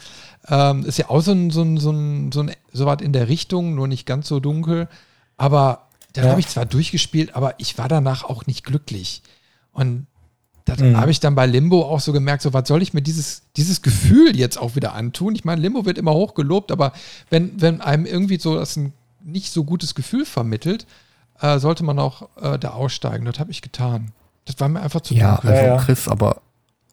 Ähm, 0.47 0.85
ist 0.85 0.97
ja 0.97 1.09
auch 1.09 1.19
so 1.19 1.33
ein, 1.33 1.49
so 1.51 1.61
ein, 1.61 1.75
so 1.77 1.91
ein, 1.91 2.31
so 2.31 2.39
ein, 2.41 2.51
so 2.71 2.85
was 2.85 3.01
in 3.01 3.11
der 3.11 3.27
Richtung, 3.27 3.75
nur 3.75 3.89
nicht 3.89 4.05
ganz 4.05 4.29
so 4.29 4.39
dunkel. 4.39 4.87
Aber 5.35 5.84
dann 6.16 6.26
Ja. 6.26 6.32
habe 6.32 6.39
ich 6.39 6.47
zwar 6.47 6.66
durchgespielt, 6.66 7.36
aber 7.36 7.55
ich 7.59 7.78
war 7.78 7.88
danach 7.88 8.24
auch 8.24 8.45
nicht 8.47 8.63
glücklich. 8.63 9.22
Und 9.72 10.07
das 10.66 10.80
Mhm. 10.80 10.97
habe 10.97 11.11
ich 11.11 11.20
dann 11.20 11.36
bei 11.36 11.45
Limbo 11.45 11.84
auch 11.84 11.99
so 11.99 12.11
gemerkt, 12.11 12.41
so 12.41 12.53
was 12.53 12.68
soll 12.68 12.82
ich 12.82 12.93
mir 12.93 13.01
dieses, 13.01 13.43
dieses 13.55 13.82
Gefühl 13.82 14.36
jetzt 14.36 14.57
auch 14.57 14.76
wieder 14.76 14.93
antun? 14.93 15.36
Ich 15.36 15.45
meine, 15.45 15.61
Limbo 15.61 15.86
wird 15.86 15.97
immer 15.97 16.13
hoch 16.13 16.34
gelobt, 16.34 16.72
aber 16.72 16.93
wenn, 17.30 17.61
wenn 17.61 17.82
einem 17.82 18.05
irgendwie 18.05 18.39
so 18.39 18.55
das 18.57 18.76
ein 18.76 18.93
nicht 19.24 19.51
so 19.51 19.63
gutes 19.63 19.93
Gefühl 19.95 20.26
vermittelt, 20.26 20.86
äh, 21.39 21.59
sollte 21.59 21.84
man 21.84 21.99
auch 21.99 22.30
äh, 22.41 22.57
da 22.57 22.70
aussteigen. 22.72 23.26
Das 23.26 23.39
habe 23.39 23.51
ich 23.51 23.61
getan. 23.61 24.11
Das 24.45 24.59
war 24.59 24.70
mir 24.70 24.82
einfach 24.82 25.01
zu 25.01 25.13
Ja, 25.13 25.34
dunkel. 25.36 25.49
also 25.51 25.63
Ja, 25.63 25.68
ja. 25.76 25.78
Chris, 25.84 26.07
aber 26.07 26.41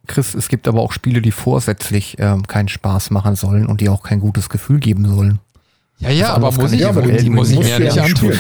Chris, 0.06 0.34
es 0.34 0.48
gibt 0.48 0.66
aber 0.66 0.80
auch 0.80 0.92
Spiele, 0.92 1.22
die 1.22 1.30
vorsätzlich 1.30 2.16
ähm, 2.18 2.46
keinen 2.46 2.68
Spaß 2.68 3.10
machen 3.10 3.36
sollen 3.36 3.66
und 3.66 3.80
die 3.80 3.88
auch 3.88 4.02
kein 4.02 4.18
gutes 4.20 4.48
Gefühl 4.48 4.80
geben 4.80 5.06
sollen. 5.08 5.38
Ja, 6.02 6.10
ja, 6.10 6.26
Das 6.28 6.36
aber 6.36 6.52
muss 6.62 6.72
ich, 6.72 6.80
ich 6.80 6.86
aber 6.86 7.02
muss 7.02 7.50
ich 7.50 7.58
mir 7.58 7.64
nicht 7.64 7.68
ja 7.70 7.78
nicht 7.78 7.98
antun. 8.00 8.32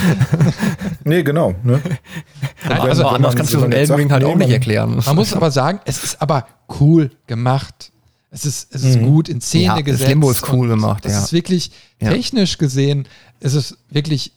nee, 1.04 1.22
genau. 1.22 1.54
Ne? 1.62 1.80
Nein, 2.68 2.80
also, 2.80 3.06
anders 3.06 3.34
kannst 3.36 3.52
du 3.54 3.58
so 3.58 3.64
ein 3.64 3.70
man 3.70 3.78
jetzt 3.78 3.90
Elden 3.90 4.02
Ring 4.02 4.12
halt 4.12 4.24
auch 4.24 4.34
nicht 4.36 4.46
man- 4.48 4.50
erklären. 4.50 5.00
man 5.04 5.16
muss 5.16 5.32
aber 5.34 5.50
sagen, 5.50 5.80
es 5.84 6.02
ist 6.02 6.20
aber 6.22 6.46
cool 6.80 7.10
gemacht. 7.26 7.90
Es 8.30 8.46
ist, 8.46 8.74
es 8.74 8.82
ist 8.82 8.98
Mhm. 8.98 9.06
gut 9.06 9.28
in 9.28 9.40
Szene 9.40 9.64
Ja, 9.64 9.74
das 9.76 9.84
gesetzt. 9.84 10.08
Limbo 10.08 10.30
ist 10.30 10.50
cool 10.52 10.66
gemacht, 10.68 11.04
Das 11.04 11.12
ja. 11.12 11.18
ist 11.20 11.32
wirklich 11.32 11.70
Ja. 12.00 12.10
technisch 12.10 12.56
gesehen, 12.58 13.06
es 13.40 13.54
ist 13.54 13.76
wirklich 13.90 14.32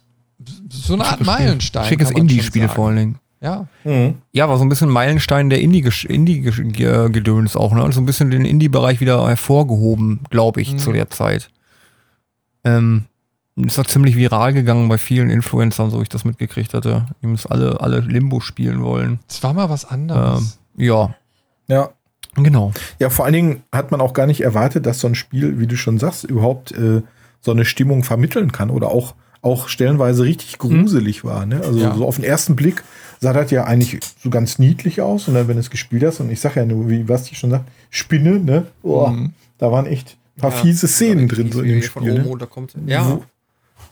so 0.69 0.93
eine 0.95 1.05
Art 1.05 1.21
Meilenstein. 1.25 1.85
Schickes 1.85 2.11
Indie-Spiel 2.11 2.67
vor 2.67 2.87
allen 2.89 2.97
Dingen. 2.97 3.19
Ja, 3.41 3.67
Mhm. 3.83 4.15
Ja, 4.33 4.49
war 4.49 4.57
so 4.57 4.63
ein 4.65 4.69
bisschen 4.69 4.89
Meilenstein 4.89 5.49
der 5.49 5.61
Indie-Gedöns 5.61 6.03
Indie 6.05 6.41
Gedöns 6.41 7.55
auch, 7.55 7.73
ne? 7.73 7.83
Also 7.83 8.01
ein 8.01 8.05
bisschen 8.05 8.31
den 8.31 8.43
Indie-Bereich 8.43 8.99
wieder 8.99 9.25
hervorgehoben, 9.27 10.21
glaube 10.29 10.61
ich, 10.61 10.73
Mhm. 10.73 10.77
zu 10.79 10.91
der 10.91 11.09
Zeit. 11.09 11.49
Ähm, 12.63 13.05
ist 13.55 13.79
auch 13.79 13.85
ziemlich 13.85 14.15
viral 14.17 14.53
gegangen 14.53 14.89
bei 14.89 14.97
vielen 14.97 15.29
Influencern, 15.29 15.89
so 15.89 16.01
ich 16.01 16.09
das 16.09 16.25
mitgekriegt 16.25 16.73
hatte. 16.73 17.05
Die 17.21 17.27
müssen 17.27 17.49
alle, 17.51 17.79
alle 17.81 17.99
Limbo 18.01 18.39
spielen 18.41 18.81
wollen. 18.83 19.19
es 19.29 19.41
war 19.43 19.53
mal 19.53 19.69
was 19.69 19.85
anderes. 19.85 20.59
Ähm, 20.77 20.85
ja, 20.85 21.15
Ja. 21.67 21.89
genau. 22.35 22.71
Ja, 22.99 23.09
vor 23.09 23.25
allen 23.25 23.33
Dingen 23.33 23.63
hat 23.71 23.91
man 23.91 24.01
auch 24.01 24.13
gar 24.13 24.27
nicht 24.27 24.41
erwartet, 24.41 24.85
dass 24.85 24.99
so 24.99 25.07
ein 25.07 25.15
Spiel, 25.15 25.59
wie 25.59 25.67
du 25.67 25.77
schon 25.77 25.97
sagst, 25.99 26.25
überhaupt 26.25 26.71
äh, 26.73 27.01
so 27.39 27.51
eine 27.51 27.63
Stimmung 27.65 28.03
vermitteln 28.03 28.51
kann 28.51 28.69
oder 28.69 28.89
auch, 28.89 29.15
auch 29.41 29.69
stellenweise 29.69 30.23
richtig 30.23 30.57
gruselig 30.57 31.23
war. 31.23 31.45
Ne? 31.45 31.61
Also 31.63 31.79
Ja. 31.79 31.95
so 31.95 32.05
auf 32.05 32.15
den 32.15 32.25
ersten 32.25 32.55
Blick 32.57 32.83
sah 33.21 33.31
das 33.31 33.51
ja 33.51 33.63
eigentlich 33.63 33.99
so 34.21 34.29
ganz 34.29 34.59
niedlich 34.59 34.99
aus. 34.99 35.27
Und 35.29 35.35
dann, 35.35 35.47
wenn 35.47 35.55
du 35.55 35.61
es 35.61 35.69
gespielt 35.69 36.03
hast, 36.03 36.19
und 36.19 36.29
ich 36.29 36.41
sag 36.41 36.55
ja 36.57 36.65
nur, 36.65 36.89
wie 36.89 37.03
Basti 37.03 37.35
schon 37.35 37.51
sagt, 37.51 37.69
Spinne, 37.89 38.39
ne? 38.39 38.65
Oh, 38.83 39.07
Mhm. 39.07 39.33
Da 39.57 39.71
waren 39.71 39.85
echt 39.85 40.17
ein 40.37 40.41
paar 40.41 40.51
fiese 40.51 40.85
Szenen 40.89 41.29
drin 41.29 41.49
so 41.53 41.61
in 41.61 41.69
dem 41.69 41.81
Spiel. 41.81 42.15
Ne? 42.15 42.25
Ja. 42.87 43.09
Wo, 43.09 43.23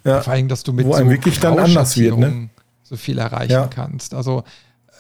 ja, 0.04 0.22
Vor 0.22 0.34
allem, 0.34 0.48
dass 0.48 0.64
du 0.64 0.74
mit 0.74 0.86
wo 0.86 0.94
einem 0.96 1.10
wirklich 1.10 1.40
dann 1.40 1.58
anders 1.60 1.96
wird, 1.98 2.18
ne? 2.18 2.50
So 2.84 2.98
viel 2.98 3.18
erreichen 3.18 3.52
Ja. 3.54 3.68
kannst. 3.68 4.14
Also 4.14 4.44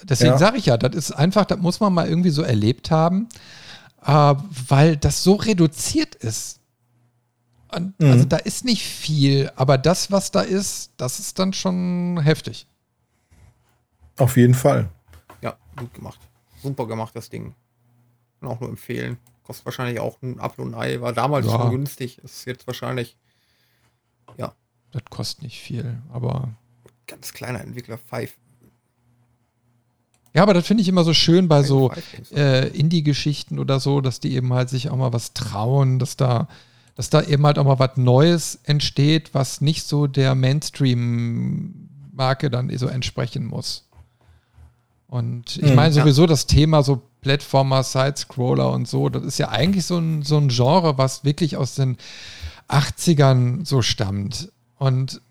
deswegen 0.04 0.32
Ja. 0.32 0.38
sage 0.38 0.58
ich 0.58 0.66
ja, 0.68 0.78
das 0.78 0.96
ist 0.96 1.12
einfach, 1.12 1.46
das 1.46 1.60
muss 1.60 1.80
man 1.80 1.94
mal 1.94 2.08
irgendwie 2.08 2.30
so 2.30 2.42
erlebt 2.42 2.90
haben, 2.92 3.28
äh, 4.06 4.12
weil 4.68 4.96
das 4.98 5.24
so 5.24 5.34
reduziert 5.36 6.16
ist. 6.16 6.60
Und, 7.76 8.00
Mhm. 8.00 8.12
Also 8.12 8.26
da 8.26 8.38
ist 8.38 8.66
nicht 8.66 8.86
viel, 8.86 9.52
aber 9.56 9.78
das, 9.78 10.12
was 10.12 10.32
da 10.32 10.42
ist, 10.42 10.92
das 10.98 11.20
ist 11.20 11.40
dann 11.40 11.54
schon 11.54 12.20
heftig. 12.22 12.68
auf 14.20 14.38
jeden 14.38 14.54
Fall. 14.54 14.90
Ja, 15.42 15.56
gut 15.76 15.92
gemacht. 15.94 16.20
Super 16.62 16.86
gemacht, 16.86 17.16
das 17.16 17.30
Ding. 17.30 17.56
Kann 18.40 18.50
auch 18.50 18.60
nur 18.60 18.70
empfehlen. 18.70 19.18
Kostet 19.44 19.66
wahrscheinlich 19.66 20.00
auch 20.00 20.22
ein 20.22 20.40
Apfel 20.40 20.64
und 20.66 20.76
ein 20.76 20.80
Ei. 20.80 21.02
War 21.02 21.14
damals 21.14 21.48
Ja. 21.48 21.54
schon 21.54 21.72
günstig. 21.72 22.20
Ist 22.20 22.46
jetzt 22.46 22.68
wahrscheinlich 22.68 23.18
Das 24.94 25.04
kostet 25.10 25.44
nicht 25.44 25.60
viel, 25.60 25.98
aber 26.14 26.50
ganz 27.08 27.34
kleiner 27.34 27.62
Entwickler. 27.62 27.98
Five. 27.98 28.34
ja, 30.34 30.44
aber 30.44 30.54
das 30.54 30.66
finde 30.66 30.82
ich 30.82 30.88
immer 30.88 31.04
so 31.04 31.14
schön 31.14 31.48
bei 31.48 31.64
so 31.64 31.92
äh, 32.34 32.68
Indie-Geschichten 32.70 33.60
oder 33.60 33.80
so, 33.80 34.02
dass 34.02 34.20
die 34.20 34.36
eben 34.36 34.54
halt 34.54 34.70
sich 34.70 34.90
auch 34.90 34.96
mal 34.96 35.14
was 35.14 35.34
trauen, 35.34 36.00
dass 36.00 36.16
da, 36.16 36.48
dass 36.96 37.10
da 37.10 37.22
eben 37.22 37.46
halt 37.46 37.60
auch 37.60 37.66
mal 37.66 37.80
was 37.80 37.98
Neues 37.98 38.60
entsteht, 38.64 39.34
was 39.34 39.62
nicht 39.62 39.84
so 39.84 40.08
der 40.08 40.36
Mainstream-Marke 40.36 42.50
dann 42.50 42.76
so 42.78 42.88
entsprechen 42.88 43.46
muss. 43.46 43.88
Und 45.08 45.58
ich 45.58 45.70
Mhm, 45.70 45.76
meine 45.76 45.96
ja. 45.96 46.02
sowieso 46.02 46.26
das 46.26 46.48
Thema 46.48 46.82
so 46.82 47.02
Plattformer, 47.22 47.84
Sidescroller 47.84 48.72
und 48.72 48.88
so, 48.88 49.10
das 49.10 49.24
ist 49.24 49.38
ja 49.38 49.50
eigentlich 49.50 49.86
so 49.86 49.98
ein, 49.98 50.24
so 50.24 50.38
ein 50.38 50.50
Genre, 50.50 50.98
was 50.98 51.24
wirklich 51.24 51.58
aus 51.58 51.76
den 51.76 51.98
80ern 52.70 53.66
so 53.66 53.82
stammt. 53.82 54.52
Und 54.84 55.22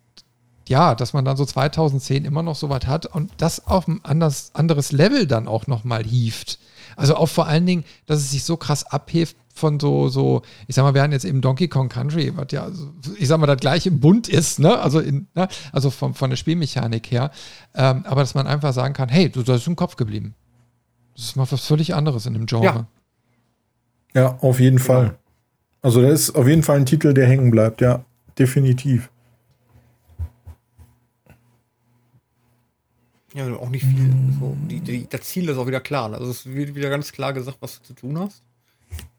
ja, 0.66 0.94
dass 0.94 1.12
man 1.12 1.26
dann 1.26 1.36
so 1.36 1.44
2010 1.44 2.24
immer 2.24 2.42
noch 2.42 2.57
so 2.57 2.70
was 2.70 2.86
hat 2.86 3.05
und 3.05 3.30
das 3.36 3.66
auf 3.66 3.86
ein 3.86 4.00
anders, 4.03 4.53
anderes 4.55 4.90
Level 4.90 5.26
dann 5.26 5.46
auch 5.46 5.66
nochmal 5.66 6.03
hieft. 6.05 6.59
Also 6.96 7.16
auch 7.16 7.28
vor 7.28 7.46
allen 7.46 7.66
Dingen, 7.66 7.84
dass 8.07 8.20
es 8.20 8.30
sich 8.30 8.44
so 8.44 8.57
krass 8.57 8.84
abhebt 8.84 9.36
von 9.55 9.78
so, 9.78 10.09
so, 10.09 10.40
ich 10.68 10.74
sag 10.74 10.84
mal, 10.84 10.94
wir 10.94 11.03
hatten 11.03 11.12
jetzt 11.12 11.26
eben 11.26 11.42
Donkey 11.42 11.68
Kong 11.68 11.90
Country, 11.90 12.32
was 12.34 12.46
ja, 12.53 12.70
ich 13.18 13.28
sag 13.28 13.38
mal, 13.38 13.46
das 13.46 13.61
gleiche 13.61 13.90
bunt 13.90 14.26
ist, 14.26 14.59
ne? 14.59 14.78
Also, 14.78 15.00
in, 15.00 15.26
ne? 15.34 15.48
also 15.72 15.90
von, 15.90 16.14
von 16.14 16.30
der 16.30 16.38
Spielmechanik 16.38 17.11
her. 17.11 17.30
Ähm, 17.74 18.07
aber 18.07 18.22
dass 18.22 18.34
man 18.34 18.46
einfach 18.46 18.72
sagen 18.72 18.94
kann, 18.94 19.11
hey, 19.11 19.28
du, 19.28 19.42
das 19.42 19.62
ist 19.62 19.66
im 19.66 19.76
Kopf 19.76 19.96
geblieben. 19.96 20.34
Das 21.14 21.24
ist 21.24 21.36
mal 21.36 21.46
was 21.50 21.66
völlig 21.66 21.94
anderes 21.94 22.24
in 22.24 22.32
dem 22.32 22.46
Genre. 22.46 22.64
Ja. 22.64 22.86
Ja, 24.14 24.38
auf 24.40 24.59
jeden 24.59 24.78
Fall. 24.78 25.18
Also 25.82 26.00
das 26.00 26.12
ist 26.12 26.34
auf 26.34 26.48
jeden 26.48 26.62
Fall 26.62 26.76
ein 26.76 26.86
Titel, 26.86 27.12
der 27.12 27.26
hängen 27.26 27.50
bleibt, 27.50 27.82
ja, 27.82 28.05
definitiv. 28.38 29.12
Ja, 33.35 33.51
auch 33.57 33.70
nicht 33.70 33.85
viel. 33.85 34.12
So, 34.39 34.57
die, 34.68 34.80
die, 34.80 35.07
das 35.09 35.22
Ziel 35.22 35.49
ist 35.49 35.57
auch 35.57 35.66
wieder 35.66 35.80
klar. 35.80 36.12
Also 36.12 36.30
es 36.30 36.47
wird 36.47 36.74
wieder 36.74 36.91
ganz 36.91 37.12
klar 37.12 37.33
gesagt, 37.33 37.59
was 37.61 37.78
du 37.78 37.85
zu 37.85 37.95
tun 37.95 38.18
hast. 38.18 38.43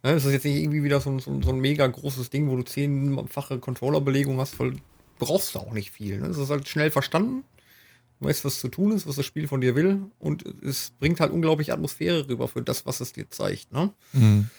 Ja, 0.03 0.11
es 0.11 0.23
ist 0.25 0.33
jetzt 0.33 0.45
nicht 0.45 0.57
irgendwie 0.57 0.83
wieder 0.83 1.01
so, 1.01 1.09
ein- 1.09 1.19
so, 1.19 1.41
so 1.41 1.49
ein 1.49 1.59
mega 1.59 1.87
großes 1.87 2.29
Ding, 2.29 2.47
wo 2.49 2.55
du 2.55 2.63
zehnfache 2.63 3.57
Controllerbelegung 3.57 4.39
hast, 4.39 4.59
weil 4.59 4.73
brauchst 5.17 5.55
du 5.55 5.59
auch 5.59 5.71
nicht 5.73 5.89
viel. 5.91 6.19
Ne? 6.19 6.27
Es 6.27 6.37
ist 6.37 6.49
halt 6.51 6.67
schnell 6.67 6.91
verstanden. 6.91 7.43
Du 8.19 8.27
weißt, 8.27 8.45
was 8.45 8.59
zu 8.59 8.67
tun 8.67 8.91
ist, 8.91 9.07
was 9.07 9.15
das 9.15 9.25
Spiel 9.25 9.47
von 9.47 9.61
dir 9.61 9.75
will. 9.75 9.99
Und 10.19 10.45
es 10.63 10.91
bringt 10.99 11.19
halt 11.19 11.31
unglaublich 11.31 11.73
Atmosphäre 11.73 12.27
rüber 12.29 12.47
für 12.47 12.61
das, 12.61 12.85
was 12.85 13.01
es 13.01 13.13
dir 13.13 13.29
zeigt. 13.31 13.71
Ne? 13.73 13.91
Mhm. 14.13 14.49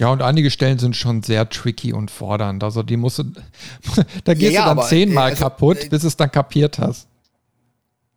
Ja, 0.00 0.08
und 0.08 0.22
einige 0.22 0.50
Stellen 0.50 0.78
sind 0.78 0.96
schon 0.96 1.22
sehr 1.22 1.48
tricky 1.48 1.92
und 1.92 2.10
fordernd. 2.10 2.62
Also 2.64 2.82
die 2.82 2.96
musst 2.96 3.20
du, 3.20 3.24
da 4.24 4.34
gehst 4.34 4.52
ja, 4.52 4.62
du 4.62 4.68
dann 4.68 4.78
aber, 4.78 4.86
zehnmal 4.88 5.28
äh, 5.28 5.30
also, 5.30 5.44
kaputt, 5.44 5.84
äh, 5.84 5.88
bis 5.88 6.04
es 6.04 6.16
dann 6.16 6.30
kapiert 6.30 6.78
hast. 6.78 7.08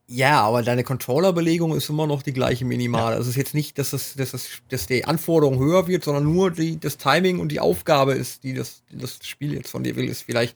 Ja, 0.09 0.41
aber 0.41 0.63
deine 0.63 0.83
Controllerbelegung 0.85 1.75
ist 1.75 1.89
immer 1.89 2.07
noch 2.07 2.21
die 2.21 2.31
gleiche 2.31 2.63
minimal. 2.63 3.13
Also 3.13 3.23
es 3.23 3.27
ist 3.29 3.35
jetzt 3.35 3.53
nicht, 3.53 3.77
dass, 3.77 3.91
es, 3.91 4.15
dass, 4.15 4.33
es, 4.33 4.47
dass 4.69 4.87
die 4.87 5.03
Anforderung 5.03 5.59
höher 5.59 5.85
wird, 5.87 6.05
sondern 6.05 6.23
nur 6.23 6.49
die, 6.51 6.79
das 6.79 6.95
Timing 6.97 7.39
und 7.39 7.51
die 7.51 7.59
Aufgabe 7.59 8.13
ist, 8.13 8.43
die 8.43 8.53
das, 8.53 8.83
die 8.89 8.97
das 8.97 9.19
Spiel 9.23 9.53
jetzt 9.53 9.69
von 9.69 9.83
dir 9.83 9.97
will, 9.97 10.07
ist 10.07 10.21
vielleicht 10.23 10.55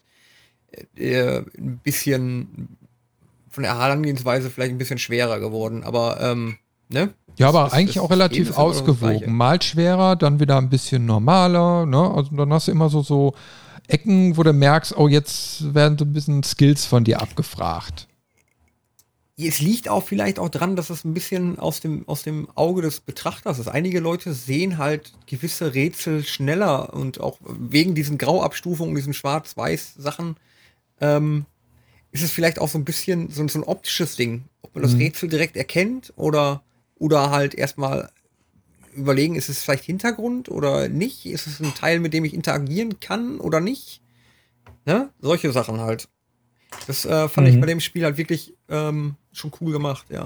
äh, 0.96 1.38
ein 1.58 1.80
bisschen 1.82 2.78
von 3.50 3.62
der 3.64 3.76
Herangehensweise 3.78 4.48
vielleicht 4.48 4.70
ein 4.72 4.78
bisschen 4.78 4.96
schwerer 4.98 5.38
geworden. 5.38 5.84
Aber 5.84 6.18
ähm, 6.22 6.56
ne? 6.88 7.12
Ja, 7.36 7.48
Das- 7.48 7.54
aber 7.54 7.64
das- 7.64 7.72
eigentlich 7.74 7.94
das 7.96 8.04
auch 8.04 8.10
relativ 8.10 8.48
das 8.48 8.56
ausgewogen. 8.56 9.34
Mal 9.36 9.60
schwerer, 9.60 10.16
dann 10.16 10.40
wieder 10.40 10.56
ein 10.56 10.70
bisschen 10.70 11.04
normaler. 11.04 11.84
Ne? 11.84 11.98
Also 12.10 12.34
dann 12.34 12.50
hast 12.54 12.68
du 12.68 12.72
immer 12.72 12.88
so, 12.88 13.02
so 13.02 13.34
Ecken, 13.86 14.34
wo 14.38 14.42
du 14.44 14.54
merkst, 14.54 14.96
oh, 14.96 15.08
jetzt 15.08 15.74
werden 15.74 15.98
so 15.98 16.06
ein 16.06 16.12
bisschen 16.14 16.42
Skills 16.42 16.86
von 16.86 17.04
dir 17.04 17.20
abgefragt. 17.20 18.08
Es 19.38 19.60
liegt 19.60 19.88
auch 19.88 20.04
vielleicht 20.04 20.38
auch 20.38 20.50
dran, 20.50 20.76
dass 20.76 20.90
es 20.90 21.04
ein 21.04 21.14
bisschen 21.14 21.58
aus 21.58 21.80
dem, 21.80 22.06
aus 22.06 22.22
dem 22.22 22.48
Auge 22.54 22.82
des 22.82 23.00
Betrachters 23.00 23.58
ist. 23.58 23.68
Einige 23.68 23.98
Leute 23.98 24.34
sehen 24.34 24.78
halt 24.78 25.12
gewisse 25.26 25.74
Rätsel 25.74 26.22
schneller 26.24 26.92
und 26.92 27.18
auch 27.20 27.38
wegen 27.42 27.94
diesen 27.94 28.18
Grauabstufungen, 28.18 28.94
diesen 28.94 29.14
Schwarz-Weiß-Sachen, 29.14 30.36
ähm, 31.00 31.46
ist 32.12 32.22
es 32.22 32.30
vielleicht 32.30 32.58
auch 32.58 32.68
so 32.68 32.76
ein 32.78 32.84
bisschen 32.84 33.30
so, 33.30 33.46
so 33.48 33.58
ein 33.58 33.64
optisches 33.64 34.16
Ding. 34.16 34.44
Ob 34.60 34.74
man 34.74 34.82
das 34.82 34.96
Rätsel 34.98 35.30
direkt 35.30 35.56
erkennt 35.56 36.12
oder, 36.16 36.62
oder 36.96 37.30
halt 37.30 37.54
erstmal 37.54 38.10
überlegen, 38.94 39.34
ist 39.34 39.48
es 39.48 39.62
vielleicht 39.62 39.84
Hintergrund 39.84 40.50
oder 40.50 40.90
nicht? 40.90 41.24
Ist 41.24 41.46
es 41.46 41.58
ein 41.58 41.74
Teil, 41.74 42.00
mit 42.00 42.12
dem 42.12 42.26
ich 42.26 42.34
interagieren 42.34 43.00
kann 43.00 43.40
oder 43.40 43.60
nicht? 43.60 44.02
Ne? 44.84 45.08
Solche 45.20 45.50
Sachen 45.52 45.80
halt. 45.80 46.08
Das 46.86 47.06
äh, 47.06 47.28
fand 47.28 47.48
ich 47.48 47.56
Mhm. 47.56 47.60
bei 47.60 47.66
dem 47.66 47.80
Spiel 47.80 48.04
halt 48.04 48.18
wirklich 48.18 48.54
ähm, 48.68 49.16
schon 49.32 49.52
cool 49.60 49.72
gemacht, 49.72 50.06
ja. 50.10 50.24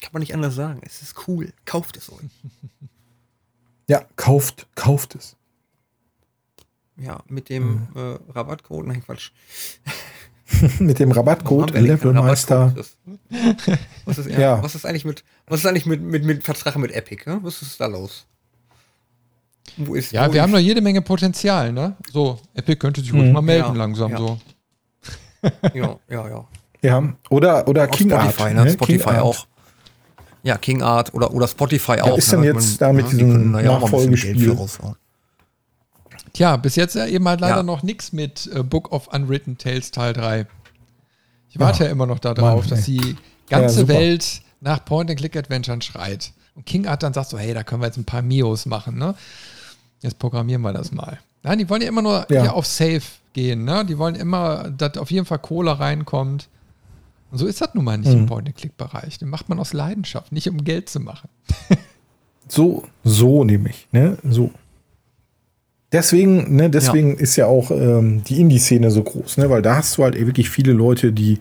Kann 0.00 0.10
man 0.12 0.20
nicht 0.20 0.34
anders 0.34 0.54
sagen. 0.54 0.80
Es 0.84 1.02
ist 1.02 1.26
cool. 1.28 1.52
Kauft 1.64 1.96
es 1.96 2.10
euch. 2.12 2.18
Ja, 3.88 4.04
kauft, 4.16 4.66
kauft 4.74 5.14
es. 5.14 5.36
Ja, 6.96 7.22
mit 7.28 7.48
dem 7.48 7.86
äh, 7.94 8.18
Rabattcode. 8.32 8.84
Nein, 8.88 9.00
Quatsch. 9.04 9.30
Mit 10.80 10.98
dem 10.98 11.12
Rabattcode 11.12 11.72
haben 11.72 11.84
Levelmeister. 11.84 12.74
Rabattcode? 12.74 13.78
Was 14.06 14.18
ist, 14.18 14.28
ja, 14.30 14.40
Ja. 14.40 14.62
was 14.62 14.74
ist 14.74 14.86
eigentlich 14.86 15.04
mit, 15.04 15.22
was 15.46 15.60
ist 15.60 15.66
eigentlich 15.66 15.86
mit, 15.86 16.00
mit, 16.02 16.24
mit 16.24 16.42
Vertrag 16.42 16.74
mit 16.78 16.90
Epic? 16.90 17.28
Ne? 17.30 17.38
Was 17.42 17.62
ist 17.62 17.80
da 17.80 17.86
los? 17.86 18.26
Wo 19.76 19.94
ist, 19.94 20.10
Ja, 20.12 20.28
wo 20.28 20.32
wir 20.32 20.42
haben 20.42 20.50
ist- 20.50 20.54
noch 20.54 20.60
jede 20.60 20.80
Menge 20.80 21.00
Potenzial, 21.02 21.72
ne? 21.72 21.96
So, 22.12 22.40
Epic 22.54 22.78
könnte 22.80 23.00
sich 23.02 23.12
ruhig 23.12 23.26
Mhm. 23.26 23.32
mal 23.32 23.42
melden 23.42 23.68
Ja, 23.68 23.74
langsam 23.74 24.10
ja. 24.12 24.18
so. 24.18 24.40
Ja, 25.74 25.98
ja, 26.08 26.28
ja. 26.28 26.48
Ja, 26.86 27.02
oder, 27.30 27.66
oder 27.68 27.86
King 27.88 28.10
Spotify, 28.10 28.42
Art. 28.42 28.54
ne? 28.54 28.70
Spotify 28.70 29.02
King 29.04 29.14
Art. 29.14 29.22
auch. 29.22 29.46
Ja, 30.42 30.56
King 30.58 30.82
Art 30.82 31.12
oder, 31.14 31.32
oder 31.34 31.48
Spotify 31.48 32.00
auch. 32.00 32.16
ist 32.16 32.28
ne? 32.32 32.42
denn 32.42 32.54
Man- 32.54 32.62
jetzt 32.62 32.80
da 32.80 32.92
mit 32.92 33.06
die 33.06 33.16
diesem 33.16 33.54
ja 33.54 33.60
Geld 33.62 33.80
Nachfolgespiel? 33.82 34.56
Tja, 36.32 36.56
bis 36.56 36.76
jetzt 36.76 36.94
ja 36.94 37.06
eben 37.06 37.26
halt 37.28 37.40
leider 37.40 37.56
Ja. 37.58 37.62
noch 37.62 37.82
nichts 37.82 38.12
mit 38.12 38.48
äh, 38.54 38.62
Book 38.62 38.92
of 38.92 39.08
Unwritten 39.08 39.58
Tales 39.58 39.90
Teil 39.90 40.12
3. 40.12 40.46
Ich 41.50 41.58
warte 41.58 41.84
ja, 41.84 41.90
immer 41.90 42.06
noch 42.06 42.18
darauf, 42.18 42.60
Mann, 42.62 42.70
dass 42.70 42.84
die 42.84 43.16
Ja, 43.50 43.60
ganze. 43.60 43.88
Welt 43.88 44.42
nach 44.60 44.84
Point-and-Click-Adventuren 44.84 45.80
schreit. 45.80 46.32
Und 46.54 46.66
King 46.66 46.86
Art 46.86 47.02
dann 47.02 47.12
sagt 47.14 47.30
so, 47.30 47.38
hey, 47.38 47.54
da 47.54 47.62
können 47.62 47.80
wir 47.82 47.86
jetzt 47.86 47.96
ein 47.96 48.04
paar 48.04 48.22
Mios 48.22 48.66
machen, 48.66 48.98
ne? 48.98 49.14
Jetzt 50.02 50.18
programmieren 50.18 50.62
wir 50.62 50.72
das 50.72 50.92
mal. 50.92 51.18
Nein, 51.42 51.58
die 51.58 51.68
wollen 51.70 51.82
ja 51.82 51.88
immer 51.88 52.02
nur 52.02 52.26
Ja. 52.30 52.42
hier 52.42 52.54
auf 52.54 52.66
Safe 52.66 53.02
gehen, 53.32 53.64
ne? 53.64 53.84
Die 53.84 53.96
wollen 53.98 54.14
immer, 54.14 54.70
dass 54.70 54.96
auf 54.98 55.10
jeden 55.10 55.26
Fall 55.26 55.38
Kohle 55.38 55.78
reinkommt. 55.78 56.48
Und 57.36 57.40
so 57.40 57.46
ist 57.46 57.60
das 57.60 57.74
nun 57.74 57.84
mal 57.84 57.98
nicht 57.98 58.10
im 58.10 58.22
Mhm. 58.22 58.26
Point-and-Click-Bereich. 58.28 59.18
Den 59.18 59.28
macht 59.28 59.50
man 59.50 59.58
aus 59.58 59.74
Leidenschaft, 59.74 60.32
nicht 60.32 60.48
um 60.48 60.64
Geld 60.64 60.88
zu 60.88 61.00
machen. 61.00 61.28
So, 62.48 62.84
so 63.04 63.42
nämlich, 63.44 63.88
ne? 63.92 64.16
So. 64.22 64.52
Deswegen, 65.92 66.54
ne, 66.56 66.70
deswegen 66.70 67.16
ist 67.18 67.34
ja 67.36 67.46
auch 67.46 67.70
ähm, 67.72 68.22
die 68.24 68.40
Indie-Szene 68.40 68.90
so 68.92 69.02
groß, 69.02 69.36
ne? 69.38 69.50
Weil 69.50 69.62
da 69.62 69.74
hast 69.76 69.98
du 69.98 70.04
halt 70.04 70.14
wirklich 70.16 70.48
viele 70.48 70.72
Leute, 70.72 71.12
die, 71.12 71.40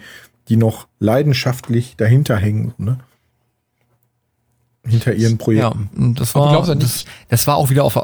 die 0.49 0.57
noch 0.57 0.87
leidenschaftlich 0.99 1.95
dahinter 1.95 2.35
hängen, 2.37 2.73
ne? 2.79 2.97
Hinter 4.85 5.13
ihren 5.13 5.33
Ja, 5.33 5.37
Projekten. 5.37 5.89
und 5.95 6.19
das 6.19 6.33
war, 6.35 6.65
das, 6.75 7.05
das 7.29 7.45
war 7.47 7.55
auch 7.57 7.69
wieder 7.69 7.83
auf, 7.83 7.97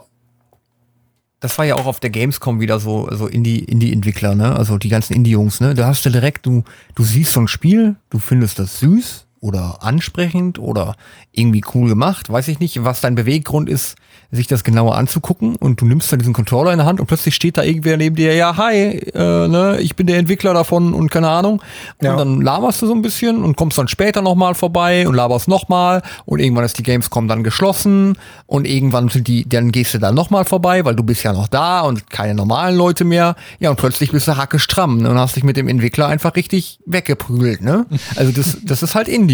das 1.42 1.58
war 1.58 1.66
ja 1.66 1.76
auch 1.76 1.88
auf 1.88 2.00
der 2.00 2.12
Gamescom 2.12 2.62
wieder 2.62 2.80
so, 2.80 3.10
so 3.12 3.28
Indie, 3.28 3.60
Indie-Entwickler, 3.60 4.36
ne? 4.36 4.56
Also 4.56 4.78
die 4.78 4.89
ganzen 4.89 5.14
Indie-Jungs, 5.14 5.60
ne? 5.60 5.74
Da 5.74 5.88
hast 5.88 6.06
du 6.06 6.10
direkt, 6.12 6.46
du, 6.46 6.64
du 6.96 7.04
siehst 7.04 7.34
so 7.34 7.42
ein 7.42 7.48
Spiel, 7.48 7.96
du 8.12 8.20
findest 8.20 8.60
das 8.60 8.80
süß 8.80 9.26
oder 9.42 9.80
ansprechend 9.82 10.60
oder 10.60 10.96
irgendwie 11.32 11.64
cool 11.74 11.89
gemacht, 11.89 12.32
weiß 12.32 12.48
ich 12.48 12.60
nicht, 12.60 12.84
was 12.84 13.02
dein 13.02 13.16
Beweggrund 13.16 13.68
ist, 13.70 13.96
sich 14.34 14.48
das 14.48 14.64
genauer 14.64 14.96
anzugucken 14.96 15.56
und 15.58 15.82
du 15.82 15.86
nimmst 15.86 16.12
dann 16.12 16.20
diesen 16.20 16.34
Controller 16.34 16.72
in 16.72 16.78
der 16.78 16.86
Hand 16.86 17.00
und 17.02 17.08
plötzlich 17.08 17.36
steht 17.36 17.58
da 17.58 17.64
irgendwer 17.64 17.98
neben 17.98 18.16
dir, 18.16 18.34
ja, 18.36 18.56
hi, 18.56 18.76
äh, 19.14 19.48
ne, 19.48 19.78
ich 19.82 19.96
bin 19.96 20.08
der 20.08 20.20
Entwickler 20.20 20.54
davon 20.54 20.94
und 20.94 21.10
keine 21.12 21.28
Ahnung. 21.30 21.62
Und 21.98 22.06
Ja. 22.06 22.16
dann 22.16 22.39
laberst 22.39 22.82
du 22.82 22.88
so 22.88 22.94
ein 22.94 23.02
bisschen 23.02 23.44
und 23.44 23.58
kommst 23.58 23.78
dann 23.78 23.88
später 23.89 24.22
nochmal 24.22 24.54
vorbei 24.54 25.06
und 25.08 25.16
laberst 25.16 25.48
nochmal 25.48 26.02
und 26.26 26.40
irgendwann 26.40 26.64
ist 26.64 26.78
die 26.78 26.84
Gamescom 26.84 27.28
dann 27.28 27.44
geschlossen 27.44 28.18
und 28.45 28.68
irgendwann 28.68 29.10
sind 29.10 29.28
die, 29.28 29.49
dann 29.49 29.72
gehst 29.72 29.94
du 29.95 29.98
dann 29.98 30.15
nochmal 30.15 30.45
vorbei, 30.45 30.86
weil 30.86 30.95
du 30.95 31.03
bist 31.03 31.24
ja 31.24 31.34
noch 31.34 31.48
da 31.48 31.82
und 31.82 32.10
keine 32.10 32.36
normalen 32.36 32.76
Leute 32.76 33.03
mehr. 33.03 33.36
Ja, 33.60 33.72
und 33.72 33.78
plötzlich 33.78 34.11
bist 34.11 34.28
du 34.28 34.38
hacke 34.38 34.60
stramm 34.60 34.99
ne, 34.99 35.10
und 35.10 35.18
hast 35.18 35.36
dich 35.36 35.44
mit 35.44 35.57
dem 35.57 35.68
Entwickler 35.68 36.07
einfach 36.07 36.36
richtig 36.36 36.80
weggeprügelt, 36.86 37.61
ne? 37.61 37.86
Also 38.15 38.32
das, 38.32 38.57
das 38.64 38.84
ist 38.84 38.94
halt 38.95 39.07
Indie. 39.07 39.31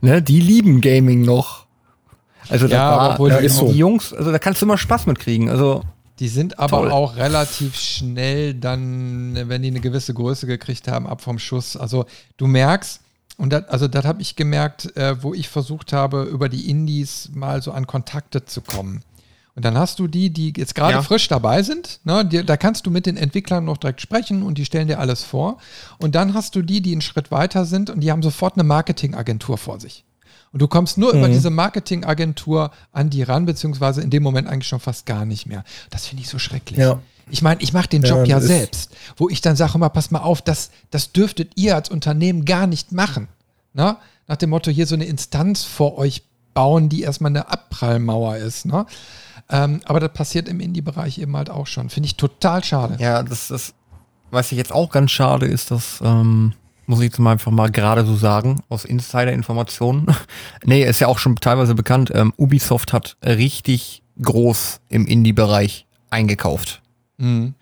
Ne? 0.00 0.22
Die 0.22 0.40
lieben 0.40 0.80
Gaming 0.80 1.22
noch. 1.22 1.66
Also 2.48 2.66
Ja, 2.66 2.90
da 2.90 2.96
war, 2.96 3.10
obwohl 3.14 3.30
Ja, 3.30 3.40
die, 3.40 3.48
so. 3.48 3.70
die 3.72 3.78
Jungs, 3.78 4.12
also 4.12 4.30
da 4.30 4.38
kannst 4.38 4.60
du 4.62 4.66
immer 4.66 4.78
Spaß 4.78 5.06
mit 5.06 5.18
kriegen. 5.18 5.48
Also 5.50 5.82
die 6.18 6.28
sind 6.28 6.58
aber 6.58 6.78
Toll. 6.78 6.90
auch 6.92 7.16
relativ 7.16 7.76
schnell 7.76 8.54
dann, 8.54 9.36
wenn 9.48 9.62
die 9.62 9.68
eine 9.68 9.80
gewisse 9.80 10.14
Größe 10.14 10.46
gekriegt 10.46 10.88
haben, 10.88 11.06
ab 11.06 11.20
vom 11.20 11.38
Schuss. 11.38 11.76
Also 11.76 12.06
du 12.36 12.46
merkst, 12.46 13.00
und 13.36 13.52
das, 13.52 13.64
also 13.68 13.86
das 13.88 14.04
habe 14.06 14.22
ich 14.22 14.34
gemerkt, 14.36 14.96
äh, 14.96 15.22
wo 15.22 15.34
ich 15.34 15.48
versucht 15.48 15.92
habe, 15.92 16.22
über 16.22 16.48
die 16.48 16.70
Indies 16.70 17.30
mal 17.34 17.60
so 17.62 17.72
an 17.72 17.86
Kontakte 17.86 18.44
zu 18.46 18.62
kommen. 18.62 19.02
Und 19.56 19.64
dann 19.64 19.76
hast 19.78 19.98
du 19.98 20.06
die, 20.06 20.30
die 20.30 20.52
jetzt 20.56 20.74
gerade 20.74 20.92
Ja. 20.94 21.02
frisch 21.02 21.28
dabei 21.28 21.62
sind. 21.62 22.00
Ne, 22.04 22.24
die, 22.24 22.44
da 22.44 22.56
kannst 22.58 22.86
du 22.86 22.90
mit 22.90 23.06
den 23.06 23.16
Entwicklern 23.16 23.64
noch 23.64 23.78
direkt 23.78 24.00
sprechen 24.02 24.42
und 24.42 24.58
die 24.58 24.66
stellen 24.66 24.86
dir 24.86 25.00
alles 25.00 25.22
vor. 25.24 25.56
Und 25.98 26.14
dann 26.14 26.34
hast 26.34 26.54
du 26.54 26.62
die, 26.62 26.82
die 26.82 26.92
einen 26.92 27.00
Schritt 27.00 27.30
weiter 27.30 27.64
sind 27.64 27.88
und 27.90 28.00
die 28.00 28.12
haben 28.12 28.22
sofort 28.22 28.54
eine 28.54 28.64
Marketingagentur 28.64 29.56
vor 29.56 29.80
sich. 29.80 30.04
Und 30.52 30.60
du 30.62 30.68
kommst 30.68 30.96
nur 30.98 31.12
über 31.12 31.28
diese 31.28 31.50
Marketingagentur 31.50 32.70
an 32.92 33.10
die 33.10 33.22
ran, 33.22 33.46
beziehungsweise 33.46 34.00
in 34.02 34.10
dem 34.10 34.22
Moment 34.22 34.46
eigentlich 34.48 34.68
schon 34.68 34.80
fast 34.80 35.06
gar 35.06 35.24
nicht 35.24 35.46
mehr. 35.46 35.64
Das 35.90 36.06
finde 36.06 36.22
ich 36.22 36.28
so 36.28 36.38
schrecklich. 36.38 36.78
Ja. 36.78 37.00
Ich 37.30 37.42
meine, 37.42 37.60
ich 37.60 37.72
mache 37.72 37.88
den 37.88 38.02
Ja, 38.02 38.10
Job 38.16 38.26
ja 38.28 38.38
ist- 38.38 38.46
selbst, 38.46 38.94
wo 39.16 39.28
ich 39.28 39.40
dann 39.40 39.56
sage, 39.56 39.76
mal, 39.78 39.88
pass 39.88 40.10
mal 40.10 40.20
auf, 40.20 40.42
das, 40.42 40.70
das 40.90 41.12
dürftet 41.12 41.52
ihr 41.56 41.74
als 41.74 41.88
Unternehmen 41.88 42.44
gar 42.44 42.66
nicht 42.66 42.92
machen. 42.92 43.28
Ne? 43.72 43.96
Nach 44.28 44.36
dem 44.36 44.50
Motto, 44.50 44.70
hier 44.70 44.86
so 44.86 44.94
eine 44.94 45.06
Instanz 45.06 45.64
vor 45.64 45.98
euch 45.98 46.22
bauen, 46.54 46.88
die 46.88 47.02
erstmal 47.02 47.30
eine 47.30 47.48
Abprallmauer 47.50 48.36
ist. 48.36 48.64
Ne? 48.66 48.86
Ähm, 49.48 49.80
aber 49.84 50.00
das 50.00 50.12
passiert 50.12 50.48
im 50.48 50.60
Indie-Bereich 50.60 51.18
eben 51.18 51.36
halt 51.36 51.50
auch 51.50 51.66
schon. 51.66 51.88
Finde 51.88 52.08
ich 52.08 52.16
total 52.16 52.64
schade. 52.64 52.96
Ja, 52.98 53.22
das, 53.22 53.48
das, 53.48 53.74
was 54.30 54.50
ich 54.52 54.58
jetzt 54.58 54.72
auch 54.72 54.90
ganz 54.90 55.10
schade 55.12 55.46
ist, 55.46 55.70
das 55.70 56.00
ähm, 56.04 56.52
muss 56.86 57.00
ich 57.00 57.06
jetzt 57.06 57.18
mal 57.18 57.32
einfach 57.32 57.52
mal 57.52 57.70
gerade 57.70 58.04
so 58.04 58.16
sagen, 58.16 58.62
aus 58.68 58.84
Insider-Informationen. 58.84 60.06
nee, 60.64 60.84
ist 60.84 61.00
ja 61.00 61.06
auch 61.06 61.18
schon 61.18 61.36
teilweise 61.36 61.74
bekannt, 61.74 62.10
ähm, 62.14 62.32
Ubisoft 62.36 62.92
hat 62.92 63.16
richtig 63.24 64.02
groß 64.20 64.80
im 64.88 65.06
Indie-Bereich 65.06 65.86
eingekauft. 66.10 66.82
Mhm. 67.18 67.54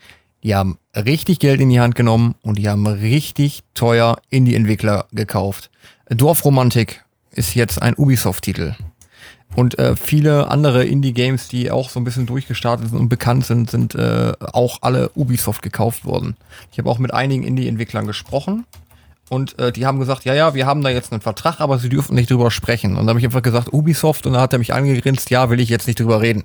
Die 0.42 0.54
haben 0.54 0.78
richtig 0.94 1.38
Geld 1.38 1.60
in 1.60 1.70
die 1.70 1.80
Hand 1.80 1.94
genommen 1.94 2.34
und 2.42 2.58
die 2.58 2.68
haben 2.68 2.86
richtig 2.86 3.62
teuer 3.72 4.18
Indie-Entwickler 4.28 5.06
gekauft. 5.12 5.70
Dorfromantik 6.08 7.04
ist 7.30 7.54
jetzt 7.54 7.80
ein 7.80 7.94
Ubisoft-Titel. 7.96 8.74
Und 9.54 9.78
äh, 9.78 9.94
viele 9.96 10.50
andere 10.50 10.84
Indie-Games, 10.84 11.48
die 11.48 11.70
auch 11.70 11.88
so 11.88 12.00
ein 12.00 12.04
bisschen 12.04 12.26
durchgestartet 12.26 12.88
sind 12.88 12.98
und 12.98 13.08
bekannt 13.08 13.44
sind, 13.46 13.70
sind 13.70 13.94
äh, 13.94 14.32
auch 14.40 14.78
alle 14.82 15.10
Ubisoft 15.14 15.62
gekauft 15.62 16.04
worden. 16.04 16.36
Ich 16.72 16.78
habe 16.78 16.90
auch 16.90 16.98
mit 16.98 17.14
einigen 17.14 17.44
Indie-Entwicklern 17.44 18.06
gesprochen 18.06 18.64
und 19.30 19.58
äh, 19.58 19.72
die 19.72 19.86
haben 19.86 19.98
gesagt, 19.98 20.24
ja, 20.24 20.34
ja, 20.34 20.54
wir 20.54 20.66
haben 20.66 20.82
da 20.82 20.90
jetzt 20.90 21.12
einen 21.12 21.22
Vertrag, 21.22 21.60
aber 21.60 21.78
sie 21.78 21.88
dürfen 21.88 22.14
nicht 22.14 22.30
drüber 22.30 22.50
sprechen. 22.50 22.92
Und 22.92 22.98
dann 22.98 23.10
habe 23.10 23.18
ich 23.18 23.24
einfach 23.24 23.42
gesagt, 23.42 23.72
Ubisoft, 23.72 24.26
und 24.26 24.34
dann 24.34 24.42
hat 24.42 24.52
er 24.52 24.58
mich 24.58 24.74
angegrinst, 24.74 25.30
ja, 25.30 25.48
will 25.50 25.60
ich 25.60 25.68
jetzt 25.68 25.86
nicht 25.86 25.98
drüber 25.98 26.20
reden. 26.20 26.44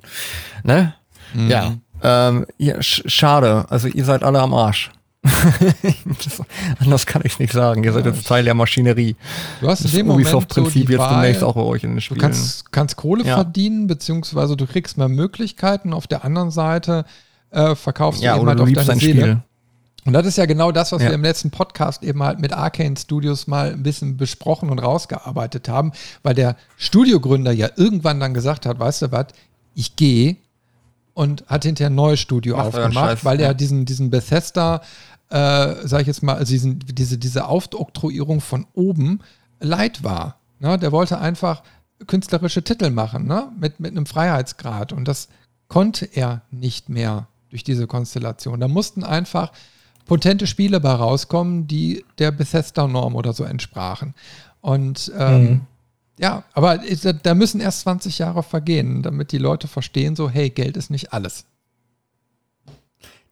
Ne? 0.63 0.93
Mhm. 1.33 1.49
Ja. 1.49 1.73
Ähm, 2.01 2.45
ja, 2.57 2.81
sch 2.81 3.03
schade. 3.07 3.65
Also 3.69 3.87
ihr 3.87 4.05
seid 4.05 4.23
alle 4.23 4.39
am 4.39 4.53
Arsch. 4.53 4.91
das, 5.23 6.41
anders 6.79 7.05
kann 7.05 7.23
ich 7.25 7.39
nicht 7.39 7.51
sagen. 7.51 7.83
Ihr 7.83 7.91
seid 7.91 8.05
jetzt 8.05 8.25
Teil 8.25 8.45
der 8.45 8.53
Maschinerie. 8.53 9.15
Du 9.59 9.67
hast 9.67 9.83
Das 9.83 9.91
so 9.91 9.99
Ubisoft-Prinzip 9.99 10.87
die 10.87 10.93
jetzt 10.93 10.99
Wahl, 10.99 11.21
demnächst 11.21 11.43
auch 11.43 11.55
bei 11.55 11.61
euch 11.61 11.83
in 11.83 11.91
den 11.91 11.95
Du 11.97 12.01
Spielen. 12.01 12.21
kannst, 12.21 12.71
kannst 12.71 12.95
Kohle 12.95 13.25
Ja. 13.25 13.35
verdienen, 13.35 13.87
beziehungsweise 13.87 14.55
du 14.55 14.65
kriegst 14.65 14.97
mehr 14.97 15.09
Möglichkeiten. 15.09 15.93
Auf 15.93 16.07
der 16.07 16.23
anderen 16.23 16.51
Seite 16.51 17.05
äh, 17.51 17.75
verkaufst 17.75 18.21
ja, 18.21 18.33
du 18.35 18.39
eben 18.39 18.47
halt 18.47 18.59
du 18.59 18.63
auf 18.63 18.71
deine 18.71 18.87
dein 18.87 18.99
Seele. 18.99 19.21
Spiel. 19.21 19.37
Und 20.05 20.13
das 20.13 20.25
ist 20.25 20.37
ja 20.37 20.45
genau 20.45 20.71
das, 20.71 20.93
was 20.93 21.01
wir 21.01 21.11
im 21.11 21.21
letzten 21.23 21.51
Podcast 21.51 22.03
eben 22.03 22.23
halt 22.23 22.39
mit 22.39 22.53
Arcane 22.53 22.95
Studios 22.97 23.47
mal 23.47 23.73
ein 23.73 23.83
bisschen 23.83 24.15
besprochen 24.15 24.69
und 24.69 24.79
rausgearbeitet 24.79 25.67
haben, 25.67 25.91
weil 26.23 26.33
der 26.33 26.55
Studiogründer 26.77 27.51
ja 27.51 27.69
irgendwann 27.75 28.19
dann 28.19 28.33
gesagt 28.33 28.65
hat, 28.65 28.79
weißt 28.79 29.01
du 29.03 29.11
was, 29.11 29.27
ich 29.75 29.97
gehe 29.97 30.37
und 31.13 31.43
hat 31.47 31.65
hinterher 31.65 31.89
ein 31.89 31.95
neues 31.95 32.21
Studio 32.21 32.55
euren 32.55 32.67
aufgemacht, 32.67 33.25
weil 33.25 33.41
er 33.41 33.53
diesen, 33.53 33.85
diesen 33.85 34.09
Bethesda, 34.09 34.81
äh, 35.29 35.75
sag 35.87 36.01
ich 36.01 36.07
jetzt 36.07 36.23
mal, 36.23 36.35
also 36.35 36.51
diesen, 36.51 36.79
diese, 36.79 37.17
diese 37.17 37.47
Aufoktroyierung 37.47 38.41
von 38.41 38.65
oben 38.73 39.19
leid 39.59 40.03
war. 40.03 40.39
Ne? 40.59 40.77
Der 40.79 40.91
wollte 40.91 41.19
einfach 41.19 41.63
künstlerische 42.07 42.63
Titel 42.63 42.89
machen, 42.89 43.27
ne? 43.27 43.51
mit, 43.59 43.79
mit 43.79 43.91
einem 43.91 44.05
Freiheitsgrad. 44.05 44.93
Und 44.93 45.07
das 45.07 45.27
konnte 45.67 46.05
er 46.05 46.41
nicht 46.51 46.89
mehr 46.89 47.27
durch 47.49 47.63
diese 47.63 47.87
Konstellation. 47.87 48.59
Da 48.59 48.67
mussten 48.67 49.03
einfach 49.03 49.51
potente 50.05 50.47
Spiele 50.47 50.79
bei 50.79 50.91
rauskommen, 50.91 51.67
die 51.67 52.03
der 52.17 52.31
Bethesda-Norm 52.31 53.15
oder 53.15 53.33
so 53.33 53.43
entsprachen. 53.43 54.15
Und 54.61 55.11
ähm, 55.17 55.43
Mhm. 55.43 55.61
ja, 56.19 56.43
aber 56.53 56.83
ist- 56.83 57.07
da 57.23 57.33
müssen 57.35 57.61
erst 57.61 57.81
20 57.81 58.17
Jahre 58.17 58.41
vergehen, 58.43 59.03
damit 59.03 59.31
die 59.31 59.37
Leute 59.37 59.67
verstehen, 59.67 60.15
so, 60.15 60.29
hey, 60.29 60.49
Geld 60.49 60.77
ist 60.77 60.89
nicht 60.89 61.13
alles. 61.13 61.45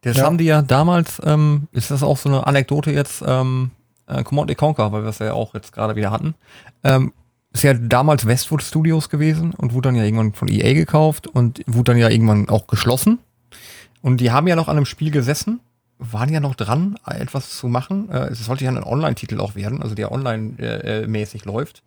Das 0.02 0.18
Ja. 0.18 0.24
haben 0.26 0.38
die 0.38 0.46
ja 0.46 0.62
damals, 0.62 1.22
ähm, 1.26 1.68
ist 1.72 1.92
das 1.92 2.04
auch 2.04 2.18
so 2.18 2.30
eine 2.30 2.46
Anekdote 2.48 2.92
jetzt, 2.92 3.24
ähm, 3.26 3.72
äh, 4.08 4.24
Command 4.24 4.56
Conquer, 4.58 4.92
weil 4.92 5.04
wir 5.04 5.10
es 5.10 5.20
ja 5.20 5.34
auch 5.34 5.54
jetzt 5.54 5.74
gerade 5.74 5.96
wieder 5.96 6.12
hatten, 6.12 6.36
ähm, 6.84 7.14
ist 7.52 7.64
ja 7.64 7.74
damals 7.74 8.26
Westwood 8.28 8.62
Studios 8.62 9.10
gewesen 9.10 9.54
und 9.54 9.74
wurde 9.74 9.90
dann 9.90 9.96
ja 9.96 10.04
irgendwann 10.04 10.34
von 10.34 10.48
EA 10.48 10.74
gekauft 10.74 11.28
und 11.28 11.62
wurde 11.66 11.92
dann 11.94 11.98
ja 11.98 12.10
irgendwann 12.10 12.50
auch 12.50 12.68
geschlossen. 12.68 13.20
Und 14.02 14.22
die 14.22 14.32
haben 14.32 14.48
ja 14.48 14.56
noch 14.56 14.68
an 14.68 14.78
einem 14.78 14.86
Spiel 14.86 15.12
gesessen, 15.12 15.60
waren 16.00 16.32
ja 16.32 16.40
noch 16.40 16.56
dran, 16.56 16.98
äh, 17.08 17.20
etwas 17.20 17.50
zu 17.58 17.68
machen. 17.68 18.10
Äh, 18.12 18.28
es 18.30 18.46
sollte 18.46 18.64
ja 18.66 18.72
ein 18.72 18.84
Online-Titel 18.84 19.40
auch 19.40 19.56
werden, 19.56 19.82
also 19.82 19.96
der 19.96 20.12
online-mäßig 20.12 21.46
läuft. 21.46 21.84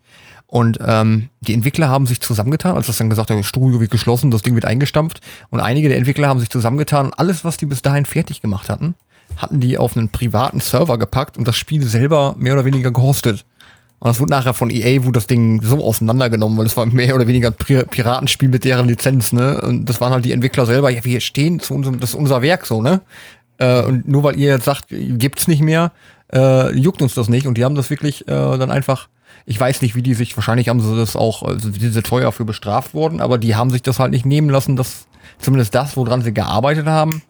Und 0.47 0.79
ähm, 0.85 1.29
die 1.41 1.55
Entwickler 1.55 1.89
haben 1.89 2.07
sich 2.07 2.21
zusammengetan, 2.21 2.75
als 2.75 2.89
das 2.89 2.99
dann 2.99 3.09
gesagt 3.09 3.31
hat, 3.31 3.39
das 3.39 3.47
Studio 3.47 3.81
wird 3.81 3.93
geschlossen, 3.93 4.33
das 4.33 4.43
Ding 4.43 4.55
wird 4.57 4.65
eingestampft. 4.65 5.21
Und 5.51 5.61
einige 5.61 5.89
der 5.89 5.99
Entwickler 5.99 6.29
haben 6.29 6.41
sich 6.41 6.51
zusammengetan 6.51 7.07
und 7.07 7.19
alles, 7.19 7.45
was 7.45 7.57
die 7.57 7.67
bis 7.67 7.83
dahin 7.83 8.05
fertig 8.05 8.43
gemacht 8.43 8.69
hatten, 8.69 8.97
hatten 9.37 9.61
die 9.61 9.79
auf 9.79 9.97
einen 9.97 10.09
privaten 10.09 10.59
Server 10.59 10.99
gepackt 10.99 11.39
und 11.39 11.47
das 11.47 11.57
Spiel 11.57 11.85
selber 11.85 12.35
mehr 12.37 12.55
oder 12.55 12.65
weniger 12.65 12.91
gehostet. 12.91 13.45
Und 14.01 14.09
das 14.09 14.19
wurde 14.19 14.31
nachher 14.31 14.55
von 14.55 14.71
EA, 14.71 15.05
wurde 15.05 15.19
das 15.19 15.27
Ding 15.27 15.61
so 15.63 15.85
auseinandergenommen, 15.85 16.57
weil 16.59 16.67
es 16.67 16.77
war 16.77 16.87
mehr 16.87 17.15
oder 17.15 17.27
weniger 17.29 17.49
ein 17.49 17.55
Pri- 17.55 17.85
Piratenspiel 17.85 18.49
mit 18.49 18.65
deren 18.65 18.89
Lizenz, 18.89 19.33
ne? 19.33 19.61
Und 19.61 19.85
das 19.91 20.01
waren 20.01 20.13
halt 20.13 20.25
die 20.25 20.33
Entwickler 20.33 20.65
selber, 20.65 20.89
ja, 20.89 21.05
wir 21.05 21.21
stehen 21.21 21.61
zu 21.61 21.75
unserem, 21.75 22.01
das 22.01 22.11
ist 22.11 22.17
unser 22.17 22.41
Werk 22.41 22.65
so, 22.67 22.81
ne? 22.81 23.03
Äh, 23.61 23.83
und 23.83 24.09
nur 24.09 24.25
weil 24.25 24.39
ihr 24.39 24.49
jetzt 24.49 24.65
sagt, 24.65 24.87
gibt's 24.89 25.47
nicht 25.47 25.63
mehr, 25.63 25.93
äh, 26.33 26.75
juckt 26.77 27.03
uns 27.03 27.15
das 27.15 27.29
nicht. 27.29 27.47
Und 27.47 27.57
die 27.59 27.65
haben 27.65 27.75
das 27.75 27.91
wirklich 27.91 28.27
äh, 28.27 28.59
dann 28.59 28.71
einfach, 28.71 29.09
ich 29.47 29.61
weiß 29.61 29.83
nicht, 29.83 29.95
wie 29.95 30.03
die 30.03 30.15
sich, 30.15 30.37
wahrscheinlich 30.37 30.69
haben 30.69 30.81
sie 30.81 30.97
das 30.97 31.15
auch, 31.15 31.43
also 31.43 31.71
die 31.71 31.89
sind 31.89 32.07
teuer 32.07 32.33
für 32.33 32.45
bestraft 32.45 32.95
worden, 32.95 33.21
aber 33.21 33.39
die 33.39 33.55
haben 33.55 33.71
sich 33.71 33.83
das 33.83 33.99
halt 33.99 34.11
nicht 34.11 34.27
nehmen 34.27 34.51
lassen, 34.51 34.77
dass 34.77 35.07
zumindest 35.39 35.75
das, 35.75 35.97
woran 35.97 36.23
sie 36.23 36.33
gearbeitet 36.33 36.87
haben, 36.87 37.23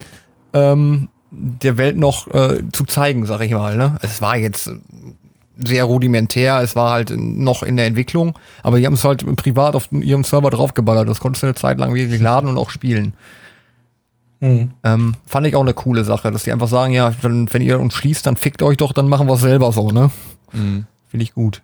ähm, 0.53 1.09
der 1.31 1.77
Welt 1.77 1.97
noch 1.97 2.27
äh, 2.29 2.63
zu 2.73 2.85
zeigen, 2.85 3.27
sag 3.27 3.41
ich 3.41 3.53
mal. 3.53 3.77
Ne? 3.77 3.97
Es 4.03 4.21
war 4.21 4.37
jetzt 4.37 4.71
sehr 5.57 5.85
rudimentär, 5.85 6.61
es 6.63 6.75
war 6.75 6.93
halt 6.93 7.13
noch 7.17 7.63
in 7.63 7.77
der 7.77 7.87
Entwicklung, 7.87 8.39
aber 8.63 8.79
die 8.79 8.87
haben 8.87 8.95
es 8.95 9.05
halt 9.05 9.25
privat 9.37 9.75
auf 9.75 9.93
ihrem 9.93 10.25
Server 10.25 10.51
draufgeballert. 10.51 11.09
Das 11.09 11.21
konntest 11.21 11.43
du 11.43 11.49
eine 11.49 11.55
Zeit 11.55 11.79
lang 11.79 11.95
wirklich 11.95 12.21
laden 12.21 12.49
und 12.49 12.59
auch 12.59 12.71
spielen. 12.71 13.15
Mhm. 14.41 14.71
Ähm, 14.85 15.15
fand 15.27 15.47
ich 15.47 15.55
auch 15.55 15.61
eine 15.61 15.75
coole 15.75 16.03
Sache, 16.05 16.31
dass 16.31 16.45
die 16.45 16.53
einfach 16.53 16.69
sagen, 16.69 16.93
ja, 16.95 17.13
wenn, 17.23 17.53
wenn 17.53 17.63
ihr 17.63 17.79
uns 17.79 17.95
schließt, 17.95 18.25
dann 18.27 18.37
fickt 18.37 18.63
euch 18.63 18.79
doch, 18.79 18.93
dann 18.93 19.09
machen 19.09 19.27
wir 19.29 19.35
es 19.35 19.41
selber 19.41 19.71
so, 19.73 19.91
ne? 19.91 20.11
Finde 20.51 20.87
ich 21.23 21.35
gut. 21.35 21.63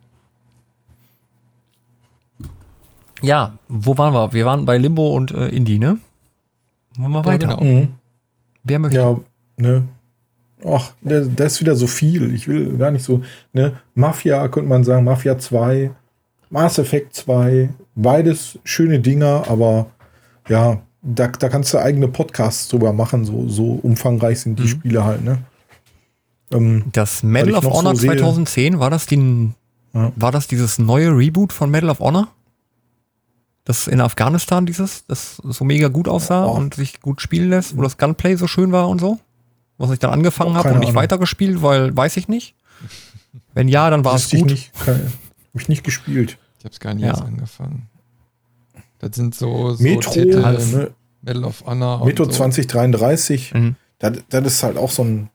Ja, 3.22 3.54
wo 3.68 3.96
waren 3.96 4.12
wir? 4.12 4.32
Wir 4.32 4.44
waren 4.44 4.64
bei 4.66 4.76
Limbo 4.78 5.14
und 5.16 5.30
äh, 5.32 5.48
Indie, 5.48 5.78
ne? 5.78 5.98
Wollen 6.98 7.12
wir 7.12 7.18
Ja, 7.20 7.24
weiter? 7.26 7.46
genau. 7.56 7.60
Mhm. 7.62 7.88
Wer 8.62 8.78
möchte? 8.78 8.98
Ja, 8.98 9.16
ne. 9.56 9.88
Ach, 10.66 10.92
da 11.02 11.20
da 11.20 11.44
ist 11.44 11.60
wieder 11.60 11.76
so 11.76 11.86
viel. 11.86 12.34
Ich 12.34 12.48
will 12.48 12.76
gar 12.76 12.90
nicht 12.90 13.04
so, 13.04 13.22
ne. 13.52 13.78
Mafia 13.94 14.46
könnte 14.48 14.68
man 14.68 14.84
sagen, 14.84 15.04
Mafia 15.04 15.38
2, 15.38 15.90
Mass 16.50 16.78
Effect 16.78 17.14
2, 17.14 17.70
beides 17.94 18.58
schöne 18.64 19.00
Dinger, 19.00 19.44
aber 19.48 19.86
ja, 20.48 20.80
da, 21.06 21.28
da 21.28 21.48
kannst 21.48 21.72
du 21.72 21.78
eigene 21.78 22.08
Podcasts 22.08 22.68
drüber 22.68 22.92
machen, 22.92 23.24
so, 23.24 23.48
so 23.48 23.72
umfangreich 23.82 24.40
sind 24.40 24.58
die 24.58 24.64
Mhm. 24.64 24.68
Spiele 24.68 25.04
halt, 25.04 25.22
ne. 25.24 25.38
Ähm, 26.52 26.84
Das 26.92 27.22
Medal 27.22 27.54
of 27.54 27.64
Honor 27.64 27.94
so 27.94 28.02
sehe- 28.02 28.10
2010, 28.16 28.78
war 28.78 28.90
das 28.90 29.06
die, 29.06 29.50
Ja. 29.94 30.12
war 30.16 30.32
das 30.32 30.46
dieses 30.48 30.78
neue 30.78 31.08
Reboot 31.16 31.52
von 31.52 31.70
Medal 31.70 31.90
of 31.90 32.00
Honor? 32.00 32.28
Das 33.64 33.88
in 33.88 34.00
Afghanistan 34.00 34.64
dieses, 34.64 35.04
das 35.06 35.36
so 35.42 35.64
mega 35.64 35.88
gut 35.88 36.06
aussah 36.08 36.44
Oh. 36.46 36.52
und 36.52 36.74
sich 36.74 37.00
gut 37.00 37.20
spielen 37.20 37.50
lässt, 37.50 37.76
wo 37.76 37.82
das 37.82 37.98
Gunplay 37.98 38.36
so 38.36 38.46
schön 38.46 38.70
war 38.70 38.88
und 38.88 39.00
so? 39.00 39.18
Was 39.78 39.90
ich 39.90 39.98
dann 39.98 40.12
angefangen 40.12 40.52
Oh, 40.52 40.54
habe 40.58 40.68
und 40.70 40.78
nicht 40.78 40.88
Ahnung. 40.90 41.02
weitergespielt, 41.02 41.62
weil 41.62 41.94
weiß 41.96 42.16
ich 42.16 42.28
nicht. 42.28 42.54
Wenn 43.54 43.68
ja, 43.68 43.90
dann 43.90 44.04
war 44.04 44.14
es 44.14 44.22
wüsste 44.24 44.36
ich 44.36 44.42
gut. 44.42 44.50
nicht, 44.52 44.72
kann, 44.84 44.94
hab 45.52 45.60
ich 45.60 45.68
nicht 45.68 45.82
gespielt. 45.84 46.38
Ich 46.58 46.64
habe 46.64 46.72
es 46.72 46.80
gar 46.80 46.94
nicht 46.94 47.02
Ja. 47.04 47.10
erst 47.10 47.22
angefangen. 47.22 47.88
Das 48.98 49.14
sind 49.14 49.34
so, 49.34 49.74
so 49.74 49.82
Metro, 49.82 50.10
Titel, 50.12 50.40
ne, 50.40 50.90
Medal 51.22 51.44
of 51.44 51.64
Honor 51.66 52.00
und 52.00 52.08
Metro 52.08 52.24
so. 52.24 52.30
2033, 52.30 53.52
Mhm. 53.54 53.76
das, 53.98 54.18
das 54.28 54.46
ist 54.46 54.62
halt 54.62 54.76
auch 54.78 54.90
so 54.90 55.02
ein, 55.04 55.30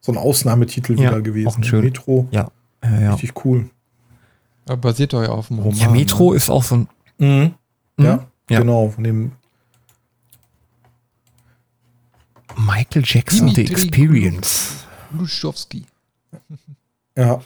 so 0.00 0.12
ein 0.12 0.18
Ausnahmetitel 0.18 0.92
Ja, 1.00 1.10
wieder 1.10 1.22
gewesen. 1.22 1.48
auch 1.48 1.56
ein 1.56 1.64
schön. 1.64 1.84
Metro, 1.84 2.28
Ja, 2.30 2.50
ja, 2.84 3.00
ja. 3.00 3.12
richtig 3.14 3.44
cool. 3.44 3.70
Aber 4.66 4.76
Basiert 4.78 5.12
doch 5.12 5.22
ja 5.22 5.28
auf 5.30 5.48
dem 5.48 5.58
Roman. 5.60 5.78
ja 5.78 5.90
Metro 5.90 6.30
ne? 6.30 6.36
ist 6.36 6.50
auch 6.50 6.62
so 6.64 6.76
ein. 6.76 6.88
Mhm. 7.18 7.54
Mhm. 7.96 8.04
Ja, 8.04 8.26
Ja. 8.50 8.58
genau, 8.60 8.88
von 8.90 9.04
dem 9.04 9.32
Michael 12.56 13.02
Jackson 13.04 13.48
The 13.48 13.54
Dimitri 13.64 13.72
Experience. 13.74 14.84
Luschowski. 15.12 15.84
Ja, 17.16 17.26
hat 17.28 17.42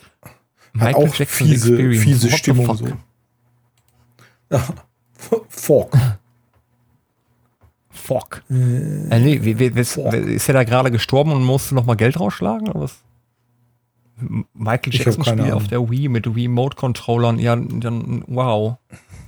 Michael 0.72 0.94
auch 0.94 1.14
Jackson 1.14 1.46
The 1.46 1.52
fiese, 1.54 1.68
Experience. 1.70 2.02
fiese 2.04 2.22
What 2.24 2.30
the 2.32 2.36
Stimmung 2.38 2.76
so. 2.76 2.86
Ja. 4.50 4.68
Fork. 5.48 5.96
Fuck. 7.90 8.42
Äh, 8.50 8.54
nee, 8.54 9.40
wie, 9.42 9.58
wie, 9.58 9.66
ist, 9.80 9.94
Fuck. 9.94 10.12
ist 10.14 10.48
er 10.48 10.54
da 10.54 10.64
gerade 10.64 10.90
gestorben 10.90 11.32
und 11.32 11.44
musste 11.44 11.74
noch 11.74 11.84
mal 11.84 11.94
Geld 11.96 12.18
rausschlagen? 12.18 12.68
Oder 12.68 12.80
was? 12.80 12.96
Michael 14.54 14.92
Jackson 14.94 15.24
Spiel 15.24 15.52
auf 15.52 15.68
der 15.68 15.88
Wii 15.90 16.08
mit 16.08 16.34
Wii-Mode-Controllern. 16.34 17.38
Ja, 17.38 17.56
dann, 17.56 18.22
wow. 18.26 18.76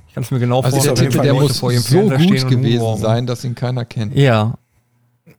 Ich 0.09 0.15
kann 0.15 0.23
es 0.23 0.31
mir 0.31 0.39
genau 0.39 0.61
Also 0.61 0.77
muss 0.77 0.85
der 0.85 0.95
Titel, 0.95 1.21
der 1.23 1.33
muss 1.35 1.59
vor 1.59 1.71
so 1.73 1.81
Fernseher 1.81 2.19
gut 2.19 2.27
stehen 2.39 2.45
und 2.45 2.51
gewesen 2.51 2.81
rumwalken. 2.81 3.03
sein, 3.03 3.27
dass 3.27 3.45
ihn 3.45 3.55
keiner 3.55 3.85
kennt. 3.87 4.15
Ja, 4.15 4.55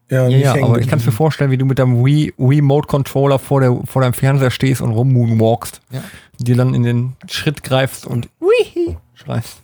Ja, 0.10 0.28
ja, 0.28 0.54
aber 0.64 0.80
ich 0.80 0.88
kann 0.88 1.00
es 1.00 1.06
mir 1.06 1.12
vorstellen, 1.12 1.52
wie 1.52 1.58
du 1.58 1.66
mit 1.66 1.78
deinem 1.80 2.04
Wii- 2.04 2.34
Wii-Mode-Controller 2.38 3.38
vor, 3.40 3.62
der, 3.62 3.80
vor 3.86 4.02
deinem 4.02 4.14
Fernseher 4.14 4.50
stehst 4.52 4.82
und 4.82 4.92
rummoonwalkst. 4.92 5.82
Ja. 5.92 6.04
Dir 6.40 6.56
dann 6.56 6.74
in 6.74 6.84
den 6.84 7.14
Schritt 7.30 7.64
greifst 7.64 8.08
und 8.08 8.30
Wihi 8.40 8.98
schreist. 9.14 9.62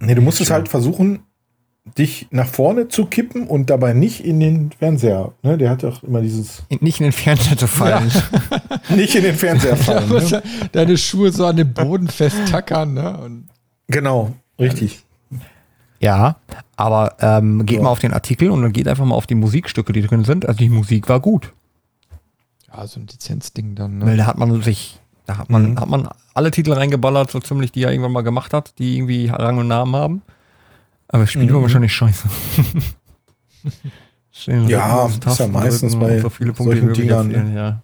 Nee, 0.00 0.14
du 0.14 0.22
musst 0.22 0.40
es 0.40 0.50
halt 0.50 0.68
versuchen, 0.68 1.20
dich 1.98 2.26
nach 2.30 2.46
vorne 2.46 2.88
zu 2.88 3.06
kippen 3.06 3.46
und 3.46 3.70
dabei 3.70 3.92
nicht 3.92 4.24
in 4.24 4.40
den 4.40 4.70
Fernseher. 4.72 5.32
Ne? 5.42 5.56
Der 5.58 5.70
hat 5.70 5.82
doch 5.82 6.02
immer 6.02 6.20
dieses 6.20 6.62
Nicht 6.80 7.00
in 7.00 7.04
den 7.04 7.12
Fernseher 7.12 7.56
zu 7.56 7.66
fallen. 7.66 8.10
nicht 8.94 9.14
in 9.14 9.22
den 9.24 9.34
Fernseher 9.36 9.76
fallen. 9.76 10.08
Ne? 10.08 10.42
deine 10.72 10.96
Schuhe 10.98 11.32
so 11.32 11.46
an 11.46 11.56
den 11.56 11.72
Boden 11.72 12.08
festtackern. 12.08 12.94
Ne? 12.94 13.18
Und 13.18 13.48
Genau, 13.88 14.32
richtig. 14.58 15.04
Ja, 16.00 16.36
aber 16.76 17.16
ähm, 17.20 17.66
geht 17.66 17.78
Ja. 17.78 17.82
mal 17.84 17.90
auf 17.90 17.98
den 17.98 18.12
Artikel 18.14 18.50
und 18.50 18.62
dann 18.62 18.72
geht 18.72 18.88
einfach 18.88 19.04
mal 19.04 19.14
auf 19.14 19.26
die 19.26 19.34
Musikstücke, 19.34 19.92
die 19.92 20.00
drin 20.02 20.24
sind. 20.24 20.46
Also 20.46 20.58
die 20.58 20.70
Musik 20.70 21.08
war 21.08 21.20
gut. 21.20 21.52
ja, 22.72 22.86
so 22.86 23.00
ein 23.00 23.06
Lizenzding 23.06 23.74
dann. 23.74 24.00
Weil 24.00 24.12
Ne? 24.12 24.16
da 24.18 24.26
hat 24.26 24.38
man 24.38 24.62
sich, 24.62 24.98
Da 25.30 25.38
hat 25.38 25.48
man, 25.48 25.70
Mhm. 25.74 25.80
hat 25.80 25.88
man 25.88 26.08
alle 26.34 26.50
Titel 26.50 26.72
reingeballert, 26.72 27.30
so 27.30 27.38
ziemlich, 27.38 27.70
die 27.70 27.84
er 27.84 27.92
irgendwann 27.92 28.10
mal 28.10 28.22
gemacht 28.22 28.52
hat, 28.52 28.76
die 28.80 28.96
irgendwie 28.96 29.28
Rang 29.28 29.58
und 29.58 29.68
Namen 29.68 29.94
haben. 29.94 30.22
Aber 31.06 31.22
das 31.22 31.30
Spiel 31.30 31.44
Mhm. 31.44 31.54
war 31.54 31.62
wahrscheinlich 31.62 31.94
scheiße. 31.94 32.28
Ja, 34.46 35.04
Rücken, 35.04 35.28
ist 35.30 35.38
ja 35.38 35.46
meistens 35.48 35.96
bei 35.96 36.18
so 36.18 36.30
viele 36.30 36.52
Punkte 36.52 36.78
solchen 36.80 36.94
Dingern, 36.94 37.28
ne? 37.28 37.52
ja. 37.54 37.82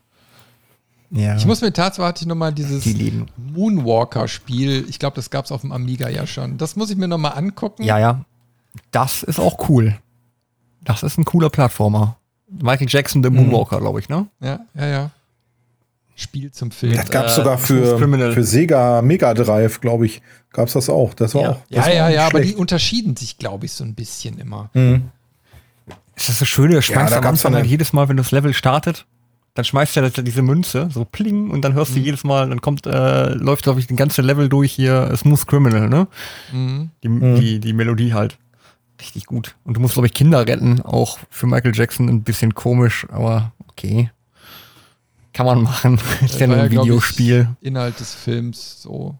Ja, 1.10 1.36
Ich 1.36 1.46
muss 1.46 1.60
mir 1.60 1.72
tatsächlich 1.72 2.26
nochmal 2.26 2.52
dieses 2.52 2.82
die. 2.82 3.24
Moonwalker-Spiel, 3.36 4.86
ich 4.88 4.98
glaube, 4.98 5.14
das 5.16 5.30
gab 5.30 5.44
es 5.44 5.52
auf 5.52 5.60
dem 5.60 5.70
Amiga 5.70 6.08
ja 6.08 6.26
schon. 6.26 6.56
Das 6.58 6.74
muss 6.74 6.90
ich 6.90 6.96
mir 6.96 7.06
nochmal 7.08 7.32
angucken. 7.36 7.84
Ja, 7.84 7.98
ja. 7.98 8.24
Das 8.90 9.22
ist 9.22 9.38
auch 9.38 9.68
cool. 9.68 9.96
Das 10.82 11.02
ist 11.04 11.16
ein 11.18 11.24
cooler 11.24 11.50
Plattformer. 11.50 12.16
Michael 12.48 12.88
Jackson, 12.88 13.22
The 13.22 13.30
Mhm. 13.30 13.36
Moonwalker, 13.36 13.78
glaube 13.78 14.00
ich, 14.00 14.08
ne? 14.08 14.26
ja, 14.40 14.60
ja. 14.74 14.86
ja. 14.86 15.10
Spiel 16.18 16.50
zum 16.50 16.70
Film. 16.70 16.94
Das 16.94 17.10
gab 17.10 17.26
es 17.26 17.32
äh, 17.32 17.36
sogar 17.36 17.58
für, 17.58 17.98
für 17.98 18.42
Sega 18.42 19.02
Mega 19.02 19.34
Drive, 19.34 19.80
glaube 19.80 20.06
ich. 20.06 20.22
Gab 20.50 20.66
es 20.68 20.72
das 20.72 20.88
auch. 20.88 21.12
Das 21.14 21.34
war 21.34 21.42
Ja. 21.42 21.50
auch. 21.50 21.56
Das 21.70 21.76
ja, 21.76 21.82
war 21.82 21.92
ja, 21.92 22.08
ja, 22.08 22.26
aber 22.26 22.40
die 22.40 22.46
schlecht. 22.48 22.58
unterschieden 22.58 23.16
sich, 23.16 23.36
glaube 23.38 23.66
ich, 23.66 23.72
so 23.72 23.84
ein 23.84 23.94
bisschen 23.94 24.38
immer. 24.38 24.70
Mhm. 24.74 25.10
Ist 26.16 26.30
das 26.30 26.38
so 26.38 26.44
schön, 26.46 26.70
du 26.70 26.80
schmeißt 26.80 27.12
da 27.12 27.18
am 27.18 27.26
Anfang 27.26 27.54
halt 27.54 27.66
jedes 27.66 27.92
Mal, 27.92 28.08
wenn 28.08 28.16
das 28.16 28.30
Level 28.32 28.54
startet, 28.54 29.04
dann 29.52 29.66
schmeißt 29.66 29.96
er 29.98 30.08
das- 30.08 30.24
diese 30.24 30.40
Münze, 30.40 30.88
so 30.90 31.04
pling, 31.04 31.50
und 31.50 31.60
dann 31.62 31.74
hörst 31.74 31.90
Mhm. 31.92 31.96
du 31.96 32.00
jedes 32.00 32.24
Mal, 32.24 32.48
dann 32.48 32.62
kommt, 32.62 32.86
äh, 32.86 33.34
läuft, 33.34 33.64
glaube 33.64 33.80
ich, 33.80 33.86
den 33.86 33.98
ganze 33.98 34.22
Level 34.22 34.48
durch 34.48 34.72
hier, 34.72 35.14
Smooth 35.14 35.46
Criminal, 35.46 35.88
ne? 35.90 36.08
Mhm. 36.52 36.90
Die, 37.02 37.08
Mhm. 37.10 37.40
die, 37.40 37.58
die 37.60 37.72
Melodie 37.74 38.14
halt. 38.14 38.38
Richtig 38.98 39.26
gut. 39.26 39.56
Und 39.64 39.76
du 39.76 39.80
musst, 39.82 39.92
glaube 39.92 40.06
ich, 40.06 40.14
Kinder 40.14 40.46
retten, 40.48 40.80
auch 40.80 41.18
für 41.28 41.46
Michael 41.46 41.74
Jackson 41.76 42.08
ein 42.08 42.22
bisschen 42.22 42.54
komisch, 42.54 43.06
aber 43.10 43.52
okay. 43.68 44.10
Kann 45.36 45.44
man 45.44 45.62
machen. 45.64 46.00
Ist 46.24 46.40
ja 46.40 46.46
nur 46.46 46.56
ein 46.56 46.70
glaub 46.70 46.86
ich, 46.86 46.90
Videospiel. 46.90 47.48
Inhalt 47.60 48.00
des 48.00 48.14
Films 48.14 48.80
so. 48.80 49.18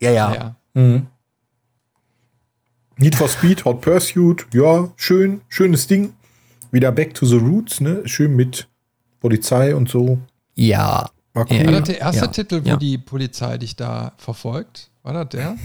Ja, 0.00 0.12
ja. 0.12 0.34
Ja. 0.34 0.56
Mhm. 0.74 1.08
Need 2.96 3.16
for 3.16 3.26
Speed, 3.26 3.64
Hot 3.64 3.80
Pursuit, 3.80 4.46
ja, 4.54 4.88
schön, 4.94 5.40
schönes 5.48 5.88
Ding. 5.88 6.12
Wieder 6.70 6.92
back 6.92 7.12
to 7.14 7.26
the 7.26 7.38
roots, 7.38 7.80
ne? 7.80 8.02
Schön 8.04 8.36
mit 8.36 8.68
Polizei 9.18 9.74
und 9.74 9.88
so. 9.88 10.18
Ja. 10.54 11.10
War 11.34 11.50
cool. 11.50 11.66
War 11.66 11.72
das 11.72 11.82
der 11.88 11.98
erste 12.00 12.26
Ja, 12.26 12.26
Titel, 12.28 12.64
wo 12.64 12.68
ja. 12.68 12.76
die 12.76 12.98
Polizei 12.98 13.58
dich 13.58 13.74
da 13.74 14.12
verfolgt? 14.16 14.92
War 15.02 15.12
das 15.12 15.30
der? 15.30 15.56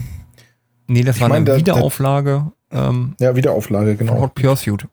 Nee, 0.88 1.04
das 1.04 1.14
Ich 1.14 1.22
war 1.22 1.28
mein, 1.28 1.46
eine 1.46 1.56
Wiederauflage 1.56 2.50
ähm, 2.72 3.14
Ja, 3.20 3.36
Wiederauflage, 3.36 3.96
von 3.96 4.06
genau. 4.08 4.20
Hot 4.22 4.34
Pursuit. 4.34 4.88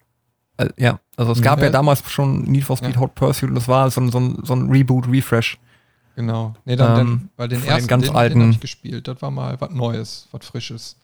Äh, 0.57 0.69
ja, 0.77 0.99
also 1.17 1.31
es 1.31 1.41
gab 1.41 1.59
ja, 1.59 1.65
Ja. 1.65 1.71
damals 1.71 2.03
schon 2.09 2.43
Need 2.43 2.63
for 2.63 2.77
Speed 2.77 2.95
Ja. 2.95 2.99
Hot 3.01 3.15
Pursuit 3.15 3.49
und 3.49 3.55
das 3.55 3.67
war 3.67 3.89
so 3.91 4.01
ein, 4.01 4.11
so 4.11 4.19
ein, 4.19 4.37
so 4.43 4.53
ein 4.53 4.69
Reboot, 4.69 5.07
Refresh. 5.07 5.57
Genau. 6.15 6.53
Nee, 6.65 6.75
dann, 6.75 6.91
Ähm, 6.91 6.95
dann 6.97 7.29
bei 7.35 7.47
den 7.47 7.59
von 7.59 7.65
den 7.67 7.73
ersten, 7.75 7.87
ganz 7.87 8.05
den, 8.05 8.15
alten- 8.15 8.39
den 8.39 8.51
ich 8.51 8.59
gespielt. 8.59 9.07
Das 9.07 9.21
war 9.21 9.31
mal 9.31 9.59
was 9.59 9.71
Neues, 9.71 10.27
was 10.31 10.45
Frisches. 10.45 10.95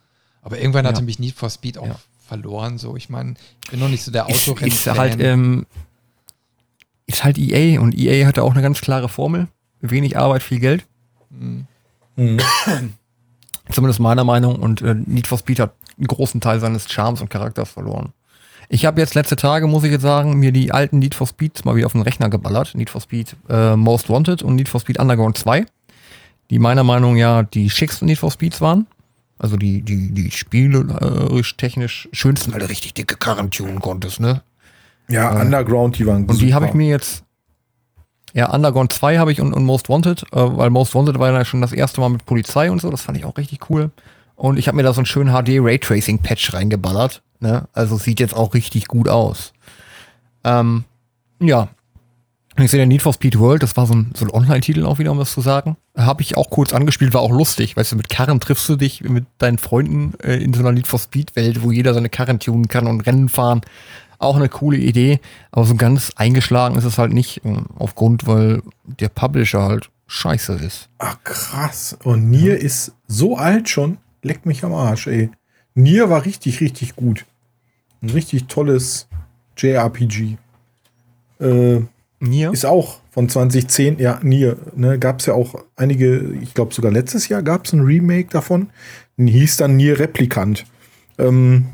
Aber 0.41 0.57
irgendwann 0.59 0.87
hatte 0.87 1.01
mich 1.01 1.19
Need 1.19 1.35
for 1.35 1.49
Speed 1.49 1.77
auch 1.77 1.99
verloren. 2.27 2.77
So, 2.77 2.95
ich 2.95 3.09
meine, 3.09 3.35
ich 3.63 3.71
bin 3.71 3.79
noch 3.79 3.89
nicht 3.89 4.03
so 4.03 4.11
der 4.11 4.27
Ist, 4.29 4.47
Autorennen. 4.47 4.71
ist 4.73 4.87
halt, 4.87 5.19
ähm, 5.19 5.65
ist 7.05 7.23
halt 7.23 7.37
EA 7.37 7.79
und 7.81 7.93
EA 7.97 8.25
hatte 8.25 8.41
auch 8.43 8.51
eine 8.53 8.61
ganz 8.61 8.79
klare 8.81 9.09
Formel. 9.09 9.47
Wenig 9.81 10.17
Arbeit, 10.17 10.43
viel 10.43 10.59
Geld. 10.59 10.85
Mhm. 11.29 11.67
Mhm. 12.15 12.39
Zumindest 13.71 13.99
meiner 13.99 14.23
Meinung. 14.23 14.55
Und 14.57 14.81
äh, 14.81 14.95
Need 14.95 15.27
for 15.27 15.37
Speed 15.37 15.59
hat 15.59 15.73
einen 15.97 16.07
großen 16.07 16.39
Teil 16.41 16.59
seines 16.59 16.89
Charmes 16.89 17.21
und 17.21 17.29
Charakters 17.29 17.69
verloren. 17.69 18.13
Ich 18.73 18.85
habe 18.85 19.01
jetzt 19.01 19.15
letzte 19.15 19.35
Tage, 19.35 19.67
muss 19.67 19.83
ich 19.83 19.91
jetzt 19.91 20.01
sagen, 20.01 20.39
mir 20.39 20.53
die 20.53 20.71
alten 20.71 20.99
Need 20.99 21.13
for 21.13 21.27
Speeds 21.27 21.65
mal 21.65 21.75
wieder 21.75 21.87
auf 21.87 21.91
den 21.91 22.03
Rechner 22.03 22.29
geballert. 22.29 22.73
Need 22.73 22.89
for 22.89 23.01
Speed 23.01 23.35
äh, 23.49 23.75
Most 23.75 24.07
Wanted 24.07 24.43
und 24.43 24.55
Need 24.55 24.69
for 24.69 24.79
Speed 24.79 24.97
Underground 24.97 25.37
2. 25.37 25.65
Die 26.49 26.57
meiner 26.57 26.85
Meinung 26.85 27.17
ja 27.17 27.43
die 27.43 27.69
schicksten 27.69 28.05
Need 28.05 28.19
for 28.19 28.31
Speeds 28.31 28.61
waren. 28.61 28.87
Also 29.37 29.57
die, 29.57 29.81
die, 29.81 30.13
die 30.13 30.31
spielerisch, 30.31 31.57
technisch 31.57 32.07
schönsten, 32.13 32.53
weil 32.53 32.61
du 32.61 32.69
richtig 32.69 32.93
dicke 32.93 33.17
Karren 33.17 33.51
tunen 33.51 33.81
konntest, 33.81 34.21
ne? 34.21 34.41
Ja, 35.09 35.41
Underground, 35.41 35.99
die 35.99 36.07
waren 36.07 36.23
Und 36.25 36.39
die 36.39 36.45
super. 36.45 36.55
habe 36.55 36.67
ich 36.67 36.73
mir 36.73 36.87
jetzt. 36.87 37.25
Ja, 38.33 38.53
Underground 38.53 38.93
2 38.93 39.17
habe 39.17 39.33
ich 39.33 39.41
und, 39.41 39.51
und 39.51 39.65
Most 39.65 39.89
Wanted, 39.89 40.23
äh, 40.31 40.37
weil 40.37 40.69
Most 40.69 40.95
Wanted 40.95 41.19
war 41.19 41.29
ja 41.29 41.43
schon 41.43 41.59
das 41.59 41.73
erste 41.73 41.99
Mal 41.99 42.07
mit 42.07 42.25
Polizei 42.25 42.71
und 42.71 42.79
so, 42.79 42.89
das 42.89 43.01
fand 43.01 43.17
ich 43.17 43.25
auch 43.25 43.35
richtig 43.35 43.69
cool. 43.69 43.91
Und 44.41 44.57
ich 44.57 44.67
habe 44.67 44.75
mir 44.75 44.81
da 44.81 44.91
so 44.91 45.01
einen 45.01 45.05
schönen 45.05 45.29
HD 45.29 45.59
Raytracing 45.63 46.17
Patch 46.17 46.51
reingeballert. 46.55 47.21
Ne? 47.41 47.67
Also 47.73 47.97
sieht 47.97 48.19
jetzt 48.19 48.35
auch 48.35 48.55
richtig 48.55 48.87
gut 48.87 49.07
aus. 49.07 49.53
Ähm, 50.43 50.83
ja. 51.39 51.67
Und 52.57 52.63
ich 52.63 52.71
sehe 52.71 52.79
der 52.79 52.87
Need 52.87 53.03
for 53.03 53.13
Speed 53.13 53.37
World, 53.37 53.61
das 53.61 53.77
war 53.77 53.85
so 53.85 53.93
ein, 53.93 54.11
so 54.15 54.25
ein 54.25 54.31
Online-Titel 54.31 54.83
auch 54.87 54.97
wieder, 54.97 55.11
um 55.11 55.19
das 55.19 55.31
zu 55.31 55.41
sagen. 55.41 55.77
Habe 55.95 56.23
ich 56.23 56.37
auch 56.37 56.49
kurz 56.49 56.73
angespielt, 56.73 57.13
war 57.13 57.21
auch 57.21 57.29
lustig. 57.29 57.77
Weißt 57.77 57.91
du, 57.91 57.97
mit 57.97 58.09
Karren 58.09 58.39
triffst 58.39 58.67
du 58.67 58.77
dich 58.77 59.03
mit 59.03 59.25
deinen 59.37 59.59
Freunden 59.59 60.15
äh, 60.23 60.37
in 60.37 60.55
so 60.55 60.61
einer 60.61 60.71
Need 60.71 60.87
for 60.87 60.97
Speed-Welt, 60.97 61.61
wo 61.61 61.69
jeder 61.69 61.93
seine 61.93 62.09
Karren 62.09 62.39
tunen 62.39 62.67
kann 62.67 62.87
und 62.87 63.01
Rennen 63.01 63.29
fahren. 63.29 63.61
Auch 64.17 64.37
eine 64.37 64.49
coole 64.49 64.77
Idee, 64.77 65.19
aber 65.51 65.65
so 65.65 65.75
ganz 65.75 66.13
eingeschlagen 66.15 66.79
ist 66.79 66.85
es 66.85 66.97
halt 66.97 67.13
nicht, 67.13 67.45
äh, 67.45 67.57
aufgrund, 67.77 68.25
weil 68.25 68.63
der 68.85 69.09
Publisher 69.09 69.61
halt 69.61 69.91
scheiße 70.07 70.53
ist. 70.53 70.89
Ach 70.97 71.17
krass. 71.23 71.95
Und 72.03 72.31
Nier 72.31 72.59
ist 72.59 72.93
so 73.07 73.37
alt 73.37 73.69
schon. 73.69 73.99
Leckt 74.23 74.45
mich 74.45 74.63
am 74.63 74.73
Arsch, 74.73 75.07
ey. 75.07 75.29
Nier 75.73 76.09
war 76.09 76.25
richtig, 76.25 76.61
richtig 76.61 76.95
gut. 76.95 77.25
Ein 78.01 78.09
richtig 78.09 78.47
tolles 78.47 79.07
JRPG. 79.57 80.37
Äh, 81.39 81.81
Nier? 82.19 82.51
ist 82.51 82.65
auch 82.65 82.99
von 83.09 83.27
2010, 83.27 83.97
ja, 83.99 84.19
Nier. 84.21 84.57
Ne, 84.75 84.99
gab 84.99 85.19
es 85.19 85.25
ja 85.25 85.33
auch 85.33 85.55
einige, 85.75 86.33
ich 86.41 86.53
glaube 86.53 86.73
sogar 86.73 86.91
letztes 86.91 87.27
Jahr 87.29 87.41
gab 87.41 87.65
es 87.65 87.73
ein 87.73 87.81
Remake 87.81 88.29
davon. 88.29 88.69
Den 89.17 89.27
hieß 89.27 89.57
dann 89.57 89.75
Nier 89.75 89.99
Replikant. 89.99 90.65
Ähm, 91.17 91.67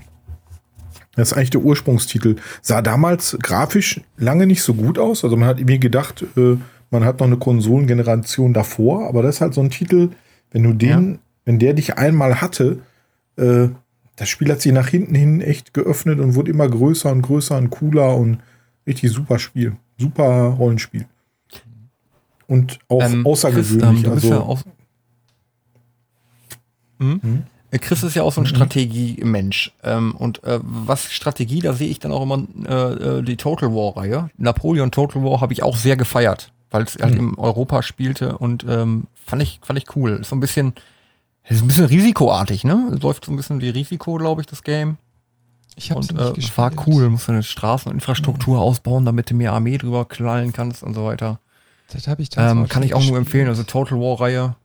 das 1.15 1.31
ist 1.31 1.37
eigentlich 1.37 1.49
der 1.49 1.61
Ursprungstitel. 1.61 2.35
Sah 2.61 2.81
damals 2.81 3.37
grafisch 3.41 4.01
lange 4.17 4.47
nicht 4.47 4.61
so 4.61 4.73
gut 4.73 4.99
aus. 4.99 5.23
Also 5.23 5.35
man 5.35 5.49
hat 5.49 5.59
irgendwie 5.59 5.79
gedacht, 5.79 6.23
äh, 6.37 6.57
man 6.91 7.03
hat 7.03 7.19
noch 7.19 7.27
eine 7.27 7.37
Konsolengeneration 7.37 8.53
davor, 8.53 9.07
aber 9.07 9.23
das 9.23 9.35
ist 9.35 9.41
halt 9.41 9.53
so 9.53 9.61
ein 9.61 9.69
Titel, 9.69 10.11
wenn 10.51 10.63
du 10.63 10.73
den, 10.73 11.19
wenn 11.47 11.59
der 11.59 11.73
dich 11.73 11.97
einmal 11.97 12.41
hatte, 12.41 12.79
äh, 13.37 13.69
das 14.17 14.27
Spiel 14.27 14.51
hat 14.51 14.59
sich 14.59 14.73
nach 14.73 14.89
hinten 14.89 15.15
hin 15.15 15.39
echt 15.39 15.73
geöffnet 15.73 16.19
und 16.19 16.35
wurde 16.35 16.51
immer 16.51 16.67
größer 16.67 17.09
und 17.09 17.21
größer 17.21 17.57
und 17.57 17.69
cooler 17.69 18.17
und 18.17 18.39
richtig 18.85 19.11
super 19.13 19.39
Spiel. 19.39 19.77
Super 19.97 20.47
Rollenspiel. 20.59 21.05
Und 22.47 22.79
auch 22.89 23.01
Ähm, 23.01 23.25
außergewöhnlich. 23.25 24.03
Chris, 24.03 24.05
ähm, 24.05 24.11
also, 24.11 24.29
ja 24.29 24.39
auch, 24.41 24.61
hm? 26.99 27.21
Hm? 27.21 27.43
Äh, 27.71 27.79
Chris 27.79 28.03
ist 28.03 28.15
ja 28.15 28.23
auch 28.23 28.33
so 28.33 28.41
ein 28.41 28.47
Strategiemensch. 28.47 29.71
Ähm, 29.83 30.15
und 30.15 30.43
äh, 30.43 30.59
was 30.61 31.13
Strategie, 31.13 31.61
da 31.61 31.71
sehe 31.71 31.87
ich 31.87 31.99
dann 31.99 32.11
auch 32.11 32.23
immer 32.23 32.45
äh, 32.67 33.19
äh, 33.19 33.21
die 33.21 33.37
Total 33.37 33.69
War-Reihe. 33.73 34.29
Napoleon 34.37 34.91
Total 34.91 35.23
War 35.23 35.39
habe 35.39 35.53
ich 35.53 35.63
auch 35.63 35.77
sehr 35.77 35.95
gefeiert, 35.95 36.51
weil 36.71 36.83
es 36.83 36.97
halt 37.01 37.17
Hm. 37.17 37.29
in 37.29 37.35
Europa 37.35 37.83
spielte 37.83 38.37
und 38.37 38.65
ähm, 38.67 39.07
fand 39.13 39.41
ich 39.41 39.61
fand 39.63 39.79
ich 39.79 39.95
cool. 39.95 40.17
Ist 40.19 40.29
so 40.29 40.35
ein 40.35 40.41
bisschen 40.41 40.73
ist 41.55 41.61
ein 41.61 41.67
bisschen 41.67 41.85
risikoartig, 41.85 42.63
ne? 42.63 42.91
Es 42.93 43.01
läuft 43.01 43.25
so 43.25 43.31
ein 43.31 43.37
bisschen 43.37 43.61
wie 43.61 43.69
Risiko, 43.69 44.15
glaube 44.15 44.41
ich, 44.41 44.47
das 44.47 44.63
Game. 44.63 44.97
Ich 45.75 45.91
habe 45.91 45.99
Und 45.99 46.11
nicht 46.11 46.21
äh, 46.21 46.33
gespielt. 46.33 46.57
war 46.57 46.71
cool. 46.87 47.09
Musst 47.09 47.27
du 47.27 47.33
eine 47.33 47.43
Straßeninfrastruktur 47.43 48.59
ausbauen, 48.59 49.05
damit 49.05 49.29
du 49.29 49.35
mehr 49.35 49.53
Armee 49.53 49.77
drüber 49.77 50.05
knallen 50.05 50.51
kannst 50.51 50.83
und 50.83 50.93
so 50.93 51.05
weiter. 51.05 51.39
Das 51.91 52.07
habe 52.07 52.21
ich 52.21 52.29
Ähm, 52.29 52.33
tatsächlich 52.35 52.69
kann 52.69 52.83
ich 52.83 52.93
auch 52.95 52.99
nicht 52.99 53.09
nur 53.09 53.17
empfehlen. 53.17 53.47
Also 53.47 53.61
gespielt. 53.63 53.85
Total 53.87 53.99
War-Reihe. 53.99 54.55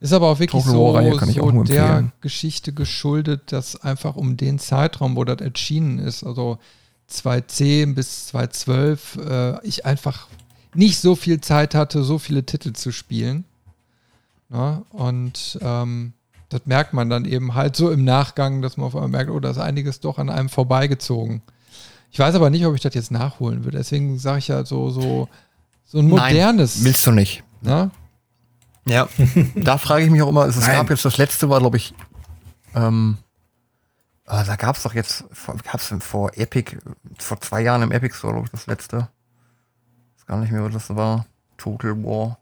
Ist 0.00 0.12
aber 0.12 0.28
auch 0.28 0.38
wirklich 0.38 0.62
Total 0.64 1.10
so, 1.12 1.16
kann 1.16 1.28
ich 1.28 1.36
so 1.36 1.42
auch 1.42 1.52
nur 1.52 1.64
der. 1.64 2.12
Geschichte 2.20 2.72
geschuldet, 2.72 3.52
dass 3.52 3.80
einfach 3.82 4.16
um 4.16 4.36
den 4.36 4.58
Zeitraum, 4.58 5.16
wo 5.16 5.24
das 5.24 5.40
erschienen 5.40 5.98
ist, 5.98 6.22
also 6.24 6.58
2010 7.08 7.94
bis 7.94 8.26
2012, 8.28 9.18
äh, 9.24 9.66
ich 9.66 9.86
einfach 9.86 10.28
nicht 10.74 10.98
so 10.98 11.16
viel 11.16 11.40
Zeit 11.40 11.74
hatte, 11.74 12.04
so 12.04 12.18
viele 12.18 12.44
Titel 12.44 12.74
zu 12.74 12.92
spielen. 12.92 13.44
Na? 14.50 14.82
Und 14.90 15.58
ähm, 15.62 16.12
das 16.48 16.62
merkt 16.64 16.94
man 16.94 17.10
dann 17.10 17.24
eben 17.24 17.54
halt 17.54 17.76
so 17.76 17.90
im 17.90 18.04
Nachgang, 18.04 18.62
dass 18.62 18.76
man 18.76 18.86
auf 18.86 18.94
einmal 18.94 19.10
merkt, 19.10 19.30
oh, 19.30 19.40
da 19.40 19.50
ist 19.50 19.58
einiges 19.58 20.00
doch 20.00 20.18
an 20.18 20.30
einem 20.30 20.48
vorbeigezogen. 20.48 21.42
Ich 22.10 22.18
weiß 22.18 22.34
aber 22.34 22.50
nicht, 22.50 22.64
ob 22.64 22.74
ich 22.74 22.80
das 22.80 22.94
jetzt 22.94 23.10
nachholen 23.10 23.64
würde. 23.64 23.78
Deswegen 23.78 24.18
sage 24.18 24.38
ich 24.38 24.48
ja 24.48 24.64
so, 24.64 24.90
so, 24.90 25.28
so 25.84 25.98
ein 25.98 26.08
Nein, 26.08 26.32
modernes. 26.34 26.82
Willst 26.84 27.06
du 27.06 27.10
nicht. 27.10 27.44
na? 27.60 27.90
Ja, 28.86 29.06
da 29.54 29.76
frage 29.76 30.04
ich 30.04 30.10
mich 30.10 30.22
auch 30.22 30.28
immer, 30.28 30.46
es, 30.46 30.56
es 30.56 30.66
Nein. 30.66 30.76
gab 30.76 30.88
jetzt 30.90 31.04
das 31.04 31.18
letzte 31.18 31.50
war, 31.50 31.60
glaube 31.60 31.76
ich, 31.76 31.92
ähm, 32.74 33.18
ah, 34.24 34.44
da 34.44 34.56
gab 34.56 34.76
es 34.76 34.82
doch 34.82 34.94
jetzt, 34.94 35.24
gab 35.64 35.74
es 35.74 35.94
vor 36.00 36.30
Epic, 36.36 36.78
vor 37.18 37.38
zwei 37.40 37.60
Jahren 37.60 37.82
im 37.82 37.92
Epic 37.92 38.14
Store, 38.16 38.32
glaube 38.32 38.46
ich, 38.46 38.52
das 38.52 38.66
letzte. 38.66 39.08
Ich 40.16 40.20
weiß 40.20 40.26
gar 40.26 40.38
nicht 40.38 40.52
mehr, 40.52 40.64
was 40.64 40.72
das 40.72 40.96
war. 40.96 41.26
Total 41.58 42.02
War. 42.02 42.37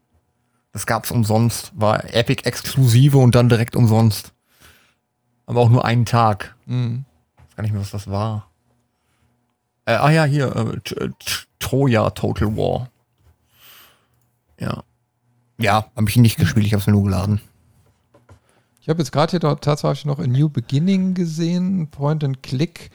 Das 0.76 0.84
gab's 0.84 1.10
umsonst, 1.10 1.72
war 1.74 2.04
Epic 2.12 2.42
exklusive 2.44 3.16
und 3.16 3.34
dann 3.34 3.48
direkt 3.48 3.76
umsonst. 3.76 4.34
Aber 5.46 5.62
auch 5.62 5.70
nur 5.70 5.86
einen 5.86 6.04
Tag. 6.04 6.54
Mhm. 6.66 7.06
Ich 7.38 7.44
weiß 7.44 7.56
gar 7.56 7.62
nicht 7.62 7.72
mehr, 7.72 7.80
was 7.80 7.92
das 7.92 8.10
war. 8.10 8.50
Äh, 9.86 9.94
ah 9.94 10.10
ja, 10.10 10.24
hier, 10.24 10.54
äh, 10.54 10.78
T- 10.80 11.12
Troja 11.60 12.10
Total 12.10 12.54
War. 12.58 12.90
Ja. 14.60 14.82
Ja, 15.56 15.86
habe 15.96 16.10
ich 16.10 16.16
nicht 16.16 16.36
gespielt, 16.36 16.66
ich 16.66 16.74
habe 16.74 16.82
es 16.82 16.86
mir 16.86 16.92
nur 16.92 17.04
geladen. 17.04 17.40
Ich 18.82 18.90
habe 18.90 18.98
jetzt 18.98 19.12
gerade 19.12 19.30
hier 19.30 19.40
tatsächlich 19.58 20.04
noch 20.04 20.18
A 20.18 20.26
New 20.26 20.50
Beginning 20.50 21.14
gesehen, 21.14 21.88
Point 21.88 22.22
and 22.22 22.42
Click. 22.42 22.90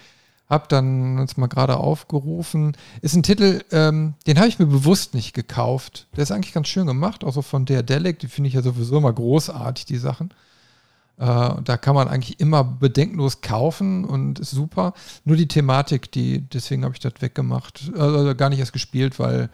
Hab 0.51 0.67
dann 0.67 1.17
uns 1.17 1.37
mal 1.37 1.47
gerade 1.47 1.77
aufgerufen. 1.77 2.75
Ist 3.01 3.15
ein 3.15 3.23
Titel, 3.23 3.63
ähm, 3.71 4.15
den 4.27 4.37
habe 4.37 4.49
ich 4.49 4.59
mir 4.59 4.65
bewusst 4.65 5.13
nicht 5.13 5.33
gekauft. 5.33 6.07
Der 6.17 6.23
ist 6.23 6.31
eigentlich 6.31 6.53
ganz 6.53 6.67
schön 6.67 6.87
gemacht, 6.87 7.23
auch 7.23 7.31
so 7.31 7.41
von 7.41 7.63
der 7.63 7.83
Delic. 7.83 8.19
Die 8.19 8.27
finde 8.27 8.49
ich 8.49 8.55
ja 8.55 8.61
sowieso 8.61 8.97
immer 8.97 9.13
großartig, 9.13 9.85
die 9.85 9.95
Sachen. 9.95 10.33
Äh, 11.17 11.53
da 11.63 11.77
kann 11.77 11.95
man 11.95 12.09
eigentlich 12.09 12.41
immer 12.41 12.65
bedenkenlos 12.65 13.39
kaufen 13.39 14.03
und 14.03 14.39
ist 14.39 14.51
super. 14.51 14.93
Nur 15.23 15.37
die 15.37 15.47
Thematik, 15.47 16.11
die, 16.11 16.41
deswegen 16.41 16.83
habe 16.83 16.95
ich 16.95 16.99
das 16.99 17.13
weggemacht. 17.21 17.89
Also 17.97 18.35
gar 18.35 18.49
nicht 18.49 18.59
erst 18.59 18.73
gespielt, 18.73 19.19
weil 19.19 19.49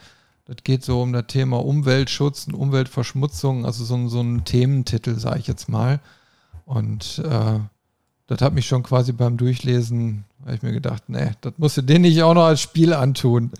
das 0.45 0.57
geht 0.63 0.83
so 0.83 1.03
um 1.03 1.13
das 1.13 1.27
Thema 1.27 1.63
Umweltschutz 1.63 2.47
und 2.47 2.55
Umweltverschmutzung, 2.55 3.67
also 3.67 3.85
so, 3.85 4.07
so 4.07 4.21
ein 4.21 4.45
Thementitel, 4.45 5.19
sage 5.19 5.41
ich 5.41 5.47
jetzt 5.47 5.69
mal. 5.69 5.99
Und 6.65 7.19
äh, 7.19 7.59
das 8.27 8.41
hat 8.41 8.53
mich 8.53 8.65
schon 8.65 8.81
quasi 8.81 9.11
beim 9.11 9.37
Durchlesen 9.37 10.23
habe 10.45 10.55
ich 10.55 10.61
mir 10.61 10.71
gedacht, 10.71 11.03
nee, 11.07 11.31
das 11.41 11.53
musst 11.57 11.77
du 11.77 11.81
dir 11.81 11.99
nicht 11.99 12.21
auch 12.23 12.33
noch 12.33 12.45
als 12.45 12.61
Spiel 12.61 12.93
antun. 12.93 13.51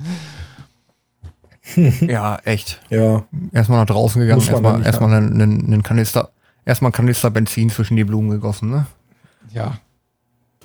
ja, 2.01 2.37
echt. 2.45 2.79
Ja. 2.89 3.25
Erstmal 3.51 3.79
nach 3.79 3.87
draußen 3.87 4.21
gegangen, 4.21 4.41
erstmal, 4.41 4.85
erstmal 4.85 5.13
einen, 5.13 5.41
einen, 5.41 5.65
einen 5.65 5.83
Kanister, 5.83 6.29
erstmal 6.65 6.89
einen 6.89 6.93
Kanister 6.93 7.29
Benzin 7.29 7.69
zwischen 7.69 7.97
die 7.97 8.03
Blumen 8.03 8.29
gegossen, 8.29 8.69
ne? 8.69 8.85
Ja. 9.53 9.77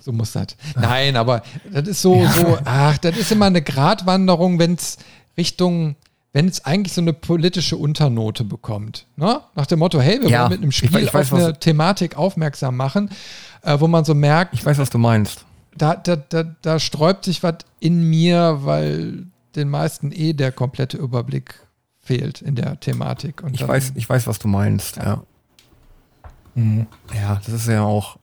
So 0.01 0.12
muss 0.12 0.32
das. 0.32 0.56
Nein, 0.74 1.16
aber 1.16 1.43
das 1.70 1.89
ist 1.89 2.02
so, 2.02 2.16
ja. 2.16 2.32
so, 2.32 2.59
ach, 2.64 2.98
das 2.98 3.16
ist 3.16 3.30
immer 3.30 3.47
eine 3.47 3.62
Gratwanderung, 3.62 4.59
wenn 4.59 4.74
es 4.74 4.98
Richtung, 5.36 5.94
wenn 6.32 6.48
es 6.48 6.64
eigentlich 6.64 6.93
so 6.93 7.01
eine 7.01 7.12
politische 7.12 7.76
Unternote 7.76 8.43
bekommt. 8.43 9.06
Ne? 9.16 9.40
Nach 9.55 9.66
dem 9.66 9.78
Motto, 9.78 10.01
hey, 10.01 10.20
wir 10.20 10.28
ja, 10.28 10.40
wollen 10.40 10.51
mit 10.51 10.62
einem 10.62 10.72
Spiel 10.72 10.97
ich, 10.97 11.05
ich 11.05 11.14
weiß, 11.14 11.32
auf 11.32 11.39
eine 11.39 11.59
Thematik 11.59 12.16
aufmerksam 12.16 12.76
machen, 12.76 13.10
äh, 13.62 13.78
wo 13.78 13.86
man 13.86 14.05
so 14.05 14.14
merkt. 14.14 14.55
Ich 14.55 14.66
weiß, 14.66 14.78
was 14.78 14.90
du 14.90 14.98
meinst 14.98 15.47
da, 15.77 15.97
da, 15.97 16.16
da, 16.16 16.44
da 16.62 16.78
sträubt 16.78 17.24
sich 17.24 17.43
was 17.43 17.59
in 17.81 18.09
mir, 18.09 18.61
weil 18.62 19.27
den 19.57 19.69
meisten 19.69 20.12
eh 20.12 20.32
der 20.32 20.53
komplette 20.53 20.97
Überblick 20.97 21.55
fehlt 22.01 22.43
in 22.43 22.55
der 22.55 22.81
Thematik. 22.81 23.43
Und 23.43 23.55
ich, 23.55 23.66
weiß, 23.66 23.93
ich 23.94 24.09
weiß, 24.09 24.27
was 24.27 24.39
du 24.39 24.49
meinst, 24.49 24.97
ja. 24.97 25.05
Ja, 25.05 25.23
mhm. 26.55 26.86
ja 27.15 27.40
das 27.44 27.55
ist 27.55 27.69
ja 27.69 27.82
auch 27.82 28.19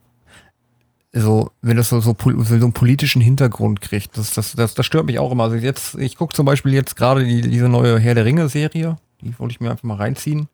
so, 1.12 1.50
wenn 1.60 1.76
das 1.76 1.88
so, 1.88 2.00
so, 2.00 2.14
so 2.16 2.44
einen 2.52 2.72
politischen 2.72 3.20
Hintergrund 3.20 3.80
kriegt, 3.80 4.16
das, 4.16 4.32
das, 4.34 4.52
das, 4.52 4.74
das 4.74 4.86
stört 4.86 5.06
mich 5.06 5.18
auch 5.18 5.32
immer. 5.32 5.44
Also 5.44 5.56
jetzt, 5.56 5.96
ich 5.96 6.16
gucke 6.16 6.34
zum 6.34 6.46
Beispiel 6.46 6.72
jetzt 6.72 6.94
gerade 6.94 7.24
die, 7.24 7.40
diese 7.40 7.68
neue 7.68 7.98
Herr 7.98 8.14
der 8.14 8.24
Ringe-Serie, 8.24 8.96
die 9.20 9.36
wollte 9.38 9.52
ich 9.52 9.60
mir 9.60 9.70
einfach 9.70 9.82
mal 9.84 9.96
reinziehen. 9.96 10.48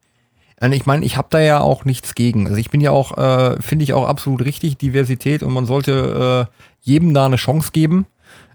Und 0.61 0.73
ich 0.73 0.87
meine, 0.87 1.05
ich 1.05 1.17
habe 1.17 1.29
da 1.31 1.39
ja 1.41 1.61
auch 1.61 1.85
nichts 1.85 2.15
gegen. 2.15 2.47
Also 2.47 2.59
ich 2.59 2.71
bin 2.71 2.81
ja 2.81 2.91
auch, 2.91 3.17
äh, 3.19 3.61
finde 3.61 3.83
ich 3.85 3.93
auch 3.93 4.07
absolut 4.09 4.45
richtig, 4.45 4.79
Diversität 4.79 5.43
und 5.43 5.53
man 5.53 5.67
sollte 5.67 6.49
äh, 6.49 6.53
jedem 6.81 7.13
da 7.13 7.27
eine 7.27 7.37
Chance 7.37 7.71
geben. 7.73 8.07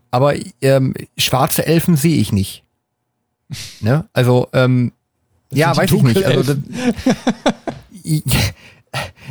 Aber 0.09 0.33
ähm, 0.61 0.93
schwarze 1.17 1.65
Elfen 1.65 1.95
sehe 1.95 2.17
ich 2.17 2.33
nicht. 2.33 2.63
ne? 3.81 4.05
Also, 4.13 4.47
ähm, 4.53 4.91
ja, 5.51 5.75
weiß 5.75 5.91
ich 5.91 6.03
nicht. 6.03 6.23
Also, 6.25 6.55
das, 6.55 6.57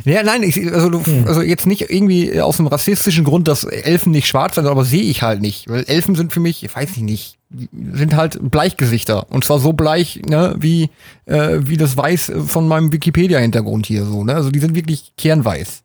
ja, 0.05 0.23
nein, 0.23 0.43
ich, 0.43 0.57
also, 0.71 0.89
du, 0.89 1.05
hm. 1.05 1.27
also 1.27 1.41
jetzt 1.41 1.67
nicht 1.67 1.89
irgendwie 1.89 2.41
aus 2.41 2.59
einem 2.59 2.67
rassistischen 2.67 3.23
Grund, 3.23 3.47
dass 3.47 3.63
Elfen 3.63 4.11
nicht 4.11 4.27
schwarz 4.27 4.55
sind, 4.55 4.65
aber 4.65 4.85
sehe 4.85 5.03
ich 5.03 5.21
halt 5.21 5.41
nicht. 5.41 5.69
Weil 5.69 5.83
Elfen 5.83 6.15
sind 6.15 6.33
für 6.33 6.39
mich, 6.39 6.63
ich 6.63 6.75
weiß 6.75 6.91
ich 6.91 7.03
nicht, 7.03 7.37
sind 7.71 8.15
halt 8.15 8.39
Bleichgesichter. 8.41 9.31
Und 9.31 9.43
zwar 9.43 9.59
so 9.59 9.73
bleich, 9.73 10.21
ne, 10.27 10.55
wie, 10.57 10.89
äh, 11.25 11.59
wie 11.61 11.77
das 11.77 11.95
Weiß 11.95 12.31
von 12.47 12.67
meinem 12.67 12.91
Wikipedia-Hintergrund 12.91 13.85
hier 13.85 14.05
so, 14.05 14.23
ne? 14.23 14.33
Also 14.33 14.49
die 14.49 14.59
sind 14.59 14.75
wirklich 14.75 15.13
kernweiß. 15.17 15.83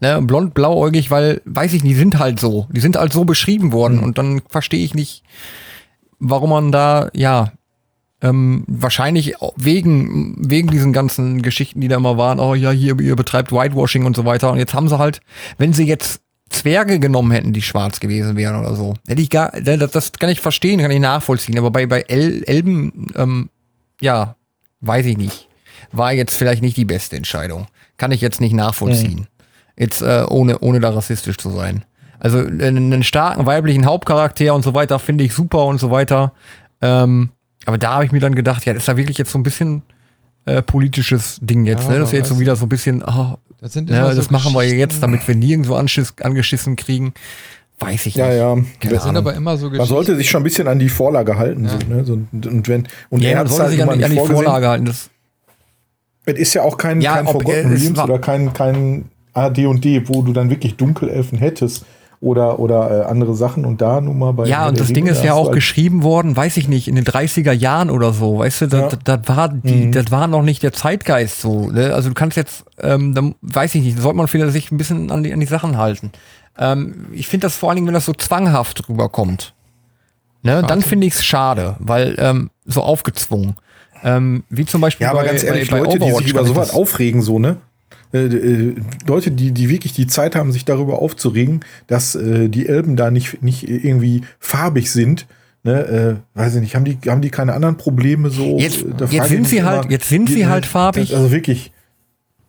Ne, 0.00 0.20
blond, 0.22 0.54
blauäugig, 0.54 1.10
weil, 1.10 1.42
weiß 1.44 1.72
ich 1.72 1.82
nicht, 1.82 1.92
die 1.92 1.98
sind 1.98 2.18
halt 2.18 2.40
so. 2.40 2.66
Die 2.72 2.80
sind 2.80 2.96
halt 2.96 3.12
so 3.12 3.24
beschrieben 3.24 3.72
worden. 3.72 3.98
Mhm. 3.98 4.02
Und 4.04 4.18
dann 4.18 4.42
verstehe 4.48 4.84
ich 4.84 4.94
nicht, 4.94 5.22
warum 6.18 6.50
man 6.50 6.72
da, 6.72 7.08
ja, 7.14 7.52
ähm, 8.22 8.64
wahrscheinlich 8.68 9.34
wegen, 9.56 10.36
wegen 10.38 10.68
diesen 10.68 10.92
ganzen 10.92 11.42
Geschichten, 11.42 11.80
die 11.80 11.88
da 11.88 11.96
immer 11.96 12.16
waren, 12.16 12.38
oh 12.38 12.54
ja, 12.54 12.70
hier, 12.70 12.98
ihr 13.00 13.16
betreibt 13.16 13.52
Whitewashing 13.52 14.04
und 14.04 14.14
so 14.14 14.24
weiter. 14.24 14.52
Und 14.52 14.58
jetzt 14.58 14.74
haben 14.74 14.88
sie 14.88 14.98
halt, 14.98 15.20
wenn 15.58 15.72
sie 15.72 15.84
jetzt 15.84 16.20
Zwerge 16.48 17.00
genommen 17.00 17.32
hätten, 17.32 17.52
die 17.52 17.62
schwarz 17.62 17.98
gewesen 17.98 18.36
wären 18.36 18.60
oder 18.60 18.76
so. 18.76 18.94
Hätte 19.08 19.22
ich 19.22 19.30
gar, 19.30 19.50
das, 19.50 19.90
das 19.90 20.12
kann 20.12 20.30
ich 20.30 20.40
verstehen, 20.40 20.80
kann 20.80 20.90
ich 20.90 21.00
nachvollziehen. 21.00 21.58
Aber 21.58 21.70
bei, 21.70 21.86
bei 21.86 22.02
El, 22.02 22.44
Elben, 22.44 23.08
ähm, 23.16 23.50
ja, 24.00 24.36
weiß 24.80 25.06
ich 25.06 25.16
nicht. 25.16 25.48
War 25.90 26.12
jetzt 26.12 26.36
vielleicht 26.36 26.62
nicht 26.62 26.76
die 26.76 26.84
beste 26.84 27.16
Entscheidung. 27.16 27.66
Kann 27.96 28.12
ich 28.12 28.20
jetzt 28.20 28.40
nicht 28.40 28.54
nachvollziehen. 28.54 29.20
Mhm. 29.20 29.26
Jetzt 29.76 30.02
äh, 30.02 30.24
ohne, 30.28 30.60
ohne 30.60 30.80
da 30.80 30.90
rassistisch 30.90 31.38
zu 31.38 31.50
sein. 31.50 31.84
Also 32.20 32.38
einen 32.38 33.02
starken 33.02 33.46
weiblichen 33.46 33.84
Hauptcharakter 33.84 34.54
und 34.54 34.62
so 34.62 34.74
weiter 34.74 35.00
finde 35.00 35.24
ich 35.24 35.34
super 35.34 35.64
und 35.64 35.78
so 35.78 35.90
weiter. 35.90 36.32
Ähm, 36.80 37.30
aber 37.66 37.78
da 37.78 37.94
habe 37.94 38.04
ich 38.04 38.12
mir 38.12 38.20
dann 38.20 38.34
gedacht, 38.34 38.64
ja, 38.64 38.72
das 38.72 38.82
ist 38.82 38.88
da 38.88 38.96
wirklich 38.96 39.18
jetzt 39.18 39.30
so 39.30 39.38
ein 39.38 39.42
bisschen 39.42 39.82
äh, 40.44 40.62
politisches 40.62 41.38
Ding 41.40 41.64
jetzt. 41.66 41.84
Ja, 41.84 41.90
ne? 41.90 41.98
Das 42.00 42.08
ist 42.08 42.18
jetzt 42.18 42.28
so 42.28 42.40
wieder 42.40 42.56
so 42.56 42.66
ein 42.66 42.68
bisschen, 42.68 43.02
oh, 43.06 43.36
das, 43.60 43.72
sind 43.72 43.90
ja, 43.90 44.12
das 44.12 44.30
machen 44.30 44.52
wir 44.54 44.64
jetzt, 44.64 45.02
damit 45.02 45.26
wir 45.26 45.34
nirgendwo 45.34 45.74
anschiss, 45.74 46.14
angeschissen 46.20 46.76
kriegen. 46.76 47.14
Weiß 47.78 48.06
ich 48.06 48.14
ja, 48.14 48.26
nicht. 48.26 48.36
Ja, 48.36 48.56
ja. 48.56 48.90
Das 48.90 49.04
sind 49.04 49.16
aber 49.16 49.34
immer 49.34 49.56
so 49.56 49.70
Man 49.70 49.86
sollte 49.86 50.16
sich 50.16 50.30
schon 50.30 50.42
ein 50.42 50.44
bisschen 50.44 50.68
an 50.68 50.78
die 50.78 50.88
Vorlage 50.88 51.36
halten. 51.36 51.64
Ja. 51.64 51.70
So, 51.70 51.78
ne? 51.86 52.04
so, 52.04 52.12
und 52.48 52.68
wenn, 52.68 52.88
und 53.10 53.22
ja, 53.22 53.30
er 53.30 53.36
man 53.38 53.46
sollte 53.48 53.62
halt 53.62 53.72
sich 53.72 53.82
an, 53.82 53.98
die, 53.98 54.04
an 54.04 54.10
die 54.10 54.18
Vorlage 54.18 54.68
halten. 54.68 54.84
Das 54.86 55.10
es 56.24 56.38
ist 56.38 56.54
ja 56.54 56.62
auch 56.62 56.76
kein, 56.76 57.00
ja, 57.00 57.14
kein 57.14 57.26
Forgotten 57.26 57.72
Realms 57.72 57.98
oder 57.98 58.18
kein, 58.20 58.52
kein 58.52 59.06
AD&D, 59.34 60.08
wo 60.08 60.22
du 60.22 60.32
dann 60.32 60.50
wirklich 60.50 60.76
Dunkelelfen 60.76 61.38
hättest 61.38 61.84
oder, 62.22 62.60
oder 62.60 63.02
äh, 63.02 63.04
andere 63.06 63.34
Sachen 63.34 63.64
und 63.64 63.82
da 63.82 64.00
nun 64.00 64.16
mal 64.16 64.32
bei. 64.32 64.46
Ja, 64.46 64.68
und 64.68 64.78
das 64.78 64.92
Ding 64.92 65.06
ist 65.08 65.24
ja 65.24 65.34
auch 65.34 65.46
halt 65.46 65.56
geschrieben 65.56 66.04
worden, 66.04 66.36
weiß 66.36 66.56
ich 66.56 66.68
nicht, 66.68 66.86
in 66.86 66.94
den 66.94 67.04
30er 67.04 67.50
Jahren 67.50 67.90
oder 67.90 68.12
so, 68.12 68.38
weißt 68.38 68.62
du, 68.62 68.66
das, 68.68 68.80
ja. 68.80 68.88
das, 68.88 68.98
das 69.02 69.36
war 69.36 69.48
die, 69.48 69.86
mhm. 69.86 69.92
das 69.92 70.12
war 70.12 70.28
noch 70.28 70.42
nicht 70.42 70.62
der 70.62 70.72
Zeitgeist 70.72 71.40
so. 71.40 71.68
Ne? 71.70 71.92
Also 71.92 72.10
du 72.10 72.14
kannst 72.14 72.36
jetzt, 72.36 72.64
ähm, 72.80 73.12
dann 73.16 73.34
weiß 73.42 73.74
ich 73.74 73.82
nicht, 73.82 73.98
sollte 73.98 74.16
man 74.16 74.28
vielleicht 74.28 74.52
sich 74.52 74.70
ein 74.70 74.76
bisschen 74.76 75.10
an 75.10 75.24
die, 75.24 75.32
an 75.32 75.40
die 75.40 75.46
Sachen 75.46 75.76
halten. 75.76 76.12
Ähm, 76.56 77.06
ich 77.10 77.26
finde 77.26 77.46
das 77.46 77.56
vor 77.56 77.70
allen 77.70 77.76
Dingen, 77.76 77.88
wenn 77.88 77.94
das 77.94 78.06
so 78.06 78.12
zwanghaft 78.12 78.88
rüberkommt. 78.88 79.52
Ne? 80.44 80.62
Dann 80.62 80.80
finde 80.80 81.08
ich 81.08 81.14
es 81.14 81.24
schade, 81.24 81.74
weil 81.80 82.14
ähm, 82.18 82.50
so 82.64 82.82
aufgezwungen. 82.82 83.56
Ähm, 84.04 84.44
wie 84.48 84.64
zum 84.64 84.80
Beispiel 84.80 85.06
ja, 85.06 85.10
aber 85.10 85.22
bei, 85.22 85.26
ganz 85.26 85.42
ehrlich, 85.42 85.68
bei, 85.70 85.80
bei 85.80 85.86
Leute, 85.86 86.04
Overwatch, 86.04 86.18
die 86.18 86.22
sich 86.22 86.32
über 86.32 86.44
sowas 86.44 86.72
aufregen, 86.72 87.20
so, 87.20 87.40
ne? 87.40 87.56
Äh, 88.12 88.26
äh, 88.26 88.74
Leute, 89.06 89.30
die, 89.30 89.52
die 89.52 89.68
wirklich 89.68 89.92
die 89.92 90.06
Zeit 90.06 90.36
haben, 90.36 90.52
sich 90.52 90.64
darüber 90.64 91.00
aufzuregen, 91.00 91.60
dass 91.86 92.14
äh, 92.14 92.48
die 92.48 92.68
Elben 92.68 92.96
da 92.96 93.10
nicht, 93.10 93.42
nicht 93.42 93.68
irgendwie 93.68 94.22
farbig 94.38 94.90
sind. 94.90 95.26
Ne, 95.64 96.18
äh, 96.34 96.38
weiß 96.38 96.56
ich 96.56 96.60
nicht, 96.60 96.74
haben 96.74 96.84
die, 96.84 96.98
haben 97.06 97.22
die 97.22 97.30
keine 97.30 97.52
anderen 97.54 97.76
Probleme 97.76 98.30
so? 98.30 98.58
Jetzt, 98.58 98.84
jetzt 99.10 99.28
sind 99.28 99.46
sie 99.46 99.62
halt, 99.62 99.90
jetzt 99.90 100.08
sind 100.08 100.28
sie 100.28 100.46
halt 100.46 100.66
farbig. 100.66 101.14
Also 101.14 101.30
wirklich, 101.30 101.70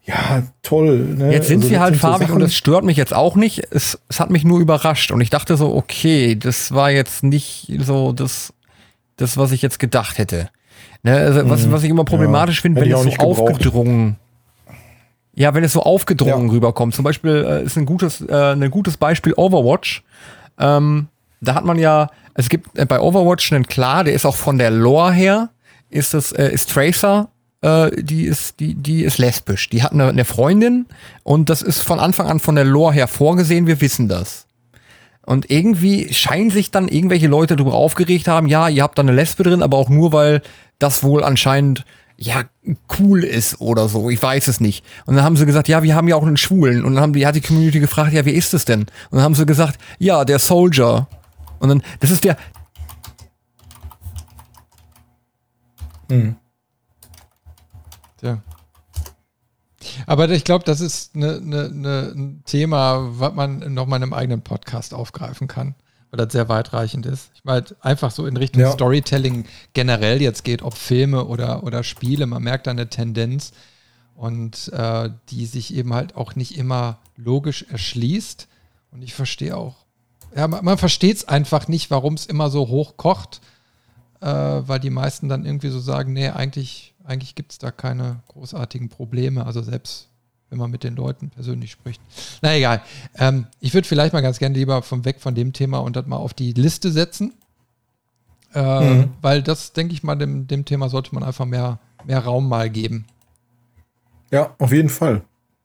ja, 0.01 0.43
toll. 0.63 1.15
Ne? 1.17 1.31
Jetzt 1.31 1.47
sind 1.47 1.59
also, 1.59 1.69
sie 1.69 1.79
halt 1.79 1.95
farbig 1.95 2.29
so 2.29 2.33
und 2.33 2.39
das 2.39 2.55
stört 2.55 2.83
mich 2.83 2.97
jetzt 2.97 3.13
auch 3.13 3.35
nicht. 3.35 3.67
Es, 3.69 3.99
es 4.09 4.19
hat 4.19 4.31
mich 4.31 4.43
nur 4.43 4.59
überrascht 4.59 5.11
und 5.11 5.21
ich 5.21 5.29
dachte 5.29 5.57
so, 5.57 5.75
okay, 5.75 6.35
das 6.35 6.73
war 6.73 6.89
jetzt 6.89 7.23
nicht 7.23 7.71
so 7.79 8.11
das, 8.11 8.51
das 9.15 9.37
was 9.37 9.51
ich 9.51 9.61
jetzt 9.61 9.77
gedacht 9.77 10.17
hätte. 10.17 10.49
Ne, 11.03 11.15
also, 11.15 11.49
was, 11.49 11.67
mhm. 11.67 11.71
was 11.71 11.83
ich 11.83 11.91
immer 11.91 12.05
problematisch 12.05 12.57
ja, 12.57 12.61
finde, 12.63 12.81
wenn 12.81 12.91
es 12.91 13.03
so 13.03 13.11
aufgedrungen 13.19 14.17
ja, 15.35 15.53
wenn 15.53 15.63
es 15.63 15.73
so 15.73 15.81
aufgedrungen 15.81 16.47
ja. 16.47 16.53
rüberkommt. 16.53 16.93
Zum 16.93 17.03
Beispiel 17.03 17.45
äh, 17.47 17.63
ist 17.63 17.77
ein 17.77 17.85
gutes, 17.85 18.21
äh, 18.21 18.53
ein 18.53 18.69
gutes 18.71 18.97
Beispiel 18.97 19.33
Overwatch. 19.35 20.03
Ähm, 20.59 21.07
da 21.41 21.55
hat 21.55 21.65
man 21.65 21.79
ja, 21.79 22.09
es 22.35 22.49
gibt 22.49 22.77
äh, 22.77 22.85
bei 22.85 22.99
Overwatch 22.99 23.51
einen 23.51 23.67
klar, 23.67 24.03
der 24.03 24.13
ist 24.13 24.25
auch 24.25 24.35
von 24.35 24.57
der 24.57 24.71
Lore 24.71 25.11
her, 25.11 25.49
ist 25.89 26.13
das, 26.13 26.31
äh, 26.31 26.49
ist 26.49 26.69
Tracer, 26.69 27.29
äh, 27.61 27.91
die 28.03 28.25
ist, 28.25 28.59
die, 28.59 28.75
die 28.75 29.03
ist 29.03 29.17
lesbisch. 29.17 29.69
Die 29.69 29.81
hat 29.81 29.93
eine, 29.93 30.07
eine 30.07 30.25
Freundin 30.25 30.85
und 31.23 31.49
das 31.49 31.61
ist 31.61 31.81
von 31.81 31.99
Anfang 31.99 32.27
an 32.27 32.39
von 32.39 32.55
der 32.55 32.65
Lore 32.65 32.93
her 32.93 33.07
vorgesehen, 33.07 33.67
wir 33.67 33.81
wissen 33.81 34.07
das. 34.07 34.45
Und 35.25 35.49
irgendwie 35.49 36.13
scheinen 36.13 36.49
sich 36.49 36.69
dann 36.69 36.89
irgendwelche 36.89 37.27
Leute 37.27 37.55
darüber 37.55 37.75
aufgeregt 37.75 38.27
haben, 38.27 38.47
ja, 38.47 38.67
ihr 38.67 38.83
habt 38.83 38.97
da 38.97 39.01
eine 39.01 39.13
Lesbe 39.13 39.43
drin, 39.43 39.63
aber 39.63 39.77
auch 39.77 39.89
nur, 39.89 40.11
weil 40.11 40.41
das 40.79 41.01
wohl 41.01 41.23
anscheinend 41.23 41.85
ja, 42.23 42.43
cool 42.99 43.23
ist 43.23 43.59
oder 43.59 43.89
so. 43.89 44.09
Ich 44.09 44.21
weiß 44.21 44.47
es 44.47 44.59
nicht. 44.59 44.85
Und 45.05 45.15
dann 45.15 45.25
haben 45.25 45.35
sie 45.35 45.45
gesagt, 45.45 45.67
ja, 45.67 45.83
wir 45.83 45.95
haben 45.95 46.07
ja 46.07 46.15
auch 46.15 46.25
einen 46.25 46.37
Schwulen. 46.37 46.85
Und 46.85 46.95
dann 46.95 47.03
haben 47.03 47.13
die, 47.13 47.27
hat 47.27 47.35
die 47.35 47.41
Community 47.41 47.79
gefragt, 47.79 48.13
ja, 48.13 48.25
wie 48.25 48.31
ist 48.31 48.53
es 48.53 48.65
denn? 48.65 48.81
Und 48.81 48.89
dann 49.11 49.21
haben 49.21 49.35
sie 49.35 49.45
gesagt, 49.45 49.79
ja, 49.99 50.23
der 50.23 50.39
Soldier. 50.39 51.07
Und 51.59 51.69
dann, 51.69 51.83
das 51.99 52.11
ist 52.11 52.23
der. 52.23 52.37
Hm. 56.09 56.35
Tja. 58.19 58.41
Aber 60.07 60.29
ich 60.29 60.45
glaube, 60.45 60.63
das 60.63 60.79
ist 60.79 61.15
ne, 61.15 61.41
ne, 61.41 61.69
ne, 61.69 62.13
ein 62.15 62.43
Thema, 62.45 63.19
was 63.19 63.33
man 63.33 63.73
noch 63.73 63.85
mal 63.85 63.97
in 63.97 64.03
einem 64.03 64.13
eigenen 64.13 64.41
Podcast 64.41 64.93
aufgreifen 64.93 65.47
kann. 65.47 65.75
Weil 66.13 66.23
das 66.23 66.31
sehr 66.31 66.47
weitreichend 66.47 67.07
ist. 67.07 67.31
Ich 67.33 67.43
meine, 67.43 67.65
einfach 67.81 68.11
so 68.11 68.27
in 68.27 68.37
Richtung 68.37 68.61
ja. 68.61 68.71
Storytelling 68.71 69.45
generell 69.73 70.21
jetzt 70.21 70.43
geht, 70.43 70.61
ob 70.61 70.75
Filme 70.75 71.25
oder, 71.25 71.63
oder 71.63 71.83
Spiele, 71.83 72.27
man 72.27 72.43
merkt 72.43 72.67
da 72.67 72.71
eine 72.71 72.87
Tendenz 72.87 73.51
und 74.13 74.71
äh, 74.73 75.09
die 75.29 75.47
sich 75.47 75.73
eben 75.73 75.91
halt 75.91 76.15
auch 76.15 76.35
nicht 76.35 76.55
immer 76.55 76.99
logisch 77.17 77.65
erschließt. 77.67 78.47
Und 78.91 79.01
ich 79.01 79.15
verstehe 79.15 79.57
auch, 79.57 79.73
ja, 80.35 80.47
man, 80.47 80.63
man 80.63 80.77
versteht 80.77 81.17
es 81.17 81.27
einfach 81.27 81.67
nicht, 81.67 81.89
warum 81.89 82.13
es 82.13 82.27
immer 82.27 82.51
so 82.51 82.67
hoch 82.67 82.95
kocht, 82.95 83.41
äh, 84.21 84.27
weil 84.27 84.79
die 84.79 84.91
meisten 84.91 85.29
dann 85.29 85.47
irgendwie 85.47 85.69
so 85.69 85.79
sagen, 85.79 86.13
nee, 86.13 86.29
eigentlich, 86.29 86.93
eigentlich 87.03 87.33
gibt 87.33 87.53
es 87.53 87.57
da 87.57 87.71
keine 87.71 88.21
großartigen 88.27 88.89
Probleme. 88.89 89.47
Also 89.47 89.63
selbst 89.63 90.09
wenn 90.53 90.59
man 90.59 90.69
mit 90.69 90.83
den 90.83 90.95
Leuten 90.95 91.31
persönlich 91.31 91.71
spricht. 91.71 91.99
Na 92.43 92.55
egal. 92.55 92.83
Ähm, 93.17 93.47
ich 93.59 93.73
würde 93.73 93.87
vielleicht 93.87 94.13
mal 94.13 94.21
ganz 94.21 94.37
gerne 94.37 94.55
lieber 94.55 94.83
vom 94.83 95.03
weg 95.03 95.19
von 95.19 95.33
dem 95.33 95.51
Thema 95.51 95.79
und 95.79 95.95
das 95.95 96.05
mal 96.05 96.17
auf 96.17 96.35
die 96.35 96.53
Liste 96.53 96.91
setzen. 96.91 97.33
Äh, 98.53 98.93
mhm. 98.93 99.09
Weil 99.19 99.41
das, 99.41 99.73
denke 99.73 99.95
ich 99.95 100.03
mal, 100.03 100.15
dem, 100.15 100.45
dem 100.45 100.63
Thema 100.63 100.89
sollte 100.89 101.15
man 101.15 101.23
einfach 101.23 101.45
mehr, 101.45 101.79
mehr 102.05 102.19
Raum 102.19 102.47
mal 102.47 102.69
geben. 102.69 103.05
Ja, 104.31 104.55
auf 104.59 104.71
jeden 104.71 104.89
Fall. 104.89 105.23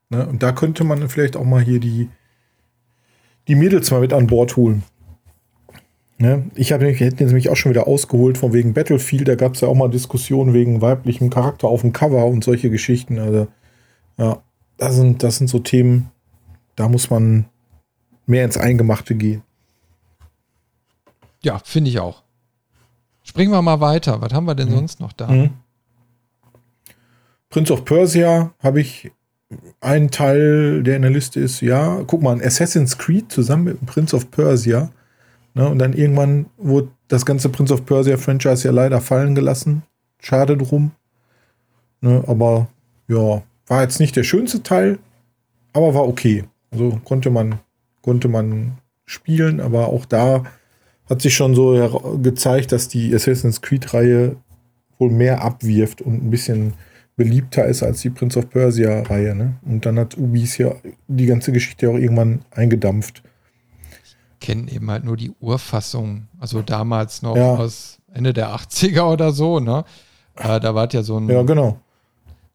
Ne? 0.09 0.27
Und 0.27 0.43
da 0.43 0.53
könnte 0.53 0.85
man 0.85 1.07
vielleicht 1.11 1.37
auch 1.37 1.45
mal 1.45 1.63
hier 1.63 1.81
die, 1.81 2.09
die 3.47 3.57
Mädels 3.57 3.91
mal 3.91 4.01
mit 4.01 4.15
an 4.15 4.27
Bord 4.27 4.57
holen. 4.57 4.85
Ne? 6.17 6.51
Ich 6.55 6.73
habe 6.73 6.87
hätten 6.87 7.03
jetzt 7.03 7.21
nämlich 7.21 7.51
auch 7.51 7.57
schon 7.57 7.73
wieder 7.73 7.87
ausgeholt 7.87 8.39
von 8.39 8.55
wegen 8.55 8.73
Battlefield. 8.73 9.29
Da 9.29 9.35
gab 9.35 9.55
es 9.55 9.61
ja 9.61 9.69
auch 9.69 9.75
mal 9.75 9.91
Diskussionen 9.91 10.55
wegen 10.55 10.81
weiblichem 10.81 11.29
Charakter 11.29 11.69
auf 11.69 11.83
dem 11.83 11.93
Cover 11.93 12.25
und 12.25 12.43
solche 12.43 12.71
Geschichten. 12.71 13.19
Also, 13.19 13.49
ja, 14.17 14.43
das 14.79 14.95
sind, 14.95 15.23
das 15.23 15.37
sind 15.37 15.49
so 15.49 15.59
Themen, 15.59 16.11
da 16.77 16.89
muss 16.89 17.11
man 17.11 17.47
mehr 18.27 18.45
ins 18.45 18.57
Eingemachte 18.57 19.15
gehen. 19.15 19.43
Ja, 21.43 21.59
finde 21.59 21.91
ich 21.91 22.01
auch. 22.01 22.23
Springen 23.23 23.53
wir 23.53 23.61
mal 23.63 23.81
weiter. 23.81 24.21
Was 24.21 24.33
haben 24.33 24.47
wir 24.47 24.55
denn 24.55 24.71
mhm. 24.71 24.77
sonst 24.77 25.01
noch 25.01 25.13
da? 25.13 25.29
Mhm. 25.29 25.51
Prince 27.51 27.73
of 27.73 27.85
Persia 27.85 28.53
habe 28.63 28.81
ich 28.81 29.11
einen 29.81 30.11
Teil, 30.11 30.83
der 30.83 30.97
in 30.97 31.03
der 31.03 31.11
Liste 31.11 31.41
ist. 31.41 31.61
Ja, 31.61 32.03
guck 32.07 32.23
mal, 32.23 32.43
Assassin's 32.43 32.99
Creed 32.99 33.33
zusammen 33.33 33.65
mit 33.65 33.87
Prince 33.87 34.15
of 34.15 34.31
Persia. 34.31 34.91
Ne, 35.55 35.69
und 35.69 35.79
dann 35.79 35.95
irgendwann 35.95 36.47
wurde 36.59 36.89
das 37.09 37.25
ganze 37.25 37.49
Prince 37.49 37.73
of 37.73 37.87
Persia 37.87 38.17
Franchise 38.17 38.67
ja 38.67 38.73
leider 38.73 39.01
fallen 39.01 39.35
gelassen. 39.35 39.83
Schade 40.21 40.57
drum. 40.57 40.93
Ne, 42.01 42.23
aber 42.27 42.69
ja, 43.09 43.43
war 43.69 43.83
jetzt 43.83 44.01
nicht 44.01 44.17
der 44.17 44.25
schönste 44.25 44.63
Teil, 44.63 44.99
aber 45.73 45.95
war 45.95 46.07
okay. 46.07 46.45
Also 46.71 47.01
konnte 47.05 47.31
man, 47.31 47.61
konnte 48.03 48.29
man 48.29 48.79
spielen, 49.05 49.61
aber 49.61 49.89
auch 49.89 50.05
da 50.05 50.45
hat 51.09 51.23
sich 51.23 51.35
schon 51.35 51.55
so 51.55 52.19
gezeigt, 52.23 52.73
dass 52.73 52.89
die 52.89 53.15
Assassin's 53.15 53.63
Creed-Reihe 53.63 54.37
wohl 54.99 55.11
mehr 55.11 55.43
abwirft 55.43 56.03
und 56.03 56.23
ein 56.23 56.31
bisschen 56.31 56.75
beliebter 57.17 57.65
ist 57.65 57.83
als 57.83 58.01
die 58.01 58.11
Prince 58.11 58.39
of 58.39 58.51
Persia-Reihe. 58.51 59.35
Ne? 59.35 59.57
Und 59.67 59.87
dann 59.87 59.99
hat 59.99 60.17
Ubis 60.17 60.59
ja 60.59 60.75
die 61.09 61.27
ganze 61.27 61.53
Geschichte 61.53 61.91
auch 61.91 61.97
irgendwann 61.97 62.41
eingedampft. 62.51 63.23
Ich 64.05 64.17
kenne 64.41 64.71
eben 64.71 64.91
halt 64.91 65.05
nur 65.05 65.17
die 65.17 65.33
Urfassung, 65.41 66.29
also 66.39 66.63
damals 66.63 67.23
noch 67.23 67.37
ja. 67.37 67.57
aus 67.57 67.99
Ende 68.13 68.33
der 68.33 68.55
80er 68.55 69.13
oder 69.13 69.33
so, 69.33 69.59
ne? 69.59 69.85
Äh, 70.37 70.61
da 70.61 70.75
war 70.75 70.89
ja 70.93 71.03
so 71.03 71.19
ein. 71.19 71.29
Ja, 71.29 71.43
genau. 71.43 71.81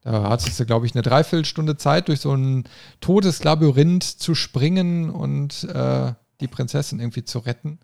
Da 0.04 0.28
hattest 0.28 0.60
du, 0.60 0.66
glaube 0.66 0.84
ich, 0.84 0.94
eine 0.94 1.02
Dreiviertelstunde 1.02 1.78
Zeit, 1.78 2.08
durch 2.08 2.20
so 2.20 2.34
ein 2.34 2.64
totes 3.00 3.42
Labyrinth 3.42 4.04
zu 4.04 4.34
springen 4.34 5.08
und 5.08 5.64
äh, 5.64 6.12
die 6.40 6.48
Prinzessin 6.48 7.00
irgendwie 7.00 7.24
zu 7.24 7.38
retten. 7.38 7.78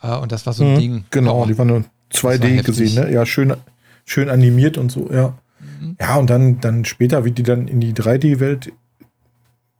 Äh, 0.00 0.16
und 0.16 0.30
das 0.30 0.46
war 0.46 0.52
so 0.52 0.64
ein 0.64 0.74
mhm, 0.74 0.78
Ding. 0.78 1.04
Genau, 1.10 1.42
oh, 1.42 1.46
die 1.46 1.58
war 1.58 1.64
nur 1.64 1.84
2D 2.12 2.56
war 2.56 2.62
gesehen, 2.62 2.94
ne? 2.94 3.12
Ja, 3.12 3.26
schön, 3.26 3.52
schön 4.04 4.28
animiert 4.28 4.78
und 4.78 4.92
so, 4.92 5.10
ja. 5.12 5.38
Mhm. 5.58 5.96
Ja, 6.00 6.16
und 6.16 6.30
dann, 6.30 6.60
dann 6.60 6.84
später, 6.84 7.24
wie 7.24 7.32
die 7.32 7.42
dann 7.42 7.66
in 7.66 7.80
die 7.80 7.94
3D-Welt 7.94 8.72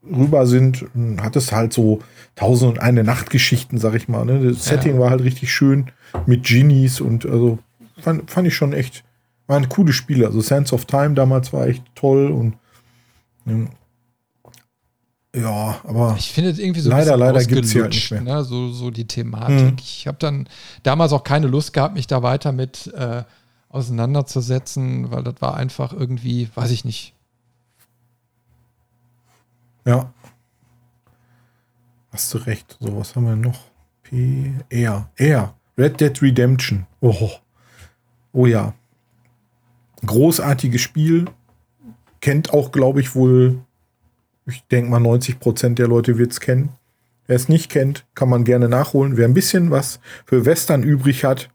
rüber 0.04 0.46
sind, 0.46 0.86
hat 1.20 1.36
es 1.36 1.52
halt 1.52 1.72
so 1.72 2.00
tausend 2.34 2.72
und 2.72 2.78
eine 2.80 3.04
Nachtgeschichten, 3.04 3.78
sag 3.78 3.94
ich 3.94 4.08
mal. 4.08 4.24
Ne? 4.24 4.40
Das 4.50 4.64
Setting 4.64 4.94
ja. 4.94 5.00
war 5.00 5.10
halt 5.10 5.22
richtig 5.22 5.52
schön 5.52 5.86
mit 6.26 6.44
Genies 6.44 7.00
und 7.00 7.26
also 7.26 7.58
fand, 7.98 8.30
fand 8.30 8.48
ich 8.48 8.56
schon 8.56 8.72
echt 8.72 9.04
waren 9.50 9.68
coole 9.68 9.92
Spiele. 9.92 10.26
Also 10.26 10.40
Sense 10.40 10.74
of 10.74 10.86
Time 10.86 11.14
damals 11.14 11.52
war 11.52 11.66
echt 11.66 11.84
toll 11.94 12.30
und 12.30 12.54
ja, 15.34 15.80
aber 15.84 16.16
ich 16.18 16.32
finde 16.32 16.50
irgendwie 16.50 16.80
so 16.80 16.90
leider, 16.90 17.16
leider 17.16 17.44
gibt 17.44 17.64
es 17.64 17.72
ja 17.72 17.86
nicht 17.86 18.10
mehr. 18.10 18.20
Ne? 18.20 18.44
So, 18.44 18.70
so 18.70 18.90
die 18.90 19.06
Thematik. 19.06 19.72
Mhm. 19.72 19.76
Ich 19.78 20.06
habe 20.06 20.18
dann 20.18 20.48
damals 20.82 21.12
auch 21.12 21.24
keine 21.24 21.46
Lust 21.46 21.72
gehabt, 21.72 21.94
mich 21.94 22.06
da 22.06 22.22
weiter 22.22 22.52
mit 22.52 22.88
äh, 22.94 23.24
auseinanderzusetzen, 23.68 25.10
weil 25.10 25.22
das 25.22 25.34
war 25.40 25.56
einfach 25.56 25.92
irgendwie, 25.92 26.48
weiß 26.54 26.70
ich 26.70 26.84
nicht. 26.84 27.14
Ja. 29.84 30.12
Hast 32.10 32.34
du 32.34 32.38
recht. 32.38 32.76
So, 32.80 32.96
was 32.96 33.14
haben 33.14 33.24
wir 33.24 33.36
noch? 33.36 33.60
P. 34.02 34.52
R. 34.68 35.10
R. 35.16 35.54
Red 35.78 36.00
Dead 36.00 36.22
Redemption. 36.22 36.86
Oh. 37.00 37.30
Oh 38.32 38.46
ja 38.46 38.74
großartiges 40.06 40.80
Spiel. 40.80 41.26
Kennt 42.20 42.52
auch, 42.52 42.72
glaube 42.72 43.00
ich, 43.00 43.14
wohl, 43.14 43.60
ich 44.46 44.62
denke 44.70 44.90
mal, 44.90 45.00
90 45.00 45.40
Prozent 45.40 45.78
der 45.78 45.88
Leute 45.88 46.18
wird 46.18 46.32
es 46.32 46.40
kennen. 46.40 46.70
Wer 47.26 47.36
es 47.36 47.48
nicht 47.48 47.70
kennt, 47.70 48.04
kann 48.14 48.28
man 48.28 48.44
gerne 48.44 48.68
nachholen. 48.68 49.16
Wer 49.16 49.28
ein 49.28 49.34
bisschen 49.34 49.70
was 49.70 50.00
für 50.26 50.44
Western 50.46 50.82
übrig 50.82 51.24
hat 51.24 51.50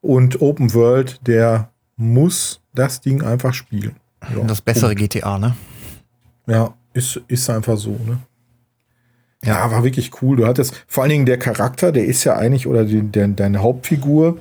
und 0.00 0.42
Open 0.42 0.74
World, 0.74 1.20
der 1.26 1.70
muss 1.96 2.60
das 2.74 3.00
Ding 3.00 3.22
einfach 3.22 3.54
spielen. 3.54 3.96
Ja, 4.22 4.42
das 4.44 4.60
bessere 4.60 4.94
Punkt. 4.94 5.12
GTA, 5.12 5.38
ne? 5.38 5.54
Ja, 6.46 6.74
ist, 6.92 7.20
ist 7.28 7.48
einfach 7.50 7.76
so, 7.76 7.90
ne? 7.90 8.18
Ja, 9.44 9.70
war 9.70 9.84
wirklich 9.84 10.22
cool. 10.22 10.36
Du 10.36 10.46
hattest 10.46 10.84
vor 10.86 11.02
allen 11.02 11.10
Dingen 11.10 11.26
der 11.26 11.38
Charakter, 11.38 11.92
der 11.92 12.06
ist 12.06 12.24
ja 12.24 12.34
eigentlich, 12.34 12.66
oder 12.66 12.84
die, 12.84 13.02
der, 13.02 13.28
deine 13.28 13.62
Hauptfigur, 13.62 14.38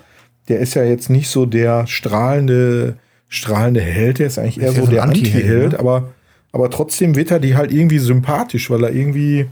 der 0.47 0.59
ist 0.59 0.73
ja 0.73 0.83
jetzt 0.83 1.09
nicht 1.09 1.29
so 1.29 1.45
der 1.45 1.87
strahlende, 1.87 2.97
strahlende 3.27 3.81
Held, 3.81 4.19
der 4.19 4.27
ist 4.27 4.39
eigentlich 4.39 4.59
eher 4.59 4.69
ist 4.69 4.75
so, 4.75 4.85
so 4.85 4.91
der 4.91 5.03
Anti-Held, 5.03 5.73
ne? 5.73 5.79
aber, 5.79 6.13
aber 6.51 6.69
trotzdem 6.69 7.15
wird 7.15 7.31
er 7.31 7.39
die 7.39 7.55
halt 7.55 7.71
irgendwie 7.71 7.99
sympathisch, 7.99 8.69
weil 8.69 8.83
er 8.83 8.91
irgendwie, 8.91 9.47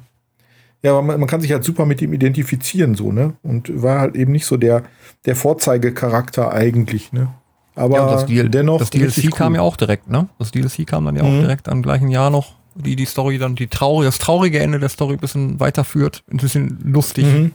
ja, 0.84 1.01
man, 1.01 1.19
man, 1.19 1.30
kann 1.30 1.41
sich 1.41 1.51
halt 1.51 1.63
super 1.63 1.85
mit 1.85 2.01
ihm 2.01 2.13
identifizieren, 2.13 2.95
so, 2.95 3.11
ne? 3.11 3.34
Und 3.43 3.81
war 3.81 3.99
halt 3.99 4.15
eben 4.15 4.31
nicht 4.31 4.45
so 4.45 4.57
der, 4.57 4.84
der 5.26 5.35
Vorzeigecharakter 5.35 6.51
eigentlich, 6.51 7.13
ne? 7.13 7.30
Aber 7.76 7.97
ja, 7.97 8.11
das 8.11 8.26
DL 8.26 8.49
dennoch. 8.49 8.80
Das 8.80 8.89
DLC 8.89 9.23
cool. 9.23 9.30
kam 9.31 9.55
ja 9.55 9.61
auch 9.61 9.77
direkt, 9.77 10.09
ne? 10.09 10.27
Das 10.39 10.51
DLC 10.51 10.85
kam 10.85 11.05
dann 11.05 11.15
ja 11.15 11.23
mhm. 11.23 11.30
auch 11.30 11.41
direkt 11.41 11.69
am 11.69 11.81
gleichen 11.81 12.09
Jahr 12.09 12.30
noch, 12.30 12.55
die 12.76 12.95
die 12.95 13.05
Story 13.05 13.38
dann, 13.38 13.55
die 13.55 13.68
traurige, 13.68 14.07
das 14.07 14.19
traurige 14.19 14.59
Ende 14.59 14.80
der 14.80 14.89
Story 14.89 15.13
ein 15.13 15.19
bisschen 15.19 15.59
weiterführt, 15.59 16.23
ein 16.31 16.38
bisschen 16.38 16.80
lustig 16.84 17.26
mhm. 17.26 17.51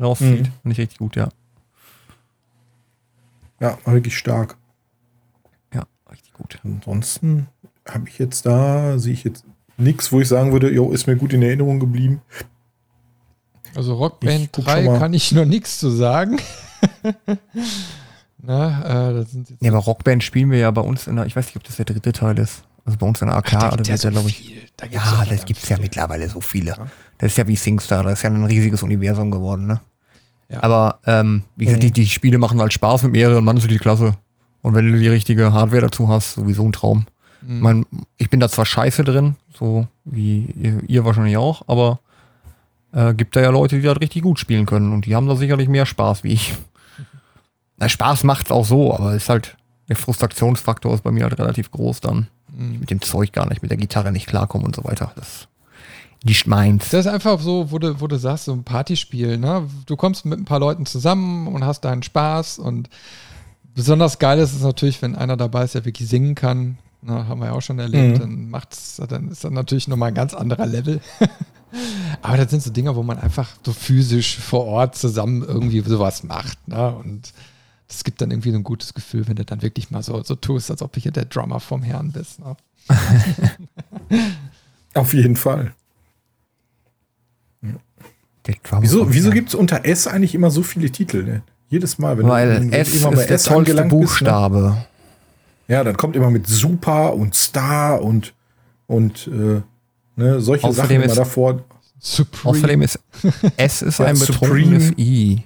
rauszieht. 0.00 0.46
Mhm. 0.46 0.52
Nicht 0.64 0.78
richtig 0.78 0.98
gut, 0.98 1.16
ja. 1.16 1.28
Ja, 3.60 3.78
wirklich 3.84 4.16
stark. 4.16 4.56
Ja, 5.72 5.86
richtig 6.10 6.32
gut. 6.32 6.58
Ansonsten 6.64 7.48
habe 7.88 8.08
ich 8.08 8.18
jetzt 8.18 8.46
da, 8.46 8.98
sehe 8.98 9.12
ich 9.12 9.24
jetzt 9.24 9.44
nichts, 9.76 10.12
wo 10.12 10.20
ich 10.20 10.28
sagen 10.28 10.52
würde, 10.52 10.70
jo, 10.72 10.92
ist 10.92 11.06
mir 11.06 11.16
gut 11.16 11.32
in 11.32 11.42
Erinnerung 11.42 11.80
geblieben. 11.80 12.22
Also 13.74 13.94
Rockband 13.94 14.50
3 14.52 14.98
kann 14.98 15.12
ich 15.12 15.32
nur 15.32 15.44
nichts 15.44 15.78
zu 15.78 15.90
sagen. 15.90 16.40
Na, 18.42 19.10
äh, 19.10 19.14
das 19.14 19.32
sind 19.32 19.50
jetzt 19.50 19.62
ja, 19.62 19.70
aber 19.70 19.80
Rockband 19.80 20.22
spielen 20.22 20.50
wir 20.50 20.58
ja 20.58 20.70
bei 20.70 20.80
uns 20.80 21.06
in 21.06 21.16
der, 21.16 21.26
ich 21.26 21.36
weiß 21.36 21.46
nicht, 21.46 21.56
ob 21.56 21.64
das 21.64 21.76
der 21.76 21.84
dritte 21.84 22.12
Teil 22.12 22.38
ist. 22.38 22.62
Also 22.84 22.98
bei 22.98 23.06
uns 23.06 23.20
in 23.20 23.28
der 23.28 23.36
AK 23.36 23.54
Ach, 23.54 23.76
da 23.76 23.82
ja, 23.82 23.96
so 23.96 24.10
glaube 24.10 24.28
ich. 24.28 24.72
Da 24.76 24.86
ja, 24.86 25.24
das 25.28 25.44
gibt 25.44 25.62
es 25.62 25.68
ja 25.68 25.78
mittlerweile 25.78 26.28
so 26.28 26.40
viele. 26.40 26.70
Ja. 26.70 26.86
Das 27.18 27.32
ist 27.32 27.38
ja 27.38 27.46
wie 27.48 27.56
SingStar, 27.56 28.04
das 28.04 28.14
ist 28.14 28.22
ja 28.22 28.30
ein 28.30 28.44
riesiges 28.44 28.82
Universum 28.82 29.30
geworden, 29.30 29.66
ne? 29.66 29.80
Ja. 30.48 30.62
Aber 30.62 31.00
ähm, 31.06 31.42
wie 31.56 31.64
gesagt, 31.64 31.82
die, 31.82 31.90
die 31.90 32.06
Spiele 32.06 32.38
machen 32.38 32.60
halt 32.60 32.72
Spaß 32.72 33.02
mit 33.04 33.12
mehreren 33.12 33.44
Mann 33.44 33.60
für 33.60 33.68
die 33.68 33.78
Klasse. 33.78 34.14
Und 34.62 34.74
wenn 34.74 34.90
du 34.90 34.98
die 34.98 35.08
richtige 35.08 35.52
Hardware 35.52 35.82
dazu 35.82 36.08
hast, 36.08 36.34
sowieso 36.34 36.64
ein 36.64 36.72
Traum. 36.72 37.06
Mhm. 37.42 37.56
Ich, 37.56 37.62
mein, 37.62 37.86
ich 38.16 38.30
bin 38.30 38.40
da 38.40 38.48
zwar 38.48 38.66
scheiße 38.66 39.04
drin, 39.04 39.36
so 39.56 39.86
wie 40.04 40.46
ihr, 40.60 40.82
ihr 40.86 41.04
wahrscheinlich 41.04 41.36
auch, 41.36 41.62
aber 41.66 42.00
äh, 42.92 43.14
gibt 43.14 43.36
da 43.36 43.40
ja 43.40 43.50
Leute, 43.50 43.76
die 43.76 43.82
da 43.82 43.92
richtig 43.92 44.22
gut 44.22 44.38
spielen 44.38 44.66
können 44.66 44.92
und 44.92 45.06
die 45.06 45.14
haben 45.14 45.26
da 45.26 45.36
sicherlich 45.36 45.68
mehr 45.68 45.86
Spaß 45.86 46.24
wie 46.24 46.32
ich. 46.32 46.54
Na, 47.76 47.88
Spaß 47.88 48.24
macht's 48.24 48.50
auch 48.50 48.64
so, 48.64 48.94
aber 48.94 49.14
ist 49.14 49.28
halt, 49.28 49.56
der 49.88 49.96
Frustrationsfaktor 49.96 50.94
ist 50.94 51.02
bei 51.02 51.12
mir 51.12 51.24
halt 51.24 51.38
relativ 51.38 51.70
groß 51.70 52.00
dann. 52.00 52.28
Mhm. 52.56 52.80
Mit 52.80 52.90
dem 52.90 53.00
Zeug 53.00 53.32
gar 53.32 53.48
nicht, 53.48 53.62
mit 53.62 53.70
der 53.70 53.78
Gitarre 53.78 54.12
nicht 54.12 54.26
klarkommen 54.26 54.66
und 54.66 54.74
so 54.74 54.84
weiter. 54.84 55.12
Das 55.16 55.48
nicht 56.24 56.46
meins. 56.46 56.90
Das 56.90 57.06
ist 57.06 57.12
einfach 57.12 57.40
so, 57.40 57.70
wo 57.70 57.78
du, 57.78 58.00
wo 58.00 58.06
du 58.06 58.16
sagst, 58.16 58.46
so 58.46 58.52
ein 58.52 58.64
Partyspiel. 58.64 59.38
Ne? 59.38 59.68
Du 59.86 59.96
kommst 59.96 60.24
mit 60.24 60.38
ein 60.38 60.44
paar 60.44 60.60
Leuten 60.60 60.86
zusammen 60.86 61.46
und 61.46 61.64
hast 61.64 61.82
deinen 61.82 62.02
Spaß. 62.02 62.58
Und 62.58 62.88
besonders 63.74 64.18
geil 64.18 64.38
ist 64.38 64.54
es 64.54 64.62
natürlich, 64.62 65.02
wenn 65.02 65.14
einer 65.14 65.36
dabei 65.36 65.64
ist, 65.64 65.74
der 65.74 65.84
wirklich 65.84 66.08
singen 66.08 66.34
kann. 66.34 66.78
Ne? 67.02 67.28
Haben 67.28 67.40
wir 67.40 67.46
ja 67.46 67.52
auch 67.52 67.62
schon 67.62 67.78
erlebt. 67.78 68.18
Mhm. 68.18 68.20
Dann 68.20 68.50
macht's, 68.50 69.00
dann 69.08 69.28
ist 69.30 69.44
das 69.44 69.50
natürlich 69.50 69.88
nochmal 69.88 70.08
ein 70.08 70.14
ganz 70.14 70.34
anderer 70.34 70.66
Level. 70.66 71.00
Aber 72.22 72.36
das 72.36 72.50
sind 72.50 72.62
so 72.62 72.70
Dinge, 72.70 72.96
wo 72.96 73.02
man 73.02 73.18
einfach 73.18 73.48
so 73.64 73.72
physisch 73.72 74.38
vor 74.38 74.64
Ort 74.64 74.96
zusammen 74.96 75.42
irgendwie 75.42 75.80
sowas 75.80 76.22
macht. 76.22 76.66
Ne? 76.66 76.94
Und 76.94 77.32
das 77.88 78.02
gibt 78.02 78.20
dann 78.20 78.30
irgendwie 78.30 78.50
so 78.50 78.56
ein 78.56 78.64
gutes 78.64 78.94
Gefühl, 78.94 79.28
wenn 79.28 79.36
du 79.36 79.44
dann 79.44 79.62
wirklich 79.62 79.90
mal 79.90 80.02
so, 80.02 80.22
so 80.22 80.34
tust, 80.34 80.70
als 80.70 80.82
ob 80.82 80.92
du 80.92 81.00
hier 81.00 81.12
der 81.12 81.26
Drummer 81.26 81.60
vom 81.60 81.82
Herrn 81.82 82.12
bist. 82.12 82.40
Ne? 82.40 82.56
Auf 84.94 85.12
jeden 85.12 85.36
Fall. 85.36 85.74
Der 88.46 88.54
Drummer 88.62 88.82
Wieso, 88.82 89.12
wieso 89.12 89.30
gibt 89.30 89.48
es 89.50 89.54
unter 89.54 89.84
S 89.84 90.06
eigentlich 90.06 90.34
immer 90.34 90.50
so 90.50 90.62
viele 90.62 90.90
Titel? 90.90 91.24
Ne? 91.24 91.42
Jedes 91.68 91.98
Mal, 91.98 92.18
wenn 92.18 92.28
Weil 92.28 92.60
wenn 92.60 92.72
S 92.72 92.94
immer 92.94 93.12
ist 93.12 93.28
der 93.28 93.38
tollste 93.38 93.54
angelangt 93.54 93.90
bist, 93.90 94.00
ne? 94.00 94.06
Buchstabe. 94.06 94.76
Ja, 95.68 95.82
dann 95.82 95.96
kommt 95.96 96.14
immer 96.14 96.30
mit 96.30 96.46
Super 96.46 97.14
und 97.14 97.34
Star 97.34 98.00
und, 98.02 98.34
und 98.86 99.26
äh, 99.26 99.62
ne, 100.14 100.40
solche 100.40 100.66
Außerdem 100.66 101.00
Sachen 101.00 101.02
immer 101.02 101.14
davor. 101.14 101.64
Supreme. 101.98 102.56
Außerdem 102.56 102.82
ist 102.82 103.00
S 103.56 103.82
ist 103.82 103.98
Ja, 103.98 104.06
ein 104.06 104.18
betrunkenes 104.18 104.88
Supreme. 104.88 104.98
I. 104.98 105.42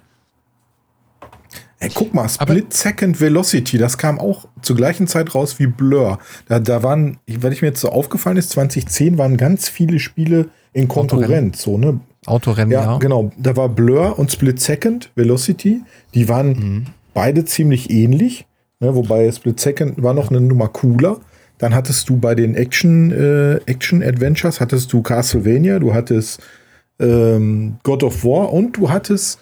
Ey, 1.78 1.90
guck 1.94 2.12
mal, 2.12 2.28
Split 2.28 2.74
Second 2.74 3.18
Velocity, 3.18 3.78
das 3.78 3.96
kam 3.96 4.18
auch 4.18 4.46
zur 4.60 4.76
gleichen 4.76 5.06
Zeit 5.06 5.34
raus 5.34 5.58
wie 5.58 5.66
Blur. 5.66 6.18
Da, 6.46 6.60
da 6.60 6.82
waren, 6.82 7.16
weil 7.26 7.54
ich 7.54 7.62
mir 7.62 7.68
jetzt 7.68 7.80
so 7.80 7.88
aufgefallen 7.88 8.36
ist, 8.36 8.50
2010 8.50 9.16
waren 9.16 9.38
ganz 9.38 9.70
viele 9.70 9.98
Spiele 9.98 10.50
in 10.74 10.88
Konkurrenz, 10.88 11.62
so, 11.62 11.78
ne? 11.78 12.00
Autorennen, 12.26 12.70
Ja, 12.72 12.82
ja. 12.84 12.98
genau. 12.98 13.30
Da 13.38 13.56
war 13.56 13.68
Blur 13.68 14.18
und 14.18 14.30
Split 14.30 14.60
Second 14.60 15.10
Velocity. 15.14 15.82
Die 16.14 16.28
waren 16.28 16.48
Mhm. 16.50 16.86
beide 17.14 17.44
ziemlich 17.44 17.90
ähnlich. 17.90 18.46
Ne, 18.80 18.94
wobei 18.94 19.30
Split 19.32 19.58
Second 19.60 20.02
war 20.02 20.14
noch 20.14 20.30
eine 20.30 20.40
Nummer 20.40 20.68
cooler. 20.68 21.18
Dann 21.58 21.74
hattest 21.74 22.08
du 22.08 22.16
bei 22.18 22.34
den 22.34 22.54
Action, 22.54 23.10
äh, 23.10 23.56
Action 23.66 24.02
Adventures 24.02 24.60
hattest 24.60 24.92
du 24.92 25.02
Castlevania, 25.02 25.78
du 25.78 25.92
hattest 25.94 26.40
ähm, 26.98 27.76
God 27.82 28.02
of 28.02 28.24
War 28.24 28.52
und 28.52 28.76
du 28.76 28.90
hattest 28.90 29.38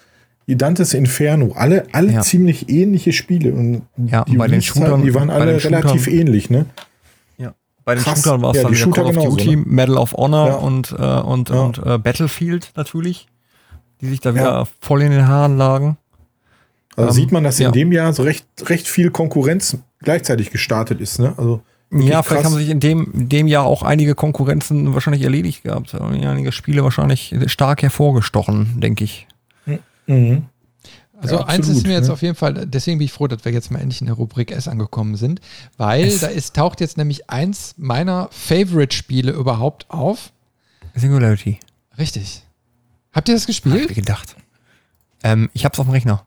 Dantes 0.47 0.93
Inferno. 0.95 1.51
Alle, 1.55 1.83
alle 1.91 2.11
Ja. 2.13 2.21
ziemlich 2.21 2.69
ähnliche 2.69 3.11
Spiele. 3.13 3.51
Und 3.53 3.83
Ja, 4.07 4.23
die 4.25 4.31
und 4.31 4.37
bei 4.39 4.47
den 4.47 4.61
Shootern- 4.61 5.03
die 5.03 5.13
waren 5.13 5.29
alle 5.29 5.63
relativ 5.63 6.07
ähnlich, 6.07 6.49
ne? 6.49 6.65
Bei 7.89 7.95
den 7.95 8.03
Krass. 8.03 8.19
Shootern 8.21 8.41
war 8.43 8.51
es 8.51 8.57
Ja, 8.57 8.63
dann 8.63 8.71
wieder 8.73 8.81
Shooter 8.83 9.01
Call 9.03 9.17
of 9.17 9.23
Duty, 9.35 9.55
ne? 9.55 9.63
Medal 9.65 9.97
of 9.97 10.13
Honor 10.13 10.47
Ja. 10.47 10.53
und, 10.57 10.91
äh, 10.91 10.95
und, 10.95 11.49
Ja. 11.49 11.55
und 11.61 11.77
äh, 11.83 11.97
Battlefield 11.97 12.71
natürlich, 12.75 13.27
die 13.99 14.05
sich 14.09 14.19
da 14.19 14.35
wieder 14.35 14.67
voll 14.79 15.01
in 15.01 15.09
den 15.11 15.27
Haaren 15.27 15.57
lagen. 15.57 15.97
Also 16.95 17.09
Ähm, 17.09 17.15
sieht 17.15 17.31
man, 17.31 17.43
dass 17.43 17.59
in 17.59 17.71
dem 17.71 17.91
Jahr 17.91 18.13
so 18.13 18.21
recht, 18.21 18.45
recht 18.65 18.87
viel 18.87 19.09
Konkurrenz 19.09 19.75
gleichzeitig 20.03 20.51
gestartet 20.51 21.01
ist, 21.01 21.17
ne? 21.17 21.33
Also 21.35 21.61
Ja, 21.91 22.21
vielleicht 22.21 22.43
krass. 22.43 22.45
haben 22.45 22.59
sich 22.59 22.69
in 22.69 22.79
dem, 22.79 23.11
in 23.11 23.27
dem 23.27 23.47
Jahr 23.47 23.65
auch 23.65 23.81
einige 23.81 24.13
Konkurrenzen 24.13 24.93
wahrscheinlich 24.93 25.23
erledigt 25.23 25.63
gehabt. 25.63 25.95
Einige 25.95 26.51
Spiele 26.51 26.83
wahrscheinlich 26.83 27.33
stark 27.47 27.81
hervorgestochen, 27.81 28.79
denke 28.79 29.03
ich. 29.03 29.25
Mhm. 30.05 30.43
Also 31.21 31.35
Ja, 31.35 31.45
eins 31.47 31.67
ist 31.67 31.85
mir 31.85 31.93
jetzt 31.93 32.07
ne? 32.07 32.13
auf 32.13 32.21
jeden 32.21 32.35
Fall, 32.35 32.65
deswegen 32.65 32.97
bin 32.97 33.05
ich 33.05 33.11
froh, 33.11 33.27
dass 33.27 33.43
wir 33.45 33.51
jetzt 33.51 33.71
mal 33.71 33.79
endlich 33.79 34.01
in 34.01 34.07
der 34.07 34.15
Rubrik 34.15 34.51
S 34.51 34.67
angekommen 34.67 35.15
sind, 35.17 35.41
weil 35.77 36.05
S. 36.05 36.21
da 36.21 36.27
ist, 36.27 36.55
taucht 36.55 36.79
jetzt 36.81 36.97
nämlich 36.97 37.29
eins 37.29 37.73
meiner 37.77 38.29
Favorite-Spiele 38.31 39.31
überhaupt 39.31 39.89
auf. 39.89 40.31
Singularity. 40.95 41.59
Richtig. 41.97 42.43
Habt 43.11 43.27
ihr 43.29 43.35
das 43.35 43.43
Hab 43.43 43.49
ich 43.49 43.61
gespielt? 43.63 43.93
gedacht. 43.95 44.35
Ähm, 45.23 45.49
ich 45.53 45.65
hab's 45.65 45.79
auf 45.79 45.87
dem 45.87 45.91
Rechner. 45.91 46.25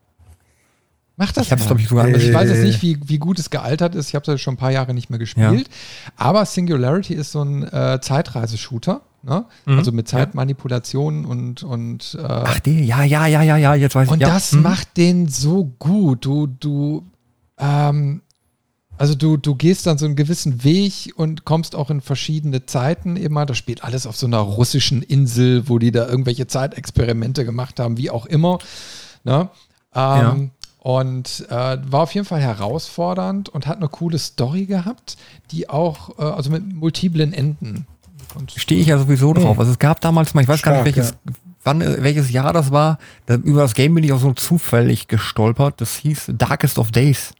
Macht 1.22 1.36
das 1.36 1.46
Ich 1.46 1.52
hab's, 1.52 1.62
mal. 1.62 1.66
glaube 1.68 1.80
ich, 1.82 1.88
sogar 1.88 2.08
Äh, 2.08 2.16
ich 2.16 2.34
weiß 2.34 2.50
jetzt 2.50 2.64
nicht, 2.64 2.82
wie, 2.82 2.98
wie 3.04 3.18
gut 3.18 3.38
es 3.38 3.50
gealtert 3.50 3.94
ist. 3.94 4.08
Ich 4.08 4.16
habe 4.16 4.32
es 4.32 4.40
schon 4.40 4.54
ein 4.54 4.56
paar 4.56 4.72
Jahre 4.72 4.92
nicht 4.92 5.08
mehr 5.08 5.20
gespielt. 5.20 5.68
Aber 6.16 6.44
Singularity 6.44 7.14
ist 7.14 7.30
so 7.30 7.42
ein 7.42 7.62
äh, 7.62 8.00
Zeitreise-Shooter. 8.00 9.02
Ne? 9.22 9.44
Mhm. 9.64 9.78
Also 9.78 9.92
mit 9.92 10.08
Zeitmanipulation 10.08 11.24
und, 11.24 11.62
und, 11.62 12.18
äh, 12.20 12.26
Ach, 12.26 12.58
die, 12.58 12.84
ja, 12.84 13.04
ja, 13.04 13.28
ja, 13.28 13.42
ja, 13.42 13.56
ja, 13.56 13.74
jetzt 13.76 13.94
weiß 13.94 14.08
und 14.08 14.20
ich. 14.20 14.26
ja. 14.26 14.34
das 14.34 14.50
hm. 14.50 14.62
macht 14.62 14.96
den 14.96 15.28
so 15.28 15.72
gut. 15.78 16.24
Du, 16.24 16.48
du, 16.48 17.04
ähm, 17.56 18.22
also 18.98 19.14
du, 19.14 19.36
du 19.36 19.54
gehst 19.54 19.86
dann 19.86 19.98
so 19.98 20.06
einen 20.06 20.16
gewissen 20.16 20.64
Weg 20.64 21.12
und 21.14 21.44
kommst 21.44 21.76
auch 21.76 21.90
in 21.90 22.00
verschiedene 22.00 22.66
Zeiten 22.66 23.14
immer. 23.14 23.46
Das 23.46 23.58
spielt 23.58 23.84
alles 23.84 24.08
auf 24.08 24.16
so 24.16 24.26
einer 24.26 24.38
russischen 24.40 25.02
Insel, 25.02 25.68
wo 25.68 25.78
die 25.78 25.92
da 25.92 26.08
irgendwelche 26.08 26.48
Zeitexperimente 26.48 27.44
gemacht 27.44 27.78
haben, 27.78 27.98
wie 27.98 28.10
auch 28.10 28.26
immer. 28.26 28.58
Ne? 29.22 29.50
Ähm, 29.94 30.50
Und 30.84 31.46
äh, 31.48 31.78
war 31.86 32.00
auf 32.00 32.12
jeden 32.12 32.26
Fall 32.26 32.40
herausfordernd 32.40 33.48
und 33.48 33.68
hat 33.68 33.76
eine 33.76 33.88
coole 33.88 34.18
Story 34.18 34.66
gehabt, 34.66 35.16
die 35.52 35.70
auch, 35.70 36.18
äh, 36.18 36.22
also 36.22 36.50
mit 36.50 36.74
multiplen 36.74 37.32
Enden. 37.32 37.86
Stehe 38.56 38.80
ich 38.80 38.88
ja 38.88 38.98
sowieso 38.98 39.32
drauf. 39.32 39.60
Also 39.60 39.70
es 39.70 39.78
gab 39.78 40.00
damals 40.00 40.34
mal, 40.34 40.40
ich 40.40 40.48
weiß 40.48 40.60
gar 40.62 40.74
Stark, 40.74 40.86
nicht, 40.86 40.96
welches, 40.96 41.14
wann, 41.62 41.82
äh, 41.82 42.02
welches 42.02 42.32
Jahr 42.32 42.52
das 42.52 42.72
war. 42.72 42.98
Da, 43.26 43.36
über 43.36 43.62
das 43.62 43.74
Game 43.74 43.94
bin 43.94 44.02
ich 44.02 44.12
auch 44.12 44.18
so 44.18 44.32
zufällig 44.32 45.06
gestolpert. 45.06 45.80
Das 45.80 45.94
hieß 45.98 46.32
Darkest 46.36 46.80
of 46.80 46.90
Days. 46.90 47.32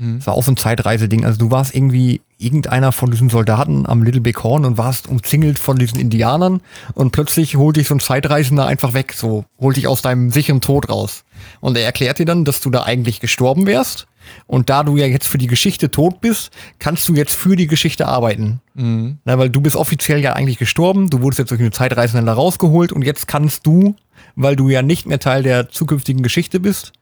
Das 0.00 0.26
war 0.26 0.34
auch 0.34 0.42
so 0.42 0.52
ein 0.52 0.56
Zeitreiseding. 0.56 1.24
Also 1.24 1.38
du 1.38 1.50
warst 1.50 1.74
irgendwie 1.74 2.22
irgendeiner 2.38 2.90
von 2.90 3.10
diesen 3.10 3.28
Soldaten 3.28 3.86
am 3.86 4.02
Little 4.02 4.22
Big 4.22 4.42
Horn 4.42 4.64
und 4.64 4.78
warst 4.78 5.08
umzingelt 5.08 5.58
von 5.58 5.76
diesen 5.76 6.00
Indianern 6.00 6.62
und 6.94 7.12
plötzlich 7.12 7.56
holt 7.56 7.76
dich 7.76 7.88
so 7.88 7.94
ein 7.94 8.00
Zeitreisender 8.00 8.66
einfach 8.66 8.94
weg, 8.94 9.12
so 9.12 9.44
holt 9.58 9.76
dich 9.76 9.86
aus 9.86 10.00
deinem 10.00 10.30
sicheren 10.30 10.62
Tod 10.62 10.88
raus. 10.88 11.24
Und 11.60 11.76
er 11.76 11.84
erklärt 11.84 12.18
dir 12.18 12.24
dann, 12.24 12.46
dass 12.46 12.60
du 12.60 12.70
da 12.70 12.84
eigentlich 12.84 13.20
gestorben 13.20 13.66
wärst 13.66 14.06
und 14.46 14.70
da 14.70 14.82
du 14.82 14.96
ja 14.96 15.06
jetzt 15.06 15.28
für 15.28 15.38
die 15.38 15.46
Geschichte 15.46 15.90
tot 15.90 16.20
bist, 16.20 16.50
kannst 16.78 17.08
du 17.08 17.14
jetzt 17.14 17.34
für 17.34 17.56
die 17.56 17.66
Geschichte 17.66 18.06
arbeiten. 18.06 18.60
Mhm. 18.74 19.18
Na, 19.24 19.38
weil 19.38 19.50
du 19.50 19.60
bist 19.60 19.76
offiziell 19.76 20.20
ja 20.20 20.32
eigentlich 20.32 20.58
gestorben, 20.58 21.10
du 21.10 21.20
wurdest 21.20 21.40
jetzt 21.40 21.50
durch 21.50 21.60
eine 21.60 21.70
Zeitreisende 21.70 22.24
da 22.24 22.32
rausgeholt 22.32 22.92
und 22.92 23.02
jetzt 23.02 23.28
kannst 23.28 23.66
du, 23.66 23.94
weil 24.34 24.56
du 24.56 24.68
ja 24.68 24.82
nicht 24.82 25.06
mehr 25.06 25.18
Teil 25.18 25.42
der 25.42 25.68
zukünftigen 25.68 26.22
Geschichte 26.22 26.60
bist, 26.60 26.92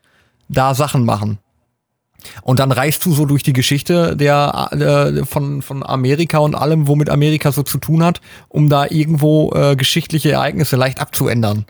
da 0.48 0.74
Sachen 0.74 1.04
machen. 1.04 1.38
Und 2.42 2.58
dann 2.60 2.72
reist 2.72 3.04
du 3.04 3.12
so 3.12 3.26
durch 3.26 3.42
die 3.42 3.52
Geschichte 3.52 4.16
der, 4.16 4.68
äh, 4.72 5.24
von, 5.24 5.62
von 5.62 5.84
Amerika 5.84 6.38
und 6.38 6.54
allem, 6.54 6.88
womit 6.88 7.10
Amerika 7.10 7.52
so 7.52 7.62
zu 7.62 7.78
tun 7.78 8.02
hat, 8.02 8.20
um 8.48 8.68
da 8.68 8.86
irgendwo 8.88 9.52
äh, 9.52 9.76
geschichtliche 9.76 10.32
Ereignisse 10.32 10.76
leicht 10.76 11.00
abzuändern. 11.00 11.64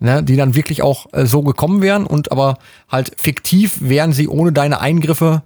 Ne, 0.00 0.20
die 0.20 0.34
dann 0.34 0.56
wirklich 0.56 0.82
auch 0.82 1.06
äh, 1.12 1.26
so 1.26 1.42
gekommen 1.42 1.80
wären 1.80 2.06
und 2.06 2.32
aber 2.32 2.58
halt 2.88 3.12
fiktiv 3.16 3.78
wären 3.82 4.12
sie 4.12 4.26
ohne 4.26 4.50
deine 4.50 4.80
Eingriffe 4.80 5.42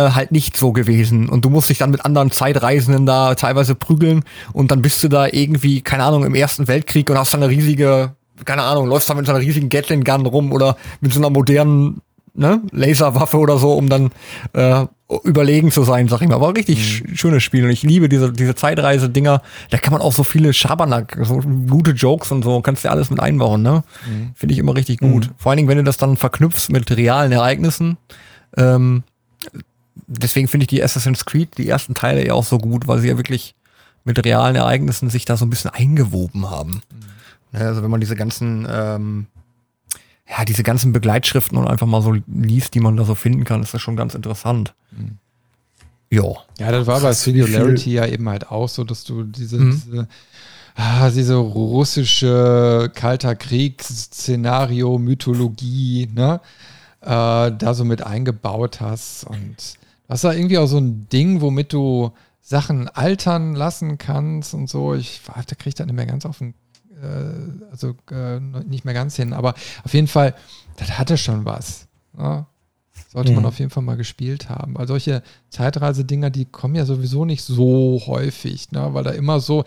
äh, 0.00 0.10
halt 0.10 0.32
nicht 0.32 0.56
so 0.56 0.72
gewesen. 0.72 1.28
Und 1.28 1.44
du 1.44 1.50
musst 1.50 1.68
dich 1.68 1.78
dann 1.78 1.90
mit 1.90 2.04
anderen 2.04 2.30
Zeitreisenden 2.30 3.06
da 3.06 3.34
teilweise 3.34 3.74
prügeln 3.74 4.24
und 4.52 4.70
dann 4.70 4.82
bist 4.82 5.02
du 5.04 5.08
da 5.08 5.26
irgendwie, 5.26 5.80
keine 5.80 6.04
Ahnung, 6.04 6.24
im 6.24 6.34
Ersten 6.34 6.68
Weltkrieg 6.68 7.10
und 7.10 7.18
hast 7.18 7.34
dann 7.34 7.42
eine 7.42 7.52
riesige, 7.52 8.14
keine 8.44 8.62
Ahnung, 8.62 8.86
läufst 8.86 9.10
da 9.10 9.14
mit 9.14 9.26
so 9.26 9.32
einer 9.32 9.40
riesigen 9.40 9.68
Gatling 9.68 10.04
Gun 10.04 10.26
rum 10.26 10.52
oder 10.52 10.76
mit 11.00 11.12
so 11.12 11.20
einer 11.20 11.30
modernen 11.30 12.00
ne, 12.34 12.62
Laserwaffe 12.72 13.38
oder 13.38 13.58
so, 13.58 13.72
um 13.72 13.88
dann 13.88 14.10
äh, 14.52 14.86
überlegen 15.24 15.70
zu 15.70 15.82
sein, 15.82 16.08
sag 16.08 16.22
ich 16.22 16.28
mal. 16.28 16.36
Aber 16.36 16.54
richtig 16.54 16.84
sch 16.84 17.02
schönes 17.18 17.42
Spiel 17.42 17.64
und 17.64 17.70
ich 17.70 17.82
liebe 17.82 18.08
diese, 18.08 18.32
diese 18.32 18.54
Zeitreise-Dinger. 18.54 19.42
Da 19.70 19.78
kann 19.78 19.92
man 19.92 20.02
auch 20.02 20.12
so 20.12 20.24
viele 20.24 20.52
Schabernack, 20.52 21.18
so 21.22 21.40
gute 21.68 21.92
Jokes 21.92 22.30
und 22.30 22.42
so, 22.44 22.60
kannst 22.60 22.84
du 22.84 22.90
alles 22.90 23.10
mit 23.10 23.20
einbauen, 23.20 23.62
ne? 23.62 23.82
Finde 24.34 24.52
ich 24.52 24.58
immer 24.58 24.74
richtig 24.76 24.98
gut. 24.98 25.30
Vor 25.36 25.50
allen 25.50 25.56
Dingen, 25.56 25.68
wenn 25.68 25.78
du 25.78 25.84
das 25.84 25.96
dann 25.96 26.16
verknüpfst 26.16 26.70
mit 26.70 26.90
realen 26.96 27.32
Ereignissen. 27.32 27.96
Ähm, 28.56 29.02
deswegen 30.06 30.48
finde 30.48 30.64
ich 30.64 30.68
die 30.68 30.82
Assassin's 30.82 31.24
Creed, 31.24 31.58
die 31.58 31.68
ersten 31.68 31.94
Teile 31.94 32.26
ja 32.26 32.34
auch 32.34 32.44
so 32.44 32.58
gut, 32.58 32.86
weil 32.88 32.98
sie 33.00 33.08
ja 33.08 33.16
wirklich 33.16 33.54
mit 34.04 34.24
realen 34.24 34.56
Ereignissen 34.56 35.10
sich 35.10 35.24
da 35.24 35.36
so 35.36 35.44
ein 35.44 35.50
bisschen 35.50 35.70
eingewoben 35.70 36.50
haben. 36.50 36.82
Ne, 37.52 37.60
Also 37.60 37.82
wenn 37.82 37.90
man 37.90 38.00
diese 38.00 38.16
ganzen, 38.16 38.66
ähm, 38.70 39.26
ja, 40.30 40.44
diese 40.44 40.62
ganzen 40.62 40.92
Begleitschriften 40.92 41.58
und 41.58 41.66
einfach 41.66 41.86
mal 41.86 42.02
so 42.02 42.14
liest, 42.26 42.74
die 42.74 42.80
man 42.80 42.96
da 42.96 43.04
so 43.04 43.14
finden 43.14 43.44
kann, 43.44 43.62
ist 43.62 43.74
das 43.74 43.82
schon 43.82 43.96
ganz 43.96 44.14
interessant. 44.14 44.74
Ja. 46.10 46.24
Ja, 46.58 46.72
das 46.72 46.86
war 46.86 47.00
bei 47.00 47.12
Singularity 47.12 47.92
ja 47.92 48.06
eben 48.06 48.28
halt 48.28 48.50
auch 48.50 48.68
so, 48.68 48.84
dass 48.84 49.04
du 49.04 49.24
diese, 49.24 49.58
Mhm. 49.58 49.70
diese, 49.84 50.08
ah, 50.76 51.10
diese 51.10 51.34
russische 51.36 52.90
Kalter 52.94 53.34
Kriegsszenario, 53.34 54.98
Mythologie, 54.98 56.08
ne, 56.14 56.40
äh, 57.00 57.06
da 57.06 57.74
so 57.74 57.84
mit 57.84 58.02
eingebaut 58.02 58.80
hast. 58.80 59.24
Und 59.24 59.56
das 60.08 60.24
war 60.24 60.34
irgendwie 60.34 60.58
auch 60.58 60.66
so 60.66 60.78
ein 60.78 61.08
Ding, 61.08 61.40
womit 61.40 61.72
du 61.72 62.12
Sachen 62.40 62.88
altern 62.88 63.54
lassen 63.54 63.98
kannst 63.98 64.54
und 64.54 64.68
so. 64.68 64.94
Ich 64.94 65.20
da 65.26 65.42
kriege 65.42 65.68
ich 65.68 65.74
das 65.74 65.86
nicht 65.86 65.94
mehr 65.96 66.06
ganz 66.06 66.26
auf 66.26 66.38
den, 66.38 66.54
also 67.70 67.94
äh, 68.10 68.40
nicht 68.40 68.84
mehr 68.84 68.94
ganz 68.94 69.16
hin, 69.16 69.32
aber 69.32 69.54
auf 69.84 69.94
jeden 69.94 70.06
Fall, 70.08 70.34
das 70.76 70.98
hatte 70.98 71.16
schon 71.16 71.44
was. 71.44 71.86
Ne? 72.16 72.46
Sollte 73.08 73.32
man 73.32 73.42
Mhm. 73.42 73.46
auf 73.48 73.58
jeden 73.58 73.70
Fall 73.70 73.82
mal 73.82 73.96
gespielt 73.96 74.48
haben. 74.48 74.74
Weil 74.76 74.86
solche 74.86 75.22
Zeitreisedinger, 75.48 76.30
die 76.30 76.44
kommen 76.44 76.74
ja 76.74 76.84
sowieso 76.84 77.24
nicht 77.24 77.42
so 77.42 78.00
häufig, 78.06 78.70
ne? 78.72 78.92
weil 78.94 79.04
da 79.04 79.10
immer 79.10 79.40
so 79.40 79.64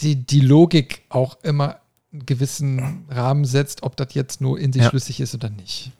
die, 0.00 0.16
die 0.26 0.40
Logik 0.40 1.02
auch 1.08 1.38
immer 1.42 1.76
einen 2.12 2.26
gewissen 2.26 3.04
Rahmen 3.08 3.44
setzt, 3.44 3.82
ob 3.82 3.96
das 3.96 4.14
jetzt 4.14 4.40
nur 4.40 4.58
in 4.58 4.72
sich 4.72 4.82
Ja. 4.82 4.88
schlüssig 4.90 5.20
ist 5.20 5.34
oder 5.34 5.50
nicht. 5.50 5.92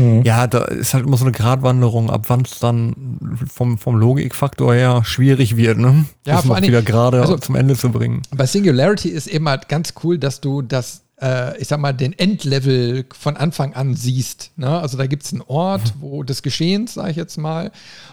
Mhm. 0.00 0.22
Ja, 0.22 0.46
da 0.46 0.64
ist 0.64 0.94
halt 0.94 1.06
immer 1.06 1.16
so 1.16 1.24
eine 1.24 1.32
Gratwanderung, 1.32 2.10
ab 2.10 2.24
wann 2.28 2.42
es 2.42 2.58
dann 2.58 3.18
vom, 3.52 3.78
vom 3.78 3.96
Logikfaktor 3.96 4.74
her 4.74 5.02
schwierig 5.04 5.56
wird, 5.56 5.78
ne? 5.78 6.06
Ja, 6.26 6.36
das 6.36 6.46
vor 6.46 6.60
wieder 6.60 6.82
gerade 6.82 7.20
also, 7.20 7.36
zum 7.36 7.54
Ende 7.54 7.76
zu 7.76 7.90
bringen. 7.90 8.22
Bei 8.34 8.46
Singularity 8.46 9.08
ist 9.08 9.26
eben 9.26 9.48
halt 9.48 9.68
ganz 9.68 9.94
cool, 10.02 10.18
dass 10.18 10.40
du 10.40 10.62
das 10.62 11.02
äh, 11.20 11.58
ich 11.60 11.68
sag 11.68 11.78
mal, 11.80 11.92
den 11.92 12.18
Endlevel 12.18 13.04
von 13.12 13.36
Anfang 13.36 13.74
an 13.74 13.94
siehst. 13.94 14.52
Ne? 14.56 14.68
Also 14.68 14.96
da 14.96 15.06
gibt 15.06 15.24
es 15.24 15.32
einen 15.32 15.42
Ort, 15.42 15.94
mhm. 15.96 16.00
wo 16.00 16.22
des 16.22 16.42
Geschehens, 16.42 16.94
sage 16.94 17.10
ich 17.10 17.16
jetzt 17.16 17.36
mal, 17.36 17.70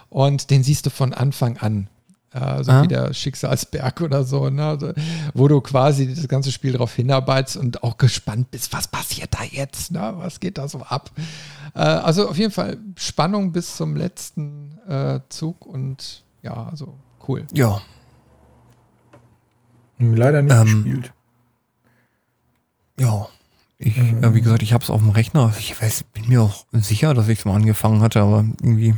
und 0.09 0.49
den 0.49 0.63
siehst 0.63 0.85
du 0.85 0.89
von 0.89 1.13
Anfang 1.13 1.57
an. 1.57 1.87
Äh, 2.37 2.63
so 2.63 2.71
ah. 2.71 2.83
wie 2.83 2.87
der 2.87 3.13
Schicksalsberg 3.13 4.01
oder 4.01 4.23
so, 4.23 4.49
ne? 4.49 4.93
wo 5.33 5.47
du 5.47 5.61
quasi 5.61 6.13
das 6.13 6.27
ganze 6.27 6.51
Spiel 6.51 6.73
darauf 6.73 6.93
hinarbeitest 6.93 7.57
und 7.57 7.83
auch 7.83 7.97
gespannt 7.97 8.51
bist, 8.51 8.73
was 8.73 8.87
passiert 8.87 9.33
da 9.33 9.43
jetzt, 9.43 9.91
ne? 9.91 10.13
was 10.17 10.39
geht 10.39 10.57
da 10.57 10.67
so 10.67 10.79
ab. 10.79 11.11
Äh, 11.73 11.79
also 11.79 12.29
auf 12.29 12.37
jeden 12.37 12.51
Fall 12.51 12.77
Spannung 12.95 13.51
bis 13.51 13.75
zum 13.75 13.95
letzten 13.95 14.77
äh, 14.87 15.19
Zug 15.29 15.65
und 15.65 16.23
ja, 16.43 16.67
also 16.67 16.95
cool. 17.27 17.45
Ja. 17.53 17.81
Leider 19.99 20.41
nicht 20.43 20.55
ähm, 20.55 20.83
gespielt. 20.83 21.13
Ja. 22.99 23.27
Ich, 23.79 23.95
mhm. 23.95 24.23
ja, 24.23 24.33
wie 24.33 24.41
gesagt, 24.41 24.63
ich 24.63 24.73
habe 24.73 24.83
es 24.83 24.89
auf 24.89 25.01
dem 25.01 25.11
Rechner. 25.11 25.53
Ich 25.59 25.79
weiß, 25.79 26.03
bin 26.13 26.27
mir 26.27 26.41
auch 26.41 26.65
sicher, 26.71 27.13
dass 27.13 27.27
ich 27.27 27.39
es 27.39 27.45
mal 27.45 27.55
angefangen 27.55 28.01
hatte, 28.01 28.21
aber 28.21 28.45
irgendwie 28.61 28.95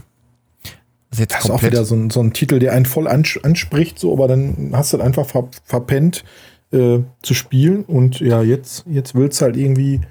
ist 1.11 1.19
jetzt 1.19 1.35
das 1.35 1.45
ist 1.45 1.51
auch 1.51 1.63
wieder 1.63 1.85
so 1.85 1.95
ein, 1.95 2.09
so 2.09 2.21
ein 2.21 2.33
Titel, 2.33 2.59
der 2.59 2.73
einen 2.73 2.85
voll 2.85 3.07
anspricht, 3.07 3.99
so, 3.99 4.13
aber 4.13 4.27
dann 4.27 4.71
hast 4.73 4.93
du 4.93 4.97
halt 4.97 5.05
einfach 5.05 5.25
ver 5.25 5.47
verpennt 5.63 6.23
äh, 6.71 6.99
zu 7.21 7.33
spielen 7.33 7.83
und 7.83 8.19
ja, 8.19 8.41
jetzt, 8.43 8.85
jetzt 8.89 9.15
willst 9.15 9.41
du 9.41 9.45
halt 9.45 9.57
irgendwie 9.57 10.01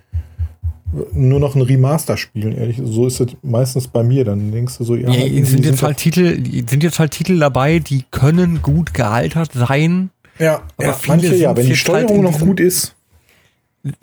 nur 1.13 1.39
noch 1.39 1.55
ein 1.55 1.61
Remaster 1.61 2.17
spielen, 2.17 2.53
ehrlich. 2.53 2.81
So 2.83 3.07
ist 3.07 3.21
es 3.21 3.37
meistens 3.43 3.89
bei 3.89 4.03
mir. 4.03 4.25
Dann 4.25 4.51
denkst 4.51 4.79
du 4.79 4.85
so, 4.85 4.97
ja. 4.97 5.11
ja 5.11 5.45
sind 5.45 5.67
jetzt 5.67 5.83
halt 5.83 5.99
Titel, 5.99 6.43
sind 6.67 6.83
jetzt 6.83 6.99
halt 6.99 7.11
Titel 7.11 7.39
dabei, 7.39 7.79
die 7.79 8.05
können 8.11 8.63
gut 8.63 8.95
gealtert 8.95 9.53
sein. 9.53 10.09
Ja, 10.39 10.63
aber 10.79 10.87
ja, 10.87 10.99
manche 11.07 11.35
ja, 11.37 11.55
wenn 11.55 11.65
die 11.65 11.73
halt 11.73 11.79
Steuerung 11.79 12.25
halt 12.25 12.33
noch 12.33 12.41
gut 12.41 12.59
ist 12.59 12.97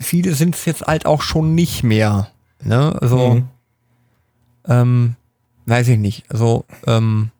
viele 0.00 0.34
sind 0.34 0.54
es 0.54 0.64
jetzt 0.64 0.82
halt 0.82 1.06
auch 1.06 1.22
schon 1.22 1.54
nicht 1.54 1.82
mehr. 1.82 2.28
Ne? 2.62 3.00
Also, 3.00 3.34
mhm. 3.34 3.48
ähm, 4.68 5.16
weiß 5.66 5.88
ich 5.88 5.98
nicht. 5.98 6.24
Also, 6.30 6.64
ähm, 6.86 7.30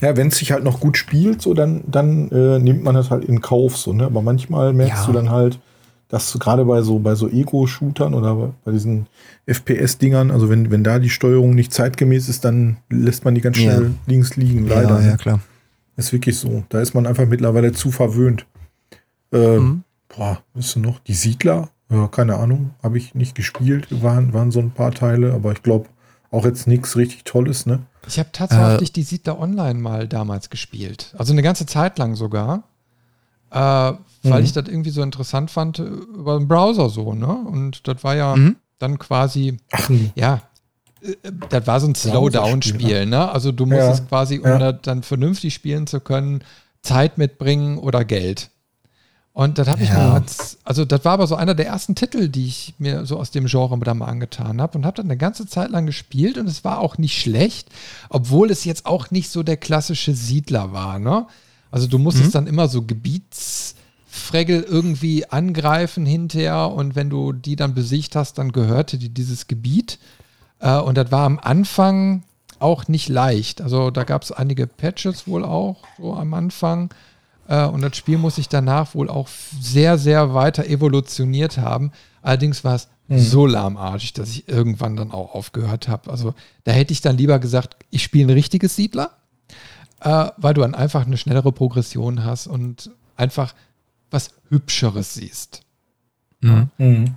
ja, 0.00 0.16
wenn 0.16 0.28
es 0.28 0.38
sich 0.38 0.52
halt 0.52 0.64
noch 0.64 0.80
gut 0.80 0.96
spielt, 0.96 1.42
so 1.42 1.52
dann, 1.52 1.82
dann 1.86 2.30
äh, 2.30 2.58
nimmt 2.58 2.82
man 2.82 2.94
das 2.94 3.10
halt 3.10 3.24
in 3.24 3.40
Kauf, 3.40 3.76
so, 3.76 3.92
ne? 3.92 4.06
Aber 4.06 4.22
manchmal 4.22 4.72
merkst 4.72 5.02
ja. 5.02 5.06
du 5.06 5.12
dann 5.12 5.30
halt, 5.30 5.60
dass 6.08 6.38
gerade 6.38 6.64
bei 6.64 6.82
so, 6.82 6.98
bei 6.98 7.14
so 7.14 7.28
Ego-Shootern 7.28 8.14
oder 8.14 8.54
bei 8.64 8.72
diesen 8.72 9.06
FPS-Dingern, 9.46 10.30
also 10.30 10.48
wenn, 10.48 10.70
wenn 10.70 10.82
da 10.82 10.98
die 10.98 11.10
Steuerung 11.10 11.54
nicht 11.54 11.72
zeitgemäß 11.72 12.28
ist, 12.28 12.44
dann 12.44 12.78
lässt 12.88 13.24
man 13.24 13.34
die 13.34 13.42
ganz 13.42 13.58
schnell 13.58 13.82
ja. 13.82 13.90
links 14.06 14.36
liegen, 14.36 14.66
leider. 14.66 15.00
Ja, 15.00 15.10
ja, 15.10 15.16
klar. 15.16 15.40
Ist 15.96 16.12
wirklich 16.12 16.38
so. 16.38 16.64
Da 16.70 16.80
ist 16.80 16.94
man 16.94 17.06
einfach 17.06 17.26
mittlerweile 17.26 17.72
zu 17.72 17.90
verwöhnt. 17.90 18.46
Äh, 19.32 19.58
mhm 19.58 19.84
boah, 20.16 20.42
ist 20.54 20.76
noch? 20.76 21.00
Die 21.00 21.14
Siedler? 21.14 21.70
Ja, 21.88 22.06
keine 22.08 22.36
Ahnung, 22.36 22.70
habe 22.82 22.98
ich 22.98 23.14
nicht 23.14 23.34
gespielt. 23.34 23.88
Waren, 24.02 24.32
waren 24.32 24.50
so 24.50 24.60
ein 24.60 24.70
paar 24.70 24.92
Teile, 24.92 25.32
aber 25.32 25.52
ich 25.52 25.62
glaube 25.62 25.88
auch 26.30 26.44
jetzt 26.44 26.66
nichts 26.66 26.96
richtig 26.96 27.24
Tolles, 27.24 27.66
ne? 27.66 27.80
Ich 28.06 28.18
habe 28.18 28.30
tatsächlich 28.32 28.90
äh, 28.90 28.92
die 28.92 29.02
Siedler 29.02 29.38
Online 29.38 29.78
mal 29.78 30.08
damals 30.08 30.50
gespielt. 30.50 31.14
Also 31.18 31.32
eine 31.32 31.42
ganze 31.42 31.66
Zeit 31.66 31.98
lang 31.98 32.14
sogar. 32.14 32.64
Äh, 33.50 33.56
weil 33.56 34.40
mhm. 34.40 34.44
ich 34.44 34.52
das 34.52 34.68
irgendwie 34.68 34.90
so 34.90 35.02
interessant 35.02 35.50
fand 35.50 35.78
äh, 35.78 35.82
über 35.82 36.38
den 36.38 36.46
Browser 36.46 36.88
so, 36.88 37.14
ne? 37.14 37.26
Und 37.26 37.86
das 37.88 38.04
war 38.04 38.14
ja 38.14 38.36
mhm. 38.36 38.56
dann 38.78 38.98
quasi, 38.98 39.56
Ach, 39.72 39.90
ja, 40.14 40.42
äh, 41.02 41.14
das 41.48 41.66
war 41.66 41.80
so 41.80 41.88
ein 41.88 41.94
Slowdown-Spiel, 41.94 43.06
ne? 43.06 43.30
Also 43.30 43.50
du 43.50 43.66
musstest 43.66 44.02
ja, 44.02 44.06
quasi, 44.06 44.38
um 44.38 44.46
ja. 44.46 44.58
das 44.58 44.82
dann 44.82 45.02
vernünftig 45.02 45.54
spielen 45.54 45.86
zu 45.86 46.00
können, 46.00 46.44
Zeit 46.82 47.18
mitbringen 47.18 47.78
oder 47.78 48.04
Geld. 48.04 48.50
Und 49.32 49.58
das 49.58 49.68
habe 49.68 49.82
ich 49.82 49.88
ja. 49.88 50.14
mir, 50.14 50.24
also 50.64 50.84
das 50.84 51.04
war 51.04 51.12
aber 51.12 51.26
so 51.26 51.36
einer 51.36 51.54
der 51.54 51.66
ersten 51.66 51.94
Titel, 51.94 52.28
die 52.28 52.46
ich 52.46 52.74
mir 52.78 53.06
so 53.06 53.16
aus 53.16 53.30
dem 53.30 53.46
Genre 53.46 53.78
da 53.78 53.94
mal 53.94 54.06
angetan 54.06 54.60
habe 54.60 54.76
und 54.76 54.84
habe 54.84 54.96
dann 54.96 55.06
eine 55.06 55.16
ganze 55.16 55.46
Zeit 55.46 55.70
lang 55.70 55.86
gespielt 55.86 56.36
und 56.36 56.48
es 56.48 56.64
war 56.64 56.80
auch 56.80 56.98
nicht 56.98 57.18
schlecht, 57.18 57.68
obwohl 58.08 58.50
es 58.50 58.64
jetzt 58.64 58.86
auch 58.86 59.10
nicht 59.12 59.30
so 59.30 59.42
der 59.42 59.56
klassische 59.56 60.14
Siedler 60.14 60.72
war, 60.72 60.98
ne? 60.98 61.26
Also 61.70 61.86
du 61.86 61.98
musstest 61.98 62.28
mhm. 62.28 62.32
dann 62.32 62.46
immer 62.48 62.66
so 62.66 62.82
Gebietsfregel 62.82 64.62
irgendwie 64.62 65.30
angreifen 65.30 66.04
hinterher 66.04 66.72
und 66.72 66.96
wenn 66.96 67.10
du 67.10 67.32
die 67.32 67.54
dann 67.54 67.74
besiegt 67.74 68.16
hast, 68.16 68.38
dann 68.38 68.50
gehörte 68.50 68.98
dir 68.98 69.10
dieses 69.10 69.46
Gebiet. 69.46 70.00
Äh, 70.58 70.78
und 70.78 70.96
das 70.96 71.12
war 71.12 71.24
am 71.24 71.38
Anfang 71.38 72.24
auch 72.58 72.88
nicht 72.88 73.08
leicht. 73.08 73.60
Also 73.60 73.92
da 73.92 74.02
gab 74.02 74.22
es 74.22 74.32
einige 74.32 74.66
Patches 74.66 75.28
wohl 75.28 75.44
auch 75.44 75.76
so 75.98 76.14
am 76.14 76.34
Anfang. 76.34 76.90
Äh, 77.50 77.66
und 77.66 77.82
das 77.82 77.96
Spiel 77.96 78.16
muss 78.16 78.36
sich 78.36 78.48
danach 78.48 78.94
wohl 78.94 79.10
auch 79.10 79.28
sehr, 79.28 79.98
sehr 79.98 80.32
weiter 80.32 80.66
evolutioniert 80.66 81.58
haben. 81.58 81.90
Allerdings 82.22 82.62
war 82.62 82.76
es 82.76 82.88
mhm. 83.08 83.18
so 83.18 83.44
lahmarschig, 83.44 84.12
dass 84.12 84.30
ich 84.30 84.48
irgendwann 84.48 84.96
dann 84.96 85.10
auch 85.10 85.34
aufgehört 85.34 85.88
habe. 85.88 86.10
Also 86.10 86.34
da 86.64 86.72
hätte 86.72 86.92
ich 86.92 87.00
dann 87.00 87.18
lieber 87.18 87.40
gesagt, 87.40 87.76
ich 87.90 88.04
spiele 88.04 88.28
ein 88.28 88.34
richtiges 88.34 88.76
Siedler, 88.76 89.10
äh, 90.00 90.28
weil 90.36 90.54
du 90.54 90.60
dann 90.60 90.76
einfach 90.76 91.04
eine 91.04 91.16
schnellere 91.16 91.50
Progression 91.50 92.24
hast 92.24 92.46
und 92.46 92.92
einfach 93.16 93.52
was 94.12 94.30
Hübscheres 94.48 95.14
siehst. 95.14 95.62
Mhm. 96.40 96.70
Mhm. 96.78 97.14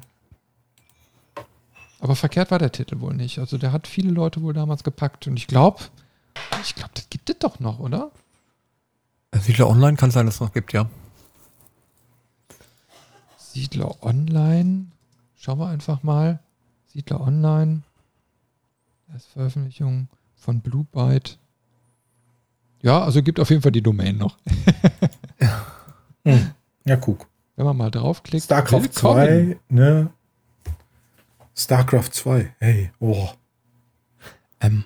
Aber 2.00 2.16
verkehrt 2.16 2.50
war 2.50 2.60
der 2.60 2.72
Titel 2.72 3.00
wohl 3.00 3.14
nicht. 3.14 3.38
Also 3.38 3.58
der 3.60 3.72
hat 3.72 3.88
viele 3.88 4.10
Leute 4.10 4.42
wohl 4.42 4.54
damals 4.54 4.84
gepackt 4.84 5.28
und 5.28 5.38
ich 5.38 5.46
glaube, 5.46 5.84
ich 6.64 6.74
glaube, 6.74 6.92
das 6.96 7.08
gibt 7.10 7.30
es 7.30 7.38
doch 7.38 7.60
noch, 7.60 7.80
oder? 7.80 8.12
Siedler 9.40 9.68
Online 9.68 9.98
kann 9.98 10.12
sein, 10.12 10.26
dass 10.26 10.36
es 10.36 10.42
noch 10.42 10.54
gibt, 10.54 10.74
ja. 10.74 10.90
Siedler 13.38 14.02
Online. 14.04 14.88
Schauen 15.36 15.60
wir 15.60 15.68
einfach 15.68 16.04
mal. 16.04 16.40
Siedler 16.88 17.22
Online. 17.22 17.82
Erstveröffentlichung 19.12 20.08
von 20.36 20.62
Blue 20.62 20.86
Byte. 20.92 21.38
Ja, 22.82 23.02
also 23.02 23.24
gibt 23.24 23.40
auf 23.40 23.50
jeden 23.50 23.62
Fall 23.62 23.72
die 23.72 23.82
Domain 23.82 24.18
noch. 24.18 24.38
hm. 26.26 26.52
Ja, 26.86 26.96
guck. 26.98 27.28
Wenn 27.56 27.66
man 27.66 27.78
mal 27.78 27.92
draufklickt. 27.92 28.46
StarCraft 28.46 28.90
2, 28.92 29.58
ne? 29.70 30.12
StarCraft 31.56 32.10
2, 32.12 32.56
hey, 32.60 32.92
oh. 33.00 33.30
Ähm, 34.60 34.86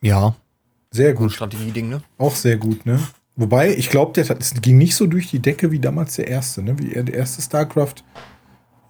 ja. 0.00 0.34
Sehr 0.90 1.12
gut. 1.12 1.32
Strategie-Ding, 1.32 1.88
ne? 1.88 2.02
Auch 2.18 2.34
sehr 2.34 2.56
gut, 2.56 2.86
ne? 2.86 3.00
Wobei, 3.36 3.74
ich 3.74 3.90
glaube, 3.90 4.12
der 4.12 4.24
das 4.24 4.54
ging 4.60 4.78
nicht 4.78 4.94
so 4.94 5.06
durch 5.06 5.30
die 5.30 5.40
Decke 5.40 5.70
wie 5.72 5.80
damals 5.80 6.16
der 6.16 6.28
erste, 6.28 6.62
ne? 6.62 6.78
Wie 6.78 6.88
der 6.90 7.14
erste 7.14 7.42
StarCraft. 7.42 7.96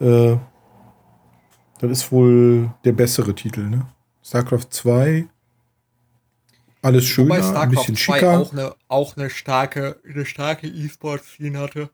Äh, 0.00 0.36
das 1.78 1.90
ist 1.90 2.12
wohl 2.12 2.70
der 2.84 2.92
bessere 2.92 3.34
Titel, 3.34 3.68
ne? 3.68 3.86
StarCraft 4.22 4.66
2. 4.70 5.26
Alles 6.82 7.04
schöner, 7.06 7.42
Wobei 7.42 7.60
ein 7.60 7.70
bisschen 7.70 7.96
schicker. 7.96 8.38
Auch 8.38 8.52
eine, 8.52 8.74
auch 8.88 9.16
eine 9.16 9.30
starke, 9.30 9.96
eine 10.06 10.26
starke 10.26 10.66
E-Sport-Scene 10.66 11.58
hatte. 11.58 11.88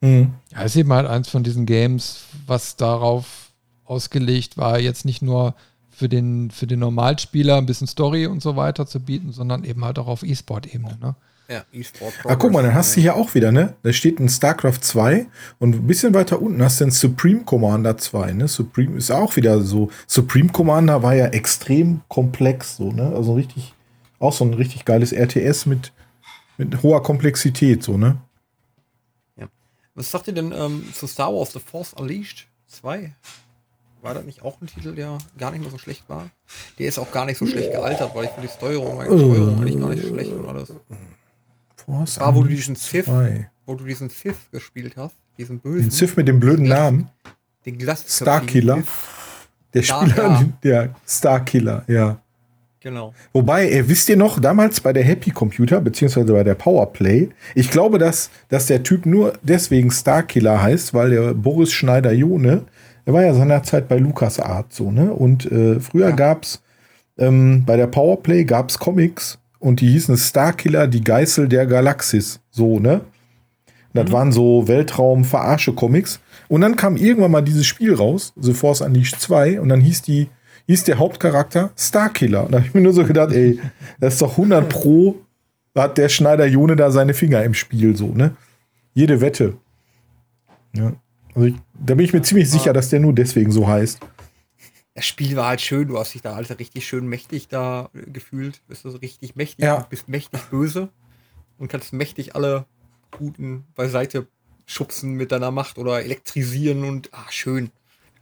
Mhm. 0.00 0.32
Ja, 0.50 0.62
ist 0.62 0.76
eben 0.76 0.92
halt 0.92 1.06
eins 1.06 1.28
von 1.28 1.42
diesen 1.42 1.66
Games, 1.66 2.24
was 2.46 2.76
darauf 2.76 3.52
ausgelegt 3.84 4.56
war, 4.56 4.78
jetzt 4.78 5.04
nicht 5.04 5.20
nur 5.20 5.54
für 5.90 6.08
den, 6.08 6.50
für 6.50 6.66
den 6.66 6.80
Normalspieler 6.80 7.58
ein 7.58 7.66
bisschen 7.66 7.86
Story 7.86 8.26
und 8.26 8.42
so 8.42 8.56
weiter 8.56 8.86
zu 8.86 8.98
bieten, 8.98 9.32
sondern 9.32 9.64
eben 9.64 9.84
halt 9.84 9.98
auch 9.98 10.06
auf 10.06 10.22
E-Sport-Ebene. 10.22 10.98
Ne? 10.98 11.14
Ja, 11.52 11.66
E-Sport. 11.70 12.14
Ah, 12.24 12.34
guck 12.36 12.50
mal, 12.50 12.62
dann 12.62 12.74
hast 12.74 12.96
du 12.96 13.02
hier 13.02 13.14
auch 13.14 13.34
wieder, 13.34 13.52
ne? 13.52 13.74
Da 13.82 13.92
steht 13.92 14.18
ein 14.18 14.30
StarCraft 14.30 14.78
2 14.80 15.26
und 15.58 15.74
ein 15.74 15.86
bisschen 15.86 16.14
weiter 16.14 16.40
unten 16.40 16.62
hast 16.62 16.80
du 16.80 16.86
ein 16.86 16.90
Supreme 16.90 17.44
Commander 17.44 17.98
2, 17.98 18.32
ne? 18.32 18.48
Supreme 18.48 18.96
ist 18.96 19.10
auch 19.10 19.36
wieder 19.36 19.60
so. 19.60 19.90
Supreme 20.06 20.48
Commander 20.48 21.02
war 21.02 21.14
ja 21.14 21.26
extrem 21.26 22.00
komplex, 22.08 22.76
so, 22.76 22.90
ne? 22.90 23.12
Also 23.14 23.34
richtig, 23.34 23.74
auch 24.18 24.32
so 24.32 24.46
ein 24.46 24.54
richtig 24.54 24.86
geiles 24.86 25.12
RTS 25.12 25.66
mit, 25.66 25.92
mit 26.56 26.82
hoher 26.82 27.02
Komplexität, 27.02 27.82
so, 27.82 27.98
ne? 27.98 28.16
Ja. 29.36 29.46
Was 29.94 30.10
sagt 30.10 30.28
ihr 30.28 30.32
denn 30.32 30.52
ähm, 30.52 30.88
zu 30.94 31.06
Star 31.06 31.34
Wars 31.34 31.52
The 31.52 31.60
Force 31.60 31.92
Unleashed 31.92 32.46
2? 32.68 33.12
War 34.00 34.14
das 34.14 34.24
nicht 34.24 34.42
auch 34.42 34.58
ein 34.62 34.68
Titel, 34.68 34.94
der 34.94 35.18
gar 35.36 35.50
nicht 35.50 35.60
mehr 35.60 35.70
so 35.70 35.76
schlecht 35.76 36.08
war? 36.08 36.30
Der 36.78 36.88
ist 36.88 36.98
auch 36.98 37.12
gar 37.12 37.26
nicht 37.26 37.36
so 37.36 37.46
schlecht 37.46 37.72
gealtert, 37.72 38.14
weil 38.14 38.24
ich 38.24 38.30
finde 38.30 38.48
die 38.48 38.54
Steuerung, 38.54 38.98
die 38.98 39.04
Steuerung 39.04 39.60
eigentlich 39.60 39.78
gar 39.78 39.90
nicht 39.90 40.02
so 40.02 40.08
schlecht 40.08 40.32
und 40.32 40.48
alles. 40.48 40.72
Force 41.92 42.20
war, 42.20 42.34
wo 42.34 42.42
du 42.42 42.48
diesen 42.48 42.74
Sith, 42.74 43.08
wo 43.66 43.74
du 43.74 43.84
diesen 43.84 44.08
Sith 44.08 44.50
gespielt 44.50 44.94
hast, 44.96 45.16
diesen 45.38 45.60
bösen. 45.60 45.82
Den 45.82 45.90
Sith 45.90 46.16
mit 46.16 46.28
dem 46.28 46.40
blöden 46.40 46.66
Namen. 46.66 47.08
Den 47.66 47.78
Glas 47.78 48.04
Starkiller. 48.08 48.82
Der 49.74 49.82
Spieler, 49.82 50.16
ja. 50.16 50.44
der 50.62 50.94
Starkiller, 51.06 51.84
ja. 51.86 52.18
Genau. 52.80 53.14
Wobei, 53.32 53.70
äh, 53.70 53.88
wisst 53.88 54.08
ihr 54.08 54.16
noch, 54.16 54.40
damals 54.40 54.80
bei 54.80 54.92
der 54.92 55.04
Happy 55.04 55.30
Computer, 55.30 55.80
beziehungsweise 55.80 56.32
bei 56.32 56.42
der 56.42 56.56
Powerplay, 56.56 57.28
ich 57.54 57.70
glaube, 57.70 57.98
dass, 57.98 58.28
dass 58.48 58.66
der 58.66 58.82
Typ 58.82 59.06
nur 59.06 59.34
deswegen 59.42 59.90
Starkiller 59.90 60.60
heißt, 60.60 60.92
weil 60.92 61.10
der 61.10 61.34
Boris 61.34 61.72
Schneider-Jone 61.72 62.64
er 63.04 63.12
war 63.12 63.22
ja 63.22 63.34
seinerzeit 63.34 63.88
bei 63.88 63.98
LucasArts 63.98 64.76
so, 64.76 64.90
ne? 64.90 65.12
Und 65.12 65.50
äh, 65.50 65.80
früher 65.80 66.10
Ja. 66.10 66.16
gab's 66.16 66.62
ähm, 67.18 67.64
bei 67.66 67.76
der 67.76 67.88
Powerplay 67.88 68.44
gab's 68.44 68.78
Comics 68.78 69.38
und 69.62 69.80
die 69.80 69.88
hießen 69.90 70.16
Starkiller, 70.16 70.86
die 70.88 71.02
Geißel 71.04 71.48
der 71.48 71.66
Galaxis, 71.66 72.40
so, 72.50 72.78
ne? 72.78 73.02
Das 73.94 74.08
Mhm. 74.08 74.12
waren 74.12 74.32
so 74.32 74.66
Weltraum-Verarsche-Comics. 74.68 76.20
Und 76.48 76.62
dann 76.62 76.76
kam 76.76 76.96
irgendwann 76.96 77.30
mal 77.30 77.42
dieses 77.42 77.66
Spiel 77.66 77.94
raus, 77.94 78.32
The 78.36 78.54
Force 78.54 78.80
Unleashed 78.80 79.20
2, 79.20 79.60
und 79.60 79.68
dann 79.68 79.80
hieß 79.80 80.02
die, 80.02 80.28
hieß 80.66 80.84
der 80.84 80.98
Hauptcharakter 80.98 81.70
Starkiller. 81.76 82.44
Und 82.46 82.52
da 82.52 82.58
habe 82.58 82.66
ich 82.66 82.74
mir 82.74 82.80
nur 82.80 82.92
so 82.92 83.04
gedacht, 83.04 83.32
ey, 83.32 83.60
das 84.00 84.14
ist 84.14 84.22
doch 84.22 84.36
100 84.36 84.68
pro, 84.68 85.16
hat 85.76 85.96
der 85.98 86.08
Schneider 86.08 86.46
Jone 86.46 86.74
da 86.76 86.90
seine 86.90 87.14
Finger 87.14 87.42
im 87.44 87.54
Spiel, 87.54 87.96
so, 87.96 88.08
ne? 88.08 88.32
Jede 88.94 89.20
Wette. 89.20 89.54
Ja. 90.74 90.92
Also 91.34 91.48
ich, 91.48 91.54
da 91.78 91.94
bin 91.94 92.04
ich 92.04 92.12
mir 92.12 92.22
ziemlich 92.22 92.50
sicher, 92.50 92.72
dass 92.72 92.88
der 92.90 93.00
nur 93.00 93.12
deswegen 93.14 93.52
so 93.52 93.66
heißt. 93.66 94.00
Das 94.94 95.06
Spiel 95.06 95.36
war 95.36 95.46
halt 95.48 95.60
schön, 95.62 95.88
du 95.88 95.98
hast 95.98 96.12
dich 96.14 96.20
da 96.22 96.34
also 96.34 96.54
richtig 96.54 96.86
schön 96.86 97.06
mächtig 97.06 97.48
da 97.48 97.88
äh, 97.94 98.10
gefühlt. 98.10 98.60
Bist 98.68 98.84
du 98.84 98.90
so 98.90 98.98
richtig 98.98 99.36
mächtig, 99.36 99.64
Ja. 99.64 99.86
bist 99.88 100.08
mächtig 100.08 100.40
böse 100.50 100.88
und 101.58 101.68
kannst 101.68 101.92
mächtig 101.92 102.34
alle 102.36 102.66
Guten 103.10 103.64
beiseite 103.74 104.26
schubsen 104.66 105.12
mit 105.14 105.32
deiner 105.32 105.50
Macht 105.50 105.78
oder 105.78 106.02
elektrisieren 106.02 106.84
und 106.84 107.08
ah, 107.12 107.26
schön. 107.30 107.70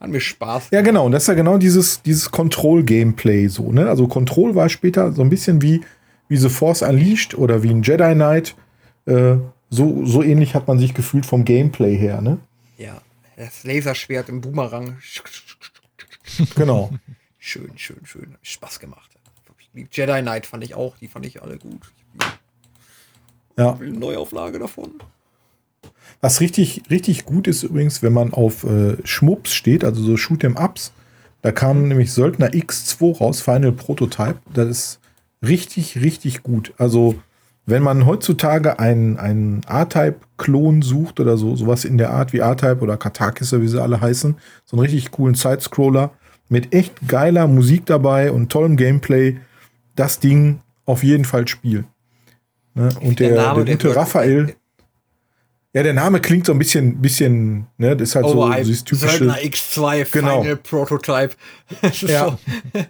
Hat 0.00 0.08
mir 0.10 0.20
Spaß. 0.20 0.68
Ja, 0.70 0.80
genau. 0.80 1.06
Und 1.06 1.12
das 1.12 1.24
ist 1.24 1.28
ja 1.28 1.34
genau 1.34 1.58
dieses, 1.58 2.02
dieses 2.02 2.30
Control-Gameplay 2.30 3.48
so, 3.48 3.70
ne? 3.70 3.88
Also 3.88 4.08
Control 4.08 4.54
war 4.54 4.68
später 4.68 5.12
so 5.12 5.20
ein 5.22 5.28
bisschen 5.28 5.60
wie, 5.60 5.82
wie 6.28 6.36
The 6.38 6.48
Force 6.48 6.82
Unleashed 6.82 7.34
oder 7.36 7.62
wie 7.62 7.70
ein 7.70 7.82
Jedi 7.82 8.14
Knight. 8.14 8.54
Äh, 9.06 9.36
so, 9.68 10.04
so 10.06 10.22
ähnlich 10.22 10.54
hat 10.54 10.66
man 10.68 10.78
sich 10.78 10.94
gefühlt 10.94 11.26
vom 11.26 11.44
Gameplay 11.44 11.96
her, 11.96 12.20
ne? 12.22 12.38
Ja, 12.78 13.00
das 13.36 13.62
Laserschwert 13.64 14.28
im 14.30 14.40
Boomerang. 14.40 14.96
Genau. 16.54 16.90
Schön, 17.38 17.72
schön, 17.76 18.04
schön. 18.04 18.36
Spaß 18.42 18.80
gemacht. 18.80 19.10
Die 19.74 19.86
Jedi 19.90 20.20
Knight 20.20 20.46
fand 20.46 20.64
ich 20.64 20.74
auch, 20.74 20.96
die 20.98 21.08
fand 21.08 21.24
ich 21.26 21.42
alle 21.42 21.58
gut. 21.58 21.92
ja. 23.56 23.74
Eine 23.74 23.92
Neuauflage 23.92 24.58
davon. 24.58 24.94
Was 26.20 26.40
richtig, 26.40 26.82
richtig 26.90 27.24
gut 27.24 27.46
ist 27.46 27.62
übrigens, 27.62 28.02
wenn 28.02 28.12
man 28.12 28.34
auf 28.34 28.64
äh, 28.64 28.96
Schmups 29.04 29.54
steht, 29.54 29.84
also 29.84 30.02
so 30.02 30.14
Shoot'em 30.14 30.62
Ups. 30.62 30.92
Da 31.42 31.52
kam 31.52 31.88
nämlich 31.88 32.12
Söldner 32.12 32.48
X2 32.50 33.18
raus, 33.18 33.40
Final 33.40 33.72
Prototype. 33.72 34.40
Das 34.52 34.68
ist 34.68 35.00
richtig, 35.42 35.96
richtig 36.00 36.42
gut. 36.42 36.74
Also, 36.76 37.14
wenn 37.64 37.82
man 37.82 38.04
heutzutage 38.04 38.78
einen, 38.78 39.18
einen 39.18 39.62
A-Type-Klon 39.66 40.82
sucht 40.82 41.20
oder 41.20 41.38
so, 41.38 41.56
sowas 41.56 41.86
in 41.86 41.96
der 41.96 42.10
Art 42.10 42.34
wie 42.34 42.42
A-Type 42.42 42.80
oder 42.80 42.98
Katakis, 42.98 43.52
wie 43.52 43.68
sie 43.68 43.80
alle 43.80 44.00
heißen, 44.00 44.36
so 44.66 44.76
einen 44.76 44.82
richtig 44.82 45.10
coolen 45.12 45.34
Sidescroller 45.34 46.10
mit 46.50 46.74
echt 46.74 46.92
geiler 47.08 47.46
Musik 47.46 47.86
dabei 47.86 48.30
und 48.30 48.50
tollem 48.52 48.76
Gameplay, 48.76 49.38
das 49.96 50.20
Ding 50.20 50.60
auf 50.84 51.02
jeden 51.02 51.24
Fall 51.24 51.48
spielen. 51.48 51.86
Ne? 52.74 52.90
Und 53.00 53.18
der, 53.20 53.30
der, 53.30 53.54
gute 53.54 53.84
wirkt- 53.84 53.96
Raphael, 53.96 54.54
ja, 55.72 55.84
der 55.84 55.94
Name 55.94 56.18
klingt 56.20 56.46
so 56.46 56.52
ein 56.52 56.58
bisschen, 56.58 57.00
bisschen, 57.00 57.68
ne, 57.78 57.96
das 57.96 58.08
ist 58.10 58.14
halt 58.16 58.26
so 58.26 58.32
Overhyped. 58.42 58.66
dieses 58.66 58.82
typische, 58.84 59.18
Söldner 59.18 59.36
X2 59.38 60.10
Genau. 60.10 60.42
Final 60.42 60.56
Prototype. 60.56 61.30
Ja. 62.00 62.36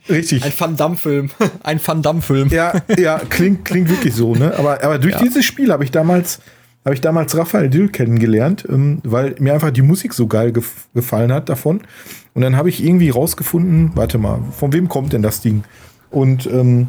so 0.06 0.12
richtig. 0.14 0.42
ein 0.42 0.52
Van 0.56 0.76
Damme-Film. 0.76 1.30
Ein 1.62 1.78
Van 1.86 2.00
Damme-Film. 2.00 2.48
Ja, 2.48 2.80
ja, 2.98 3.18
klingt, 3.28 3.66
klingt 3.66 3.90
wirklich 3.90 4.14
so, 4.14 4.34
ne? 4.34 4.56
Aber, 4.56 4.82
aber 4.82 4.98
durch 4.98 5.12
Ja. 5.14 5.20
dieses 5.22 5.44
Spiel 5.44 5.70
habe 5.70 5.84
ich 5.84 5.90
damals, 5.90 6.40
habe 6.84 6.94
ich 6.94 7.00
damals 7.00 7.36
Raphael 7.36 7.68
Dill 7.68 7.88
kennengelernt, 7.88 8.66
ähm, 8.68 9.00
weil 9.04 9.34
mir 9.38 9.54
einfach 9.54 9.70
die 9.70 9.82
Musik 9.82 10.14
so 10.14 10.26
geil 10.26 10.52
gef 10.52 10.88
gefallen 10.94 11.32
hat 11.32 11.48
davon. 11.48 11.82
Und 12.34 12.42
dann 12.42 12.56
habe 12.56 12.68
ich 12.68 12.82
irgendwie 12.82 13.10
rausgefunden, 13.10 13.92
warte 13.94 14.18
mal, 14.18 14.40
von 14.52 14.72
wem 14.72 14.88
kommt 14.88 15.12
denn 15.12 15.22
das 15.22 15.40
Ding? 15.40 15.64
Und 16.10 16.46
ähm, 16.46 16.88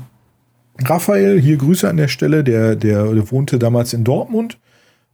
Raphael, 0.80 1.39
hier 1.39 1.57
Grüße 1.57 1.88
an 1.89 1.97
der 1.97 2.07
Stelle, 2.07 2.43
der, 2.43 2.76
der, 2.76 3.11
der 3.11 3.31
wohnte 3.31 3.59
damals 3.59 3.93
in 3.93 4.03
Dortmund. 4.03 4.57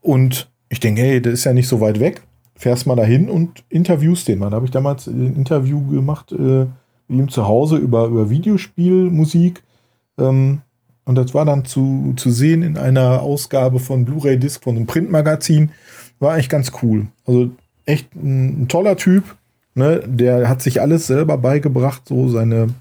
Und 0.02 0.50
ich 0.70 0.80
denke, 0.80 1.02
hey, 1.02 1.22
der 1.22 1.34
ist 1.34 1.44
ja 1.44 1.54
nicht 1.54 1.68
so 1.68 1.82
weit 1.82 2.00
weg. 2.00 2.22
Fährst 2.56 2.88
mal 2.88 2.96
dahin 2.96 3.30
und 3.30 3.64
interviewst 3.70 4.28
den 4.28 4.40
mal. 4.40 4.50
Da 4.50 4.58
habe 4.58 4.66
ich 4.66 4.72
damals 4.72 5.08
ein 5.08 5.36
Interview 5.36 5.86
gemacht 5.88 6.32
äh, 6.32 6.66
mit 7.08 7.20
ihm 7.20 7.30
zu 7.30 7.48
Hause 7.48 7.78
über, 7.78 8.08
über 8.08 8.30
Videospielmusik. 8.30 9.64
Ähm, 10.18 10.62
und 11.08 11.16
das 11.16 11.34
war 11.34 11.46
dann 11.46 11.64
zu, 11.64 12.14
zu 12.18 12.30
sehen 12.32 12.64
in 12.64 12.78
einer 12.78 13.22
Ausgabe 13.22 13.80
von 13.80 14.04
Blu-ray 14.04 14.38
Disc 14.38 14.62
von 14.62 14.76
einem 14.76 14.88
Printmagazin. 14.88 15.72
War 16.20 16.34
eigentlich 16.34 16.50
ganz 16.50 16.74
cool. 16.82 17.08
Also 17.26 17.50
echt 17.86 18.14
ein, 18.14 18.64
ein 18.64 18.68
toller 18.68 18.98
Typ. 18.98 19.24
Ne? 19.74 20.04
Der 20.06 20.50
hat 20.50 20.62
sich 20.62 20.82
alles 20.82 21.08
selber 21.08 21.38
beigebracht, 21.38 22.02
so 22.10 22.28
seine, 22.28 22.72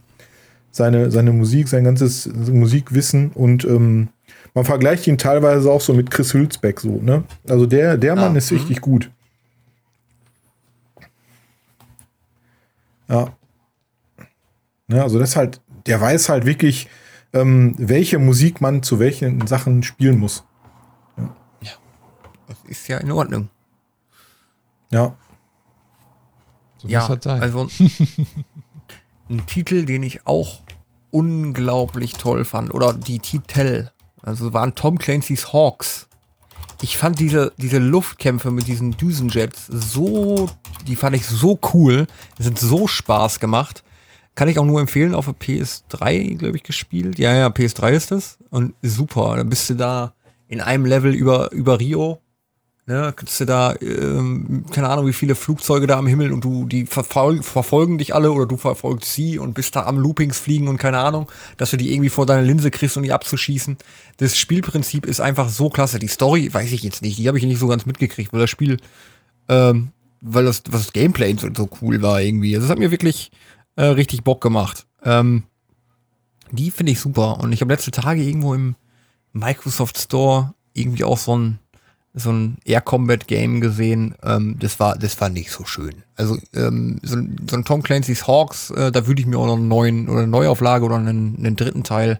seine, 0.72 1.12
seine 1.12 1.30
Musik, 1.30 1.68
sein 1.68 1.84
ganzes 1.84 2.26
Musikwissen. 2.26 3.30
Und 3.30 3.64
ähm, 3.64 4.08
man 4.54 4.64
vergleicht 4.64 5.06
ihn 5.06 5.18
teilweise 5.18 5.70
auch 5.70 5.80
so 5.80 5.94
mit 5.94 6.10
Chris 6.10 6.34
Hülsbeck 6.34 6.80
so. 6.80 7.00
Ne? 7.00 7.22
Also 7.48 7.64
der, 7.66 7.96
der 7.96 8.16
Mann 8.16 8.34
Ah, 8.34 8.38
ist 8.38 8.50
mhm. 8.50 8.58
richtig 8.58 8.80
gut. 8.80 9.08
Ja. 13.08 13.28
Ne, 14.88 15.00
also 15.00 15.20
das 15.20 15.36
halt, 15.36 15.60
der 15.86 16.00
weiß 16.00 16.28
halt 16.28 16.44
wirklich, 16.44 16.88
ähm, 17.32 17.74
welche 17.78 18.18
Musik 18.18 18.60
man 18.60 18.82
zu 18.82 18.98
welchen 18.98 19.46
Sachen 19.46 19.82
spielen 19.82 20.18
muss. 20.18 20.44
Das 22.46 22.58
ist 22.64 22.88
ja 22.88 22.98
in 22.98 23.10
Ordnung. 23.10 23.48
Ja. 24.90 25.16
So 26.78 26.88
Ja, 26.88 27.00
muss 27.00 27.08
das 27.08 27.24
sein. 27.24 27.42
also 27.42 27.68
ein 29.28 29.46
Titel, 29.46 29.84
den 29.84 30.02
ich 30.02 30.26
auch 30.26 30.60
unglaublich 31.10 32.14
toll 32.14 32.44
fand. 32.44 32.72
Oder 32.72 32.92
die 32.92 33.18
Titel. 33.18 33.90
Also 34.22 34.52
waren 34.52 34.74
Tom 34.74 34.98
Clancy's 34.98 35.52
Hawks. 35.52 36.08
Ich 36.82 36.98
fand 36.98 37.18
diese, 37.18 37.52
diese 37.56 37.78
Luftkämpfe 37.78 38.50
mit 38.50 38.66
diesen 38.66 38.96
Düsenjets 38.96 39.66
so, 39.66 40.48
die 40.86 40.96
fand 40.96 41.16
ich 41.16 41.26
so 41.26 41.58
cool. 41.72 42.06
Die 42.38 42.42
sind 42.42 42.58
so 42.58 42.86
Spaß 42.86 43.40
gemacht. 43.40 43.82
Kann 44.36 44.48
ich 44.48 44.58
auch 44.58 44.66
nur 44.66 44.80
empfehlen, 44.80 45.14
auf 45.14 45.24
der 45.24 45.34
PS3, 45.34 46.36
glaube 46.36 46.58
ich, 46.58 46.62
gespielt. 46.62 47.18
Ja, 47.18 47.34
ja, 47.34 47.48
PS3 47.48 47.92
ist 47.92 48.10
das. 48.10 48.38
Und 48.50 48.74
super. 48.82 49.34
Dann 49.36 49.48
bist 49.48 49.70
du 49.70 49.74
da 49.74 50.12
in 50.46 50.60
einem 50.60 50.84
Level 50.84 51.14
über, 51.14 51.50
über 51.52 51.80
Rio. 51.80 52.20
Ne, 52.88 53.12
kannst 53.16 53.40
du 53.40 53.46
da, 53.46 53.74
ähm, 53.80 54.64
keine 54.70 54.88
Ahnung, 54.90 55.08
wie 55.08 55.12
viele 55.12 55.34
Flugzeuge 55.34 55.88
da 55.88 55.98
am 55.98 56.06
Himmel 56.06 56.32
und 56.32 56.44
du, 56.44 56.66
die 56.66 56.86
verfol 56.86 57.42
verfolgen 57.42 57.98
dich 57.98 58.14
alle 58.14 58.30
oder 58.30 58.46
du 58.46 58.56
verfolgst 58.56 59.12
sie 59.12 59.40
und 59.40 59.54
bist 59.54 59.74
da 59.74 59.86
am 59.86 59.98
Loopings 59.98 60.38
fliegen 60.38 60.68
und 60.68 60.76
keine 60.76 60.98
Ahnung, 60.98 61.28
dass 61.56 61.72
du 61.72 61.78
die 61.78 61.92
irgendwie 61.92 62.10
vor 62.10 62.26
deine 62.26 62.46
Linse 62.46 62.70
kriegst, 62.70 62.96
um 62.96 63.02
die 63.02 63.12
abzuschießen. 63.12 63.76
Das 64.18 64.38
Spielprinzip 64.38 65.04
ist 65.04 65.18
einfach 65.18 65.48
so 65.48 65.68
klasse. 65.68 65.98
Die 65.98 66.06
Story 66.06 66.48
weiß 66.54 66.70
ich 66.70 66.84
jetzt 66.84 67.02
nicht, 67.02 67.18
die 67.18 67.26
habe 67.26 67.38
ich 67.38 67.44
nicht 67.44 67.58
so 67.58 67.66
ganz 67.66 67.86
mitgekriegt, 67.86 68.32
weil 68.32 68.40
das 68.42 68.50
Spiel, 68.50 68.76
ähm, 69.48 69.88
weil 70.20 70.44
das, 70.44 70.62
was 70.68 70.84
das 70.84 70.92
Gameplay 70.92 71.34
so, 71.36 71.48
so 71.56 71.68
cool 71.82 72.02
war 72.02 72.20
irgendwie. 72.20 72.54
Also 72.54 72.68
das 72.68 72.70
hat 72.70 72.78
mir 72.78 72.92
wirklich 72.92 73.32
äh, 73.76 73.84
richtig 73.84 74.24
Bock 74.24 74.40
gemacht. 74.40 74.86
Ähm, 75.04 75.44
die 76.50 76.70
finde 76.70 76.92
ich 76.92 77.00
super. 77.00 77.40
Und 77.40 77.52
ich 77.52 77.60
habe 77.60 77.72
letzte 77.72 77.90
Tage 77.90 78.22
irgendwo 78.22 78.54
im 78.54 78.76
Microsoft 79.32 79.98
Store 79.98 80.54
irgendwie 80.72 81.04
auch 81.04 81.18
so 81.18 81.36
ein 81.36 81.58
so 82.18 82.30
ein 82.32 82.56
Air 82.64 82.80
Combat 82.80 83.26
Game 83.28 83.60
gesehen. 83.60 84.14
Ähm, 84.22 84.56
das 84.58 84.80
war 84.80 84.96
das 84.96 85.20
war 85.20 85.28
nicht 85.28 85.50
so 85.50 85.66
schön. 85.66 86.02
Also 86.14 86.38
ähm, 86.54 86.98
so, 87.02 87.16
ein- 87.16 87.36
so 87.48 87.56
ein 87.56 87.64
Tom 87.66 87.82
Clancy's 87.82 88.26
Hawks, 88.26 88.70
äh, 88.70 88.90
da 88.90 89.06
würde 89.06 89.20
ich 89.20 89.26
mir 89.26 89.38
auch 89.38 89.46
noch 89.46 89.56
einen 89.56 89.68
neuen 89.68 90.08
oder 90.08 90.20
eine 90.20 90.28
Neuauflage 90.28 90.84
oder 90.86 90.96
einen, 90.96 91.36
einen 91.36 91.56
dritten 91.56 91.84
Teil 91.84 92.18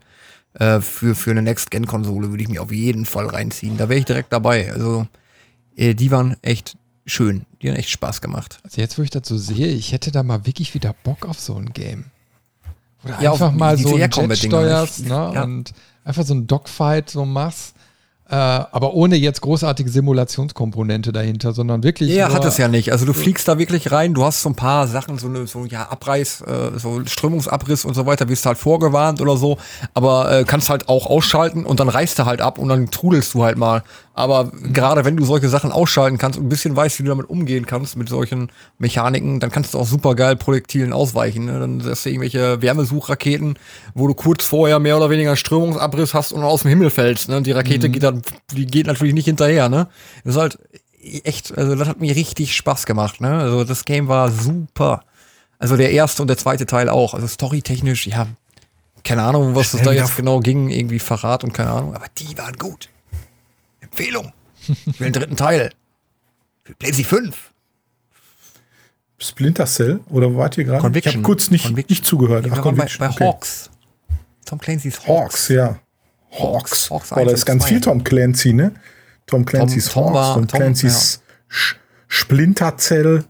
äh, 0.55 0.81
für 0.81 1.15
für 1.15 1.31
eine 1.31 1.41
Next 1.41 1.71
Gen 1.71 1.87
Konsole 1.87 2.29
würde 2.31 2.43
ich 2.43 2.51
mir 2.51 2.61
auf 2.63 2.73
jeden 2.73 3.07
Fall 3.07 3.27
reinziehen. 3.27 3.79
Da 3.79 3.89
wäre 3.89 3.99
ich 3.99 4.05
direkt 4.05 4.33
dabei. 4.35 4.71
Also 4.71 5.07
äh, 5.77 5.95
die 5.95 6.11
waren 6.11 6.37
echt 6.43 6.77
schön. 7.07 7.47
Die 7.63 7.69
haben 7.69 7.77
echt 7.77 7.91
Spaß 7.91 8.21
gemacht. 8.21 8.59
Also 8.65 8.81
jetzt, 8.81 8.99
wo 8.99 9.03
ich 9.03 9.11
das 9.11 9.27
so 9.27 9.39
sehe, 9.39 9.69
ich 9.69 9.93
hätte 9.93 10.11
da 10.13 10.23
mal 10.23 10.45
wirklich 10.47 10.75
wieder 10.75 10.95
Bock 11.05 11.27
auf 11.27 11.41
so 11.41 11.55
ein 11.57 11.73
Game. 11.73 12.07
Oder 13.05 13.21
Ja, 13.23 13.33
einfach 13.33 13.53
mal 13.53 13.79
so 13.79 13.95
ein 13.95 13.99
Jet 13.99 14.15
steuerst, 14.37 15.01
nicht? 15.01 15.09
ne? 15.09 15.31
Ja. 15.35 15.43
Und 15.45 15.73
einfach 16.05 16.25
so 16.25 16.35
ein 16.35 16.47
Dogfight 16.47 17.11
so 17.11 17.25
machst. 17.25 17.75
Äh, 18.29 18.35
aber 18.35 18.95
ohne 18.95 19.15
jetzt 19.15 19.41
großartige 19.41 19.89
Simulationskomponente 19.89 21.13
dahinter, 21.13 21.53
sondern 21.53 21.85
wirklich. 21.85 22.11
Ja, 22.11 22.33
hat 22.33 22.45
es 22.45 22.59
ja 22.59 22.67
nicht. 22.67 22.91
Also 22.91 23.07
du 23.07 23.13
fliegst 23.13 23.47
da 23.47 23.57
wirklich 23.57 23.93
rein, 23.93 24.15
du 24.15 24.25
hast 24.25 24.43
so 24.43 24.49
ein 24.49 24.57
paar 24.57 24.89
Sachen, 24.89 25.17
so 25.17 25.29
eine, 25.29 25.47
so 25.47 25.65
ja, 25.65 25.85
Abreiß, 25.89 26.41
äh, 26.41 26.77
so 26.77 27.05
Strömungsabriss 27.07 27.85
und 27.85 27.95
so 27.95 28.05
weiter, 28.05 28.29
wirst 28.29 28.45
halt 28.45 28.59
vorgewarnt 28.59 29.21
oder 29.21 29.37
so, 29.37 29.59
aber 29.95 30.41
äh, 30.41 30.45
kannst 30.45 30.71
halt 30.71 30.89
auch 30.89 31.07
ausschalten 31.07 31.65
und 31.65 31.79
dann 31.79 31.89
reißt 31.89 32.19
du 32.19 32.27
halt 32.27 32.41
ab 32.41 32.59
und 32.59 32.69
dann 32.69 32.91
trudelst 32.91 33.33
du 33.35 33.45
halt 33.45 33.59
mal. 33.59 33.85
Aber 34.19 34.51
gerade 34.73 35.05
wenn 35.05 35.15
du 35.15 35.27
solche 35.27 35.51
Sachen 35.51 35.71
ausschalten 35.71 36.17
kannst 36.17 36.39
und 36.39 36.47
ein 36.47 36.49
bisschen 36.49 36.75
weißt, 36.75 36.99
wie 36.99 37.03
du 37.03 37.11
damit 37.11 37.29
umgehen 37.29 37.67
kannst, 37.67 37.97
mit 37.97 38.09
solchen 38.09 38.51
Mechaniken, 38.79 39.41
dann 39.41 39.51
kannst 39.51 39.75
du 39.75 39.79
auch 39.79 39.87
super 39.87 40.15
geil 40.15 40.37
Projektilen 40.37 40.95
ausweichen. 40.95 41.45
Ne? 41.45 41.61
Dann 41.61 41.83
hast 41.85 42.07
du 42.07 42.09
irgendwelche 42.09 42.63
Wärmesuchraketen, 42.63 43.59
wo 43.95 44.09
du 44.09 44.15
kurz 44.15 44.47
vorher 44.47 44.79
mehr 44.79 44.97
oder 44.97 45.11
weniger 45.11 45.29
einen 45.29 45.37
Strömungsabriss 45.37 46.15
hast 46.15 46.33
und 46.33 46.43
aus 46.43 46.63
dem 46.63 46.71
Himmel 46.71 46.89
fällst. 46.89 47.29
Ne? 47.29 47.43
Die 47.43 47.53
Rakete 47.53 47.91
geht 47.91 48.05
dann, 48.05 48.23
die 48.53 48.65
geht 48.65 48.87
natürlich 48.87 49.13
nicht 49.13 49.27
hinterher. 49.27 49.69
Ne? 49.69 49.87
Das 50.25 50.37
ist 50.37 50.41
halt 50.41 50.59
echt, 51.25 51.57
also 51.57 51.75
das 51.75 51.87
hat 51.87 52.01
mir 52.01 52.17
richtig 52.17 52.57
Spaß 52.57 52.87
gemacht, 52.87 53.21
ne? 53.21 53.39
Also 53.39 53.65
das 53.65 53.85
Game 53.85 54.09
war 54.09 54.31
super. 54.31 55.03
Also 55.59 55.77
der 55.77 55.91
erste 55.91 56.23
und 56.23 56.29
der 56.29 56.39
zweite 56.39 56.65
Teil 56.65 56.89
auch. 56.89 57.13
Also 57.13 57.27
storytechnisch, 57.27 58.07
ja, 58.07 58.27
keine 59.05 59.25
Ahnung, 59.25 59.55
was 59.55 59.75
es 59.75 59.83
da 59.83 59.93
jetzt 59.93 60.17
genau 60.17 60.41
ging, 60.41 60.71
irgendwie 60.71 61.01
Verrat 61.01 61.45
und 61.45 61.53
keine 61.53 61.71
Ahnung, 61.71 61.95
aber 61.95 62.07
die 62.17 62.37
waren 62.39 62.57
gut. 62.57 62.89
Empfehlung. 63.97 64.33
Ich 64.69 65.01
will 65.01 65.11
den 65.11 65.13
dritten 65.15 65.37
Teil. 65.37 65.71
Für 66.65 66.75
PlayStation 66.75 67.23
5. 67.33 67.53
Splinter 69.19 69.67
Cell 69.67 70.01
oder 70.11 70.33
wo 70.35 70.39
wart 70.39 70.59
ihr 70.59 70.65
gerade? 70.65 70.79
Ich 70.79 70.83
Conviction. 70.83 71.13
habe 71.15 71.23
kurz 71.23 71.51
nicht, 71.51 71.65
Conviction. 71.65 71.93
nicht 71.95 72.05
zugehört. 72.05 72.45
Ach, 72.47 72.51
waren 72.51 72.63
bei, 72.63 72.71
Conviction, 72.71 72.99
bei 73.07 73.11
okay. 73.15 73.25
Hawks. 73.25 73.71
Tom 74.45 74.59
Clancy's 74.59 74.99
Hawks. 74.99 75.09
Hawks, 75.09 75.49
ja. 75.49 75.79
Hawks. 76.33 76.91
Hawks 76.91 77.09
Boah, 77.11 77.17
da 77.17 77.23
1 77.23 77.33
ist 77.33 77.47
ganz 77.47 77.63
2. 77.63 77.69
viel 77.69 77.81
Tom 77.81 78.05
Clancy, 78.05 78.53
ne? 78.53 78.73
Tom 79.27 79.45
Clancy's 79.47 79.89
Tom 79.89 80.05
Hawks, 80.05 80.15
war- 80.15 80.35
Tom 80.35 80.49
Tom, 80.49 80.59
Clancy's 80.61 81.23
Sch 81.49 81.77
Splinter 82.09 82.77
Cell, 82.77 83.25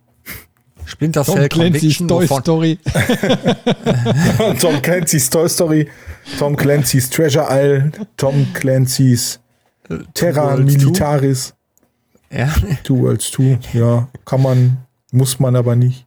Splinter 0.85 1.25
Tom 1.25 1.37
Cell 1.37 1.49
Clancy's 1.49 1.99
Conviction. 1.99 2.09
Toy 2.09 2.27
Story. 2.27 2.79
Tom 4.61 4.83
Clancy's 4.83 5.31
Toy 5.31 5.47
Story, 5.49 5.91
Tom 6.39 6.57
Clancy's 6.57 7.09
Treasure 7.09 7.47
Isle, 7.49 7.93
Tom 8.17 8.47
Clancy's 8.55 9.39
Terra 10.15 10.45
Worlds 10.57 10.75
two. 10.75 10.79
Militaris, 10.81 11.55
Ja, 12.31 12.53
Two 12.83 12.99
Worlds 13.01 13.31
2, 13.33 13.59
ja, 13.73 14.09
kann 14.25 14.43
man, 14.43 14.79
muss 15.13 15.39
man 15.39 15.55
aber 15.57 15.77
nicht. 15.77 16.07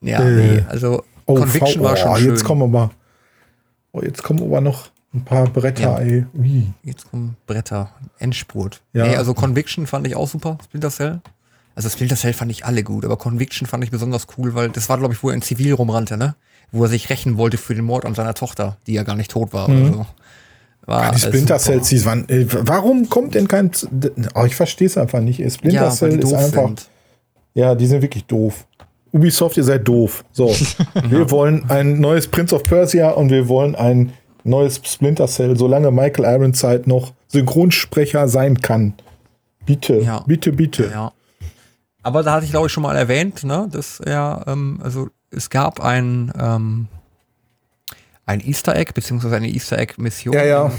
ja 0.00 0.20
Äh, 0.20 0.30
nee, 0.56 0.64
also 0.68 1.04
Oh, 1.26 1.34
Conviction 1.34 1.82
V- 1.82 1.88
war 1.88 1.96
schon 1.96 2.10
oh, 2.10 2.16
schön. 2.16 2.30
jetzt 2.30 2.44
kommen 2.44 2.62
aber, 2.62 2.90
oh, 3.92 4.00
jetzt 4.02 4.22
kommen 4.22 4.42
aber 4.42 4.60
noch 4.60 4.88
ein 5.14 5.24
paar 5.24 5.46
Bretter, 5.48 5.82
Ja. 5.82 5.98
ey. 5.98 6.26
Ui. 6.36 6.72
Jetzt 6.82 7.10
kommen 7.10 7.36
Bretter, 7.46 7.90
Endspurt. 8.18 8.80
Ja. 8.92 9.06
Nee, 9.06 9.16
also 9.16 9.34
Conviction 9.34 9.86
fand 9.86 10.06
ich 10.06 10.16
auch 10.16 10.28
super, 10.28 10.58
Splinter 10.64 10.90
Cell. 10.90 11.20
Also 11.76 11.88
Splinter 11.88 12.16
Cell 12.16 12.32
fand 12.32 12.50
ich 12.50 12.64
alle 12.64 12.82
gut, 12.82 13.04
aber 13.04 13.16
Conviction 13.16 13.66
fand 13.66 13.84
ich 13.84 13.90
besonders 13.90 14.26
cool, 14.38 14.54
weil 14.54 14.70
das 14.70 14.88
war, 14.88 14.98
glaube 14.98 15.14
ich, 15.14 15.22
wo 15.22 15.28
er 15.28 15.34
in 15.34 15.42
Zivil 15.42 15.72
rumrannte, 15.74 16.16
ne? 16.16 16.34
Wo 16.72 16.82
er 16.84 16.88
sich 16.88 17.10
rächen 17.10 17.36
wollte 17.36 17.58
für 17.58 17.74
den 17.74 17.84
Mord 17.84 18.04
an 18.04 18.14
seiner 18.14 18.34
Tochter, 18.34 18.76
die 18.86 18.94
ja 18.94 19.02
gar 19.02 19.16
nicht 19.16 19.30
tot 19.30 19.52
war 19.52 19.68
oder 19.68 19.86
so. 19.92 20.06
War, 20.86 21.08
Mhm. 21.10 21.14
Die 21.16 21.20
Splinter. 21.20 21.58
Cells, 21.58 21.88
die 21.88 22.04
waren, 22.04 22.28
äh, 22.28 22.46
warum 22.50 23.08
kommt 23.08 23.34
denn 23.34 23.46
kein, 23.48 23.70
oh, 24.34 24.44
ich 24.44 24.56
verstehe 24.56 24.86
es 24.86 24.96
einfach 24.98 25.20
nicht. 25.20 25.38
Splinter 25.52 25.82
ja, 25.84 25.90
Cell 25.90 26.18
ist 26.18 26.32
einfach, 26.32 26.66
sind. 26.66 26.88
ja, 27.54 27.74
die 27.74 27.86
sind 27.86 28.02
wirklich 28.02 28.24
doof. 28.24 28.66
Ubisoft, 29.12 29.56
ihr 29.56 29.64
seid 29.64 29.86
doof. 29.86 30.24
So, 30.32 30.48
wir 31.08 31.30
wollen 31.30 31.64
ein 31.68 32.00
neues 32.00 32.26
Prince 32.28 32.54
of 32.54 32.62
Persia 32.62 33.10
und 33.10 33.30
wir 33.30 33.48
wollen 33.48 33.74
ein 33.74 34.12
neues 34.44 34.80
Splinter 34.84 35.26
Cell, 35.26 35.56
solange 35.56 35.90
Michael 35.90 36.24
Ironside 36.24 36.82
noch 36.86 37.12
Synchronsprecher 37.28 38.26
sein 38.28 38.60
kann. 38.60 38.94
Bitte, 39.66 39.98
Ja. 40.00 40.24
bitte, 40.26 40.52
bitte. 40.52 40.90
Ja. 40.92 41.12
Aber 42.02 42.22
da 42.22 42.32
hatte 42.32 42.46
ich, 42.46 42.50
glaube 42.50 42.66
ich, 42.68 42.72
schon 42.72 42.82
mal 42.82 42.96
erwähnt, 42.96 43.44
ne, 43.44 43.68
dass 43.70 44.00
er, 44.00 44.44
ähm, 44.46 44.80
also 44.82 45.08
es 45.30 45.50
gab 45.50 45.80
ein, 45.80 46.32
ähm, 46.40 46.88
ein 48.30 48.40
Easter 48.40 48.76
Egg, 48.76 48.92
beziehungsweise 48.94 49.36
eine 49.36 49.48
Easter 49.48 49.78
Egg-Mission. 49.78 50.34
Ja, 50.34 50.44
ja. 50.44 50.72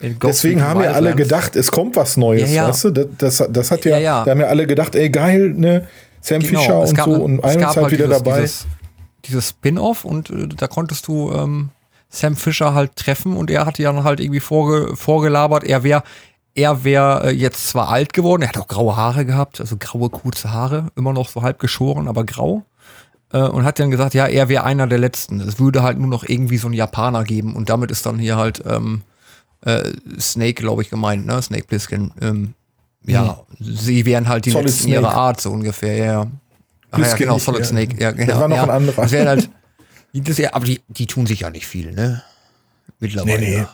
Deswegen 0.00 0.62
haben 0.62 0.80
ja 0.82 0.92
alle 0.92 1.14
gedacht, 1.14 1.56
es 1.56 1.72
kommt 1.72 1.96
was 1.96 2.16
Neues, 2.16 2.50
Ja, 2.50 2.62
ja. 2.62 2.68
weißt 2.68 2.84
du? 2.84 2.90
Das, 2.90 3.06
das, 3.18 3.48
das 3.50 3.70
hat 3.72 3.84
ja, 3.84 3.96
Ja, 3.96 3.98
ja. 3.98 4.24
da 4.24 4.30
haben 4.30 4.40
ja 4.40 4.46
alle 4.46 4.66
gedacht, 4.66 4.94
ey 4.94 5.10
geil, 5.10 5.54
ne? 5.56 5.88
Sam 6.20 6.40
Fischer 6.40 6.62
Genau, 6.62 6.82
es 6.84 6.90
und 6.90 6.98
so 7.00 7.10
ne- 7.10 7.18
und 7.18 7.38
es 7.38 7.42
gab 7.42 7.52
Ironside 7.76 7.82
halt 7.82 7.92
wieder 7.92 8.06
dieses, 8.06 8.22
dabei. 8.22 8.40
Dieses, 8.40 8.66
dieses 9.24 9.48
Spin-off 9.48 10.04
und 10.04 10.30
äh, 10.30 10.48
da 10.48 10.68
konntest 10.68 11.08
du 11.08 11.32
ähm, 11.32 11.70
Sam 12.10 12.36
Fisher 12.36 12.74
halt 12.74 12.94
treffen 12.96 13.36
und 13.36 13.50
er 13.50 13.66
hatte 13.66 13.82
ja 13.82 13.92
dann 13.92 14.04
halt 14.04 14.20
irgendwie 14.20 14.40
vorge 14.40 14.96
vorgelabert, 14.96 15.64
er 15.64 15.82
wäre 15.82 16.02
er 16.54 16.84
wäre 16.84 17.28
äh, 17.28 17.30
jetzt 17.30 17.68
zwar 17.68 17.88
alt 17.88 18.12
geworden, 18.12 18.42
er 18.42 18.48
hat 18.48 18.58
auch 18.58 18.68
graue 18.68 18.96
Haare 18.96 19.24
gehabt, 19.24 19.60
also 19.60 19.76
graue, 19.78 20.10
kurze 20.10 20.52
Haare, 20.52 20.88
immer 20.96 21.12
noch 21.12 21.28
so 21.28 21.42
halb 21.42 21.58
geschoren, 21.58 22.08
aber 22.08 22.24
grau. 22.24 22.64
Äh, 23.32 23.40
und 23.40 23.64
hat 23.64 23.78
dann 23.78 23.90
gesagt, 23.90 24.14
ja, 24.14 24.26
er 24.26 24.48
wäre 24.48 24.64
einer 24.64 24.86
der 24.86 24.98
Letzten. 24.98 25.40
Es 25.40 25.58
würde 25.58 25.82
halt 25.82 25.98
nur 25.98 26.08
noch 26.08 26.24
irgendwie 26.26 26.56
so 26.58 26.66
einen 26.68 26.74
Japaner 26.74 27.24
geben 27.24 27.54
und 27.56 27.68
damit 27.68 27.90
ist 27.90 28.06
dann 28.06 28.18
hier 28.18 28.36
halt 28.36 28.62
ähm, 28.66 29.02
äh, 29.64 29.90
Snake, 30.18 30.54
glaube 30.54 30.82
ich, 30.82 30.90
gemeint, 30.90 31.26
ne? 31.26 31.40
Snake 31.42 31.64
Plissken. 31.66 32.12
Ähm, 32.22 32.54
ja, 33.04 33.40
sie 33.60 34.06
wären 34.06 34.28
halt 34.28 34.46
die 34.46 34.50
Solid 34.50 34.66
Letzten 34.66 34.84
Snake. 34.84 35.00
ihrer 35.00 35.14
Art, 35.14 35.40
so 35.40 35.50
ungefähr, 35.50 35.96
ja, 35.96 36.04
ja. 36.04 36.26
Ach 36.90 36.98
ja, 36.98 37.14
genau, 37.16 37.38
Solid 37.38 37.60
ja. 37.60 37.66
Snake. 37.66 37.96
Ja, 38.02 38.12
genau, 38.12 38.40
war 38.40 38.48
noch 38.48 38.56
ja. 38.56 38.62
ein 38.64 38.70
anderer. 38.70 39.02
Das 39.02 39.12
wären 39.12 39.28
halt, 39.28 39.50
das, 40.14 40.38
ja, 40.38 40.54
aber 40.54 40.64
die, 40.64 40.80
die 40.88 41.06
tun 41.06 41.26
sich 41.26 41.40
ja 41.40 41.50
nicht 41.50 41.66
viel, 41.66 41.92
ne? 41.92 42.22
Mittlerweile. 43.00 43.38
Nee, 43.40 43.56
nee. 43.58 43.66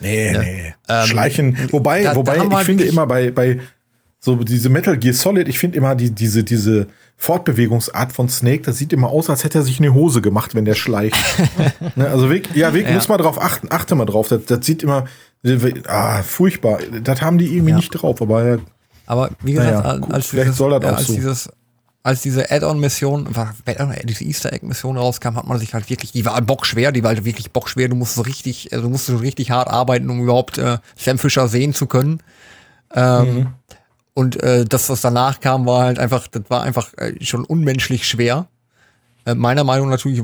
Nee, 0.00 0.32
Ja. 0.32 0.40
nee. 0.42 0.74
Ähm, 0.88 1.06
Schleichen. 1.06 1.58
Wobei, 1.72 2.02
da- 2.04 2.10
da 2.10 2.16
wobei 2.16 2.36
wir 2.36 2.44
ich 2.44 2.66
finde 2.66 2.84
wirklich- 2.84 2.92
immer 2.92 3.06
bei, 3.08 3.30
bei 3.32 3.58
so 4.20 4.36
diese 4.36 4.68
Metal 4.68 4.96
Gear 4.98 5.14
Solid, 5.14 5.48
ich 5.48 5.58
finde 5.58 5.76
immer 5.78 5.94
die, 5.94 6.10
diese, 6.10 6.42
diese 6.44 6.88
Fortbewegungsart 7.16 8.12
von 8.12 8.28
Snake, 8.28 8.62
das 8.62 8.78
sieht 8.78 8.92
immer 8.92 9.08
aus, 9.08 9.28
als 9.30 9.44
hätte 9.44 9.58
er 9.58 9.62
sich 9.64 9.78
eine 9.78 9.94
Hose 9.94 10.20
gemacht, 10.20 10.54
wenn 10.54 10.64
der 10.64 10.74
schleicht. 10.74 11.16
ne, 11.96 12.08
also 12.08 12.30
wirklich, 12.30 12.56
ja, 12.56 12.72
wirklich, 12.72 12.90
Ja. 12.90 12.94
muss 12.96 13.08
mal 13.08 13.16
drauf 13.18 13.40
achten, 13.40 13.68
achte 13.70 13.94
mal 13.94 14.06
drauf. 14.06 14.28
Das, 14.28 14.44
das 14.46 14.64
sieht 14.66 14.82
immer, 14.82 15.04
ah, 15.86 16.22
furchtbar. 16.22 16.78
Das 17.02 17.22
haben 17.22 17.38
die 17.38 17.46
irgendwie 17.54 17.70
Ja. 17.70 17.76
nicht 17.76 17.90
drauf, 17.90 18.20
aber 18.22 18.44
ja, 18.44 18.58
Aber 19.06 19.30
wie 19.42 19.52
gesagt, 19.52 19.72
Naja, 19.72 19.80
als, 19.82 20.10
als, 20.10 20.30
dieses, 20.30 20.58
ja, 20.58 20.66
als 20.78 21.06
so. 21.06 21.14
dieses 21.14 21.48
als 22.04 22.22
diese 22.22 22.50
Add-on-Mission, 22.50 23.28
diese 24.04 24.24
Easter 24.24 24.52
Egg-Mission 24.52 24.96
rauskam, 24.96 25.34
hat 25.36 25.46
man 25.46 25.58
sich 25.58 25.74
halt 25.74 25.90
wirklich, 25.90 26.12
die 26.12 26.24
war 26.24 26.40
bockschwer, 26.40 26.90
die 26.90 27.02
war 27.02 27.08
halt 27.10 27.24
wirklich 27.24 27.50
bockschwer, 27.50 27.88
du 27.88 27.96
musst 27.96 28.14
so 28.14 28.22
richtig, 28.22 28.72
also 28.72 28.84
du 28.84 28.90
musst 28.90 29.06
so 29.06 29.16
richtig 29.16 29.50
hart 29.50 29.68
arbeiten, 29.68 30.08
um 30.08 30.22
überhaupt 30.22 30.56
äh, 30.56 30.78
Sam 30.96 31.18
Fisher 31.18 31.48
sehen 31.48 31.74
zu 31.74 31.86
können. 31.86 32.20
Ähm, 32.94 33.34
Mhm. 33.34 33.46
Und 34.18 34.42
äh, 34.42 34.64
das, 34.64 34.90
was 34.90 35.00
danach 35.00 35.38
kam, 35.38 35.64
war 35.64 35.84
halt 35.84 36.00
einfach, 36.00 36.26
das 36.26 36.42
war 36.48 36.64
einfach 36.64 36.92
äh, 36.96 37.24
schon 37.24 37.44
unmenschlich 37.44 38.04
schwer. 38.04 38.48
Äh, 39.24 39.36
meiner 39.36 39.62
Meinung 39.62 39.88
natürlich, 39.90 40.20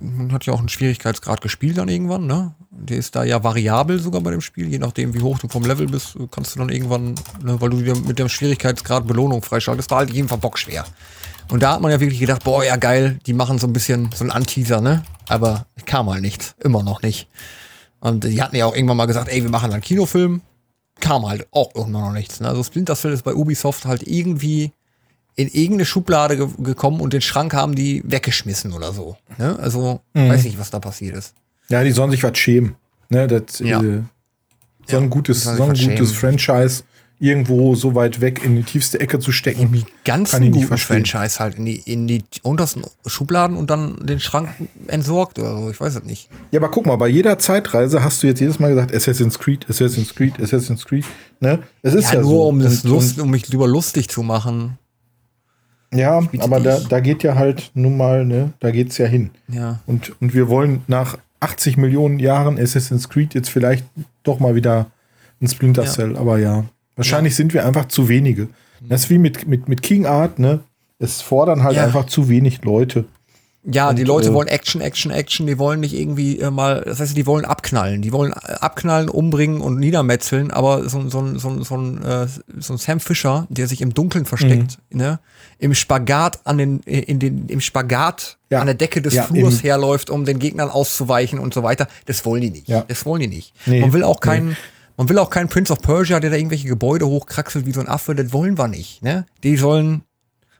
man 0.00 0.32
hat 0.32 0.44
ja 0.44 0.52
auch 0.52 0.58
einen 0.58 0.68
Schwierigkeitsgrad 0.68 1.40
gespielt 1.40 1.78
dann 1.78 1.88
irgendwann, 1.88 2.26
ne? 2.26 2.56
Der 2.72 2.96
ist 2.96 3.14
da 3.14 3.22
ja 3.22 3.44
variabel 3.44 4.00
sogar 4.00 4.22
bei 4.22 4.32
dem 4.32 4.40
Spiel, 4.40 4.66
je 4.66 4.80
nachdem 4.80 5.14
wie 5.14 5.22
hoch 5.22 5.38
du 5.38 5.46
vom 5.46 5.64
Level 5.64 5.86
bist, 5.86 6.18
kannst 6.32 6.56
du 6.56 6.58
dann 6.58 6.68
irgendwann, 6.68 7.14
ne, 7.44 7.60
weil 7.60 7.70
du 7.70 7.80
dir 7.80 7.94
mit 7.94 8.18
dem 8.18 8.28
Schwierigkeitsgrad 8.28 9.06
Belohnung 9.06 9.40
freischaltest, 9.40 9.88
war 9.92 9.98
halt 9.98 10.10
jeden 10.10 10.26
Fall 10.26 10.38
bockschwer. 10.38 10.84
Und 11.48 11.62
da 11.62 11.74
hat 11.74 11.80
man 11.80 11.92
ja 11.92 12.00
wirklich 12.00 12.18
gedacht, 12.18 12.42
boah, 12.42 12.64
ja 12.64 12.74
geil, 12.74 13.20
die 13.26 13.34
machen 13.34 13.60
so 13.60 13.68
ein 13.68 13.72
bisschen 13.72 14.10
so 14.12 14.24
einen 14.24 14.32
Anteaser, 14.32 14.80
ne? 14.80 15.04
Aber 15.28 15.66
kam 15.86 16.10
halt 16.10 16.22
nichts, 16.22 16.56
immer 16.64 16.82
noch 16.82 17.02
nicht. 17.02 17.28
Und 18.00 18.24
die 18.24 18.42
hatten 18.42 18.56
ja 18.56 18.66
auch 18.66 18.74
irgendwann 18.74 18.96
mal 18.96 19.06
gesagt, 19.06 19.28
ey, 19.28 19.44
wir 19.44 19.50
machen 19.50 19.72
einen 19.72 19.80
Kinofilm. 19.80 20.40
Kam 21.00 21.26
halt 21.28 21.46
auch 21.52 21.74
irgendwann 21.74 22.02
noch 22.02 22.12
nichts. 22.12 22.40
Ne? 22.40 22.48
Also 22.48 22.62
Splinter 22.62 22.96
Cell 22.96 23.12
ist 23.12 23.22
bei 23.22 23.34
Ubisoft 23.34 23.84
halt 23.86 24.02
irgendwie 24.06 24.72
in 25.36 25.46
irgendeine 25.48 25.84
Schublade 25.84 26.36
ge 26.36 26.48
gekommen 26.58 27.00
und 27.00 27.12
den 27.12 27.20
Schrank 27.20 27.54
haben 27.54 27.74
die 27.76 28.02
weggeschmissen 28.04 28.72
oder 28.72 28.92
so. 28.92 29.16
Ne? 29.38 29.56
Also 29.60 30.00
weiß 30.14 30.44
nicht, 30.44 30.58
was 30.58 30.70
da 30.70 30.80
passiert 30.80 31.16
ist. 31.16 31.34
ja, 31.68 31.84
die 31.84 31.92
sollen 31.92 32.10
sich 32.10 32.22
was 32.24 32.36
schämen. 32.36 32.74
Ne, 33.10 33.26
das, 33.28 33.60
Ja. 33.60 33.80
äh, 33.82 34.02
so 34.86 34.96
ein 34.98 35.08
gutes, 35.10 35.44
sollen 35.44 35.74
so 35.76 35.88
ein 35.90 35.96
gutes. 35.96 36.12
Franchise 36.12 36.82
irgendwo 37.20 37.74
so 37.74 37.94
weit 37.94 38.20
weg 38.20 38.44
in 38.44 38.54
die 38.56 38.62
tiefste 38.62 39.00
Ecke 39.00 39.18
zu 39.18 39.32
stecken. 39.32 39.60
Irgendwie 39.60 39.84
Kann 40.04 40.22
ich 40.24 40.38
nicht 40.38 40.52
guten. 40.68 40.78
Franchise 40.78 41.40
halt 41.40 41.56
in 41.56 41.64
die, 41.64 41.76
in 41.76 42.06
die 42.06 42.22
untersten 42.42 42.84
Schubladen 43.06 43.56
und 43.56 43.70
dann 43.70 43.96
den 44.06 44.20
Schrank 44.20 44.50
entsorgt 44.86 45.38
oder 45.38 45.56
so. 45.58 45.70
Ich 45.70 45.80
weiß 45.80 45.96
es 45.96 46.04
nicht. 46.04 46.28
Ja, 46.52 46.60
aber 46.60 46.70
guck 46.70 46.86
mal, 46.86 46.96
bei 46.96 47.08
jeder 47.08 47.38
Zeitreise 47.38 48.04
hast 48.04 48.22
du 48.22 48.28
jetzt 48.28 48.40
jedes 48.40 48.60
Mal 48.60 48.68
gesagt, 48.70 48.94
Assassin's 48.94 49.38
Creed, 49.38 49.66
Assassin's 49.68 50.14
Creed, 50.14 50.40
Assassin's 50.40 50.84
Creed. 50.84 51.04
Ne? 51.40 51.58
Es 51.82 51.94
ist 51.94 52.08
Ja, 52.12 52.14
ja, 52.14 52.20
nur 52.22 52.30
so. 52.30 52.48
um, 52.48 52.60
das 52.60 52.84
Lust, 52.84 53.18
um 53.20 53.30
mich 53.30 53.42
drüber 53.42 53.66
lustig 53.66 54.08
zu 54.08 54.22
machen. 54.22 54.78
Ja, 55.92 56.22
aber 56.40 56.60
da, 56.60 56.80
da 56.80 57.00
geht 57.00 57.22
ja 57.22 57.34
halt 57.34 57.70
nun 57.74 57.96
mal, 57.96 58.24
ne, 58.26 58.52
da 58.60 58.70
geht's 58.70 58.98
ja 58.98 59.06
hin. 59.06 59.30
Ja. 59.48 59.80
Und, 59.86 60.12
und 60.20 60.34
wir 60.34 60.48
wollen 60.48 60.82
nach 60.86 61.16
80 61.40 61.78
Millionen 61.78 62.18
Jahren 62.18 62.58
Assassin's 62.60 63.08
Creed 63.08 63.32
jetzt 63.34 63.48
vielleicht 63.48 63.86
doch 64.22 64.38
mal 64.38 64.54
wieder 64.54 64.90
ein 65.40 65.48
Splinter 65.48 65.84
Ja. 65.84 65.90
Cell. 65.90 66.16
Aber 66.16 66.38
ja, 66.38 66.64
wahrscheinlich 66.98 67.34
sind 67.34 67.54
wir 67.54 67.64
einfach 67.64 67.88
zu 67.88 68.08
wenige. 68.10 68.48
Das 68.80 69.04
ist 69.04 69.10
wie 69.10 69.18
mit, 69.18 69.48
mit, 69.48 69.68
mit 69.68 69.82
King 69.82 70.04
Art, 70.06 70.38
ne? 70.38 70.60
Es 70.98 71.22
fordern 71.22 71.62
halt 71.62 71.76
Ja. 71.76 71.84
einfach 71.84 72.06
zu 72.06 72.28
wenig 72.28 72.62
Leute. 72.64 73.06
Ja, 73.64 73.92
die 73.92 74.02
Und, 74.02 74.08
Leute 74.08 74.28
äh, 74.30 74.32
wollen 74.34 74.48
Action, 74.48 74.80
Action, 74.80 75.10
Action. 75.10 75.46
Die 75.46 75.58
wollen 75.58 75.80
nicht 75.80 75.92
irgendwie 75.92 76.38
äh, 76.38 76.50
mal, 76.50 76.82
das 76.86 77.00
heißt, 77.00 77.16
die 77.16 77.26
wollen 77.26 77.44
abknallen. 77.44 78.00
Die 78.02 78.12
wollen 78.12 78.32
äh, 78.32 78.52
abknallen, 78.60 79.08
umbringen 79.08 79.60
und 79.60 79.78
niedermetzeln. 79.78 80.50
Aber 80.52 80.88
so, 80.88 80.98
ein- 80.98 81.10
so, 81.10 81.20
ein- 81.20 81.38
so, 81.38 81.48
ein- 81.50 81.62
so, 81.64 81.76
ein, 81.76 82.02
äh, 82.02 82.26
so 82.60 82.72
ein 82.74 82.78
Sam 82.78 83.00
Fisher, 83.00 83.46
der 83.50 83.66
sich 83.66 83.80
im 83.80 83.92
Dunkeln 83.94 84.24
versteckt, 84.26 84.78
Mhm. 84.90 84.98
ne, 84.98 85.18
im 85.58 85.74
Spagat 85.74 86.38
an 86.44 86.56
den, 86.56 86.86
äh, 86.86 87.00
in 87.00 87.18
den, 87.18 87.48
im 87.48 87.60
Spagat 87.60 88.38
Ja. 88.48 88.60
an 88.60 88.66
der 88.66 88.74
Decke 88.76 89.02
des 89.02 89.14
Ja, 89.14 89.24
Flurs 89.24 89.62
herläuft, 89.62 90.08
um 90.08 90.24
den 90.24 90.38
Gegnern 90.38 90.70
auszuweichen 90.70 91.38
und 91.38 91.52
so 91.52 91.62
weiter. 91.62 91.88
Das 92.06 92.24
wollen 92.24 92.40
die 92.42 92.50
nicht. 92.50 92.68
Ja. 92.68 92.84
Das 92.88 93.04
wollen 93.06 93.20
die 93.22 93.28
nicht. 93.28 93.52
Nee, 93.66 93.80
man 93.80 93.92
will 93.92 94.04
auch 94.04 94.20
keinen, 94.20 94.56
man 94.98 95.08
will 95.08 95.18
auch 95.18 95.30
keinen 95.30 95.48
Prince 95.48 95.72
of 95.72 95.80
Persia, 95.80 96.20
der 96.20 96.28
da 96.28 96.36
irgendwelche 96.36 96.68
Gebäude 96.68 97.06
hochkraxelt 97.06 97.64
wie 97.64 97.72
so 97.72 97.80
ein 97.80 97.88
Affe. 97.88 98.14
Das 98.14 98.32
wollen 98.34 98.58
wir 98.58 98.68
nicht. 98.68 99.02
Ne? 99.02 99.24
Die 99.42 99.56
sollen 99.56 100.02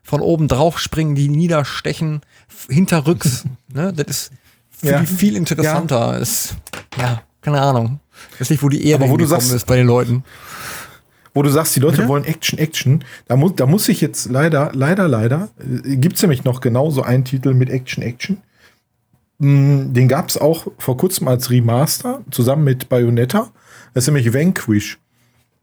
von 0.03 0.23
oben 0.23 0.49
drauf 0.49 0.79
springen, 0.79 1.15
die 1.15 1.29
niederstechen, 1.29 2.23
hinterrücks. 2.71 3.45
ne? 3.75 3.93
Das 3.93 4.07
ist 4.09 4.31
für 4.71 4.87
Ja. 4.93 5.01
die 5.01 5.07
viel 5.07 5.37
interessanter. 5.37 6.19
Ist, 6.19 6.55
ja, 6.99 7.21
keine 7.43 7.61
Ahnung. 7.61 8.01
Ich 8.35 8.41
weiß 8.41 8.51
nicht, 8.51 8.63
wo 8.63 8.69
die 8.71 8.87
Ehre 8.87 9.09
wo 9.11 9.17
du 9.19 9.27
sagst- 9.27 9.53
ist 9.53 9.67
bei 9.67 9.77
den 9.77 9.87
Leuten. 9.87 10.25
wo 11.35 11.43
du 11.43 11.51
sagst, 11.51 11.77
die 11.77 11.81
Leute 11.81 11.97
Bitte? 11.99 12.09
wollen 12.09 12.25
Action, 12.25 12.59
Action. 12.59 13.05
Da 13.27 13.37
muss, 13.37 13.53
da 13.57 13.67
muss 13.67 13.89
ich 13.89 14.01
jetzt 14.01 14.31
leider, 14.31 14.71
leider, 14.73 15.07
leider, 15.09 15.51
äh, 15.85 15.97
gibt's 15.97 16.23
nämlich 16.23 16.43
noch 16.45 16.61
genauso 16.61 17.03
einen 17.03 17.25
Titel 17.25 17.55
mit 17.55 17.71
Action, 17.71 18.03
Action. 18.03 18.39
Mm, 19.39 19.93
Den 19.93 20.09
gab's 20.09 20.37
auch 20.37 20.67
vor 20.79 20.97
kurzem 20.97 21.29
als 21.29 21.51
Remaster, 21.51 22.23
zusammen 22.31 22.65
mit 22.65 22.89
Bayonetta. 22.89 23.51
Das 23.99 24.05
ist 24.05 24.15
nämlich 24.15 24.33
Vanquish. 24.33 25.01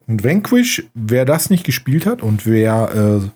Und 0.07 0.25
Vanquish, 0.25 0.83
wer 0.93 1.23
das 1.23 1.49
nicht 1.49 1.63
gespielt 1.63 2.05
hat 2.05 2.21
und 2.21 2.45
wer 2.45 3.21
äh, 3.23 3.29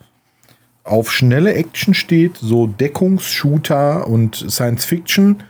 auf 0.83 1.09
schnelle 1.09 1.53
Action 1.53 1.93
steht, 1.93 2.35
so 2.35 2.67
Deckungsshooter 2.67 4.09
und 4.09 4.35
Science 4.35 4.83
Fiction, 4.83 5.43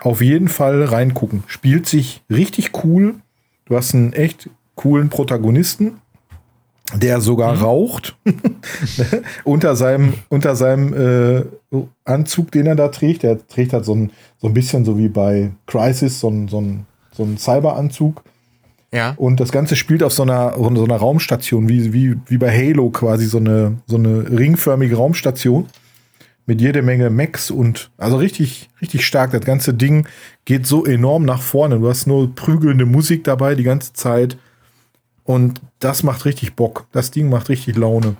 auf 0.00 0.22
jeden 0.22 0.46
Fall 0.46 0.84
reingucken. 0.84 1.42
Spielt 1.48 1.88
sich 1.88 2.22
richtig 2.30 2.84
cool. 2.84 3.16
Du 3.64 3.74
hast 3.74 3.92
einen 3.92 4.12
echt 4.12 4.48
coolen 4.76 5.08
Protagonisten, 5.08 6.00
der 6.94 7.20
sogar 7.20 7.60
raucht 7.60 8.16
unter 9.42 9.74
seinem, 9.74 10.14
unter 10.28 10.54
seinem 10.54 10.94
äh, 10.94 11.44
Anzug, 12.04 12.52
den 12.52 12.66
er 12.66 12.76
da 12.76 12.86
trägt. 12.86 13.24
Der 13.24 13.44
trägt 13.48 13.72
halt 13.72 13.84
so 13.84 13.96
ein, 13.96 14.12
so 14.38 14.46
ein 14.46 14.54
bisschen 14.54 14.84
so 14.84 14.96
wie 14.96 15.08
bei 15.08 15.50
Crisis, 15.66 16.20
so 16.20 16.28
ein, 16.28 16.46
so 16.46 16.60
ein, 16.60 16.86
so 17.10 17.24
ein 17.24 17.36
Cyberanzug. 17.36 18.22
Ja. 18.94 19.14
Und 19.16 19.40
das 19.40 19.50
Ganze 19.50 19.74
spielt 19.74 20.04
auf 20.04 20.12
so 20.12 20.22
einer, 20.22 20.54
so 20.54 20.84
einer 20.84 20.96
Raumstation, 20.96 21.68
wie, 21.68 21.92
wie, 21.92 22.16
wie 22.26 22.38
bei 22.38 22.56
Halo 22.56 22.90
quasi, 22.90 23.26
so 23.26 23.38
eine, 23.38 23.78
so 23.86 23.96
eine 23.96 24.30
ringförmige 24.30 24.96
Raumstation. 24.96 25.66
Mit 26.46 26.60
jede 26.60 26.82
Menge 26.82 27.08
Mechs 27.08 27.50
und, 27.50 27.90
also 27.96 28.18
richtig, 28.18 28.68
richtig 28.82 29.06
stark. 29.06 29.32
Das 29.32 29.40
ganze 29.40 29.72
Ding 29.72 30.06
geht 30.44 30.66
so 30.66 30.84
enorm 30.84 31.24
nach 31.24 31.40
vorne. 31.40 31.78
Du 31.78 31.88
hast 31.88 32.06
nur 32.06 32.34
prügelnde 32.34 32.84
Musik 32.84 33.24
dabei 33.24 33.54
die 33.54 33.62
ganze 33.62 33.94
Zeit. 33.94 34.36
Und 35.24 35.62
das 35.78 36.02
macht 36.02 36.26
richtig 36.26 36.54
Bock. 36.54 36.86
Das 36.92 37.10
Ding 37.10 37.30
macht 37.30 37.48
richtig 37.48 37.76
Laune. 37.76 38.16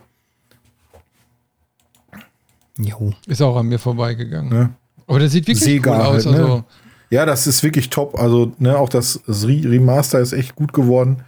Jo. 2.79 3.13
Ist 3.27 3.43
auch 3.43 3.57
an 3.57 3.67
mir 3.67 3.79
vorbeigegangen. 3.79 4.51
Ne? 4.51 4.71
Aber 5.07 5.19
das 5.19 5.33
sieht 5.33 5.47
wirklich 5.47 5.61
Sega 5.61 5.95
cool 5.95 6.01
aus. 6.01 6.27
halt, 6.27 6.37
ne? 6.37 6.43
Also, 6.43 6.65
Ja, 7.11 7.27
das 7.27 7.47
ist 7.47 7.63
wirklich 7.63 7.91
top. 7.91 8.19
Also, 8.19 8.53
ne, 8.59 8.77
auch 8.77 8.89
das, 8.89 9.21
das 9.27 9.47
Re- 9.47 9.63
Remaster 9.65 10.21
ist 10.21 10.33
echt 10.33 10.57
gut 10.57 10.73
geworden. 10.73 11.23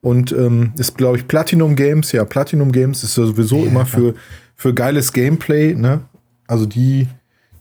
Und 0.00 0.30
ähm, 0.30 0.72
ist, 0.78 0.96
glaube 0.96 1.16
ich, 1.16 1.26
Platinum 1.26 1.74
Games. 1.74 2.12
Ja, 2.12 2.24
Platinum 2.24 2.70
Games 2.70 3.02
ist 3.02 3.16
ja 3.16 3.26
sowieso 3.26 3.64
immer 3.64 3.84
für, 3.84 4.14
für 4.54 4.72
geiles 4.72 5.12
Gameplay. 5.12 5.74
Ne? 5.74 6.02
Also 6.46 6.66
die, 6.66 7.08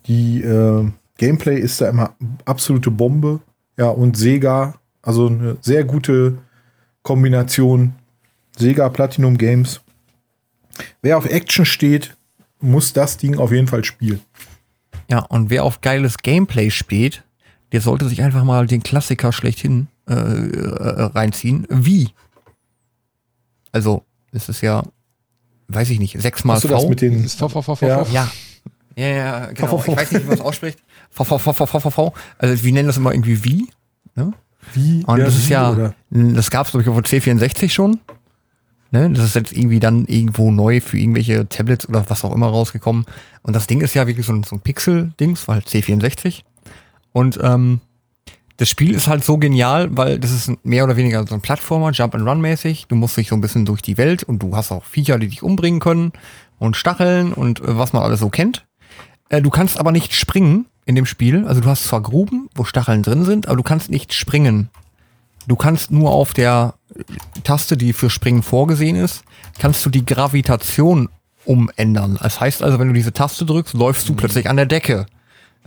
die 0.06 0.44
äh, 0.44 0.86
Gameplay 1.18 1.60
ist 1.60 1.82
da 1.82 1.90
immer 1.90 2.16
absolute 2.46 2.92
Bombe. 2.92 3.40
Ja, 3.76 3.90
und 3.90 4.18
Sega, 4.18 4.76
also 5.02 5.28
eine 5.28 5.58
sehr 5.62 5.84
gute 5.84 6.38
Kombination. 7.02 7.96
Sega 8.56 8.88
Platinum 8.90 9.38
Games. 9.38 9.82
Wer 11.02 11.18
auf 11.18 11.26
Action 11.26 11.66
steht, 11.66 12.16
muss 12.60 12.94
das 12.94 13.18
Ding 13.18 13.40
auf 13.40 13.52
jeden 13.52 13.68
Fall 13.68 13.84
spielen. 13.84 14.20
Ja, 15.10 15.20
und 15.20 15.50
wer 15.50 15.64
auf 15.64 15.82
geiles 15.82 16.18
Gameplay 16.18 16.70
steht, 16.70 17.24
der 17.72 17.82
sollte 17.82 18.08
sich 18.08 18.22
einfach 18.22 18.44
mal 18.44 18.68
den 18.68 18.84
Klassiker 18.84 19.34
schlechthin 19.34 19.88
äh, 20.08 20.14
äh, 20.14 21.04
reinziehen. 21.04 21.66
Wie? 21.70 22.10
Also, 23.72 24.04
es 24.32 24.50
ist 24.50 24.62
ja, 24.62 24.84
weiß 25.68 25.90
ich 25.90 26.00
nicht, 26.00 26.20
sechsmal 26.22 26.56
Hast 26.56 26.64
du 26.64 26.70
V. 26.70 26.76
das 26.76 26.88
mit 26.88 27.02
den. 27.02 27.24
das 27.24 27.36
v, 27.36 27.50
v, 27.50 27.62
v, 27.62 27.76
v, 27.76 27.86
Ja. 27.88 28.06
v. 28.06 28.14
ja. 28.14 28.32
Ja, 28.96 29.08
ja, 29.08 29.46
genau. 29.54 29.84
Ich 29.86 29.96
weiß 29.96 30.12
nicht, 30.12 30.24
wie 30.24 30.28
man 30.28 30.38
es 30.38 30.42
ausspricht. 30.42 30.80
V, 31.12 31.24
V, 31.24 31.38
V, 31.38 31.54
V, 31.54 31.66
V, 31.68 31.80
V, 31.80 31.90
V. 31.92 32.14
Also, 32.40 32.64
wir 32.64 32.74
nennen 32.74 32.88
das 32.88 32.98
immer 32.98 33.12
irgendwie 33.14 33.44
wie. 33.44 33.68
Ne? 34.16 34.34
Wie? 34.74 35.04
Und 35.06 35.20
das 35.20 35.36
ist 35.36 35.50
wie, 35.50 35.54
ja, 35.54 35.72
oder? 35.72 35.94
das 36.10 36.50
gab 36.50 36.66
es, 36.66 36.72
glaube 36.72 36.82
ich, 36.84 36.90
auf 36.90 37.00
der 37.02 37.22
C64 37.22 37.70
schon. 37.70 38.00
Ne? 38.90 39.10
Das 39.12 39.24
ist 39.26 39.36
jetzt 39.36 39.52
irgendwie 39.54 39.80
dann 39.80 40.06
irgendwo 40.06 40.50
neu 40.50 40.82
für 40.82 40.98
irgendwelche 40.98 41.48
Tablets 41.48 41.88
oder 41.88 42.10
was 42.10 42.24
auch 42.26 42.34
immer 42.34 42.48
rausgekommen. 42.48 43.06
Und 43.44 43.56
das 43.56 43.68
Ding 43.68 43.82
ist 43.82 43.94
ja 43.94 44.08
wirklich 44.08 44.26
so 44.26 44.34
ein, 44.34 44.44
so 44.44 44.56
ein 44.56 44.62
Pixel-Dings, 44.62 45.48
weil 45.48 45.60
C64. 45.60 46.42
Und 47.18 47.40
ähm, 47.42 47.82
das 48.58 48.70
Spiel 48.70 48.94
ist 48.94 49.08
halt 49.08 49.24
so 49.24 49.40
genial, 49.40 49.98
weil 49.98 50.20
das 50.20 50.30
ist 50.30 50.64
mehr 50.64 50.84
oder 50.84 50.98
weniger 50.98 51.26
so 51.26 51.34
ein 51.34 51.42
Plattformer, 51.42 51.90
Jump-and-Run-mäßig. 51.90 52.86
Du 52.90 52.96
musst 52.96 53.18
dich 53.18 53.30
so 53.30 53.36
ein 53.36 53.42
bisschen 53.42 53.66
durch 53.66 53.82
die 53.82 53.98
Welt 53.98 54.22
und 54.22 54.44
du 54.44 54.56
hast 54.56 54.72
auch 54.72 54.84
Viecher, 54.84 55.18
die 55.18 55.28
dich 55.28 55.42
umbringen 55.42 55.80
können 55.80 56.12
und 56.60 56.78
Stacheln 56.78 57.34
und 57.34 57.60
äh, 57.60 57.76
was 57.76 57.92
man 57.92 58.04
alles 58.04 58.20
so 58.20 58.30
kennt. 58.30 58.68
Äh, 59.30 59.42
du 59.42 59.50
kannst 59.50 59.80
aber 59.80 59.92
nicht 59.92 60.14
springen 60.14 60.68
in 60.86 60.94
dem 60.94 61.08
Spiel. 61.08 61.48
Also 61.48 61.60
du 61.60 61.68
hast 61.68 61.86
zwar 61.86 62.04
Gruben, 62.04 62.50
wo 62.54 62.66
Stacheln 62.66 63.02
drin 63.02 63.26
sind, 63.26 63.48
aber 63.48 63.58
du 63.58 63.64
kannst 63.64 63.90
nicht 63.90 64.14
springen. 64.14 64.70
Du 65.48 65.56
kannst 65.56 65.90
nur 65.90 66.12
auf 66.12 66.36
der 66.36 66.76
Taste, 67.44 67.78
die 67.78 67.94
für 67.94 68.12
Springen 68.12 68.44
vorgesehen 68.44 68.96
ist, 68.96 69.24
kannst 69.58 69.84
du 69.84 69.90
die 69.90 70.06
Gravitation 70.06 71.10
umändern. 71.46 72.20
Das 72.22 72.40
heißt 72.40 72.62
also, 72.62 72.78
wenn 72.78 72.90
du 72.90 72.94
diese 72.94 73.12
Taste 73.12 73.44
drückst, 73.44 73.74
läufst 73.74 74.08
du 74.08 74.14
plötzlich 74.14 74.48
an 74.52 74.58
der 74.58 74.68
Decke. 74.68 75.08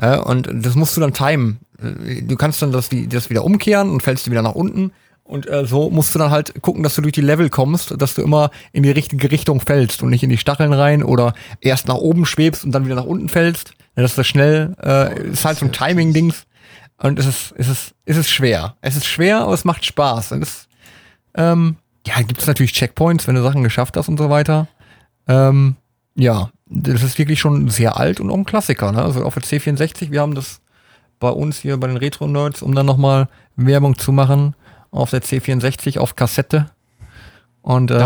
Äh, 0.00 0.18
und 0.18 0.48
das 0.52 0.74
musst 0.74 0.96
du 0.96 1.00
dann 1.00 1.12
timen. 1.12 1.60
Äh, 1.80 2.22
Du 2.22 2.36
kannst 2.36 2.62
dann 2.62 2.72
das, 2.72 2.88
das 2.90 3.30
wieder 3.30 3.44
umkehren 3.44 3.90
und 3.90 4.02
fällst 4.02 4.30
wieder 4.30 4.42
nach 4.42 4.54
unten. 4.54 4.92
Und 5.22 5.48
äh, 5.48 5.64
so 5.64 5.90
musst 5.90 6.14
du 6.14 6.18
dann 6.18 6.30
halt 6.30 6.60
gucken, 6.60 6.82
dass 6.82 6.96
du 6.96 7.02
durch 7.02 7.12
die 7.12 7.20
Level 7.20 7.50
kommst, 7.50 7.94
dass 8.00 8.14
du 8.14 8.22
immer 8.22 8.50
in 8.72 8.82
die 8.82 8.90
richtige 8.90 9.30
Richtung 9.30 9.60
fällst 9.60 10.02
und 10.02 10.10
nicht 10.10 10.24
in 10.24 10.30
die 10.30 10.38
Stacheln 10.38 10.72
rein 10.72 11.04
oder 11.04 11.34
erst 11.60 11.86
nach 11.86 11.94
oben 11.94 12.26
schwebst 12.26 12.64
und 12.64 12.72
dann 12.72 12.84
wieder 12.84 12.96
nach 12.96 13.04
unten 13.04 13.28
fällst. 13.28 13.74
Ja, 13.94 14.02
dass 14.02 14.16
das 14.16 14.26
schnell, 14.26 14.74
äh, 14.82 15.28
ist 15.28 15.44
halt 15.44 15.58
so 15.58 15.66
ein 15.66 15.72
Timing-Dings. 15.72 16.46
Und 16.98 17.18
es 17.18 17.26
ist, 17.26 17.54
es 17.56 17.68
ist, 17.68 17.94
es 18.04 18.16
ist 18.16 18.30
schwer. 18.30 18.76
Es 18.80 18.96
ist 18.96 19.06
schwer, 19.06 19.42
aber 19.42 19.54
es 19.54 19.64
macht 19.64 19.84
Spaß. 19.84 20.32
Und 20.32 20.42
es, 20.42 20.68
ähm, 21.34 21.76
ja, 22.06 22.20
gibt 22.22 22.40
es 22.40 22.46
natürlich 22.46 22.72
Checkpoints, 22.72 23.28
wenn 23.28 23.36
du 23.36 23.42
Sachen 23.42 23.62
geschafft 23.62 23.96
hast 23.96 24.08
und 24.08 24.18
so 24.18 24.30
weiter. 24.30 24.66
Ähm, 25.28 25.76
ja, 26.16 26.50
das 26.70 27.02
ist 27.02 27.18
wirklich 27.18 27.40
schon 27.40 27.68
sehr 27.68 27.96
alt 27.98 28.20
und 28.20 28.30
auch 28.30 28.36
ein 28.36 28.44
Klassiker. 28.44 28.92
Ne? 28.92 29.02
Also 29.02 29.24
auf 29.24 29.34
der 29.34 29.42
C64, 29.42 30.10
wir 30.10 30.20
haben 30.20 30.34
das 30.34 30.60
bei 31.18 31.28
uns 31.28 31.58
hier 31.58 31.76
bei 31.76 31.88
den 31.88 31.96
Retro-Nerds, 31.96 32.62
um 32.62 32.74
dann 32.74 32.86
nochmal 32.86 33.28
Werbung 33.56 33.98
zu 33.98 34.12
machen, 34.12 34.54
auf 34.90 35.10
der 35.10 35.22
C64 35.22 35.98
auf 35.98 36.16
Kassette. 36.16 36.70
Und 37.62 37.90
äh, 37.90 37.96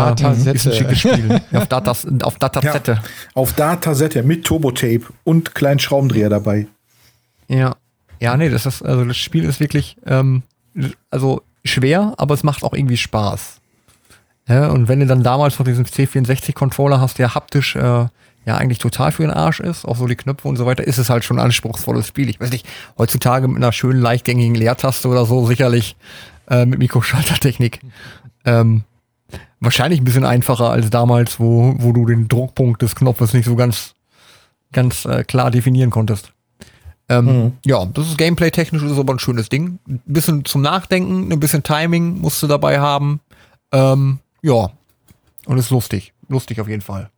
ist 0.51 0.67
ein 0.67 0.73
schickes 0.73 0.99
Spiel. 0.99 1.41
Ja, 1.51 1.59
auf, 1.59 1.67
Datas, 1.67 2.05
auf 2.23 2.37
Datasette. 2.37 3.01
Auf 3.35 3.53
Datasette 3.53 4.23
mit 4.23 4.43
Turbotape 4.43 5.03
und 5.23 5.55
kleinen 5.55 5.79
Schraubendreher 5.79 6.29
dabei. 6.29 6.67
Ja. 7.47 7.75
Ja, 8.19 8.35
nee, 8.35 8.49
das 8.49 8.65
ist, 8.65 8.81
also 8.81 9.05
das 9.05 9.17
Spiel 9.17 9.43
ist 9.43 9.59
wirklich, 9.59 9.97
ähm, 10.05 10.43
also 11.09 11.41
schwer, 11.63 12.13
aber 12.17 12.33
es 12.33 12.43
macht 12.43 12.63
auch 12.63 12.73
irgendwie 12.73 12.97
Spaß. 12.97 13.59
Ja, 14.47 14.69
und 14.69 14.87
wenn 14.87 14.99
du 14.99 15.05
dann 15.05 15.23
damals 15.23 15.57
noch 15.57 15.65
diesen 15.65 15.85
C64-Controller 15.85 16.99
hast, 16.99 17.19
der 17.19 17.35
haptisch 17.35 17.75
äh, 17.75 18.05
ja 18.45 18.57
eigentlich 18.57 18.77
total 18.79 19.11
für 19.11 19.23
den 19.23 19.31
Arsch 19.31 19.59
ist, 19.59 19.85
auch 19.85 19.95
so 19.97 20.07
die 20.07 20.15
Knöpfe 20.15 20.47
und 20.47 20.55
so 20.55 20.65
weiter, 20.65 20.85
ist 20.85 20.97
es 20.97 21.09
halt 21.09 21.23
schon 21.23 21.39
ein 21.39 21.45
anspruchsvolles 21.45 22.07
Spiel. 22.07 22.29
Ich 22.29 22.39
weiß 22.39 22.51
nicht, 22.51 22.67
heutzutage 22.97 23.47
mit 23.47 23.57
einer 23.57 23.71
schönen, 23.71 24.01
leichtgängigen 24.01 24.55
Leertaste 24.55 25.07
oder 25.07 25.25
so, 25.25 25.45
sicherlich 25.45 25.95
äh, 26.49 26.65
mit 26.65 26.79
Mikroschaltertechnik. 26.79 27.79
Ähm, 28.45 28.83
wahrscheinlich 29.59 29.99
ein 29.99 30.05
bisschen 30.05 30.25
einfacher 30.25 30.69
als 30.69 30.89
damals, 30.89 31.39
wo, 31.39 31.73
wo 31.79 31.91
du 31.91 32.05
den 32.05 32.27
Druckpunkt 32.27 32.81
des 32.81 32.95
Knopfes 32.95 33.33
nicht 33.33 33.45
so 33.45 33.55
ganz, 33.55 33.95
ganz 34.71 35.05
äh, 35.05 35.23
klar 35.23 35.49
definieren 35.51 35.89
konntest. 35.89 36.31
Ähm, 37.09 37.25
Mhm. 37.25 37.51
Ja, 37.65 37.85
das 37.85 38.07
ist 38.07 38.17
gameplay-technisch, 38.17 38.81
ist 38.83 38.97
aber 38.97 39.13
ein 39.13 39.19
schönes 39.19 39.49
Ding. 39.49 39.79
Ein 39.87 40.01
bisschen 40.05 40.45
zum 40.45 40.61
Nachdenken, 40.61 41.31
ein 41.31 41.39
bisschen 41.39 41.63
Timing 41.63 42.19
musst 42.19 42.41
du 42.41 42.47
dabei 42.47 42.79
haben. 42.79 43.19
Ähm, 43.71 44.19
ja, 44.41 44.69
und 45.45 45.57
ist 45.57 45.69
lustig. 45.69 46.13
Lustig 46.27 46.59
auf 46.59 46.67
jeden 46.67 46.81
Fall. 46.81 47.09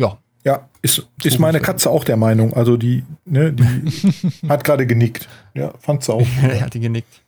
Ja, 0.00 0.18
Ja, 0.44 0.68
ist, 0.82 1.06
ist 1.22 1.38
meine 1.38 1.60
Katze 1.60 1.90
auch 1.90 2.04
der 2.04 2.16
Meinung. 2.16 2.54
Also 2.54 2.76
die, 2.76 3.04
ne, 3.26 3.52
die 3.52 3.64
hat 4.48 4.64
gerade 4.64 4.86
genickt. 4.86 5.28
Ja, 5.54 5.72
fand 5.78 6.02
sie 6.02 6.12
auch. 6.12 6.26
er 6.42 6.62
hat 6.62 6.74
die 6.74 6.80
genickt. 6.80 7.20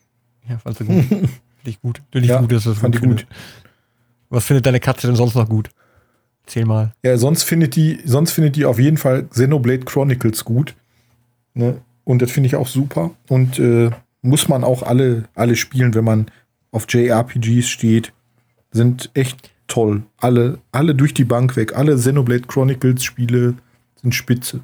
Ja, 0.48 0.58
fand 0.58 0.78
sie 0.78 0.84
gut. 0.84 1.04
Finde 1.08 1.30
ich 1.66 1.80
gut. 1.80 2.02
Finde 2.10 2.24
ich 2.24 2.30
Ja, 2.30 2.40
gut, 2.40 2.50
dass 2.52 2.64
das 2.64 2.78
fand 2.78 2.98
gut 2.98 3.04
ich 3.04 3.26
gut. 3.26 3.26
Was 4.30 4.44
findet 4.46 4.66
deine 4.66 4.80
Katze 4.80 5.06
denn 5.06 5.16
sonst 5.16 5.34
noch 5.34 5.48
gut? 5.48 5.68
Erzähl 6.46 6.64
mal. 6.64 6.92
Ja, 7.04 7.16
sonst 7.18 7.44
findet 7.44 7.76
die, 7.76 8.00
sonst 8.04 8.32
findet 8.32 8.56
die 8.56 8.64
auf 8.64 8.78
jeden 8.80 8.96
Fall 8.96 9.24
Xenoblade 9.24 9.84
Chronicles 9.84 10.44
gut. 10.44 10.74
Ne? 11.54 11.80
Und 12.04 12.22
das 12.22 12.32
finde 12.32 12.48
ich 12.48 12.56
auch 12.56 12.66
super. 12.66 13.10
Und 13.28 13.58
äh, 13.58 13.90
muss 14.22 14.48
man 14.48 14.64
auch 14.64 14.82
alle, 14.82 15.24
alle 15.34 15.54
spielen, 15.54 15.94
wenn 15.94 16.04
man 16.04 16.26
auf 16.72 16.86
JRPGs 16.88 17.68
steht. 17.68 18.12
Sind 18.72 19.10
echt 19.14 19.51
toll. 19.72 20.02
Alle, 20.18 20.58
alle 20.70 20.94
durch 20.94 21.14
die 21.14 21.24
Bank 21.24 21.56
weg. 21.56 21.74
Alle 21.76 21.94
Xenoblade 21.96 22.42
Chronicles 22.46 23.02
Spiele 23.02 23.54
sind 24.00 24.14
spitze. 24.14 24.60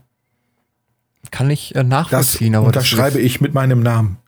Kann 1.31 1.51
ich 1.51 1.75
äh, 1.75 1.79
Das 1.81 1.87
nachvollziehen, 1.89 2.55
aber 2.55 2.71
das 2.73 2.85
unterschreibe 2.85 3.19
ich 3.21 3.41
mit 3.41 3.55
meinem 3.55 3.81
Namen. 3.83 4.19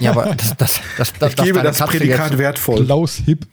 Ja, 0.00 0.12
aber 0.12 0.34
das, 0.34 0.56
das, 0.56 0.80
das, 0.96 1.12
das, 1.18 1.30
Ich 1.32 1.36
gebe 1.42 1.62
das 1.62 1.78
Katze 1.78 1.98
Prädikat 1.98 2.30
jetzt- 2.30 2.38
wertvoll. 2.38 2.84
Klaus 2.84 3.16
Hipp. 3.16 3.46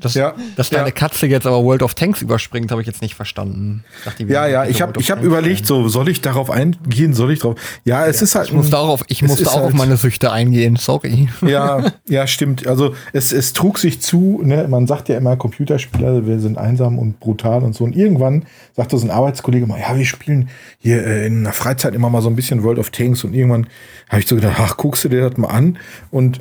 Das, 0.00 0.14
Ja, 0.14 0.34
dass 0.56 0.70
deine 0.70 0.86
ja. 0.88 0.90
Katze 0.92 1.26
jetzt 1.26 1.46
aber 1.46 1.62
World 1.64 1.82
of 1.82 1.94
Tanks 1.94 2.22
überspringt, 2.22 2.70
habe 2.70 2.80
ich 2.80 2.86
jetzt 2.86 3.02
nicht 3.02 3.14
verstanden. 3.14 3.84
Dachte, 4.04 4.24
Ja, 4.24 4.46
ja, 4.46 4.64
ich 4.66 4.82
habe 4.82 5.00
ich 5.00 5.10
hab 5.10 5.22
überlegt, 5.22 5.66
so, 5.66 5.88
soll 5.88 6.08
ich 6.08 6.20
darauf 6.20 6.50
eingehen, 6.50 7.14
soll 7.14 7.32
ich 7.32 7.38
drauf? 7.40 7.58
Ja, 7.84 8.06
es 8.06 8.22
ist 8.22 8.34
halt. 8.34 8.48
Ich 8.48 8.52
musste 8.54 8.78
auch 8.78 8.88
auf, 8.88 9.04
ich 9.08 9.22
musste 9.22 9.48
auch 9.50 9.56
auf 9.56 9.62
halt- 9.64 9.74
meine 9.74 9.96
Süchte 9.96 10.32
eingehen, 10.32 10.76
sorry. 10.76 11.28
Ja, 11.46 11.92
ja, 12.08 12.26
stimmt. 12.26 12.66
Also 12.66 12.94
es, 13.12 13.32
es 13.32 13.52
trug 13.52 13.78
sich 13.78 14.00
zu, 14.00 14.40
ne? 14.44 14.66
man 14.68 14.86
sagt 14.86 15.08
ja 15.08 15.16
immer, 15.16 15.36
Computerspieler, 15.36 16.26
wir 16.26 16.38
sind 16.40 16.58
einsam 16.58 16.98
und 16.98 17.20
brutal 17.20 17.62
und 17.62 17.74
so. 17.74 17.84
Und 17.84 17.96
irgendwann 17.96 18.44
sagte 18.74 18.98
so 18.98 19.06
ein 19.06 19.10
Arbeitskollege 19.10 19.66
mal, 19.66 19.78
ja, 19.80 19.96
wir 19.96 20.04
spielen 20.04 20.48
hier 20.78 21.06
äh, 21.06 21.26
in 21.26 21.44
der 21.44 21.52
Freizeit 21.52 21.94
immer 21.94 22.10
mal 22.10 22.22
so 22.22 22.28
ein 22.28 22.36
bisschen 22.36 22.62
World 22.62 22.78
of 22.78 22.90
Tanks. 22.90 23.24
Und 23.24 23.32
irgendwann 23.34 23.66
habe 24.08 24.20
ich 24.20 24.26
so 24.28 24.34
gedacht, 24.34 24.56
ach, 24.58 24.76
guckst 24.76 25.04
du 25.04 25.08
dir 25.08 25.28
das 25.28 25.36
mal 25.38 25.48
an. 25.48 25.78
Und, 26.10 26.40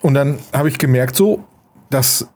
und 0.00 0.14
dann 0.14 0.38
habe 0.52 0.68
ich 0.68 0.78
gemerkt, 0.78 1.14
so, 1.16 1.44
dass 1.90 2.28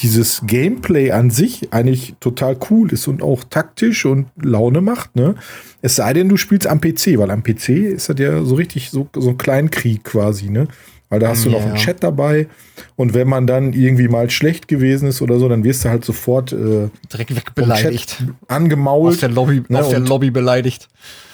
dieses 0.00 0.42
Gameplay 0.46 1.10
an 1.12 1.30
sich 1.30 1.72
eigentlich 1.72 2.14
total 2.20 2.56
cool 2.70 2.92
ist 2.92 3.06
und 3.06 3.22
auch 3.22 3.44
taktisch 3.44 4.04
und 4.06 4.26
Laune 4.42 4.80
macht, 4.80 5.14
ne? 5.16 5.34
Es 5.82 5.96
sei 5.96 6.12
denn, 6.14 6.28
du 6.28 6.36
spielst 6.36 6.66
am 6.66 6.80
PC, 6.80 7.18
weil 7.18 7.30
am 7.30 7.42
PC 7.42 7.68
ist 7.70 8.08
das 8.08 8.18
ja 8.18 8.42
so 8.42 8.54
richtig 8.56 8.90
so, 8.90 9.06
so 9.14 9.30
ein 9.30 9.38
Kleinkrieg 9.38 10.02
quasi, 10.04 10.50
ne? 10.50 10.66
Weil 11.10 11.20
da 11.20 11.28
hast 11.28 11.44
du 11.44 11.50
noch 11.50 11.60
Ja. 11.60 11.66
einen 11.66 11.76
Chat 11.76 12.02
dabei 12.02 12.48
und 12.96 13.14
wenn 13.14 13.28
man 13.28 13.46
dann 13.46 13.72
irgendwie 13.72 14.08
mal 14.08 14.30
schlecht 14.30 14.66
gewesen 14.66 15.06
ist 15.08 15.22
oder 15.22 15.38
so, 15.38 15.48
dann 15.48 15.62
wirst 15.62 15.84
du 15.84 15.90
halt 15.90 16.04
sofort 16.04 16.52
äh, 16.52 16.88
Direkt 17.12 17.36
wegbeleidigt. 17.36 18.24
Angemault. 18.48 19.12
Aus 19.14 19.20
der 19.20 19.28
Lobby, 19.28 19.62
Ne, 19.68 19.78
aus 19.78 19.90
der 19.90 20.00
Lobby 20.00 20.30
beleidigt. 20.32 20.88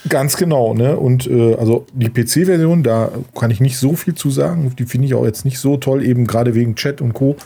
Ganz 0.09 0.37
genau, 0.37 0.75
ne? 0.75 0.97
Und 0.97 1.27
äh, 1.29 1.55
also 1.55 1.87
die 1.95 2.09
PC-Version, 2.11 2.83
da 2.83 3.11
kann 3.39 3.51
ich 3.51 3.61
nicht 3.61 3.79
so 3.79 3.95
viel 3.95 4.15
zu 4.15 4.31
sagen. 4.31 4.75
Die 4.79 4.85
finde 4.85 5.07
ich 5.07 5.15
auch 5.15 5.25
jetzt 5.25 5.45
nicht 5.47 5.59
so 5.59 5.77
toll, 5.79 6.05
eben 6.05 6.27
gerade 6.27 6.55
wegen 6.55 6.75
Chat 6.75 7.01
und 7.01 7.15
Co. 7.15 7.37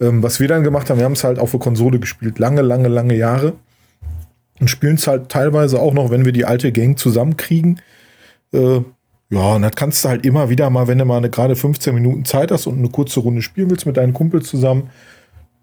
Ähm, 0.00 0.22
was 0.22 0.40
wir 0.40 0.48
dann 0.48 0.64
gemacht 0.64 0.88
haben, 0.90 0.98
wir 0.98 1.04
haben 1.04 1.12
es 1.12 1.24
halt 1.24 1.38
auf 1.38 1.50
der 1.50 1.60
Konsole 1.60 1.98
gespielt, 1.98 2.38
lange, 2.38 2.62
lange, 2.62 2.88
lange 2.88 3.14
Jahre. 3.14 3.54
Und 4.60 4.68
spielen 4.68 4.96
es 4.96 5.06
halt 5.06 5.28
teilweise 5.30 5.80
auch 5.80 5.94
noch, 5.94 6.10
wenn 6.10 6.24
wir 6.24 6.32
die 6.32 6.44
alte 6.44 6.70
Gang 6.72 6.98
zusammenkriegen. 6.98 7.80
Äh, 8.52 8.80
ja, 9.30 9.54
und 9.54 9.62
das 9.62 9.72
kannst 9.76 10.04
du 10.04 10.08
halt 10.08 10.26
immer 10.26 10.50
wieder 10.50 10.68
mal, 10.70 10.86
wenn 10.88 10.98
du 10.98 11.04
mal 11.04 11.20
gerade 11.30 11.56
15 11.56 11.94
Minuten 11.94 12.24
Zeit 12.24 12.50
hast 12.50 12.66
und 12.66 12.78
eine 12.78 12.88
kurze 12.88 13.20
Runde 13.20 13.42
spielen 13.42 13.70
willst 13.70 13.86
mit 13.86 13.96
deinen 13.96 14.12
Kumpels 14.12 14.48
zusammen, 14.48 14.90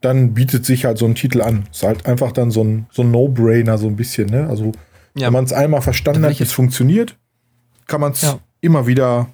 dann 0.02 0.34
bietet 0.34 0.66
sich 0.66 0.86
halt 0.86 0.98
so 0.98 1.06
ein 1.06 1.16
Titel 1.16 1.42
an. 1.42 1.66
Ist 1.72 1.84
halt 1.84 2.06
einfach 2.06 2.32
dann 2.32 2.50
so 2.52 2.64
ein, 2.64 2.86
so 2.92 3.02
ein 3.02 3.12
No-Brainer, 3.12 3.78
so 3.78 3.88
ein 3.88 3.96
bisschen, 3.96 4.30
ne? 4.30 4.48
Also, 4.48 4.72
Ja. 5.16 5.28
wenn 5.28 5.34
man 5.34 5.46
es 5.46 5.54
einmal 5.54 5.82
verstanden 5.82 6.24
hat, 6.26 6.40
wie 6.40 6.44
es 6.44 6.52
funktioniert, 6.54 7.18
kann 7.88 8.02
man 8.02 8.12
es 8.14 8.22
Ja. 8.22 8.40
immer 8.62 8.88
wieder 8.88 9.28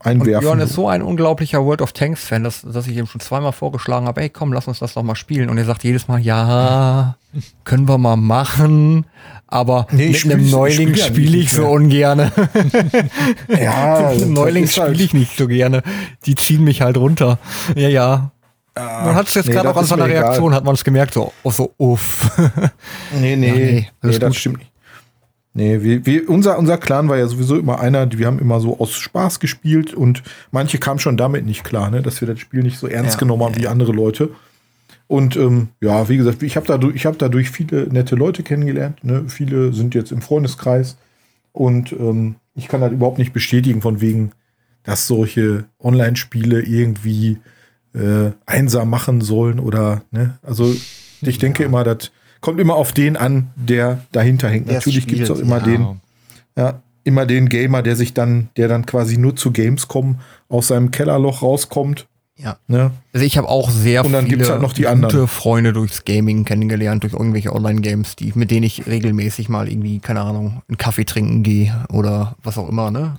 Und 0.00 0.06
einwerfen. 0.06 0.40
Björn 0.40 0.60
ist 0.60 0.74
so 0.74 0.88
ein 0.88 1.02
unglaublicher 1.02 1.64
World 1.64 1.82
of 1.82 1.92
Tanks 1.92 2.24
Fan, 2.24 2.44
dass, 2.44 2.62
dass 2.62 2.86
ich 2.86 2.96
ihm 2.96 3.06
schon 3.06 3.20
zweimal 3.20 3.52
vorgeschlagen 3.52 4.06
habe, 4.06 4.20
ey 4.22 4.28
komm, 4.30 4.52
lass 4.52 4.68
uns 4.68 4.78
das 4.78 4.94
doch 4.94 5.02
mal 5.02 5.16
spielen. 5.16 5.50
Und 5.50 5.58
er 5.58 5.64
sagt 5.64 5.82
jedes 5.82 6.06
Mal, 6.06 6.20
ja, 6.20 7.16
können 7.64 7.88
wir 7.88 7.98
mal 7.98 8.16
machen, 8.16 9.06
aber 9.48 9.86
Nee, 9.90 10.10
mit 10.10 10.24
einem 10.24 10.48
Neuling 10.50 10.94
spiel 10.94 11.02
spiele 11.04 11.30
nicht 11.38 11.44
ich 11.46 11.50
so 11.50 11.62
mehr. 11.62 11.70
ungerne. 11.70 12.32
ja, 13.48 14.10
Mit 14.12 14.22
einem 14.22 14.32
Neuling 14.34 14.64
halt- 14.66 14.72
spiele 14.72 15.02
ich 15.04 15.14
nicht 15.14 15.36
so 15.36 15.46
gerne. 15.48 15.82
Die 16.26 16.34
ziehen 16.34 16.62
mich 16.64 16.80
halt 16.82 16.96
runter. 16.96 17.38
Ja, 17.74 17.88
ja. 17.88 18.30
Man 18.76 19.16
hat 19.16 19.26
es 19.26 19.34
jetzt 19.34 19.46
nee, 19.48 19.54
gerade 19.54 19.70
auch 19.70 19.76
an 19.76 19.84
seiner 19.84 20.04
mir 20.06 20.12
egal. 20.12 20.24
Reaktion, 20.26 20.54
hat 20.54 20.62
man 20.62 20.74
es 20.74 20.84
gemerkt, 20.84 21.12
so, 21.14 21.32
oh, 21.42 21.50
so 21.50 21.74
uff. 21.78 22.30
Nee, 23.18 23.34
nee, 23.34 23.46
Ja, 23.48 23.54
nee, 23.54 23.88
nee, 24.02 24.18
das 24.20 24.36
stimmt 24.36 24.58
nicht. 24.58 24.67
Nee, 25.58 25.82
wir, 25.82 26.06
wir, 26.06 26.28
unser, 26.30 26.56
unser 26.56 26.78
Clan 26.78 27.08
war 27.08 27.18
ja 27.18 27.26
sowieso 27.26 27.58
immer 27.58 27.80
einer, 27.80 28.08
wir 28.16 28.26
haben 28.28 28.38
immer 28.38 28.60
so 28.60 28.78
aus 28.78 28.92
Spaß 28.92 29.40
gespielt 29.40 29.92
und 29.92 30.22
manche 30.52 30.78
kamen 30.78 31.00
schon 31.00 31.16
damit 31.16 31.44
nicht 31.46 31.64
klar, 31.64 31.90
ne, 31.90 32.00
dass 32.00 32.20
wir 32.20 32.28
das 32.28 32.38
Spiel 32.38 32.62
nicht 32.62 32.78
so 32.78 32.86
ernst 32.86 33.14
Ja. 33.14 33.18
genommen 33.18 33.42
haben 33.42 33.56
wie 33.56 33.66
andere 33.66 33.90
Leute. 33.90 34.30
Und 35.08 35.34
ähm, 35.34 35.70
ja, 35.80 36.08
wie 36.08 36.16
gesagt, 36.16 36.44
ich 36.44 36.54
habe 36.54 36.64
dadurch, 36.68 36.94
ich 36.94 37.06
hab 37.06 37.18
dadurch 37.18 37.50
viele 37.50 37.88
nette 37.88 38.14
Leute 38.14 38.44
kennengelernt. 38.44 39.02
Ne? 39.02 39.24
Viele 39.26 39.72
sind 39.72 39.96
jetzt 39.96 40.12
im 40.12 40.22
Freundeskreis. 40.22 40.96
Und 41.50 41.90
ähm, 41.90 42.36
ich 42.54 42.68
kann 42.68 42.82
halt 42.82 42.92
überhaupt 42.92 43.18
nicht 43.18 43.32
bestätigen, 43.32 43.80
von 43.82 44.00
wegen, 44.00 44.30
dass 44.84 45.08
solche 45.08 45.64
Online-Spiele 45.82 46.62
irgendwie 46.62 47.38
äh, 47.94 48.30
einsam 48.46 48.90
machen 48.90 49.22
sollen 49.22 49.58
oder, 49.58 50.02
ne? 50.12 50.38
Also 50.42 50.72
ich 51.22 51.38
denke 51.38 51.64
immer, 51.64 51.82
das 51.82 52.12
kommt 52.40 52.60
immer 52.60 52.76
auf 52.76 52.92
den 52.92 53.16
an, 53.16 53.50
der 53.56 54.00
dahinter 54.12 54.48
hängt. 54.48 54.68
Der 54.68 54.74
Natürlich 54.76 55.06
gibt 55.06 55.22
es 55.22 55.30
auch 55.30 55.38
immer 55.38 55.58
ja. 55.58 55.64
den, 55.64 56.00
ja, 56.56 56.82
immer 57.04 57.26
den 57.26 57.48
Gamer, 57.48 57.82
der 57.82 57.96
sich 57.96 58.14
dann, 58.14 58.48
der 58.56 58.68
dann 58.68 58.86
quasi 58.86 59.16
nur 59.16 59.34
zu 59.34 59.50
Gamescom 59.50 60.20
aus 60.48 60.68
seinem 60.68 60.90
Kellerloch 60.90 61.42
rauskommt. 61.42 62.06
Ja. 62.36 62.56
Ne? 62.68 62.92
Also 63.12 63.26
ich 63.26 63.36
habe 63.36 63.48
auch 63.48 63.68
sehr 63.68 64.04
Und 64.04 64.12
dann 64.12 64.26
viele 64.26 64.36
gibt's 64.36 64.50
halt 64.50 64.62
noch 64.62 64.72
die 64.72 64.82
gute 64.82 64.92
anderen. 64.92 65.26
Freunde 65.26 65.72
durchs 65.72 66.04
Gaming 66.04 66.44
kennengelernt, 66.44 67.02
durch 67.02 67.14
irgendwelche 67.14 67.52
Online-Games, 67.52 68.14
die, 68.14 68.32
mit 68.36 68.52
denen 68.52 68.62
ich 68.62 68.86
regelmäßig 68.86 69.48
mal 69.48 69.68
irgendwie, 69.68 69.98
keine 69.98 70.20
Ahnung, 70.20 70.62
einen 70.68 70.78
Kaffee 70.78 71.04
trinken 71.04 71.42
gehe 71.42 71.74
oder 71.92 72.36
was 72.42 72.56
auch 72.56 72.68
immer, 72.68 72.92
ne? 72.92 73.16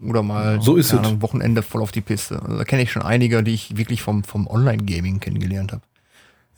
Oder 0.00 0.22
mal 0.22 0.62
So 0.62 0.76
ist. 0.76 0.94
Ahnung, 0.94 1.20
Wochenende 1.22 1.62
voll 1.62 1.82
auf 1.82 1.90
die 1.90 2.00
Piste. 2.00 2.40
Also 2.40 2.58
da 2.58 2.64
kenne 2.64 2.82
ich 2.82 2.92
schon 2.92 3.02
einige, 3.02 3.42
die 3.42 3.54
ich 3.54 3.76
wirklich 3.76 4.02
vom, 4.02 4.22
vom 4.22 4.46
Online-Gaming 4.46 5.18
kennengelernt 5.18 5.72
habe. 5.72 5.82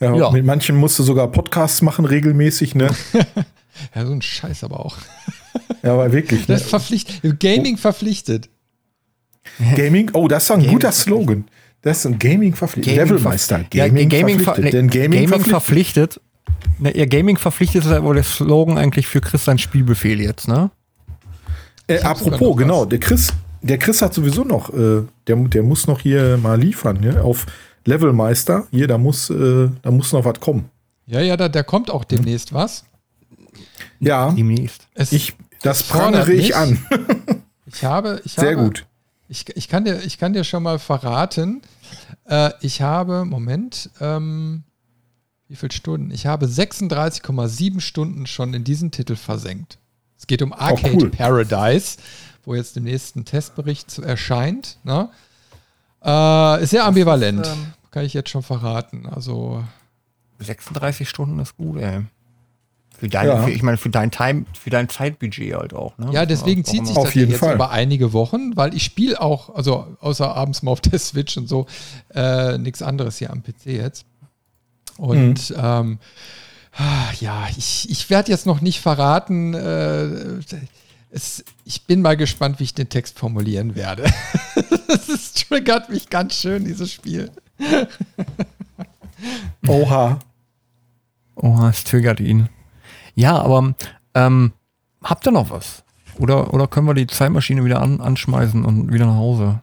Ja, 0.01 0.13
Ja. 0.15 0.31
Mit 0.31 0.45
manchen 0.45 0.75
musst 0.75 0.99
du 0.99 1.03
sogar 1.03 1.27
Podcasts 1.29 1.81
machen 1.81 2.05
regelmäßig, 2.05 2.75
ne? 2.75 2.89
Ja, 3.95 4.05
so 4.05 4.11
ein 4.11 4.21
Scheiß 4.21 4.63
aber 4.65 4.85
auch. 4.85 4.97
ja, 5.81 5.93
aber 5.93 6.11
wirklich. 6.11 6.41
Ne? 6.41 6.55
Das 6.55 6.63
ist 6.63 6.69
verpflichtet. 6.69 7.39
Gaming 7.39 7.77
verpflichtet. 7.77 8.49
Gaming, 9.75 10.11
oh, 10.13 10.27
das 10.27 10.43
ist 10.43 10.51
ein 10.51 10.59
Gaming 10.59 10.73
guter 10.73 10.91
Slogan. 10.91 11.45
Das 11.81 11.99
ist 11.99 12.05
ein 12.05 12.19
Gaming 12.19 12.53
verpflichtet. 12.53 12.95
Gaming 12.95 13.13
Levelmeister. 13.13 13.65
ja, 13.73 13.87
Gaming, 13.87 14.09
ver 14.37 14.43
verpflichtet. 14.43 14.73
Denn 14.73 14.89
Gaming, 14.89 15.11
Gaming 15.11 15.27
verpflichtet. 15.29 15.51
verpflichtet. 15.51 16.21
Ne, 16.79 16.97
ja, 16.97 17.05
Gaming 17.05 17.37
verpflichtet 17.37 17.85
ist 17.85 17.89
ja 17.91 18.03
wohl 18.03 18.15
der 18.15 18.23
Slogan 18.23 18.77
eigentlich 18.77 19.07
für 19.07 19.21
Chris 19.21 19.45
sein 19.45 19.57
Spielbefehl 19.57 20.21
jetzt, 20.21 20.47
ne? 20.47 20.69
Äh, 21.87 21.99
apropos, 22.01 22.55
genau, 22.57 22.85
der 22.85 22.99
Chris, 22.99 23.33
der 23.61 23.77
Chris 23.79 24.01
hat 24.01 24.13
sowieso 24.13 24.43
noch, 24.43 24.71
äh, 24.73 25.03
der, 25.27 25.35
der 25.37 25.63
muss 25.63 25.87
noch 25.87 26.01
hier 26.01 26.37
mal 26.37 26.59
liefern, 26.59 26.99
ne? 26.99 27.23
Auf 27.23 27.45
Levelmeister. 27.85 28.67
Hier, 28.71 28.87
da 28.87 28.97
muss, 28.97 29.29
äh, 29.29 29.69
da 29.81 29.91
muss 29.91 30.11
noch 30.13 30.25
was 30.25 30.39
kommen. 30.39 30.69
Ja, 31.07 31.19
ja, 31.19 31.35
da, 31.37 31.49
da 31.49 31.63
kommt 31.63 31.89
auch 31.89 32.03
demnächst 32.03 32.53
was. 32.53 32.85
Ja, 33.99 34.31
Demnächst. 34.31 34.87
Es, 34.93 35.11
ich, 35.11 35.35
das 35.61 35.83
prangere 35.83 36.31
ich 36.33 36.55
an. 36.55 36.83
ich 37.65 37.83
habe, 37.83 38.21
ich 38.25 38.33
Sehr 38.33 38.51
habe, 38.51 38.63
gut. 38.63 38.85
Ich, 39.27 39.45
ich, 39.55 39.67
kann 39.67 39.85
dir, 39.85 40.01
ich 40.03 40.17
kann 40.17 40.33
dir 40.33 40.43
schon 40.43 40.63
mal 40.63 40.79
verraten, 40.79 41.61
äh, 42.25 42.51
ich 42.61 42.81
habe, 42.81 43.25
Moment, 43.25 43.89
ähm, 43.99 44.63
wie 45.47 45.55
viele 45.55 45.71
Stunden? 45.71 46.11
Ich 46.11 46.25
habe 46.25 46.45
36,7 46.45 47.79
Stunden 47.79 48.25
schon 48.25 48.53
in 48.53 48.63
diesen 48.63 48.91
Titel 48.91 49.15
versenkt. 49.15 49.77
Es 50.17 50.27
geht 50.27 50.41
um 50.41 50.53
Arcade 50.53 50.95
cool. 50.95 51.09
Paradise, 51.09 51.97
wo 52.43 52.55
jetzt 52.55 52.77
im 52.77 52.83
nächsten 52.83 53.25
Testbericht 53.25 53.91
zu 53.91 54.01
erscheint. 54.01 54.77
Ne? 54.83 55.09
Äh, 56.03 56.63
ist 56.63 56.71
sehr 56.71 56.85
ambivalent, 56.85 57.45
ähm, 57.47 57.73
kann 57.91 58.05
ich 58.05 58.13
jetzt 58.13 58.29
schon 58.29 58.43
verraten. 58.43 59.07
Also 59.07 59.63
36 60.39 61.07
Stunden 61.07 61.39
ist 61.39 61.55
gut, 61.57 61.79
ey. 61.79 62.01
Für 62.97 63.07
dein, 63.09 63.27
Ja. 63.27 63.43
für, 63.43 63.49
ich 63.51 63.63
meine, 63.63 63.77
für 63.77 63.89
dein 63.89 64.11
Time, 64.11 64.45
für 64.59 64.69
dein 64.69 64.87
Zeitbudget 64.89 65.55
halt 65.55 65.73
auch, 65.73 65.97
ne? 65.97 66.09
Ja, 66.11 66.25
deswegen 66.25 66.63
zieht 66.63 66.85
sich 66.85 66.95
das 66.95 67.13
jetzt 67.15 67.37
Fall. 67.39 67.55
über 67.55 67.71
einige 67.71 68.13
Wochen, 68.13 68.55
weil 68.55 68.75
ich 68.75 68.83
spiele 68.83 69.19
auch, 69.19 69.55
also 69.55 69.87
außer 70.01 70.35
abends 70.35 70.61
mal 70.61 70.71
auf 70.71 70.81
der 70.81 70.99
Switch 70.99 71.35
und 71.37 71.47
so, 71.49 71.65
äh, 72.13 72.57
nichts 72.59 72.81
anderes 72.83 73.17
hier 73.17 73.31
am 73.31 73.41
PC 73.43 73.65
jetzt. 73.67 74.05
Und 74.97 75.49
Mhm. 75.49 75.55
ähm, 75.57 75.99
ah, 76.77 77.11
ja, 77.19 77.47
ich, 77.57 77.89
ich 77.89 78.09
werde 78.11 78.31
jetzt 78.31 78.45
noch 78.45 78.61
nicht 78.61 78.79
verraten. 78.81 79.53
Äh, 79.55 80.39
es, 81.11 81.43
ich 81.65 81.83
bin 81.83 82.01
mal 82.01 82.17
gespannt, 82.17 82.59
wie 82.59 82.63
ich 82.63 82.73
den 82.73 82.89
Text 82.89 83.19
formulieren 83.19 83.75
werde. 83.75 84.03
das 84.87 85.09
ist, 85.09 85.47
triggert 85.47 85.89
mich 85.89 86.09
ganz 86.09 86.35
schön, 86.35 86.65
dieses 86.65 86.91
Spiel. 86.91 87.29
Oha. 89.67 90.19
Oh, 91.35 91.59
es 91.69 91.83
triggert 91.83 92.19
ihn. 92.19 92.49
Ja, 93.15 93.37
aber 93.41 93.75
ähm, 94.13 94.53
habt 95.03 95.27
ihr 95.27 95.31
noch 95.31 95.49
was? 95.49 95.83
Oder, 96.17 96.53
oder 96.53 96.67
können 96.67 96.87
wir 96.87 96.93
die 96.93 97.07
Zeitmaschine 97.07 97.65
wieder 97.65 97.81
an, 97.81 97.99
anschmeißen 97.99 98.63
und 98.63 98.93
wieder 98.93 99.05
nach 99.05 99.15
Hause? 99.15 99.61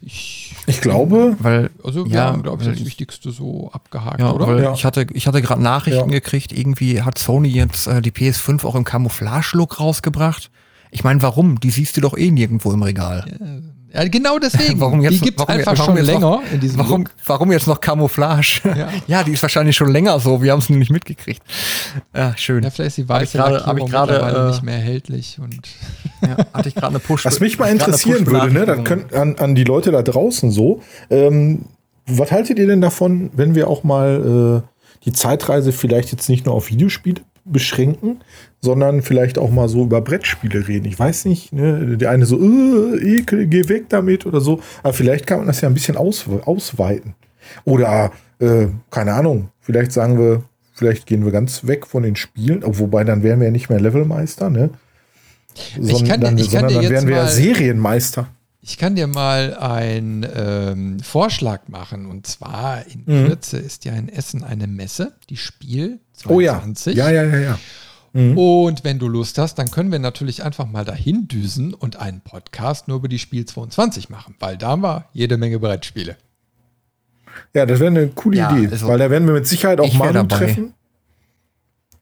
Ich, 0.00 0.47
Ich 0.68 0.80
glaube, 0.80 1.36
Weil, 1.40 1.70
also 1.82 2.04
wir 2.06 2.12
Ja, 2.14 2.24
haben, 2.26 2.42
glaube 2.42 2.62
ich, 2.62 2.68
das 2.68 2.84
Wichtigste 2.84 3.30
so 3.30 3.70
abgehakt, 3.72 4.20
ja, 4.20 4.30
oder? 4.32 4.46
weil 4.46 4.62
Ja. 4.62 4.72
ich 4.74 4.84
hatte, 4.84 5.06
ich 5.12 5.26
hatte 5.26 5.40
gerade 5.42 5.62
Nachrichten 5.62 6.10
Ja. 6.10 6.18
gekriegt, 6.18 6.52
irgendwie 6.52 7.02
hat 7.02 7.18
Sony 7.18 7.48
jetzt 7.48 7.86
äh, 7.86 8.00
die 8.02 8.10
PS5 8.12 8.64
auch 8.66 8.74
im 8.74 8.84
Camouflage-Look 8.84 9.80
rausgebracht. 9.80 10.50
Ich 10.90 11.04
meine, 11.04 11.22
warum? 11.22 11.58
Die 11.60 11.70
siehst 11.70 11.96
du 11.96 12.00
doch 12.00 12.16
eh 12.16 12.30
nirgendwo 12.30 12.72
im 12.72 12.82
Regal. 12.82 13.24
Ja, 13.92 14.06
genau 14.06 14.38
deswegen. 14.38 14.78
Warum 14.80 15.00
jetzt- 15.00 15.14
die 15.14 15.20
gibt 15.20 15.40
es 15.40 15.48
einfach 15.48 15.76
schon 15.76 15.96
jetzt 15.96 16.06
noch- 16.06 16.12
länger 16.12 16.40
in 16.52 16.60
diesem 16.60 16.78
Warum, 16.78 17.00
Look. 17.02 17.10
warum 17.26 17.52
jetzt 17.52 17.66
noch 17.66 17.80
Camouflage? 17.80 18.60
Ja. 18.64 18.88
Ja. 19.06 19.22
die 19.24 19.32
ist 19.32 19.42
wahrscheinlich 19.42 19.76
schon 19.76 19.90
länger 19.90 20.18
so. 20.20 20.42
Wir 20.42 20.52
haben 20.52 20.58
es 20.58 20.68
nur 20.68 20.78
nicht 20.78 20.90
mitgekriegt. 20.90 21.42
Ja, 22.14 22.36
schön. 22.36 22.62
Ja, 22.64 22.70
vielleicht 22.70 22.88
ist 22.88 22.98
die 22.98 23.08
weiße 23.08 23.38
gerade- 23.38 23.54
Lackierung 23.54 23.92
hab 23.92 24.10
ich 24.10 24.18
gerade, 24.18 24.38
äh, 24.44 24.48
nicht 24.48 24.62
mehr 24.62 24.74
erhältlich. 24.74 25.38
Und 25.40 25.58
Ja, 26.22 26.36
hatte 26.52 26.68
ich 26.68 26.74
gerade 26.74 26.88
eine 26.88 26.98
Push. 26.98 27.24
was 27.24 27.40
mich 27.40 27.58
mal 27.58 27.66
interessieren 27.68 28.26
würde, 28.26 28.52
ne, 28.52 28.60
Push-Benachrichtigung. 28.66 28.84
könnt 28.84 29.14
an, 29.14 29.36
an 29.38 29.54
die 29.54 29.64
Leute 29.64 29.90
da 29.92 30.02
draußen 30.02 30.50
so, 30.50 30.82
ähm, 31.10 31.66
was 32.06 32.32
haltet 32.32 32.58
ihr 32.58 32.66
denn 32.66 32.80
davon, 32.80 33.30
wenn 33.34 33.54
wir 33.54 33.68
auch 33.68 33.84
mal 33.84 34.62
äh, 34.64 34.68
die 35.04 35.12
Zeitreise 35.12 35.72
vielleicht 35.72 36.10
jetzt 36.10 36.28
nicht 36.28 36.44
nur 36.46 36.54
auf 36.54 36.70
Videospiele 36.70 37.20
beschränken, 37.52 38.20
sondern 38.60 39.02
vielleicht 39.02 39.38
auch 39.38 39.50
mal 39.50 39.68
so 39.68 39.84
über 39.84 40.00
Brettspiele 40.00 40.68
reden. 40.68 40.86
Ich 40.86 40.98
weiß 40.98 41.24
nicht, 41.24 41.52
ne, 41.52 41.96
der 41.96 42.10
eine 42.10 42.26
so, 42.26 42.38
äh, 42.38 43.18
ekel, 43.18 43.46
geh 43.46 43.68
weg 43.68 43.88
damit 43.88 44.26
oder 44.26 44.40
so. 44.40 44.60
Aber 44.82 44.92
vielleicht 44.92 45.26
kann 45.26 45.38
man 45.38 45.46
das 45.46 45.60
ja 45.60 45.68
ein 45.68 45.74
bisschen 45.74 45.96
aus, 45.96 46.26
ausweiten. 46.44 47.14
Oder, 47.64 48.12
äh, 48.40 48.66
keine 48.90 49.14
Ahnung, 49.14 49.50
vielleicht 49.60 49.92
sagen 49.92 50.18
wir, 50.18 50.42
vielleicht 50.74 51.06
gehen 51.06 51.24
wir 51.24 51.32
ganz 51.32 51.66
weg 51.66 51.86
von 51.86 52.02
den 52.02 52.16
Spielen, 52.16 52.62
wobei 52.64 53.04
dann 53.04 53.22
wären 53.22 53.40
wir 53.40 53.46
ja 53.46 53.52
nicht 53.52 53.68
mehr 53.68 53.80
Levelmeister, 53.80 54.50
ne? 54.50 54.70
Ich 55.80 56.04
kann 56.04 56.38
ich 56.38 56.50
kann 56.52 56.68
sondern 56.68 56.74
dann 56.74 56.90
wären 56.90 57.08
wir 57.08 57.16
ja 57.16 57.26
Serienmeister. 57.26 58.28
Ich 58.68 58.76
kann 58.76 58.96
dir 58.96 59.06
mal 59.06 59.54
einen 59.56 60.26
ähm, 60.36 61.00
Vorschlag 61.00 61.68
machen. 61.68 62.04
Und 62.04 62.26
zwar 62.26 62.84
in 62.86 63.02
Mhm. 63.06 63.26
Kürze 63.28 63.56
ist 63.56 63.86
ja 63.86 63.94
in 63.94 64.10
Essen 64.10 64.44
eine 64.44 64.66
Messe, 64.66 65.14
die 65.30 65.38
Spiel 65.38 66.00
Oh 66.28 66.38
ja. 66.40 66.52
22. 66.60 66.94
Ja, 66.94 67.10
ja, 67.10 67.24
ja, 67.24 67.38
ja. 67.38 67.58
Mhm. 68.12 68.36
Und 68.36 68.84
wenn 68.84 68.98
du 68.98 69.08
Lust 69.08 69.38
hast, 69.38 69.54
dann 69.54 69.70
können 69.70 69.90
wir 69.90 69.98
natürlich 69.98 70.42
einfach 70.44 70.66
mal 70.66 70.84
dahin 70.84 71.28
düsen 71.28 71.72
und 71.72 71.96
einen 71.96 72.20
Podcast 72.20 72.88
nur 72.88 72.98
über 72.98 73.08
die 73.08 73.18
Spiel 73.18 73.46
22 73.46 74.10
machen, 74.10 74.34
weil 74.38 74.58
da 74.58 74.68
haben 74.68 74.82
wir 74.82 75.06
jede 75.14 75.38
Menge 75.38 75.58
Brettspiele. 75.58 76.16
Ja, 77.54 77.64
das 77.64 77.80
wäre 77.80 77.90
eine 77.90 78.08
coole 78.08 78.36
Ja, 78.36 78.54
Idee, 78.56 78.68
also 78.70 78.88
weil 78.88 78.98
da 78.98 79.08
werden 79.10 79.26
wir 79.26 79.34
mit 79.34 79.46
Sicherheit 79.46 79.80
auch 79.80 79.94
Manu 79.94 80.12
dabei. 80.12 80.36
treffen. 80.36 80.74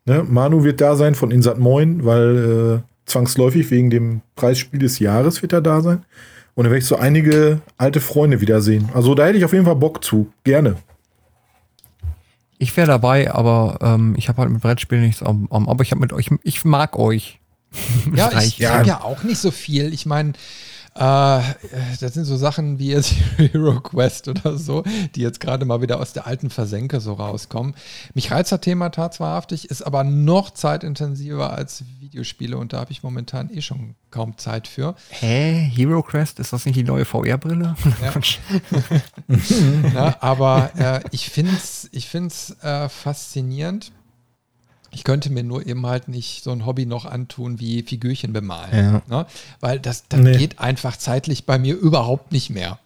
Ne? 0.05 0.25
Manu 0.29 0.65
wird 0.65 0.81
da 0.81 0.97
sein 0.97 1.15
von 1.15 1.31
Insat 1.31 1.59
Moin, 1.59 2.05
weil 2.05 2.83
äh, 2.83 3.09
zwangsläufig 3.11 3.71
wegen 3.71 3.91
dem 3.91 4.23
Preisspiel 4.35 4.81
des 4.81 4.99
Jahres 4.99 5.43
wird 5.43 5.53
er 5.53 5.61
da 5.61 5.81
sein. 5.81 6.05
Und 6.57 6.65
da 6.65 6.71
werde 6.71 6.79
ich 6.79 6.87
so 6.87 6.97
einige 6.97 7.61
alte 7.77 8.01
Freunde 8.01 8.41
wiedersehen. 8.41 8.89
Also 8.95 9.15
da 9.15 9.27
hätte 9.27 9.37
ich 9.37 9.45
auf 9.45 9.53
jeden 9.53 9.67
Fall 9.67 9.77
Bock 9.77 10.03
zu. 10.03 10.33
Gerne. 10.43 10.77
Ich 12.59 12.75
wäre 12.79 12.87
dabei, 12.87 13.31
aber 13.31 13.79
ähm, 13.83 14.15
ich 14.17 14.31
habe 14.31 14.41
halt 14.41 14.51
mit 14.51 14.63
Brettspielen 14.63 15.05
nichts 15.05 15.23
am, 15.23 15.47
am 15.51 15.69
aber 15.69 15.85
ich 15.85 15.91
habe 15.91 16.01
mit 16.01 16.15
euch, 16.15 16.31
ich 16.43 16.65
mag 16.65 16.99
euch. 16.99 17.39
Ja, 18.15 18.29
ich 18.29 18.35
reicht. 18.35 18.67
habe 18.71 18.89
ja 18.89 19.01
auch 19.03 19.23
nicht 19.23 19.39
so 19.39 19.51
viel. 19.51 19.93
Ich 19.93 20.07
meine, 20.07 20.31
äh, 20.31 20.33
das 20.97 22.15
sind 22.15 22.25
so 22.25 22.37
Sachen 22.37 22.79
wie 22.79 22.91
jetzt 22.91 23.15
Hero 23.37 23.81
Quest 23.81 24.29
oder 24.29 24.57
so, 24.57 24.83
die 25.15 25.21
jetzt 25.21 25.41
gerade 25.41 25.65
mal 25.65 25.83
wieder 25.83 26.01
aus 26.01 26.13
der 26.13 26.27
alten 26.27 26.51
Versenke 26.51 27.01
so 27.01 27.15
rauskommen. 27.15 27.75
Mich 28.15 28.31
reizt 28.31 28.53
das 28.53 28.61
Thema 28.61 28.91
tatsächlich, 28.91 29.71
ist 29.71 29.83
aber 29.83 30.05
noch 30.05 30.51
zeitintensiver 30.51 31.53
als 31.53 31.85
Videospiele 32.01 32.57
und 32.57 32.73
da 32.73 32.81
habe 32.81 32.93
ich 32.93 33.03
momentan 33.03 33.51
eh 33.51 33.61
schon 33.61 33.95
kaum 34.11 34.39
Zeit 34.39 34.69
für. 34.69 34.95
Hä? 35.11 35.71
Hero 35.75 36.03
Quest? 36.03 36.41
Ist 36.41 36.53
das 36.53 36.65
nicht 36.65 36.77
die 36.77 36.85
neue 36.85 37.05
VR-Brille? 37.05 37.77
Ja. 38.03 38.13
Ja, 39.95 40.17
aber 40.21 40.71
äh, 40.77 41.01
ich 41.11 41.29
finde 41.31 41.53
es 41.53 41.89
ich 41.93 42.09
find's, 42.09 42.57
äh, 42.63 42.89
faszinierend. 42.89 43.93
Ich 44.91 45.05
könnte 45.05 45.31
mir 45.31 45.43
nur 45.43 45.67
eben 45.67 45.85
halt 45.87 46.09
nicht 46.09 46.43
so 46.45 46.51
ein 46.53 46.65
Hobby 46.65 46.87
noch 46.87 47.05
antun 47.05 47.61
wie 47.61 47.83
Figürchen 47.83 48.33
bemalen. 48.33 49.03
Ne? 49.09 49.27
Weil 49.61 49.79
das, 49.81 50.09
das 50.09 50.21
Nee. 50.21 50.37
geht 50.37 50.59
einfach 50.59 50.97
zeitlich 50.97 51.45
bei 51.45 51.59
mir 51.59 51.77
überhaupt 51.77 52.33
nicht 52.33 52.51
mehr. 52.51 52.79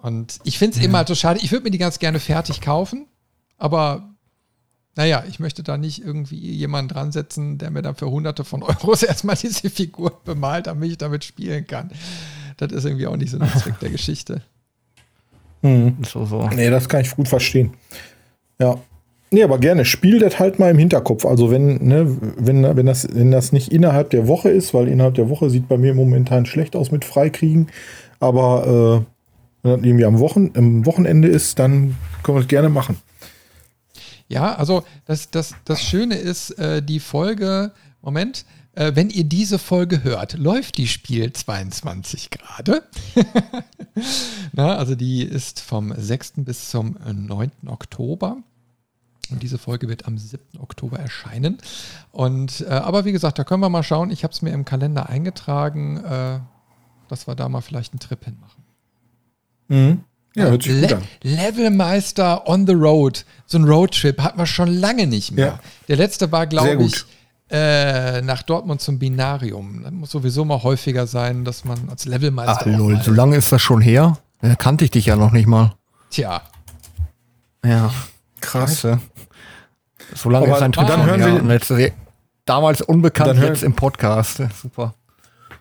Und 0.00 0.38
ich 0.44 0.58
finde 0.58 0.78
es 0.78 0.84
eben 0.84 0.94
halt 0.94 1.08
so 1.08 1.14
schade. 1.16 1.40
Ich 1.42 1.50
würde 1.50 1.64
mir 1.64 1.70
die 1.72 1.78
ganz 1.78 1.98
gerne 1.98 2.20
fertig 2.20 2.60
kaufen, 2.60 3.06
aber 3.56 4.08
naja, 4.94 5.24
ich 5.28 5.38
möchte 5.40 5.62
da 5.62 5.76
nicht 5.76 6.04
irgendwie 6.04 6.36
jemanden 6.38 6.88
dran 6.92 7.12
setzen, 7.12 7.58
der 7.58 7.70
mir 7.70 7.82
dann 7.82 7.94
für 7.96 8.08
hunderte 8.10 8.44
von 8.44 8.62
Euros 8.64 9.02
erstmal 9.02 9.36
diese 9.36 9.70
Figur 9.70 10.20
bemalt, 10.24 10.66
damit 10.68 10.90
ich 10.92 10.98
damit 10.98 11.24
spielen 11.24 11.66
kann. 11.66 11.90
Das 12.56 12.72
ist 12.72 12.84
irgendwie 12.84 13.06
auch 13.06 13.16
nicht 13.16 13.30
so 13.30 13.38
der 13.38 13.52
Zweck 13.54 13.78
der 13.80 13.90
Geschichte. 13.90 14.42
so, 15.62 16.24
so. 16.26 16.48
Nee, 16.48 16.70
das 16.70 16.88
kann 16.88 17.00
ich 17.00 17.10
gut 17.16 17.28
verstehen. 17.28 17.74
Ja. 18.60 18.76
Nee, 19.30 19.42
aber 19.42 19.58
gerne. 19.58 19.84
Spiel 19.84 20.18
das 20.18 20.38
halt 20.38 20.58
mal 20.58 20.70
im 20.70 20.78
Hinterkopf. 20.78 21.26
Also 21.26 21.50
wenn, 21.50 21.86
ne, 21.86 22.16
wenn, 22.38 22.62
wenn, 22.76 22.86
das, 22.86 23.08
wenn 23.12 23.30
das 23.30 23.52
nicht 23.52 23.72
innerhalb 23.72 24.10
der 24.10 24.26
Woche 24.26 24.48
ist, 24.48 24.72
weil 24.72 24.88
innerhalb 24.88 25.14
der 25.14 25.28
Woche 25.28 25.50
sieht 25.50 25.68
bei 25.68 25.76
mir 25.76 25.94
momentan 25.94 26.46
schlecht 26.46 26.74
aus 26.74 26.90
mit 26.90 27.04
Freikriegen. 27.04 27.68
Aber 28.20 29.04
äh, 29.04 29.62
wenn 29.62 29.76
das 29.76 29.86
irgendwie 29.86 30.04
am 30.06 30.18
Wochen, 30.18 30.50
am 30.54 30.86
Wochenende 30.86 31.28
ist, 31.28 31.58
dann 31.58 31.96
können 32.22 32.38
wir 32.38 32.42
das 32.42 32.48
gerne 32.48 32.68
machen. 32.70 32.98
Ja, 34.28 34.54
also 34.54 34.84
das, 35.06 35.30
das, 35.30 35.54
das 35.64 35.82
Schöne 35.82 36.16
ist, 36.16 36.50
äh, 36.58 36.82
die 36.82 37.00
Folge, 37.00 37.72
Moment, 38.02 38.44
äh, 38.74 38.92
wenn 38.94 39.10
ihr 39.10 39.24
diese 39.24 39.58
Folge 39.58 40.04
hört, 40.04 40.34
läuft 40.34 40.76
die 40.78 40.86
Spiel 40.86 41.32
22 41.32 42.30
gerade. 42.30 42.82
Also 44.56 44.94
die 44.94 45.22
ist 45.22 45.60
vom 45.60 45.92
6. 45.96 46.34
bis 46.36 46.70
zum 46.70 46.96
äh, 47.04 47.12
9. 47.12 47.50
Oktober. 47.66 48.38
Und 49.30 49.42
diese 49.42 49.58
Folge 49.58 49.88
wird 49.88 50.06
am 50.06 50.16
7. 50.18 50.58
Oktober 50.60 50.98
erscheinen. 50.98 51.58
Und 52.12 52.62
äh, 52.62 52.70
aber 52.72 53.04
wie 53.04 53.12
gesagt, 53.12 53.38
da 53.38 53.44
können 53.44 53.60
wir 53.60 53.68
mal 53.68 53.82
schauen. 53.82 54.10
Ich 54.10 54.24
habe 54.24 54.32
es 54.32 54.42
mir 54.42 54.50
im 54.52 54.64
Kalender 54.64 55.08
eingetragen, 55.08 55.98
äh, 56.04 56.40
dass 57.08 57.26
wir 57.26 57.34
da 57.34 57.48
mal 57.48 57.60
vielleicht 57.60 57.92
einen 57.92 58.00
Trip 58.00 58.24
hinmachen. 58.24 58.64
Mhm. 59.68 60.00
Ja, 60.34 60.44
hört 60.44 60.62
sich 60.62 60.80
gut 60.80 60.90
Le. 60.90 61.02
Levelmeister 61.22 62.46
on 62.48 62.66
the 62.66 62.72
Road. 62.74 63.24
So 63.46 63.58
ein 63.58 63.64
Roadtrip 63.64 64.20
hatten 64.20 64.38
wir 64.38 64.46
schon 64.46 64.68
lange 64.68 65.06
nicht 65.06 65.32
mehr. 65.32 65.46
Ja. 65.46 65.60
Der 65.88 65.96
letzte 65.96 66.30
war, 66.30 66.46
glaube 66.46 66.84
ich, 66.84 67.04
äh, 67.50 68.20
nach 68.22 68.42
Dortmund 68.42 68.80
zum 68.80 68.98
Binarium. 68.98 69.82
Das 69.82 69.92
muss 69.92 70.10
sowieso 70.10 70.44
mal 70.44 70.62
häufiger 70.62 71.06
sein, 71.06 71.44
dass 71.44 71.64
man 71.64 71.88
als 71.88 72.04
Levelmeister. 72.04 72.58
Ach 72.60 72.66
lol, 72.66 73.00
so 73.02 73.10
lange 73.10 73.36
ist 73.36 73.50
das 73.50 73.62
schon 73.62 73.80
her? 73.80 74.18
Da 74.40 74.54
kannte 74.54 74.84
ich 74.84 74.90
dich 74.90 75.06
ja 75.06 75.16
noch 75.16 75.32
nicht 75.32 75.46
mal. 75.46 75.74
Tja, 76.10 76.42
Ja. 77.64 77.90
Krass. 78.40 78.80
Scheiße. 78.80 79.00
So 80.14 80.30
lange 80.30 80.46
Aber 80.46 80.56
ist 80.56 80.62
ein 80.62 80.72
Trip 80.72 80.86
dann 80.86 81.04
hören 81.04 81.20
wir- 81.20 81.42
Und 81.42 81.50
jetzt, 81.50 81.72
damals 82.44 82.80
unbekannt, 82.82 83.30
Dann 83.30 83.42
jetzt 83.42 83.62
im 83.62 83.74
Podcast. 83.74 84.40
Super. 84.60 84.94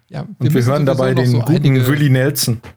ja. 0.10 0.22
Und 0.22 0.36
wir 0.40 0.52
müssen 0.52 0.72
hören 0.72 0.86
dabei 0.86 1.14
den 1.14 1.26
so 1.32 1.40
guten 1.40 1.52
einige, 1.56 1.88
Willie 1.88 2.10
Nelson. 2.10 2.62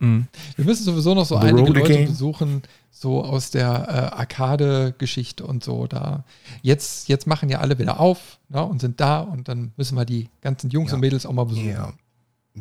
Wir 0.00 0.64
müssen 0.64 0.82
sowieso 0.82 1.14
noch 1.14 1.24
so 1.24 1.40
The 1.40 1.46
einige 1.46 1.68
Leute 1.68 1.84
Again. 1.84 2.08
besuchen, 2.08 2.62
so 2.90 3.22
aus 3.24 3.52
der 3.52 3.68
äh, 3.88 4.16
Arcade-Geschichte 4.16 5.46
und 5.46 5.62
so. 5.62 5.86
Da 5.86 6.24
jetzt, 6.60 7.08
jetzt 7.08 7.28
machen 7.28 7.48
ja 7.48 7.60
alle 7.60 7.78
wieder 7.78 8.00
auf 8.00 8.40
ne, 8.48 8.64
und 8.64 8.80
sind 8.80 9.00
da 9.00 9.20
und 9.20 9.46
dann 9.46 9.70
müssen 9.76 9.94
wir 9.96 10.04
die 10.04 10.28
ganzen 10.40 10.70
Jungs 10.70 10.90
Ja. 10.90 10.96
und 10.96 11.02
Mädels 11.02 11.24
auch 11.24 11.32
mal 11.32 11.44
besuchen. 11.44 11.68
Ja. 11.68 11.92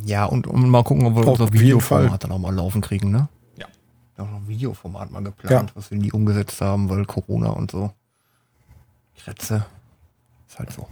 Ja, 0.06 0.26
und, 0.26 0.46
und 0.46 0.70
mal 0.70 0.84
gucken, 0.84 1.08
ob 1.08 1.16
wir 1.16 1.28
Auf 1.28 1.40
unser 1.40 1.52
Videoformat 1.52 2.24
dann 2.24 2.32
auch 2.32 2.38
mal 2.38 2.54
laufen 2.54 2.80
kriegen, 2.82 3.10
ne? 3.10 3.28
Ja. 4.26 4.32
Noch 4.32 4.38
ein 4.42 4.48
Videoformat 4.48 5.12
mal 5.12 5.24
geplant, 5.24 5.72
was 5.76 5.92
wir 5.92 5.98
nie 5.98 6.12
umgesetzt 6.12 6.62
haben, 6.62 6.90
weil 6.90 7.06
Corona 7.06 7.50
und 7.50 7.72
so. 7.72 7.92
Kretze. 9.24 9.66
Ist 10.48 10.60
halt 10.60 10.72
so. 10.72 10.88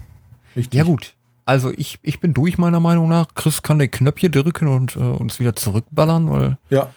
Richtig. 0.55 0.77
Ja, 0.77 0.83
gut. 0.83 1.13
Also 1.45 1.71
ich, 1.71 1.99
ich 2.03 2.19
bin 2.19 2.33
durch, 2.33 2.57
meiner 2.57 2.79
Meinung 2.79 3.09
nach. 3.09 3.27
Chris 3.33 3.61
kann 3.63 3.79
den 3.79 3.89
Knöpfchen 3.89 4.31
drücken 4.31 4.67
und 4.67 4.95
äh, 4.95 4.99
uns 4.99 5.39
wieder 5.39 5.55
zurückballern, 5.55 6.29
weil 6.29 6.57
Ja. 6.69 6.91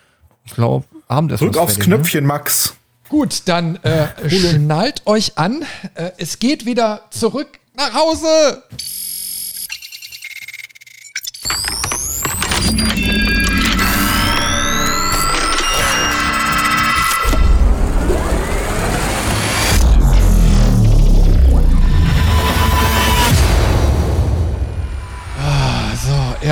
ich 0.44 0.54
glaube, 0.54 0.84
Abendessen 1.09 1.44
Drück 1.46 1.54
ist 1.56 1.60
aufs 1.60 1.72
fertig, 1.74 1.88
ne? 1.88 1.96
Knöpfchen, 1.96 2.26
Max. 2.26 2.76
Gut, 3.09 3.42
dann 3.46 3.76
äh, 3.76 4.09
schnallt 4.30 5.02
euch 5.06 5.38
an. 5.38 5.64
Äh, 5.94 6.12
es 6.18 6.38
geht 6.38 6.66
wieder 6.66 7.02
zurück 7.10 7.60
nach 7.76 7.94
Hause. 7.94 8.62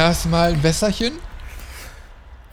Erstmal 0.00 0.52
ein 0.52 0.62
Wässerchen. 0.62 1.12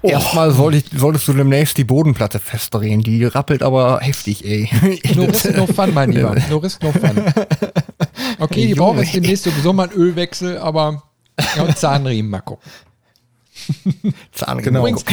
Oh. 0.01 0.09
Erstmal 0.09 0.51
soll 0.51 0.75
ich, 0.75 0.85
solltest 0.95 1.27
du 1.27 1.33
demnächst 1.33 1.77
die 1.77 1.83
Bodenplatte 1.83 2.39
festdrehen. 2.39 3.01
Die 3.01 3.25
rappelt 3.25 3.63
aber 3.63 3.99
heftig, 4.01 4.45
ey. 4.45 4.69
No 5.15 5.25
risk, 5.25 5.55
no 5.57 5.65
fun, 5.65 5.93
mein 5.93 6.11
Lieber. 6.11 6.35
No 6.49 6.57
risk, 6.57 6.83
no 6.83 6.91
fun. 6.91 7.23
Okay, 8.39 8.67
die 8.67 8.75
brauchen 8.75 8.99
jetzt 8.99 9.15
demnächst 9.15 9.45
sowieso 9.45 9.73
mal 9.73 9.89
einen 9.89 9.97
Ölwechsel, 9.97 10.57
aber 10.59 11.03
ja, 11.55 11.63
und 11.63 11.77
Zahnriemen 11.77 12.29
mal 12.29 12.41
gucken. 12.41 12.69
Zahnriemen. 14.31 14.63
Genau. 14.63 14.79
Übrigens, 14.87 15.03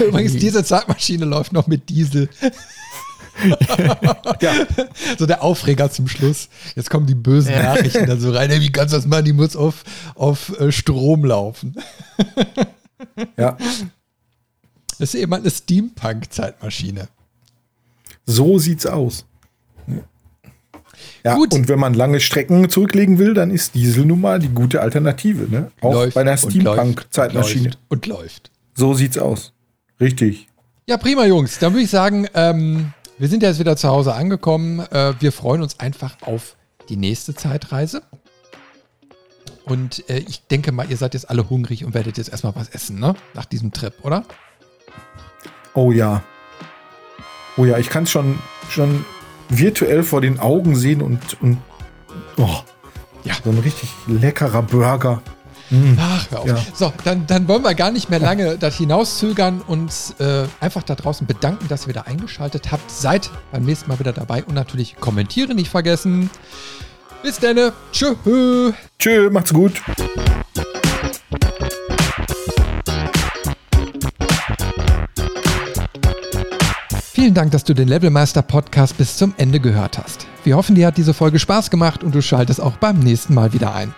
übrigens, 0.00 0.36
diese 0.36 0.64
Zeitmaschine 0.64 1.26
läuft 1.26 1.52
noch 1.52 1.66
mit 1.66 1.88
Diesel. 1.88 2.28
Ja. 4.40 4.52
So 5.18 5.26
der 5.26 5.42
Aufreger 5.42 5.90
zum 5.90 6.08
Schluss. 6.08 6.48
Jetzt 6.74 6.90
kommen 6.90 7.06
die 7.06 7.14
bösen 7.14 7.54
Nachrichten 7.54 8.06
dann 8.06 8.20
so 8.20 8.30
rein. 8.32 8.50
Ey, 8.50 8.60
wie 8.60 8.72
kannst 8.72 8.92
du 8.94 8.98
das 8.98 9.06
machen? 9.06 9.24
Die 9.24 9.32
muss 9.32 9.56
auf, 9.56 9.84
auf 10.14 10.58
äh, 10.58 10.72
Strom 10.72 11.24
laufen. 11.24 11.74
ja. 13.36 13.56
Das 14.98 15.14
ist 15.14 15.14
eben 15.14 15.32
eine 15.32 15.50
Steampunk-Zeitmaschine. 15.50 17.08
So 18.26 18.58
sieht's 18.58 18.86
aus. 18.86 19.24
Ja, 21.24 21.34
Gut. 21.34 21.52
und 21.54 21.68
wenn 21.68 21.78
man 21.78 21.94
lange 21.94 22.20
Strecken 22.20 22.68
zurücklegen 22.70 23.18
will, 23.18 23.34
dann 23.34 23.50
ist 23.50 23.74
Diesel 23.74 24.06
nun 24.06 24.20
mal 24.20 24.38
die 24.38 24.48
gute 24.48 24.80
Alternative. 24.80 25.50
Ne? 25.50 25.70
Auch 25.80 25.92
Läuft 25.92 26.14
bei 26.14 26.22
einer 26.22 26.32
und 26.32 26.50
Steampunk-Zeitmaschine. 26.50 27.72
Und 27.88 28.06
läuft. 28.06 28.50
So 28.74 28.94
sieht's 28.94 29.18
aus. 29.18 29.52
Richtig. 30.00 30.48
Ja, 30.86 30.96
prima, 30.96 31.26
Jungs. 31.26 31.58
Dann 31.58 31.72
würde 31.72 31.84
ich 31.84 31.90
sagen, 31.90 32.26
ähm, 32.34 32.92
wir 33.20 33.28
sind 33.28 33.42
jetzt 33.42 33.58
wieder 33.58 33.76
zu 33.76 33.86
Hause 33.86 34.14
angekommen. 34.14 34.80
Äh, 34.80 35.12
wir 35.20 35.30
freuen 35.30 35.60
uns 35.60 35.78
einfach 35.78 36.16
auf 36.22 36.56
die 36.88 36.96
nächste 36.96 37.34
Zeitreise. 37.34 38.02
Und 39.66 40.08
äh, 40.08 40.20
ich 40.20 40.46
denke 40.46 40.72
mal, 40.72 40.90
ihr 40.90 40.96
seid 40.96 41.12
jetzt 41.12 41.28
alle 41.28 41.50
hungrig 41.50 41.84
und 41.84 41.92
werdet 41.92 42.16
jetzt 42.16 42.30
erstmal 42.30 42.56
was 42.56 42.70
essen, 42.70 42.98
ne? 42.98 43.14
Nach 43.34 43.44
diesem 43.44 43.72
Trip, 43.72 43.92
oder? 44.02 44.24
Oh 45.74 45.92
ja. 45.92 46.22
Oh 47.58 47.66
ja, 47.66 47.76
ich 47.76 47.90
kann 47.90 48.04
es 48.04 48.10
schon, 48.10 48.38
schon 48.70 49.04
virtuell 49.50 50.02
vor 50.02 50.22
den 50.22 50.40
Augen 50.40 50.74
sehen 50.74 51.02
und, 51.02 51.42
und 51.42 51.58
oh, 52.38 52.60
ja. 53.24 53.34
so 53.44 53.50
ein 53.50 53.58
richtig 53.58 53.90
leckerer 54.06 54.62
Burger. 54.62 55.20
Mm. 55.70 55.94
Ach, 55.98 56.30
hör 56.30 56.40
auf. 56.40 56.46
Ja. 56.46 56.58
So, 56.74 56.92
dann, 57.04 57.26
dann 57.26 57.46
wollen 57.48 57.62
wir 57.62 57.74
gar 57.74 57.92
nicht 57.92 58.10
mehr 58.10 58.18
lange 58.18 58.58
das 58.58 58.76
hinauszögern 58.76 59.60
und 59.66 59.92
äh, 60.18 60.44
einfach 60.60 60.82
da 60.82 60.94
draußen 60.94 61.26
bedanken, 61.26 61.68
dass 61.68 61.84
ihr 61.84 61.88
wieder 61.88 62.06
eingeschaltet 62.06 62.72
habt. 62.72 62.90
Seid 62.90 63.30
beim 63.52 63.64
nächsten 63.64 63.88
Mal 63.88 63.98
wieder 63.98 64.12
dabei 64.12 64.44
und 64.44 64.54
natürlich 64.54 64.96
kommentieren 64.96 65.56
nicht 65.56 65.70
vergessen. 65.70 66.30
Bis 67.22 67.38
dann. 67.38 67.72
Tschö. 67.92 68.72
Tschö, 68.98 69.30
macht's 69.30 69.52
gut. 69.52 69.80
Vielen 77.12 77.34
Dank, 77.34 77.50
dass 77.50 77.64
du 77.64 77.74
den 77.74 77.86
Levelmeister 77.86 78.40
Podcast 78.40 78.96
bis 78.96 79.18
zum 79.18 79.34
Ende 79.36 79.60
gehört 79.60 79.98
hast. 79.98 80.26
Wir 80.42 80.56
hoffen, 80.56 80.74
dir 80.74 80.86
hat 80.86 80.96
diese 80.96 81.12
Folge 81.12 81.38
Spaß 81.38 81.70
gemacht 81.70 82.02
und 82.02 82.14
du 82.14 82.22
schaltest 82.22 82.62
auch 82.62 82.78
beim 82.78 82.98
nächsten 82.98 83.34
Mal 83.34 83.52
wieder 83.52 83.74
ein. 83.74 83.94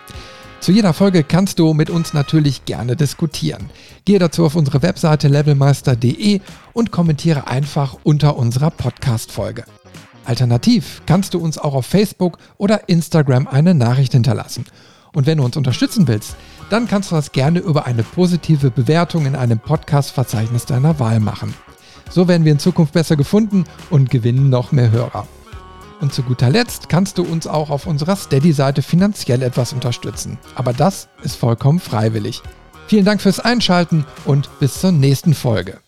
Zu 0.63 0.71
jeder 0.71 0.93
Folge 0.93 1.25
kannst 1.25 1.59
du 1.59 1.73
mit 1.73 1.89
uns 1.89 2.13
natürlich 2.13 2.63
gerne 2.63 2.95
diskutieren. 2.95 3.69
Gehe 4.05 4.17
dazu 4.17 4.45
auf 4.45 4.55
unsere 4.55 4.81
Webseite 4.81 5.27
levelmeister.de 5.27 6.39
und 6.71 6.89
kommentiere 6.89 7.47
einfach 7.47 7.97
unter 8.03 8.37
unserer 8.37 8.71
Podcast-Folge. 8.71 9.65
Alternativ 10.23 11.01
kannst 11.05 11.33
du 11.33 11.39
uns 11.39 11.57
auch 11.57 11.73
auf 11.73 11.85
Facebook 11.85 12.37
oder 12.55 12.87
Instagram 12.87 13.45
eine 13.45 13.73
Nachricht 13.73 14.13
hinterlassen. 14.13 14.63
Und 15.11 15.25
wenn 15.27 15.39
du 15.39 15.43
uns 15.43 15.57
unterstützen 15.57 16.07
willst, 16.07 16.37
dann 16.69 16.87
kannst 16.87 17.11
du 17.11 17.15
das 17.15 17.33
gerne 17.33 17.59
über 17.59 17.85
eine 17.85 18.03
positive 18.03 18.71
Bewertung 18.71 19.25
in 19.25 19.35
einem 19.35 19.59
Podcast-Verzeichnis 19.59 20.65
deiner 20.65 20.97
Wahl 20.97 21.19
machen. 21.19 21.53
So 22.09 22.29
werden 22.29 22.45
wir 22.45 22.53
in 22.53 22.59
Zukunft 22.59 22.93
besser 22.93 23.17
gefunden 23.17 23.65
und 23.89 24.09
gewinnen 24.09 24.49
noch 24.49 24.71
mehr 24.71 24.91
Hörer. 24.91 25.27
Und 26.01 26.13
zu 26.13 26.23
guter 26.23 26.49
Letzt 26.49 26.89
kannst 26.89 27.17
du 27.17 27.23
uns 27.23 27.47
auch 27.47 27.69
auf 27.69 27.87
unserer 27.87 28.15
Steady-Seite 28.15 28.81
finanziell 28.81 29.41
etwas 29.41 29.73
unterstützen. 29.73 30.37
Aber 30.55 30.73
das 30.73 31.09
ist 31.23 31.35
vollkommen 31.35 31.79
freiwillig. 31.79 32.41
Vielen 32.87 33.05
Dank 33.05 33.21
fürs 33.21 33.39
Einschalten 33.39 34.05
und 34.25 34.49
bis 34.59 34.81
zur 34.81 34.91
nächsten 34.91 35.33
Folge. 35.33 35.79